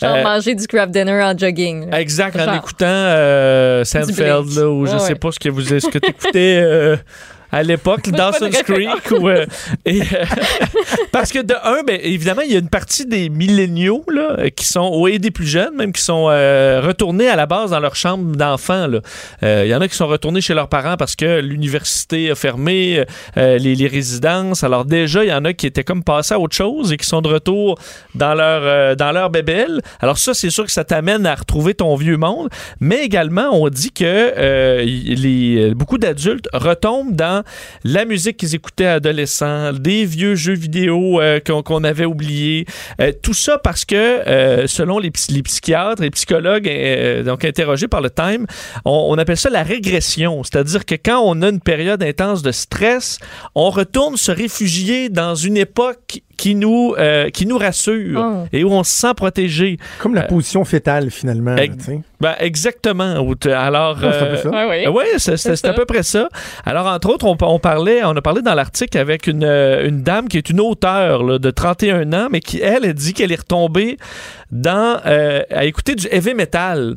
Genre 0.00 0.16
Euh, 0.16 0.22
manger 0.24 0.54
du 0.54 0.66
craft 0.66 0.90
dinner 0.90 1.22
en 1.22 1.36
jogging. 1.38 1.92
Exact, 1.94 2.36
en 2.38 2.54
écoutant 2.54 2.86
euh, 2.86 3.84
Seinfeld, 3.84 4.44
bleach. 4.46 4.56
là, 4.56 4.68
ou 4.68 4.86
je 4.86 4.92
Ouais, 4.92 4.98
sais 4.98 5.08
ouais. 5.10 5.14
pas 5.14 5.30
ce 5.32 5.38
que 5.38 5.48
vous 5.48 5.62
ce 5.62 5.86
que 5.88 5.98
écoutais 5.98 6.60
euh, 6.62 6.96
à 7.50 7.62
l'époque, 7.62 8.10
Dawson's 8.10 8.62
Creek. 8.62 9.10
ou, 9.10 9.28
euh, 9.28 9.46
et, 9.84 10.02
euh, 10.02 10.24
parce 11.12 11.32
que 11.32 11.40
de 11.40 11.54
un, 11.64 11.82
ben, 11.82 11.98
évidemment, 12.02 12.42
il 12.42 12.52
y 12.52 12.56
a 12.56 12.58
une 12.58 12.68
partie 12.68 13.06
des 13.06 13.28
milléniaux 13.28 14.04
là, 14.12 14.50
qui 14.50 14.66
sont, 14.66 14.90
ou 14.94 15.08
et 15.08 15.18
des 15.18 15.30
plus 15.30 15.46
jeunes 15.46 15.74
même, 15.74 15.92
qui 15.92 16.02
sont 16.02 16.28
euh, 16.28 16.80
retournés 16.84 17.28
à 17.28 17.36
la 17.36 17.46
base 17.46 17.70
dans 17.70 17.80
leur 17.80 17.96
chambre 17.96 18.36
d'enfant. 18.36 18.88
Euh, 19.42 19.62
Il 19.64 19.70
y 19.70 19.74
en 19.74 19.80
a 19.80 19.88
qui 19.88 19.96
sont 19.96 20.06
retournés 20.06 20.40
chez 20.40 20.54
leurs 20.54 20.68
parents 20.68 20.96
parce 20.96 21.16
que 21.16 21.40
l'université 21.40 22.30
a 22.30 22.34
fermé, 22.34 23.04
les, 23.36 23.58
les 23.58 23.86
résidences. 23.86 24.64
Alors 24.64 24.84
déjà, 24.84 25.24
il 25.24 25.30
y 25.30 25.32
en 25.32 25.44
a 25.44 25.52
qui 25.52 25.66
étaient 25.66 25.84
comme 25.84 26.04
passés 26.04 26.34
à 26.34 26.38
autre 26.38 26.54
chose 26.54 26.92
et 26.92 26.96
qui 26.96 27.06
sont 27.06 27.22
de 27.22 27.28
retour 27.28 27.78
dans 28.14 28.34
leur, 28.34 28.96
dans 28.96 29.12
leur 29.12 29.30
bébelle. 29.30 29.80
Alors 30.00 30.18
ça, 30.18 30.34
c'est 30.34 30.50
sûr 30.50 30.64
que 30.64 30.72
ça 30.72 30.84
t'amène 30.84 31.26
à 31.26 31.34
retrouver 31.34 31.74
ton 31.74 31.94
vieux 31.96 32.16
monde. 32.16 32.48
Mais 32.80 33.04
également, 33.04 33.50
on 33.52 33.68
dit 33.68 33.92
que 33.92 34.82
les, 34.84 35.74
beaucoup 35.74 35.98
d'adultes 35.98 36.48
retombent 36.52 37.14
dans 37.14 37.37
la 37.84 38.04
musique 38.04 38.36
qu'ils 38.36 38.54
écoutaient 38.54 38.86
adolescents, 38.86 39.72
des 39.72 40.04
vieux 40.04 40.34
jeux 40.34 40.54
vidéo 40.54 41.20
euh, 41.20 41.40
qu'on 41.40 41.84
avait 41.84 42.04
oubliés. 42.04 42.66
Euh, 43.00 43.12
tout 43.22 43.34
ça 43.34 43.58
parce 43.58 43.84
que, 43.84 43.94
euh, 43.94 44.66
selon 44.66 44.98
les, 44.98 45.12
les 45.30 45.42
psychiatres 45.42 46.02
et 46.02 46.10
psychologues 46.10 46.70
donc 47.24 47.44
interrogés 47.44 47.88
par 47.88 48.00
le 48.00 48.10
Time, 48.10 48.46
on, 48.84 49.08
on 49.10 49.18
appelle 49.18 49.36
ça 49.36 49.50
la 49.50 49.62
régression. 49.62 50.42
C'est-à-dire 50.44 50.84
que 50.84 50.94
quand 50.94 51.20
on 51.24 51.42
a 51.42 51.48
une 51.48 51.60
période 51.60 52.02
intense 52.02 52.42
de 52.42 52.52
stress, 52.52 53.18
on 53.54 53.70
retourne 53.70 54.16
se 54.16 54.32
réfugier 54.32 55.08
dans 55.08 55.34
une 55.34 55.56
époque 55.56 56.22
qui 56.38 56.54
nous, 56.54 56.94
euh, 56.96 57.28
qui 57.28 57.44
nous 57.44 57.58
rassure 57.58 58.18
Oh. 58.18 58.46
et 58.52 58.64
où 58.64 58.70
on 58.70 58.82
se 58.82 58.92
sent 58.92 59.12
protégé. 59.14 59.76
Comme 59.98 60.14
la 60.14 60.22
position 60.22 60.64
fétale, 60.64 61.10
finalement. 61.10 61.56
Ex-. 61.56 61.90
Ben, 62.20 62.34
exactement. 62.40 63.04
Alors, 63.54 63.98
Ouais, 63.98 64.10
c'est 64.40 64.46
euh, 64.46 64.90
Ouais, 64.90 65.06
c'est- 65.18 65.64
à 65.66 65.72
peu 65.74 65.84
près 65.84 66.02
ça. 66.02 66.28
Alors, 66.64 66.86
entre 66.86 67.10
autres, 67.10 67.26
on, 67.26 67.36
on 67.42 67.58
parlait, 67.58 68.02
on 68.04 68.16
a 68.16 68.22
parlé 68.22 68.40
dans 68.40 68.54
l'article 68.54 68.96
avec 68.98 69.26
une, 69.26 69.44
euh, 69.44 69.86
une 69.86 70.02
dame 70.02 70.28
qui 70.28 70.38
est 70.38 70.48
une 70.48 70.60
auteure 70.60 71.22
là, 71.24 71.38
de 71.38 71.50
31 71.50 72.12
ans, 72.12 72.28
mais 72.30 72.40
qui, 72.40 72.60
elle, 72.62 72.84
a 72.86 72.92
dit 72.92 73.12
qu'elle 73.12 73.32
est 73.32 73.40
retombée 73.40 73.96
dans, 74.50 75.00
euh, 75.06 75.42
à 75.50 75.64
écouter 75.64 75.94
du 75.94 76.06
heavy 76.10 76.34
metal. 76.34 76.94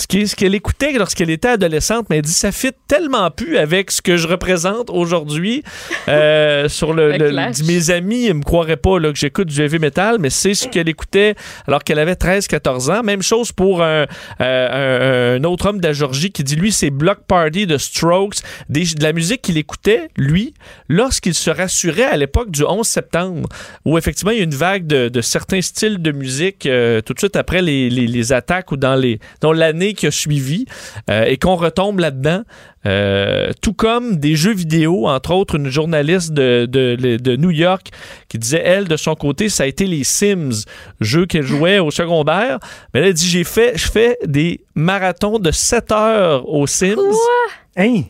Ce 0.00 0.06
qui- 0.06 0.26
ce 0.26 0.34
qu'elle 0.34 0.54
écoutait 0.54 0.92
lorsqu'elle 0.92 1.28
était 1.30 1.48
adolescente, 1.48 2.06
mais 2.08 2.16
elle 2.16 2.22
dit 2.22 2.32
ça 2.32 2.52
fit 2.52 2.70
tellement 2.88 3.30
plus 3.30 3.58
avec 3.58 3.90
ce 3.90 4.00
que 4.00 4.16
je 4.16 4.26
représente 4.26 4.88
aujourd'hui. 4.88 5.62
Euh, 6.08 6.68
sur 6.68 6.94
le, 6.94 7.12
Le 7.18 7.30
mes 7.66 7.90
amis 7.90 8.28
ne 8.28 8.32
me 8.34 8.42
croiraient 8.42 8.76
pas 8.78 8.98
là, 8.98 9.12
que 9.12 9.18
j'écoute 9.18 9.48
du 9.48 9.60
heavy 9.60 9.78
metal, 9.78 10.16
mais 10.18 10.30
c'est 10.30 10.54
ce 10.54 10.68
qu'elle 10.68 10.88
écoutait 10.88 11.34
alors 11.66 11.84
qu'elle 11.84 11.98
avait 11.98 12.14
13-14 12.14 12.90
ans. 12.90 13.02
Même 13.02 13.22
chose 13.22 13.52
pour 13.52 13.82
un, 13.82 14.06
euh, 14.40 15.36
un- 15.36 15.40
un 15.40 15.44
autre 15.44 15.66
homme 15.68 15.80
de 15.80 15.86
la 15.86 15.92
Georgie 15.92 16.30
qui 16.32 16.44
dit 16.44 16.56
lui 16.56 16.72
c'est 16.72 16.90
Block 16.90 17.18
Party 17.26 17.66
de 17.66 17.76
Strokes, 17.76 18.36
des- 18.68 18.94
de 18.94 19.02
la 19.02 19.12
musique 19.12 19.42
qu'il 19.42 19.58
écoutait 19.58 20.08
lui 20.16 20.54
lorsqu'il 20.88 21.34
se 21.34 21.50
rassurait 21.50 22.04
à 22.04 22.16
l'époque 22.16 22.50
du 22.50 22.64
11 22.64 22.86
septembre, 22.86 23.48
où 23.84 23.98
effectivement 23.98 24.30
il 24.32 24.38
y 24.38 24.40
a 24.40 24.44
une 24.44 24.54
vague 24.54 24.86
de, 24.86 25.08
de 25.08 25.20
certains 25.20 25.60
styles 25.60 26.00
de 26.00 26.12
musique 26.12 26.64
euh, 26.66 27.00
tout 27.02 27.12
de 27.12 27.18
suite 27.18 27.36
après 27.36 27.60
les, 27.62 27.90
les- 27.90 28.06
les 28.06 28.32
attaques 28.32 28.72
ou 28.72 28.76
dans 28.76 28.94
les 28.94 29.18
dans 29.40 29.52
l'année 29.52 29.89
qui 29.94 30.06
a 30.06 30.10
suivi 30.10 30.66
euh, 31.08 31.24
et 31.24 31.36
qu'on 31.36 31.56
retombe 31.56 31.98
là-dedans. 31.98 32.42
Euh, 32.86 33.50
tout 33.60 33.74
comme 33.74 34.16
des 34.16 34.36
jeux 34.36 34.54
vidéo, 34.54 35.06
entre 35.06 35.32
autres 35.32 35.56
une 35.56 35.68
journaliste 35.68 36.32
de, 36.32 37.36
New 37.36 37.50
York 37.50 37.88
qui 38.28 38.38
disait, 38.38 38.62
elle, 38.64 38.88
de 38.88 38.96
son 38.96 39.14
côté, 39.14 39.50
ça 39.50 39.64
a 39.64 39.66
été 39.66 39.86
les 39.86 40.02
Sims, 40.02 40.64
jeux 41.00 41.26
qu'elle 41.26 41.44
jouait 41.44 41.78
au 41.78 41.90
secondaire. 41.90 42.58
Mais 42.92 43.00
elle 43.00 43.06
a 43.08 43.12
dit, 43.12 43.28
j'ai 43.28 43.44
fait, 43.44 43.76
je 43.76 43.90
fais 43.90 44.16
des 44.24 44.62
marathons 44.74 45.38
de 45.38 45.50
7 45.50 45.92
heures 45.92 46.48
aux 46.48 46.66
Sims. 46.66 46.96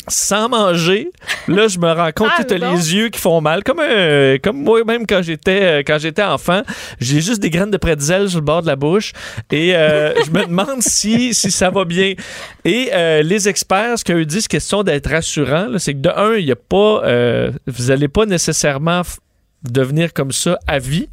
Sans 0.08 0.48
manger. 0.48 1.10
Là, 1.46 1.68
je 1.68 1.78
me 1.78 1.92
rends 1.92 2.10
compte 2.12 2.30
que 2.38 2.42
tu 2.42 2.58
Pardon? 2.58 2.74
les 2.76 2.94
yeux 2.94 3.08
qui 3.10 3.20
font 3.20 3.40
mal. 3.40 3.62
Comme, 3.62 3.80
un- 3.80 4.38
comme 4.42 4.62
moi-même 4.62 5.06
quand 5.06 5.22
j'étais 5.22 5.60
euh, 5.62 5.82
quand 5.86 5.98
j'étais 5.98 6.22
enfant. 6.22 6.62
J'ai 6.98 7.20
juste 7.20 7.40
des 7.40 7.50
graines 7.50 7.70
de 7.70 7.76
pretzel 7.76 8.28
sur 8.30 8.38
le 8.40 8.44
bord 8.44 8.62
de 8.62 8.66
la 8.66 8.76
bouche. 8.76 9.12
Et 9.50 9.76
euh, 9.76 10.14
je 10.24 10.30
me 10.30 10.46
demande 10.46 10.80
si, 10.82 11.34
si 11.34 11.50
ça 11.50 11.70
va 11.70 11.84
bien. 11.84 12.14
Et 12.64 12.90
euh, 12.92 13.22
les 13.22 13.48
experts, 13.48 13.98
ce 13.98 14.04
qu'eux 14.04 14.24
disent, 14.24 14.48
question 14.48 14.82
d'être 14.82 15.10
rassurant, 15.10 15.68
c'est 15.78 15.92
que 15.94 15.98
de 16.00 16.08
un, 16.10 16.34
il 16.36 16.46
n'y 16.46 16.52
a 16.52 16.56
pas. 16.56 17.02
euh, 17.04 17.50
vous 17.66 17.86
n'allez 17.88 18.08
pas 18.08 18.26
nécessairement 18.26 19.02
devenir 19.62 20.14
comme 20.14 20.32
ça 20.32 20.58
à 20.66 20.78
vie, 20.78 21.08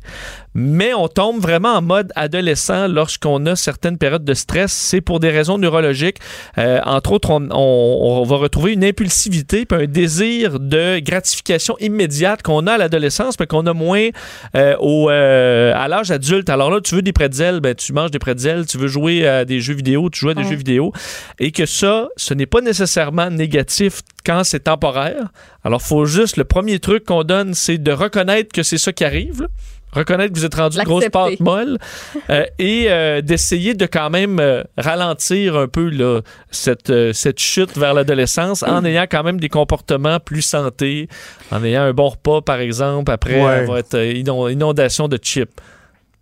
mais 0.59 0.91
on 0.95 1.07
tombe 1.07 1.39
vraiment 1.39 1.73
en 1.75 1.83
mode 1.83 2.11
adolescent 2.15 2.87
lorsqu'on 2.87 3.45
a 3.45 3.55
certaines 3.55 3.99
périodes 3.99 4.25
de 4.25 4.33
stress. 4.33 4.71
C'est 4.73 5.01
pour 5.01 5.19
des 5.19 5.29
raisons 5.29 5.59
neurologiques. 5.59 6.17
Euh, 6.57 6.79
entre 6.83 7.11
autres, 7.11 7.29
on, 7.29 7.47
on- 7.51 8.17
on 8.21 8.23
va 8.23 8.37
retrouver 8.37 8.73
une 8.73 8.83
impulsivité 8.83 9.67
puis 9.67 9.83
un 9.83 9.85
désir 9.85 10.59
de 10.59 10.97
gratification 10.97 11.77
immédiate 11.79 12.41
qu'on 12.41 12.65
a 12.65 12.73
à 12.73 12.77
l'adolescence, 12.79 13.39
mais 13.39 13.45
qu'on 13.45 13.67
a 13.67 13.73
moins 13.73 14.07
euh, 14.55 14.75
au, 14.79 15.11
euh, 15.11 15.73
à 15.75 15.87
l'âge 15.87 16.09
adulte. 16.09 16.49
Alors 16.49 16.71
là, 16.71 16.81
tu 16.81 16.95
veux 16.95 17.03
des 17.03 17.13
pretzels, 17.13 17.59
ben, 17.59 17.75
tu 17.75 17.93
manges 17.93 18.09
des 18.09 18.17
pretzels. 18.19 18.65
Tu 18.65 18.79
veux 18.79 18.87
jouer 18.87 19.27
à 19.27 19.45
des 19.45 19.61
jeux 19.61 19.75
vidéo, 19.75 20.09
tu 20.09 20.21
joues 20.21 20.29
à 20.29 20.33
des 20.33 20.41
Ouais. 20.41 20.49
jeux 20.49 20.55
vidéo. 20.55 20.91
Et 21.39 21.51
que 21.51 21.67
ça, 21.67 22.07
ce 22.17 22.33
n'est 22.33 22.47
pas 22.47 22.61
nécessairement 22.61 23.29
négatif 23.29 24.01
quand 24.25 24.43
c'est 24.43 24.61
temporaire. 24.61 25.27
Alors, 25.63 25.83
faut 25.83 26.05
juste, 26.05 26.35
le 26.37 26.45
premier 26.45 26.79
truc 26.79 27.03
qu'on 27.05 27.23
donne, 27.23 27.53
c'est 27.53 27.77
de 27.77 27.91
reconnaître 27.91 28.51
que 28.51 28.63
c'est 28.63 28.79
ça 28.79 28.91
qui 28.91 29.03
arrive. 29.05 29.43
là. 29.43 29.47
Reconnaître 29.93 30.33
que 30.33 30.39
vous 30.39 30.45
êtes 30.45 30.55
rendu 30.55 30.77
une 30.77 30.83
grosse 30.83 31.09
pâte 31.09 31.39
molle 31.39 31.77
euh, 32.29 32.43
et 32.59 32.87
euh, 32.89 33.21
d'essayer 33.21 33.73
de 33.73 33.85
quand 33.85 34.09
même 34.09 34.39
euh, 34.39 34.63
ralentir 34.77 35.55
un 35.55 35.67
peu 35.67 35.89
là, 35.89 36.21
cette, 36.51 36.89
euh, 36.89 37.13
cette 37.13 37.39
chute 37.39 37.77
vers 37.77 37.93
l'adolescence 37.93 38.63
en 38.63 38.83
ayant 38.85 39.05
quand 39.09 39.23
même 39.23 39.39
des 39.39 39.49
comportements 39.49 40.19
plus 40.19 40.41
santé, 40.41 41.07
en 41.51 41.63
ayant 41.63 41.83
un 41.83 41.93
bon 41.93 42.09
repas 42.09 42.41
par 42.41 42.59
exemple, 42.59 43.11
après 43.11 43.41
Ouais. 43.41 43.59
avoir 43.59 43.77
été 43.77 44.17
inondation 44.19 45.07
de 45.07 45.17
chips. 45.17 45.51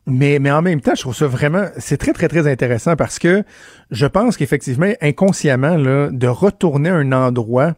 Mais, 0.08 0.38
mais 0.38 0.52
en 0.52 0.62
même 0.62 0.82
temps, 0.82 0.94
je 0.96 1.02
trouve 1.02 1.16
ça 1.16 1.26
vraiment, 1.26 1.66
c'est 1.80 1.98
très, 1.98 2.14
très, 2.14 2.28
très 2.28 2.48
intéressant 2.48 2.96
parce 2.96 3.18
que 3.18 3.44
je 3.90 4.06
pense 4.06 4.38
qu'effectivement, 4.38 4.92
inconsciemment, 5.02 5.78
là, 5.78 6.10
de 6.12 6.28
retourner 6.28 6.90
à 6.90 6.96
un 6.96 7.12
endroit 7.12 7.74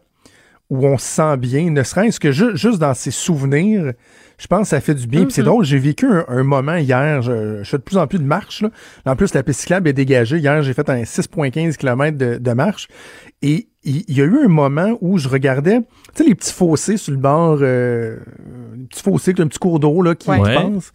où 0.70 0.86
on 0.86 0.98
se 0.98 1.06
sent 1.06 1.36
bien, 1.38 1.70
ne 1.70 1.82
serait-ce 1.82 2.20
que 2.20 2.30
ju- 2.30 2.54
juste 2.56 2.78
dans 2.78 2.92
ses 2.92 3.10
souvenirs, 3.10 3.92
je 4.38 4.46
pense 4.46 4.62
que 4.62 4.68
ça 4.68 4.80
fait 4.82 4.94
du 4.94 5.06
bien. 5.06 5.22
Puis 5.24 5.32
c'est 5.32 5.40
Mhm. 5.40 5.46
drôle, 5.46 5.64
j'ai 5.64 5.78
vécu 5.78 6.06
un, 6.06 6.26
un 6.28 6.42
moment 6.42 6.76
hier, 6.76 7.22
je, 7.22 7.62
je 7.62 7.68
fais 7.70 7.78
de 7.78 7.82
plus 7.82 7.96
en 7.96 8.06
plus 8.06 8.18
de 8.18 8.24
marche. 8.24 8.60
Là. 8.62 8.70
En 9.06 9.16
plus, 9.16 9.32
la 9.32 9.42
piste 9.42 9.60
cyclable 9.60 9.88
est 9.88 9.94
dégagée. 9.94 10.36
Hier, 10.38 10.62
j'ai 10.62 10.74
fait 10.74 10.88
un 10.90 11.04
6,15 11.04 11.76
km 11.78 12.18
de, 12.18 12.36
de 12.36 12.52
marche. 12.52 12.86
Et 13.40 13.68
il 13.82 14.04
y, 14.14 14.20
a 14.20 14.24
eu 14.24 14.44
un 14.44 14.48
moment 14.48 14.98
où 15.00 15.16
je 15.16 15.28
regardais, 15.28 15.78
tu 16.14 16.22
sais, 16.22 16.24
les 16.28 16.34
petits 16.34 16.52
fossés 16.52 16.98
sur 16.98 17.12
le 17.12 17.18
bord, 17.18 17.58
euh, 17.62 18.18
les 18.76 18.84
petits 18.84 19.02
fossés, 19.02 19.30
un 19.38 19.46
petit 19.46 19.58
cours 19.58 19.80
d'eau 19.80 20.02
là, 20.02 20.14
qui, 20.14 20.28
Ouais. 20.28 20.38
passe. 20.54 20.92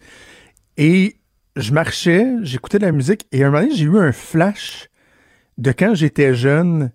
Et 0.76 1.16
je 1.56 1.72
marchais, 1.72 2.26
j'écoutais 2.42 2.78
de 2.78 2.84
la 2.86 2.92
musique, 2.92 3.26
et 3.32 3.42
à 3.42 3.48
un 3.48 3.50
moment 3.50 3.62
donné, 3.62 3.74
j'ai 3.74 3.84
eu 3.86 3.98
un 3.98 4.12
flash 4.12 4.88
de 5.58 5.72
quand 5.72 5.94
j'étais 5.94 6.34
jeune, 6.34 6.92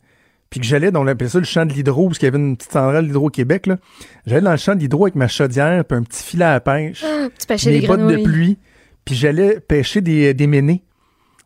puis 0.50 0.60
que 0.60 0.66
j'allais 0.66 0.92
dans, 0.92 1.04
on 1.04 1.08
appelait 1.08 1.30
ça 1.30 1.40
le 1.40 1.46
champ 1.46 1.66
de 1.66 1.74
l'hydro, 1.74 2.08
parce 2.08 2.18
qu'il 2.20 2.26
y 2.28 2.30
avait 2.30 2.40
une 2.40 2.58
petite 2.58 2.72
centrale 2.72 3.06
d'Hydro-Québec, 3.08 3.68
là. 3.68 3.78
J'allais 4.26 4.42
dans 4.42 4.52
le 4.52 4.58
champ 4.58 4.74
de 4.76 4.80
l'hydro 4.80 5.06
avec 5.06 5.16
ma 5.16 5.28
chaudière, 5.28 5.86
puis 5.86 5.98
un 5.98 6.04
petit 6.04 6.24
filet 6.24 6.46
à 6.46 6.60
pêche, 6.60 7.04
Tu 7.40 7.46
pêchais 7.48 7.72
mes 7.72 7.82
des 7.82 7.88
bottes 7.88 8.08
de 8.08 8.18
pluie, 8.24 8.58
puis 9.06 9.16
j'allais 9.16 9.60
pêcher 9.60 10.02
des, 10.02 10.34
des 10.34 10.48
ménés, 10.48 10.84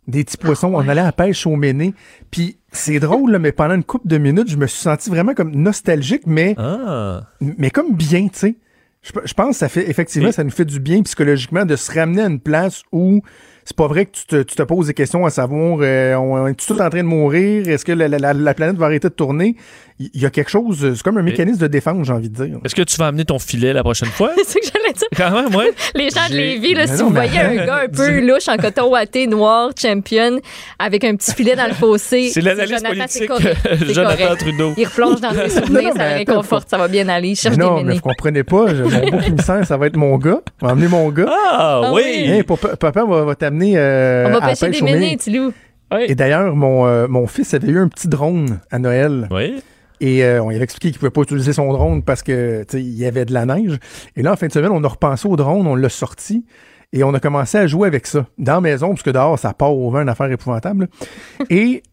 des 0.07 0.23
petits 0.23 0.37
poissons. 0.37 0.71
On 0.73 0.87
allait 0.87 1.01
à 1.01 1.05
la 1.05 1.11
pêche 1.11 1.45
aux 1.47 1.55
ménés. 1.55 1.93
Puis 2.31 2.57
c'est 2.71 2.99
drôle, 2.99 3.31
là, 3.31 3.39
mais 3.39 3.51
pendant 3.51 3.75
une 3.75 3.83
couple 3.83 4.07
de 4.07 4.17
minutes, 4.17 4.49
je 4.49 4.57
me 4.57 4.67
suis 4.67 4.81
senti 4.81 5.09
vraiment 5.09 5.33
comme 5.33 5.51
nostalgique, 5.55 6.23
mais, 6.25 6.55
Ah. 6.57 7.21
mais 7.39 7.69
comme 7.71 7.93
bien, 7.95 8.27
tu 8.27 8.39
sais. 8.39 8.55
Je, 9.01 9.11
je 9.25 9.33
pense 9.33 9.49
que 9.49 9.55
ça 9.57 9.67
fait 9.69 9.89
effectivement, 9.89 10.31
ça 10.31 10.45
nous 10.45 10.49
fait 10.49 10.63
du 10.65 10.79
bien 10.79 11.01
psychologiquement 11.03 11.65
de 11.65 11.75
se 11.75 11.91
ramener 11.91 12.21
à 12.21 12.27
une 12.27 12.39
place 12.39 12.83
où 12.93 13.21
c'est 13.65 13.75
pas 13.75 13.87
vrai 13.87 14.05
que 14.05 14.11
tu 14.11 14.25
te, 14.25 14.43
tu 14.43 14.55
te 14.55 14.63
poses 14.63 14.87
des 14.87 14.93
questions 14.93 15.25
à 15.25 15.29
savoir 15.29 15.79
euh, 15.81 16.15
on 16.15 16.47
est 16.47 16.53
tout 16.53 16.73
en 16.73 16.89
train 16.89 16.97
de 16.97 17.07
mourir, 17.07 17.67
est-ce 17.67 17.85
que 17.85 17.91
la, 17.91 18.07
la- 18.07 18.19
la- 18.19 18.33
la 18.33 18.53
planète 18.53 18.75
va 18.77 18.85
arrêter 18.87 19.09
de 19.09 19.13
tourner? 19.13 19.55
Il 19.99 20.21
y, 20.21 20.25
a 20.25 20.31
quelque 20.31 20.49
chose, 20.49 20.93
c'est 20.95 21.03
comme 21.03 21.19
un 21.19 21.21
mécanisme 21.21 21.59
de 21.59 21.67
défense, 21.67 22.07
j'ai 22.07 22.13
envie 22.13 22.27
de 22.29 22.43
dire. 22.45 22.57
Est-ce 22.65 22.73
que 22.73 22.81
tu 22.81 22.97
vas 22.97 23.07
amener 23.07 23.25
ton 23.25 23.37
filet 23.37 23.71
la 23.73 23.83
prochaine 23.83 24.09
fois? 24.09 24.31
C'est 24.37 24.43
ce 24.43 24.53
que 24.55 24.65
j'allais 24.73 24.91
dire. 24.91 25.07
Quand 25.15 25.29
même, 25.31 25.55
ouais. 25.55 25.71
Les 25.95 26.09
gens 26.09 26.27
de 26.29 26.35
Lévis, 26.35 26.73
là, 26.73 26.87
si 26.87 26.93
non, 26.99 27.09
vous 27.09 27.13
mais- 27.13 27.27
voyez 27.27 27.39
un 27.61 27.65
gars 27.65 27.81
un 27.85 27.87
peu 27.87 28.19
louche 28.27 28.47
en 28.49 28.57
coton 28.57 28.89
ouaté, 28.89 29.27
noir, 29.27 29.69
champion, 29.79 30.39
avec 30.79 31.03
un 31.03 31.15
petit 31.15 31.31
filet 31.33 31.55
dans 31.55 31.67
le 31.67 31.75
fossé. 31.75 32.31
C'est 32.33 32.41
l'analyse 32.41 32.81
politique, 32.81 33.27
correct. 33.27 33.55
Jonathan 33.93 34.17
correct. 34.23 34.39
Trudeau. 34.39 34.73
Il 34.77 34.85
replonge 34.87 35.21
dans 35.21 35.31
ses 35.31 35.49
souvenirs, 35.49 35.89
non, 35.93 35.95
ça 35.95 36.09
le 36.09 36.15
réconforte, 36.17 36.69
ça 36.69 36.77
va 36.79 36.87
bien 36.87 37.07
aller. 37.07 37.35
Cherche 37.35 37.55
non, 37.57 37.77
des 37.77 37.83
mais 37.83 37.93
vous 37.93 38.01
comprenez 38.01 38.43
pas, 38.43 38.73
mon 38.73 38.89
beau 39.11 39.41
ça 39.43 39.77
va 39.77 39.85
être 39.87 39.95
mon 39.95 40.17
gars. 40.17 40.41
On 40.63 40.65
va 40.67 40.73
emmener 40.73 40.87
mon 40.87 41.07
gars. 41.09 41.27
Ah, 41.29 41.81
Ah 41.85 41.91
oui! 41.93 42.01
oui. 42.03 42.29
Hey, 42.31 42.43
papa, 42.43 42.75
papa 42.77 43.05
va, 43.05 43.23
va 43.25 43.35
t'amener 43.35 43.52
euh, 43.61 44.25
On 44.27 44.31
va 44.31 44.45
à 44.45 44.49
pêcher 44.49 44.67
pêche 44.67 44.79
des 44.79 44.85
ménés, 44.85 44.99
ménés. 44.99 45.17
Tilou. 45.17 45.53
Et 45.99 46.15
d'ailleurs, 46.15 46.55
mon, 46.55 46.87
euh, 46.87 47.07
mon 47.07 47.27
fils 47.27 47.53
avait 47.53 47.67
eu 47.67 47.77
un 47.77 47.87
petit 47.87 48.07
drone 48.07 48.59
à 48.71 48.79
Noël. 48.79 49.27
Oui. 49.31 49.61
Et 50.01 50.23
euh, 50.23 50.43
on 50.43 50.49
lui 50.49 50.55
avait 50.55 50.63
expliqué 50.63 50.89
qu'il 50.89 50.99
pouvait 50.99 51.11
pas 51.11 51.21
utiliser 51.21 51.53
son 51.53 51.71
drone 51.71 52.03
parce 52.03 52.23
que 52.23 52.65
il 52.73 52.97
y 52.97 53.05
avait 53.05 53.25
de 53.25 53.33
la 53.33 53.45
neige. 53.45 53.77
Et 54.15 54.23
là, 54.23 54.33
en 54.33 54.35
fin 54.35 54.47
de 54.47 54.51
semaine, 54.51 54.71
on 54.71 54.83
a 54.83 54.87
repensé 54.87 55.27
au 55.27 55.35
drone, 55.35 55.65
on 55.67 55.75
l'a 55.75 55.89
sorti 55.89 56.45
et 56.91 57.03
on 57.03 57.13
a 57.13 57.19
commencé 57.19 57.57
à 57.57 57.67
jouer 57.67 57.87
avec 57.87 58.05
ça 58.05 58.25
dans 58.37 58.55
la 58.55 58.61
maison, 58.61 58.89
parce 58.89 59.03
que 59.03 59.09
dehors, 59.09 59.39
ça 59.39 59.53
part 59.53 59.75
au 59.75 59.89
vent, 59.89 60.01
une 60.01 60.09
affaire 60.09 60.31
épouvantable. 60.31 60.89
et 61.49 61.83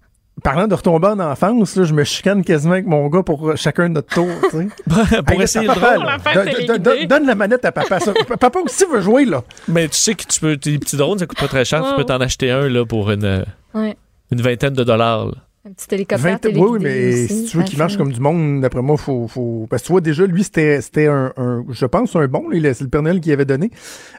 parlant 0.40 0.66
de 0.66 0.74
retomber 0.74 1.08
en 1.08 1.20
enfance, 1.20 1.76
là, 1.76 1.84
je 1.84 1.94
me 1.94 2.04
chicane 2.04 2.42
quasiment 2.44 2.72
avec 2.74 2.86
mon 2.86 3.06
gars 3.08 3.22
pour 3.22 3.56
chacun 3.56 3.88
de 3.88 3.94
notre 3.94 4.14
tour. 4.14 4.28
Pour 4.50 5.36
Hey, 5.36 5.42
essayer 5.42 5.66
là, 5.66 5.74
papa, 5.74 6.34
don- 6.34 6.44
don- 6.66 6.78
don- 6.82 7.06
donne 7.08 7.26
la 7.26 7.34
manette 7.34 7.64
à 7.64 7.72
papa. 7.72 8.00
ça. 8.00 8.12
Papa 8.38 8.58
aussi 8.64 8.84
veut 8.92 9.00
jouer, 9.00 9.24
là. 9.24 9.42
Mais 9.68 9.88
tu 9.88 9.96
sais 9.96 10.14
que 10.14 10.24
tu 10.24 10.40
peux, 10.40 10.56
tes 10.56 10.78
petits 10.78 10.96
drones, 10.96 11.18
ça 11.18 11.26
coûte 11.26 11.38
pas 11.38 11.48
très 11.48 11.64
cher. 11.64 11.82
Tu 11.82 11.88
Ouais. 11.90 11.96
peux 11.96 12.04
t'en 12.04 12.20
acheter 12.20 12.50
un 12.50 12.68
là, 12.68 12.84
pour 12.84 13.10
une, 13.10 13.24
euh, 13.24 13.44
Ouais. 13.74 13.96
une 14.32 14.40
vingtaine 14.42 14.74
de 14.74 14.84
dollars. 14.84 15.26
là. 15.26 15.32
Un 15.68 15.72
petit 15.72 15.94
hélicoptère 15.94 16.38
20 16.42 16.46
oui, 16.54 16.68
oui, 16.70 16.78
mais 16.80 17.26
si 17.26 17.44
tu 17.44 17.58
veux 17.58 17.64
qu'il 17.64 17.78
marche 17.78 17.98
comme 17.98 18.10
du 18.12 18.18
monde, 18.18 18.62
d'après 18.62 18.80
moi, 18.80 18.96
faut, 18.96 19.28
faut. 19.28 19.66
Parce 19.68 19.82
que 19.82 19.86
tu 19.88 19.92
vois, 19.92 20.00
déjà, 20.00 20.24
lui, 20.24 20.42
c'était, 20.42 20.80
c'était 20.80 21.06
un, 21.06 21.34
un- 21.36 21.64
je 21.68 21.84
pense, 21.84 22.16
un 22.16 22.26
bon, 22.28 22.44
c'est 22.50 22.80
le 22.80 22.88
Père 22.88 23.02
Noël 23.02 23.20
qui 23.20 23.30
avait 23.30 23.44
donné. 23.44 23.70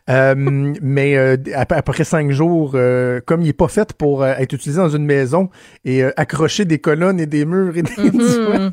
Euh, 0.10 0.34
mais 0.82 1.16
euh, 1.16 1.38
après, 1.56 1.78
après 1.78 2.04
cinq 2.04 2.32
jours, 2.32 2.72
euh, 2.76 3.22
comme 3.26 3.42
il 3.42 3.50
est 3.50 3.54
pas 3.54 3.68
fait 3.68 3.94
pour 3.94 4.24
euh, 4.24 4.34
être 4.38 4.52
utilisé 4.54 4.80
dans 4.82 4.90
une 4.90 5.06
maison 5.06 5.50
et 5.86 6.04
euh, 6.04 6.12
accrocher 6.18 6.66
des 6.66 6.80
colonnes 6.80 7.20
et 7.20 7.28
des 7.28 7.46
murs 7.46 7.78
et 7.78 7.84
des 7.84 7.92
Mhm. 7.98 8.72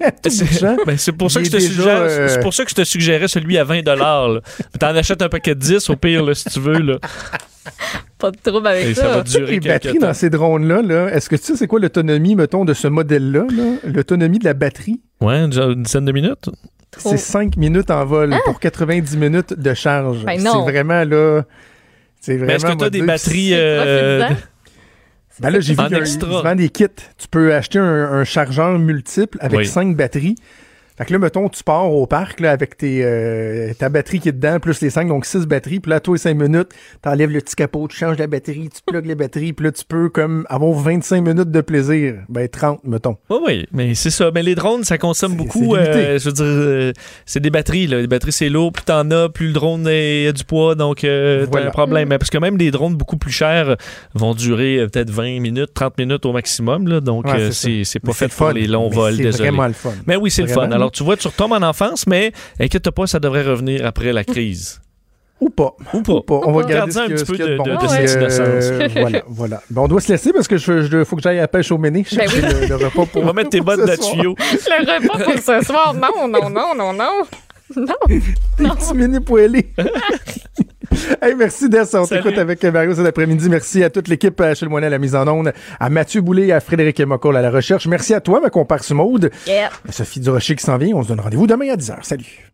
champ, 0.58 0.76
Ben, 0.86 0.96
c'est 0.96 1.12
pour 1.12 1.30
ça 1.30 1.40
que 1.40 1.46
je 1.46 1.50
est 1.50 1.52
te 1.52 1.62
déjà, 1.62 1.68
suggère, 1.74 1.98
euh, 2.00 2.28
c'est 2.28 2.40
pour 2.40 2.54
ça 2.54 2.64
que 2.64 2.70
je 2.70 2.74
te 2.76 2.84
suggérais 2.84 3.28
celui 3.28 3.58
à 3.58 3.64
20 3.64 3.82
dollars. 3.84 4.40
T'en 4.80 4.88
achètes 4.96 5.20
un 5.22 5.28
paquet 5.28 5.54
de 5.54 5.60
10 5.60 5.90
au 5.90 5.96
pire 5.96 6.24
là, 6.24 6.34
si 6.34 6.44
tu 6.48 6.60
veux 6.60 6.78
là. 6.78 6.96
Pas 8.18 8.30
de 8.30 8.36
trouble 8.42 8.66
avec 8.66 8.86
Et 8.86 8.94
ça 8.94 9.02
ça. 9.02 9.08
va 9.18 9.22
durer 9.22 9.52
les 9.52 9.60
batteries 9.60 9.98
temps. 9.98 10.06
dans 10.08 10.14
ces 10.14 10.30
drones-là, 10.30 10.82
là, 10.82 11.08
est-ce 11.14 11.28
que 11.28 11.36
tu 11.36 11.42
sais 11.44 11.56
c'est 11.56 11.66
quoi 11.66 11.78
l'autonomie, 11.78 12.34
mettons, 12.34 12.64
de 12.64 12.72
ce 12.74 12.88
modèle-là? 12.88 13.44
là? 13.54 13.64
L'autonomie 13.84 14.38
de 14.38 14.44
la 14.46 14.54
batterie? 14.54 15.00
Ouais, 15.20 15.36
une, 15.36 15.52
une 15.52 15.82
dizaine 15.82 16.06
de 16.06 16.12
minutes. 16.12 16.48
Trop. 16.90 17.10
C'est 17.10 17.16
5 17.18 17.56
minutes 17.56 17.90
en 17.90 18.04
vol 18.06 18.34
pour 18.44 18.58
90 18.60 19.16
minutes 19.16 19.52
de 19.54 19.74
charge. 19.74 20.24
Ben 20.24 20.38
c'est 20.40 20.48
vraiment 20.48 21.04
là. 21.04 21.42
C'est 22.20 22.32
vraiment. 22.36 22.46
Mais 22.48 22.54
est-ce 22.54 22.66
que 22.66 22.78
tu 22.78 22.84
as 22.84 22.90
des 22.90 23.02
batteries. 23.02 23.50
Euh. 23.52 24.28
Ben 25.40 25.50
là, 25.50 25.60
j'ai 25.60 25.74
vu 25.74 25.80
En 25.80 25.84
qu'il 25.84 25.92
y 25.92 25.94
a 25.94 25.98
un- 25.98 26.00
extra. 26.00 26.28
ils 26.28 26.42
vendent 26.42 26.58
des 26.58 26.68
kits. 26.70 26.86
Tu 27.16 27.28
peux 27.30 27.54
acheter 27.54 27.78
un, 27.78 27.84
un 28.12 28.24
chargeur 28.24 28.78
multiple 28.78 29.38
avec 29.40 29.60
Oui. 29.60 29.66
5 29.66 29.96
batteries. 29.96 30.34
Fait 30.98 31.04
que 31.04 31.12
là, 31.12 31.18
mettons, 31.20 31.48
tu 31.48 31.62
pars 31.62 31.90
au 31.92 32.06
parc 32.08 32.40
là, 32.40 32.50
avec 32.50 32.76
tes, 32.76 33.04
euh, 33.04 33.72
ta 33.78 33.88
batterie 33.88 34.18
qui 34.18 34.28
est 34.30 34.32
dedans, 34.32 34.58
plus 34.58 34.80
les 34.80 34.90
5, 34.90 35.06
donc 35.06 35.26
6 35.26 35.46
batteries. 35.46 35.78
Puis 35.78 35.90
là, 35.90 36.00
toi, 36.00 36.18
5 36.18 36.34
minutes, 36.34 36.70
t'enlèves 37.02 37.30
le 37.30 37.40
petit 37.40 37.54
capot, 37.54 37.86
tu 37.86 37.96
changes 37.96 38.18
la 38.18 38.26
batterie, 38.26 38.68
tu 38.68 38.80
plugues 38.84 39.06
les 39.06 39.14
batteries. 39.14 39.52
Puis 39.52 39.64
là, 39.66 39.70
tu 39.72 39.84
peux 39.84 40.08
comme 40.08 40.44
avoir 40.48 40.72
25 40.72 41.20
minutes 41.22 41.52
de 41.52 41.60
plaisir. 41.60 42.14
Ben, 42.28 42.48
30, 42.48 42.80
mettons. 42.84 43.16
Oui, 43.30 43.38
oui, 43.46 43.66
mais 43.72 43.94
c'est 43.94 44.10
ça. 44.10 44.30
Mais 44.34 44.42
les 44.42 44.56
drones, 44.56 44.82
ça 44.82 44.98
consomme 44.98 45.36
beaucoup. 45.36 45.76
euh, 45.76 46.18
je 46.18 46.24
veux 46.26 46.32
dire, 46.32 46.44
euh, 46.44 46.92
c'est 47.26 47.40
des 47.40 47.50
batteries. 47.50 47.86
Là. 47.86 48.00
Les 48.00 48.08
batteries, 48.08 48.32
c'est 48.32 48.48
lourd. 48.48 48.72
Plus 48.72 48.82
t'en 48.84 49.08
as, 49.12 49.28
plus 49.28 49.46
le 49.46 49.52
drone 49.52 49.86
a 49.86 50.32
du 50.32 50.44
poids. 50.44 50.74
Donc, 50.74 51.04
euh, 51.04 51.44
t'as 51.44 51.50
Voilà. 51.52 51.66
un 51.68 51.70
problème. 51.70 52.08
Mais 52.08 52.18
Parce 52.18 52.30
que 52.30 52.38
même 52.38 52.56
des 52.58 52.72
drones 52.72 52.96
beaucoup 52.96 53.16
plus 53.18 53.30
chers 53.32 53.76
vont 54.14 54.34
durer 54.34 54.84
peut-être 54.92 55.10
20 55.10 55.40
minutes, 55.40 55.70
30 55.74 55.96
minutes 55.96 56.26
au 56.26 56.32
maximum. 56.32 56.88
Là. 56.88 57.00
Donc, 57.00 57.26
Ouais, 57.26 57.52
c'est 57.52 58.00
pas 58.00 58.08
Mais 58.08 58.12
fait 58.14 58.26
pour 58.28 58.48
fun. 58.48 58.52
les 58.52 58.66
longs 58.66 58.88
Mais 58.90 58.96
vols. 58.96 59.14
c'est 59.16 59.22
désolé. 59.22 59.48
vraiment 59.50 59.66
le 59.68 59.72
fun. 59.74 59.92
Mais 60.08 60.16
oui, 60.16 60.30
c'est 60.32 60.42
le 60.42 60.48
fun. 60.48 60.68
Alors, 60.72 60.87
tu 60.90 61.02
vois, 61.04 61.16
tu 61.16 61.28
retombes 61.28 61.52
en 61.52 61.62
enfance, 61.62 62.06
mais 62.06 62.32
inquiète 62.60 62.90
pas, 62.90 63.06
ça 63.06 63.18
devrait 63.20 63.42
revenir 63.42 63.84
après 63.86 64.12
la 64.12 64.24
crise. 64.24 64.80
Ou 65.40 65.50
pas. 65.50 65.76
Ou 65.94 66.02
pas. 66.02 66.20
Pas. 66.26 66.40
On 66.46 66.52
va 66.52 66.64
Garde 66.64 66.90
garder 66.92 67.12
un 67.12 67.14
petit 67.16 67.24
ce 67.24 67.30
peu 67.32 67.38
de, 67.38 67.56
bon. 67.56 67.62
de, 67.62 67.70
de 67.70 67.76
Puis, 67.76 67.88
cette 68.08 68.40
euh, 68.40 68.88
voilà, 69.00 69.22
voilà. 69.28 69.62
Ben, 69.70 69.82
on 69.82 69.86
doit 69.88 70.00
se 70.00 70.10
laisser 70.10 70.32
parce 70.32 70.48
que 70.48 70.56
je, 70.56 70.82
je- 70.82 71.04
faut 71.04 71.14
que 71.14 71.22
j'aille 71.22 71.38
à 71.38 71.42
la 71.42 71.48
pêche 71.48 71.70
au 71.70 71.78
Méné. 71.78 72.04
Ben 72.16 72.26
le, 72.28 72.66
le 72.66 72.74
repas 72.74 73.06
pour 73.06 73.22
On 73.22 73.26
va 73.26 73.32
mettre 73.32 73.50
tes 73.50 73.60
bottes 73.60 73.78
ce 73.86 73.86
de 73.86 73.94
soir. 74.02 74.12
tuyau. 74.14 74.34
Le 74.36 75.00
repas 75.00 75.22
pour 75.24 75.34
ce 75.40 75.64
soir. 75.64 75.94
Non, 75.94 76.26
non, 76.26 76.50
non, 76.50 76.74
non, 76.74 76.92
non. 76.92 77.22
Non. 77.76 79.20
Poêlés. 79.20 79.72
Hey, 81.20 81.34
merci 81.34 81.68
Dess. 81.68 81.94
On 81.94 82.06
t'écoute 82.06 82.38
avec 82.38 82.62
Mario 82.64 82.94
cet 82.94 83.06
après-midi. 83.06 83.48
Merci 83.48 83.82
à 83.82 83.90
toute 83.90 84.08
l'équipe 84.08 84.40
à 84.40 84.46
Achille 84.46 84.68
Moinet 84.68 84.86
à 84.86 84.90
la 84.90 84.98
mise 84.98 85.14
en 85.14 85.26
onde, 85.26 85.52
à 85.80 85.90
Mathieu 85.90 86.20
Boulay 86.20 86.46
et 86.46 86.52
à 86.52 86.60
Frédéric 86.60 87.00
Mocoll 87.00 87.36
à 87.36 87.42
la 87.42 87.50
recherche. 87.50 87.86
Merci 87.86 88.14
à 88.14 88.20
toi, 88.20 88.40
ma 88.40 88.50
comparse 88.50 88.90
Maude. 88.92 89.30
Yeah. 89.46 89.70
Sophie 89.90 90.20
Durocher 90.20 90.54
qui 90.54 90.64
s'en 90.64 90.78
vient. 90.78 90.94
On 90.96 91.02
se 91.02 91.08
donne 91.08 91.20
rendez-vous 91.20 91.46
demain 91.46 91.70
à 91.70 91.76
10h. 91.76 91.96
Salut. 92.02 92.48